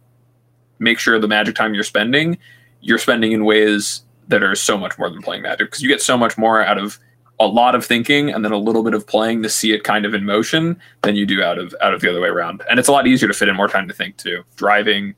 make 0.78 0.98
sure 0.98 1.18
the 1.18 1.28
Magic 1.28 1.54
time 1.54 1.74
you're 1.74 1.84
spending, 1.84 2.38
you're 2.80 2.98
spending 2.98 3.32
in 3.32 3.44
ways 3.44 4.02
that 4.28 4.42
are 4.42 4.54
so 4.54 4.76
much 4.78 4.98
more 4.98 5.10
than 5.10 5.22
playing 5.22 5.42
Magic 5.42 5.68
because 5.70 5.82
you 5.82 5.88
get 5.88 6.02
so 6.02 6.16
much 6.16 6.38
more 6.38 6.64
out 6.64 6.78
of 6.78 6.98
a 7.40 7.46
lot 7.46 7.74
of 7.74 7.84
thinking 7.84 8.30
and 8.30 8.44
then 8.44 8.52
a 8.52 8.58
little 8.58 8.82
bit 8.82 8.94
of 8.94 9.06
playing 9.06 9.42
to 9.42 9.48
see 9.48 9.72
it 9.72 9.84
kind 9.84 10.06
of 10.06 10.14
in 10.14 10.24
motion 10.24 10.80
than 11.02 11.16
you 11.16 11.26
do 11.26 11.42
out 11.42 11.58
of 11.58 11.74
out 11.80 11.92
of 11.92 12.00
the 12.00 12.08
other 12.08 12.20
way 12.20 12.28
around. 12.28 12.62
And 12.70 12.78
it's 12.78 12.88
a 12.88 12.92
lot 12.92 13.06
easier 13.06 13.28
to 13.28 13.34
fit 13.34 13.48
in 13.48 13.56
more 13.56 13.68
time 13.68 13.88
to 13.88 13.94
think 13.94 14.16
too. 14.16 14.44
Driving, 14.56 15.14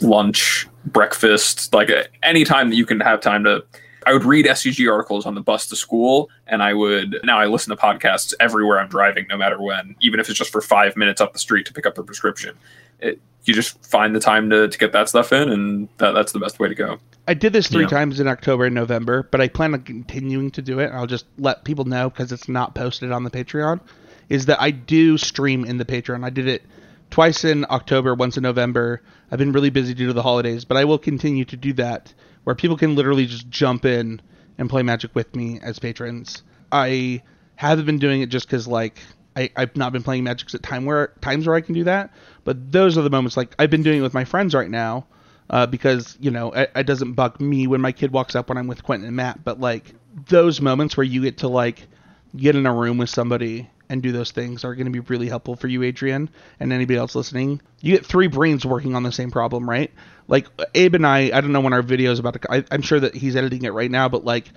lunch, 0.00 0.68
breakfast, 0.86 1.74
like 1.74 1.90
uh, 1.90 2.04
any 2.22 2.44
time 2.44 2.70
that 2.70 2.76
you 2.76 2.86
can 2.86 3.00
have 3.00 3.20
time 3.20 3.44
to 3.44 3.64
I 4.06 4.12
would 4.12 4.24
read 4.24 4.46
SCG 4.46 4.90
articles 4.90 5.26
on 5.26 5.34
the 5.34 5.40
bus 5.40 5.66
to 5.66 5.76
school, 5.76 6.30
and 6.46 6.62
I 6.62 6.72
would 6.72 7.18
now 7.24 7.38
I 7.38 7.46
listen 7.46 7.76
to 7.76 7.82
podcasts 7.82 8.32
everywhere 8.38 8.78
I'm 8.78 8.88
driving, 8.88 9.26
no 9.28 9.36
matter 9.36 9.60
when, 9.60 9.96
even 10.00 10.20
if 10.20 10.28
it's 10.30 10.38
just 10.38 10.52
for 10.52 10.60
five 10.60 10.96
minutes 10.96 11.20
up 11.20 11.32
the 11.32 11.40
street 11.40 11.66
to 11.66 11.72
pick 11.72 11.86
up 11.86 11.98
a 11.98 12.04
prescription. 12.04 12.56
It, 13.00 13.20
you 13.44 13.52
just 13.54 13.84
find 13.84 14.14
the 14.14 14.20
time 14.20 14.48
to, 14.50 14.68
to 14.68 14.78
get 14.78 14.92
that 14.92 15.08
stuff 15.08 15.32
in, 15.32 15.48
and 15.50 15.88
that, 15.98 16.12
that's 16.12 16.32
the 16.32 16.38
best 16.38 16.58
way 16.60 16.68
to 16.68 16.74
go. 16.74 16.98
I 17.28 17.34
did 17.34 17.52
this 17.52 17.66
three 17.68 17.82
Yeah. 17.82 17.88
times 17.88 18.20
in 18.20 18.28
October 18.28 18.64
and 18.66 18.74
November, 18.74 19.24
but 19.30 19.40
I 19.40 19.48
plan 19.48 19.74
on 19.74 19.82
continuing 19.82 20.50
to 20.52 20.62
do 20.62 20.78
it. 20.78 20.90
I'll 20.92 21.06
just 21.06 21.26
let 21.38 21.64
people 21.64 21.84
know 21.84 22.08
because 22.08 22.30
it's 22.32 22.48
not 22.48 22.74
posted 22.76 23.10
on 23.10 23.24
the 23.24 23.30
Patreon. 23.30 23.80
Is 24.28 24.46
that 24.46 24.60
I 24.60 24.70
do 24.70 25.18
stream 25.18 25.64
in 25.64 25.78
the 25.78 25.84
Patreon. 25.84 26.24
I 26.24 26.30
did 26.30 26.46
it 26.48 26.62
twice 27.10 27.44
in 27.44 27.66
October, 27.70 28.14
once 28.14 28.36
in 28.36 28.42
November. 28.44 29.00
I've 29.30 29.38
been 29.38 29.52
really 29.52 29.70
busy 29.70 29.94
due 29.94 30.06
to 30.08 30.12
the 30.12 30.22
holidays, 30.22 30.64
but 30.64 30.76
I 30.76 30.84
will 30.84 30.98
continue 30.98 31.44
to 31.44 31.56
do 31.56 31.72
that 31.74 32.12
where 32.46 32.54
people 32.54 32.76
can 32.76 32.94
literally 32.94 33.26
just 33.26 33.48
jump 33.48 33.84
in 33.84 34.22
and 34.56 34.70
play 34.70 34.80
Magic 34.80 35.12
with 35.16 35.34
me 35.34 35.58
as 35.64 35.80
patrons. 35.80 36.44
I 36.70 37.20
haven't 37.56 37.86
been 37.86 37.98
doing 37.98 38.20
it 38.20 38.28
just 38.28 38.46
because 38.46 38.68
like 38.68 39.00
I, 39.34 39.50
I've 39.56 39.74
not 39.74 39.92
been 39.92 40.04
playing 40.04 40.22
Magic 40.22 40.54
at 40.54 40.62
time 40.62 40.84
where 40.84 41.08
times 41.20 41.48
where 41.48 41.56
I 41.56 41.60
can 41.60 41.74
do 41.74 41.82
that. 41.82 42.12
But 42.44 42.70
those 42.70 42.96
are 42.96 43.02
the 43.02 43.10
moments 43.10 43.36
like 43.36 43.52
I've 43.58 43.68
been 43.68 43.82
doing 43.82 43.98
it 43.98 44.02
with 44.02 44.14
my 44.14 44.24
friends 44.24 44.54
right 44.54 44.70
now 44.70 45.08
uh, 45.50 45.66
because 45.66 46.16
you 46.20 46.30
know 46.30 46.52
it, 46.52 46.70
it 46.76 46.86
doesn't 46.86 47.14
bug 47.14 47.40
me 47.40 47.66
when 47.66 47.80
my 47.80 47.90
kid 47.90 48.12
walks 48.12 48.36
up 48.36 48.48
when 48.48 48.58
I'm 48.58 48.68
with 48.68 48.84
Quentin 48.84 49.08
and 49.08 49.16
Matt. 49.16 49.42
But 49.42 49.58
like 49.58 49.92
those 50.28 50.60
moments 50.60 50.96
where 50.96 51.02
you 51.02 51.22
get 51.22 51.38
to 51.38 51.48
like 51.48 51.88
get 52.36 52.54
in 52.54 52.64
a 52.64 52.72
room 52.72 52.96
with 52.96 53.10
somebody 53.10 53.68
and 53.88 54.02
do 54.02 54.12
those 54.12 54.30
things 54.32 54.64
are 54.64 54.74
going 54.74 54.86
to 54.86 54.90
be 54.92 55.00
really 55.00 55.28
helpful 55.28 55.56
for 55.56 55.68
you, 55.68 55.82
Adrian, 55.82 56.28
and 56.60 56.72
anybody 56.72 56.98
else 56.98 57.14
listening. 57.14 57.60
You 57.80 57.92
get 57.94 58.06
three 58.06 58.26
brains 58.26 58.66
working 58.66 58.94
on 58.94 59.02
the 59.02 59.12
same 59.12 59.30
problem, 59.30 59.68
right? 59.68 59.90
Like 60.28 60.46
Abe 60.74 60.94
and 60.96 61.06
I, 61.06 61.30
I 61.36 61.40
don't 61.40 61.52
know 61.52 61.60
when 61.60 61.72
our 61.72 61.82
video 61.82 62.10
is 62.10 62.18
about 62.18 62.40
to. 62.40 62.52
I, 62.52 62.64
I'm 62.70 62.82
sure 62.82 63.00
that 63.00 63.14
he's 63.14 63.36
editing 63.36 63.64
it 63.64 63.72
right 63.72 63.90
now, 63.90 64.08
but 64.08 64.24
like 64.24 64.50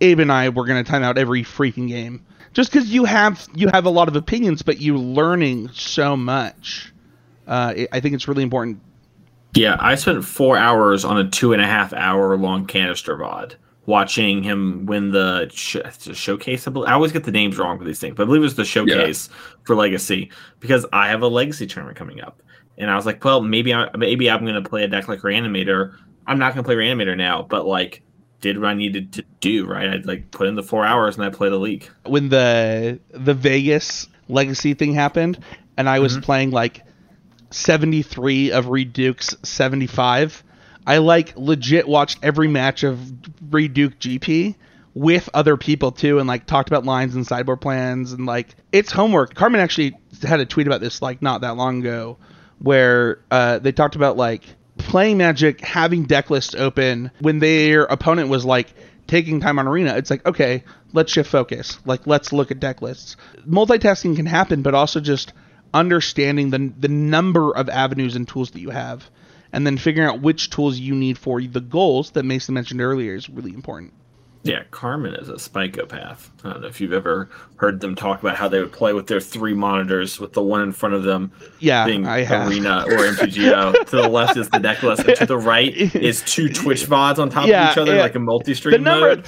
Abe 0.00 0.20
and 0.20 0.32
I, 0.32 0.48
we're 0.50 0.66
going 0.66 0.82
to 0.84 0.90
time 0.90 1.02
out 1.02 1.18
every 1.18 1.42
freaking 1.42 1.88
game 1.88 2.24
just 2.52 2.72
because 2.72 2.88
you 2.90 3.04
have 3.04 3.46
you 3.54 3.68
have 3.68 3.84
a 3.84 3.90
lot 3.90 4.08
of 4.08 4.16
opinions, 4.16 4.62
but 4.62 4.80
you're 4.80 4.98
learning 4.98 5.68
so 5.70 6.16
much. 6.16 6.92
Uh, 7.46 7.74
I- 7.92 8.00
think 8.00 8.14
it's 8.14 8.26
really 8.26 8.42
important 8.42 8.80
Yeah, 9.54 9.76
I 9.78 9.96
spent 9.96 10.24
four 10.24 10.56
hours 10.56 11.04
on 11.04 11.18
a 11.18 11.28
two 11.28 11.52
and 11.52 11.60
a 11.60 11.66
half 11.66 11.92
hour 11.92 12.36
long 12.38 12.66
Kanister 12.66 13.18
VOD 13.18 13.56
watching 13.86 14.42
him 14.42 14.86
win 14.86 15.10
the, 15.10 15.48
sh- 15.52 15.76
showcase. 16.14 16.66
I, 16.66 16.70
believe. 16.70 16.88
I 16.88 16.92
always 16.92 17.12
get 17.12 17.24
the 17.24 17.32
names 17.32 17.58
wrong 17.58 17.78
for 17.78 17.84
these 17.84 17.98
things, 17.98 18.14
but 18.16 18.24
I 18.24 18.26
believe 18.26 18.42
it 18.42 18.44
was 18.44 18.54
the 18.56 18.64
showcase 18.64 19.28
for 19.64 19.76
Legacy 19.76 20.30
because 20.60 20.86
I 20.92 21.08
have 21.08 21.22
a 21.22 21.28
Legacy 21.28 21.66
tournament 21.66 21.98
coming 21.98 22.20
up, 22.20 22.42
and 22.78 22.90
I 22.90 22.96
was 22.96 23.06
like, 23.06 23.24
well, 23.24 23.40
maybe 23.40 23.74
I 23.74 23.88
maybe 23.96 24.30
I'm 24.30 24.44
going 24.44 24.62
to 24.62 24.68
play 24.68 24.84
a 24.84 24.88
deck 24.88 25.08
like 25.08 25.20
Reanimator. 25.20 25.94
I'm 26.26 26.38
not 26.38 26.54
going 26.54 26.64
to 26.64 26.66
play 26.66 26.76
Reanimator 26.76 27.16
now, 27.16 27.42
but 27.42 27.66
like, 27.66 28.02
did 28.40 28.58
what 28.58 28.68
I 28.68 28.74
needed 28.74 29.12
to 29.14 29.24
do. 29.40 29.66
Right, 29.66 29.88
I'd 29.88 30.06
like 30.06 30.30
put 30.30 30.46
in 30.46 30.54
the 30.54 30.62
four 30.62 30.84
hours 30.84 31.16
and 31.16 31.24
I 31.24 31.30
play 31.30 31.50
the 31.50 31.58
league. 31.58 31.88
when 32.04 32.28
the 32.28 33.00
the 33.10 33.34
Vegas 33.34 34.08
legacy 34.28 34.74
thing 34.74 34.94
happened, 34.94 35.38
and 35.76 35.88
I 35.88 35.98
was 35.98 36.14
mm-hmm. 36.14 36.22
playing 36.22 36.50
like 36.50 36.82
73 37.50 38.52
of 38.52 38.68
Reed 38.68 38.92
Duke's 38.92 39.36
75. 39.42 40.42
I 40.86 40.98
like 40.98 41.36
legit 41.36 41.88
watched 41.88 42.18
every 42.22 42.48
match 42.48 42.82
of 42.82 43.00
Reed 43.50 43.74
Duke 43.74 43.98
GP 43.98 44.54
with 44.94 45.28
other 45.34 45.56
people 45.56 45.92
too, 45.92 46.18
and 46.18 46.28
like 46.28 46.46
talked 46.46 46.68
about 46.68 46.84
lines 46.84 47.14
and 47.14 47.26
sideboard 47.26 47.60
plans, 47.60 48.12
and 48.12 48.26
like 48.26 48.54
it's 48.72 48.92
homework. 48.92 49.34
Carmen 49.34 49.60
actually 49.60 49.96
had 50.22 50.40
a 50.40 50.46
tweet 50.46 50.66
about 50.66 50.80
this 50.80 51.02
like 51.02 51.20
not 51.22 51.40
that 51.40 51.56
long 51.56 51.80
ago, 51.80 52.18
where 52.58 53.20
uh, 53.30 53.58
they 53.58 53.72
talked 53.72 53.96
about 53.96 54.16
like 54.16 54.42
playing 54.78 55.18
Magic, 55.18 55.60
having 55.60 56.04
deck 56.04 56.30
lists 56.30 56.54
open 56.54 57.10
when 57.20 57.38
their 57.38 57.84
opponent 57.84 58.28
was 58.28 58.44
like 58.44 58.72
taking 59.06 59.40
time 59.40 59.58
on 59.58 59.66
arena. 59.66 59.96
It's 59.96 60.10
like 60.10 60.26
okay, 60.26 60.64
let's 60.92 61.12
shift 61.12 61.30
focus. 61.30 61.78
Like 61.84 62.06
let's 62.06 62.32
look 62.32 62.50
at 62.50 62.60
deck 62.60 62.82
lists. 62.82 63.16
Multitasking 63.48 64.16
can 64.16 64.26
happen, 64.26 64.62
but 64.62 64.74
also 64.74 65.00
just 65.00 65.32
understanding 65.72 66.50
the 66.50 66.72
the 66.78 66.88
number 66.88 67.54
of 67.54 67.68
avenues 67.68 68.16
and 68.16 68.28
tools 68.28 68.52
that 68.52 68.60
you 68.60 68.70
have, 68.70 69.10
and 69.54 69.64
then 69.64 69.78
figuring 69.78 70.08
out 70.08 70.20
which 70.20 70.50
tools 70.50 70.80
you 70.80 70.96
need 70.96 71.16
for 71.16 71.40
the 71.40 71.60
goals 71.60 72.10
that 72.10 72.24
Mason 72.24 72.54
mentioned 72.54 72.80
earlier 72.80 73.14
is 73.14 73.30
really 73.30 73.54
important. 73.54 73.92
Yeah, 74.44 74.62
Carmen 74.70 75.14
is 75.14 75.30
a 75.30 75.38
psychopath. 75.38 76.30
I 76.44 76.50
don't 76.52 76.60
know 76.60 76.66
if 76.68 76.78
you've 76.78 76.92
ever 76.92 77.30
heard 77.56 77.80
them 77.80 77.94
talk 77.94 78.20
about 78.20 78.36
how 78.36 78.46
they 78.46 78.60
would 78.60 78.72
play 78.72 78.92
with 78.92 79.06
their 79.06 79.18
three 79.18 79.54
monitors, 79.54 80.20
with 80.20 80.34
the 80.34 80.42
one 80.42 80.60
in 80.60 80.70
front 80.70 80.94
of 80.94 81.02
them 81.02 81.32
Yeah, 81.60 81.86
being 81.86 82.06
I 82.06 82.24
have. 82.24 82.46
Arena 82.50 82.84
or 82.86 82.98
MTGO. 82.98 83.86
to 83.86 83.96
the 83.96 84.06
left 84.06 84.36
is 84.36 84.50
the 84.50 84.58
deck 84.58 84.82
list, 84.82 85.06
and 85.08 85.16
to 85.16 85.24
the 85.24 85.38
right 85.38 85.74
is 85.96 86.22
two 86.26 86.50
Twitch 86.50 86.82
VODs 86.84 87.18
on 87.18 87.30
top 87.30 87.46
Yeah, 87.46 87.68
of 87.68 87.72
each 87.72 87.78
other, 87.78 87.94
yeah. 87.96 88.02
like 88.02 88.14
a 88.16 88.18
multi-stream 88.18 88.82
number 88.82 89.16
mode. 89.16 89.26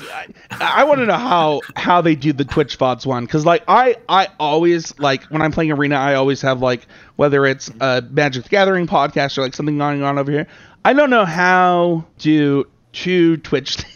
I, 0.51 0.81
I 0.81 0.85
want 0.85 1.01
to 1.01 1.07
know 1.07 1.15
how 1.17 1.63
how 1.77 2.03
they 2.03 2.15
do 2.15 2.35
the 2.35 2.45
Twitch 2.45 2.79
VODs 2.79 3.07
one 3.07 3.25
because 3.25 3.47
like 3.47 3.65
I 3.69 3.97
I 4.11 4.29
always 4.39 4.99
like 4.99 5.23
when 5.31 5.41
I'm 5.41 5.51
playing 5.51 5.73
arena 5.73 5.97
I 5.97 6.15
always 6.17 6.43
have 6.43 6.61
like 6.61 6.87
whether 7.17 7.47
it's 7.47 7.71
a 7.81 8.03
Magic 8.11 8.43
the 8.43 8.49
Gathering 8.51 8.87
podcast 8.87 9.39
or 9.39 9.41
like 9.41 9.55
something 9.55 9.79
going 9.79 10.03
on 10.03 10.19
over 10.19 10.31
here. 10.31 10.47
I 10.85 10.93
don't 10.93 11.09
know 11.09 11.25
how 11.25 12.05
to 12.19 12.67
to 12.93 13.37
Twitch. 13.39 13.79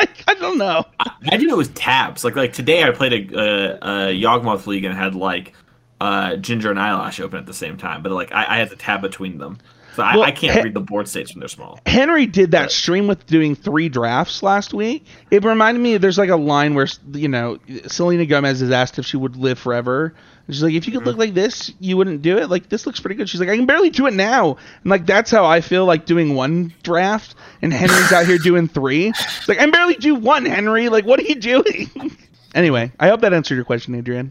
like 0.00 0.24
I 0.26 0.34
don't 0.34 0.58
know. 0.58 0.84
I 1.00 1.36
know 1.36 1.54
it 1.54 1.56
was 1.56 1.68
tabs. 1.68 2.24
Like 2.24 2.36
like 2.36 2.52
today, 2.52 2.84
I 2.84 2.90
played 2.90 3.12
a, 3.12 3.38
a, 3.38 3.74
a 4.10 4.20
Yawgmoth 4.20 4.66
League 4.66 4.84
and 4.84 4.94
had 4.94 5.14
like 5.14 5.54
uh, 6.00 6.36
Ginger 6.36 6.70
and 6.70 6.78
Eyelash 6.78 7.20
open 7.20 7.38
at 7.38 7.46
the 7.46 7.54
same 7.54 7.76
time, 7.76 8.02
but 8.02 8.12
like 8.12 8.32
I, 8.32 8.54
I 8.54 8.58
had 8.58 8.70
the 8.70 8.76
tab 8.76 9.02
between 9.02 9.38
them, 9.38 9.58
so 9.98 10.04
I, 10.04 10.14
Well, 10.14 10.24
I 10.24 10.30
can't 10.30 10.62
read 10.62 10.74
the 10.74 10.80
board 10.80 11.08
states 11.08 11.34
when 11.34 11.40
they're 11.40 11.48
small. 11.48 11.80
Henry 11.84 12.26
did 12.26 12.52
that 12.52 12.70
stream 12.70 13.08
with 13.08 13.26
doing 13.26 13.56
three 13.56 13.88
drafts 13.88 14.44
last 14.44 14.72
week. 14.72 15.04
It 15.32 15.42
reminded 15.42 15.80
me 15.80 15.96
there's 15.96 16.18
like 16.18 16.30
a 16.30 16.36
line 16.36 16.74
where 16.74 16.86
you 17.12 17.26
know 17.26 17.58
Selena 17.88 18.24
Gomez 18.24 18.62
is 18.62 18.70
asked 18.70 19.00
if 19.00 19.06
she 19.06 19.16
would 19.16 19.34
live 19.34 19.58
forever. 19.58 20.14
And 20.46 20.54
she's 20.54 20.62
like, 20.62 20.74
if 20.74 20.86
you 20.86 20.92
could 20.92 21.04
look 21.04 21.14
mm-hmm. 21.14 21.20
like 21.20 21.34
this, 21.34 21.72
you 21.80 21.96
wouldn't 21.96 22.22
do 22.22 22.38
it. 22.38 22.48
Like 22.48 22.68
this 22.68 22.86
looks 22.86 23.00
pretty 23.00 23.16
good. 23.16 23.28
She's 23.28 23.40
like, 23.40 23.48
I 23.48 23.56
can 23.56 23.66
barely 23.66 23.90
do 23.90 24.06
it 24.06 24.14
now. 24.14 24.56
And 24.82 24.90
like 24.90 25.04
that's 25.04 25.32
how 25.32 25.44
I 25.44 25.62
feel 25.62 25.84
like 25.84 26.06
doing 26.06 26.36
one 26.36 26.72
draft, 26.84 27.34
and 27.60 27.72
Henry's 27.72 28.12
out 28.12 28.24
here 28.24 28.38
doing 28.38 28.68
three. 28.68 29.08
It's 29.08 29.48
like 29.48 29.58
I 29.58 29.62
can 29.62 29.72
barely 29.72 29.96
do 29.96 30.14
one, 30.14 30.46
Henry. 30.46 30.88
Like 30.90 31.06
what 31.06 31.18
are 31.18 31.24
you 31.24 31.34
doing? 31.34 31.90
anyway, 32.54 32.92
I 33.00 33.08
hope 33.08 33.22
that 33.22 33.34
answered 33.34 33.56
your 33.56 33.64
question, 33.64 33.96
Adrian. 33.96 34.30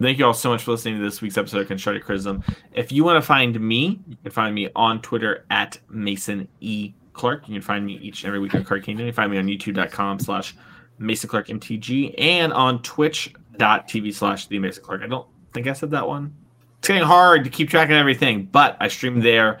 Thank 0.00 0.18
you 0.18 0.26
all 0.26 0.34
so 0.34 0.50
much 0.50 0.62
for 0.62 0.70
listening 0.70 0.98
to 0.98 1.02
this 1.02 1.20
week's 1.20 1.36
episode 1.36 1.62
of 1.62 1.66
Constructed 1.66 2.04
Criticism. 2.04 2.44
If 2.72 2.92
you 2.92 3.02
want 3.02 3.20
to 3.20 3.26
find 3.26 3.58
me, 3.60 4.00
you 4.06 4.16
can 4.22 4.30
find 4.30 4.54
me 4.54 4.68
on 4.76 5.02
Twitter 5.02 5.44
at 5.50 5.78
Mason 5.88 6.46
E. 6.60 6.92
Clark. 7.14 7.48
You 7.48 7.54
can 7.54 7.62
find 7.62 7.84
me 7.84 7.94
each 7.94 8.22
and 8.22 8.28
every 8.28 8.38
week 8.38 8.54
on 8.54 8.62
Card 8.62 8.84
Kingdom. 8.84 9.06
You 9.06 9.12
can 9.12 9.16
find 9.16 9.32
me 9.32 9.38
on 9.38 9.46
youtube.com 9.46 10.20
slash 10.20 10.54
Mason 10.98 11.28
Clark 11.28 11.48
MTG 11.48 12.14
and 12.16 12.52
on 12.52 12.80
twitch.tv 12.82 14.14
slash 14.14 14.46
the 14.46 14.60
Mason 14.60 14.84
Clark. 14.84 15.02
I 15.02 15.08
don't 15.08 15.26
think 15.52 15.66
I 15.66 15.72
said 15.72 15.90
that 15.90 16.06
one. 16.06 16.32
It's 16.78 16.86
getting 16.86 17.02
hard 17.02 17.42
to 17.42 17.50
keep 17.50 17.68
track 17.68 17.88
of 17.88 17.96
everything, 17.96 18.44
but 18.44 18.76
I 18.78 18.86
stream 18.86 19.18
there. 19.18 19.58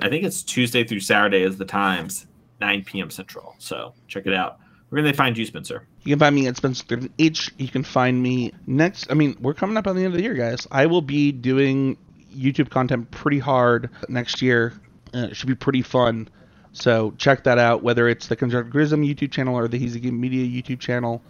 I 0.00 0.08
think 0.08 0.24
it's 0.24 0.44
Tuesday 0.44 0.84
through 0.84 1.00
Saturday 1.00 1.42
is 1.42 1.58
the 1.58 1.64
times, 1.64 2.28
9 2.60 2.84
p.m. 2.84 3.10
Central. 3.10 3.56
So 3.58 3.94
check 4.06 4.26
it 4.26 4.34
out. 4.34 4.60
Where 4.90 5.02
can 5.02 5.10
they 5.10 5.16
find 5.16 5.36
you, 5.36 5.44
Spencer? 5.44 5.88
You 6.06 6.12
can 6.12 6.20
find 6.20 6.34
me 6.36 6.46
at 6.46 6.56
Spencer 6.56 7.00
H. 7.18 7.52
You 7.58 7.68
can 7.68 7.82
find 7.82 8.22
me 8.22 8.52
next. 8.66 9.10
I 9.10 9.14
mean, 9.14 9.36
we're 9.40 9.54
coming 9.54 9.76
up 9.76 9.88
on 9.88 9.96
the 9.96 10.04
end 10.04 10.14
of 10.14 10.18
the 10.18 10.22
year, 10.22 10.34
guys. 10.34 10.66
I 10.70 10.86
will 10.86 11.02
be 11.02 11.32
doing 11.32 11.96
YouTube 12.34 12.70
content 12.70 13.10
pretty 13.10 13.40
hard 13.40 13.90
next 14.08 14.40
year. 14.40 14.72
Uh, 15.12 15.28
it 15.30 15.36
should 15.36 15.48
be 15.48 15.56
pretty 15.56 15.82
fun. 15.82 16.28
So 16.72 17.12
check 17.18 17.42
that 17.44 17.58
out, 17.58 17.82
whether 17.82 18.08
it's 18.08 18.28
the 18.28 18.36
Constructed 18.36 18.70
Criticism 18.70 19.02
YouTube 19.02 19.32
channel 19.32 19.56
or 19.56 19.66
the 19.66 19.78
He's 19.78 19.96
Game 19.96 20.20
Media 20.20 20.46
YouTube 20.46 20.78
channel. 20.78 21.22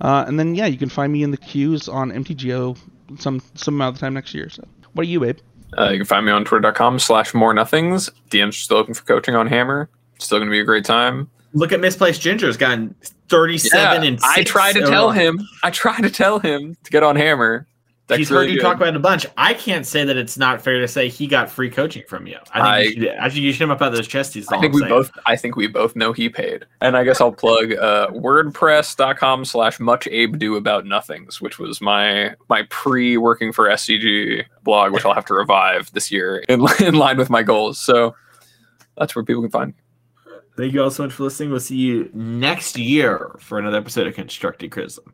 Uh, 0.00 0.24
and 0.28 0.38
then 0.38 0.54
yeah, 0.54 0.66
you 0.66 0.78
can 0.78 0.90
find 0.90 1.12
me 1.12 1.22
in 1.22 1.32
the 1.32 1.36
queues 1.36 1.88
on 1.88 2.12
MTGO 2.12 2.78
some 3.18 3.42
some 3.54 3.74
amount 3.74 3.96
of 3.96 4.00
time 4.00 4.14
next 4.14 4.32
year. 4.32 4.48
So 4.48 4.64
what 4.92 5.06
are 5.06 5.08
you, 5.08 5.24
Abe? 5.24 5.38
Uh, 5.76 5.90
you 5.90 5.98
can 5.98 6.06
find 6.06 6.24
me 6.24 6.30
on 6.30 6.44
twitter.com 6.44 6.98
slash 7.00 7.34
more 7.34 7.52
nothings. 7.52 8.10
DM's 8.30 8.56
still 8.56 8.76
looking 8.76 8.94
for 8.94 9.04
coaching 9.04 9.34
on 9.34 9.48
Hammer. 9.48 9.88
Still 10.20 10.38
going 10.38 10.48
to 10.48 10.52
be 10.52 10.60
a 10.60 10.64
great 10.64 10.84
time. 10.84 11.30
Look 11.54 11.72
at 11.72 11.80
Misplaced 11.80 12.20
Ginger's 12.20 12.56
gotten 12.56 12.94
37 13.28 13.80
Yeah, 13.80 14.08
and 14.08 14.18
I 14.22 14.42
try 14.42 14.72
to 14.72 14.80
tell 14.80 15.10
him. 15.10 15.40
I 15.62 15.70
try 15.70 16.00
to 16.00 16.10
tell 16.10 16.38
him 16.38 16.76
to 16.82 16.90
get 16.90 17.02
on 17.02 17.16
Hammer. 17.16 17.66
Deck's 18.06 18.18
He's 18.18 18.30
really 18.30 18.46
heard 18.46 18.50
you 18.50 18.56
good. 18.58 18.64
talk 18.64 18.76
about 18.76 18.88
it 18.88 18.96
a 18.96 19.00
bunch. 19.00 19.24
I 19.38 19.54
can't 19.54 19.86
say 19.86 20.04
that 20.04 20.18
it's 20.18 20.36
not 20.36 20.60
fair 20.60 20.78
to 20.78 20.86
say 20.86 21.08
he 21.08 21.26
got 21.26 21.48
free 21.48 21.70
coaching 21.70 22.02
from 22.06 22.26
you. 22.26 22.36
I 22.52 22.82
think 22.82 22.96
you 22.96 23.02
should, 23.02 23.16
I 23.16 23.26
you 23.28 23.52
should 23.52 23.62
him 23.62 23.70
up 23.70 23.80
out 23.80 23.92
those 23.92 24.06
chesties. 24.06 24.44
I 24.52 24.60
think 24.60 24.74
we 24.74 24.84
both. 24.84 25.10
I 25.24 25.36
think 25.36 25.56
we 25.56 25.68
both 25.68 25.96
know 25.96 26.12
he 26.12 26.28
paid. 26.28 26.66
And 26.82 26.98
I 26.98 27.04
guess 27.04 27.22
I'll 27.22 27.32
plug 27.32 27.72
uh, 27.72 28.08
WordPress.com 28.10 29.46
slash 29.46 29.80
much 29.80 30.06
Abe 30.08 30.38
do 30.38 30.56
about 30.56 30.84
nothings, 30.84 31.40
which 31.40 31.58
was 31.58 31.80
my 31.80 32.34
my 32.50 32.64
pre 32.68 33.16
working 33.16 33.52
for 33.52 33.68
SCG 33.68 34.44
blog, 34.64 34.92
which 34.92 35.06
I'll 35.06 35.14
have 35.14 35.26
to 35.26 35.34
revive 35.34 35.90
this 35.92 36.10
year 36.12 36.44
in, 36.48 36.66
in 36.80 36.94
line 36.94 37.16
with 37.16 37.30
my 37.30 37.42
goals. 37.42 37.78
So 37.78 38.14
that's 38.98 39.16
where 39.16 39.24
people 39.24 39.40
can 39.40 39.50
find 39.50 39.68
me. 39.68 39.83
Thank 40.56 40.72
you 40.72 40.82
all 40.82 40.90
so 40.90 41.02
much 41.04 41.12
for 41.12 41.24
listening. 41.24 41.50
We'll 41.50 41.60
see 41.60 41.76
you 41.76 42.10
next 42.14 42.78
year 42.78 43.34
for 43.40 43.58
another 43.58 43.78
episode 43.78 44.06
of 44.06 44.14
Constructed 44.14 44.70
Criticism. 44.70 45.12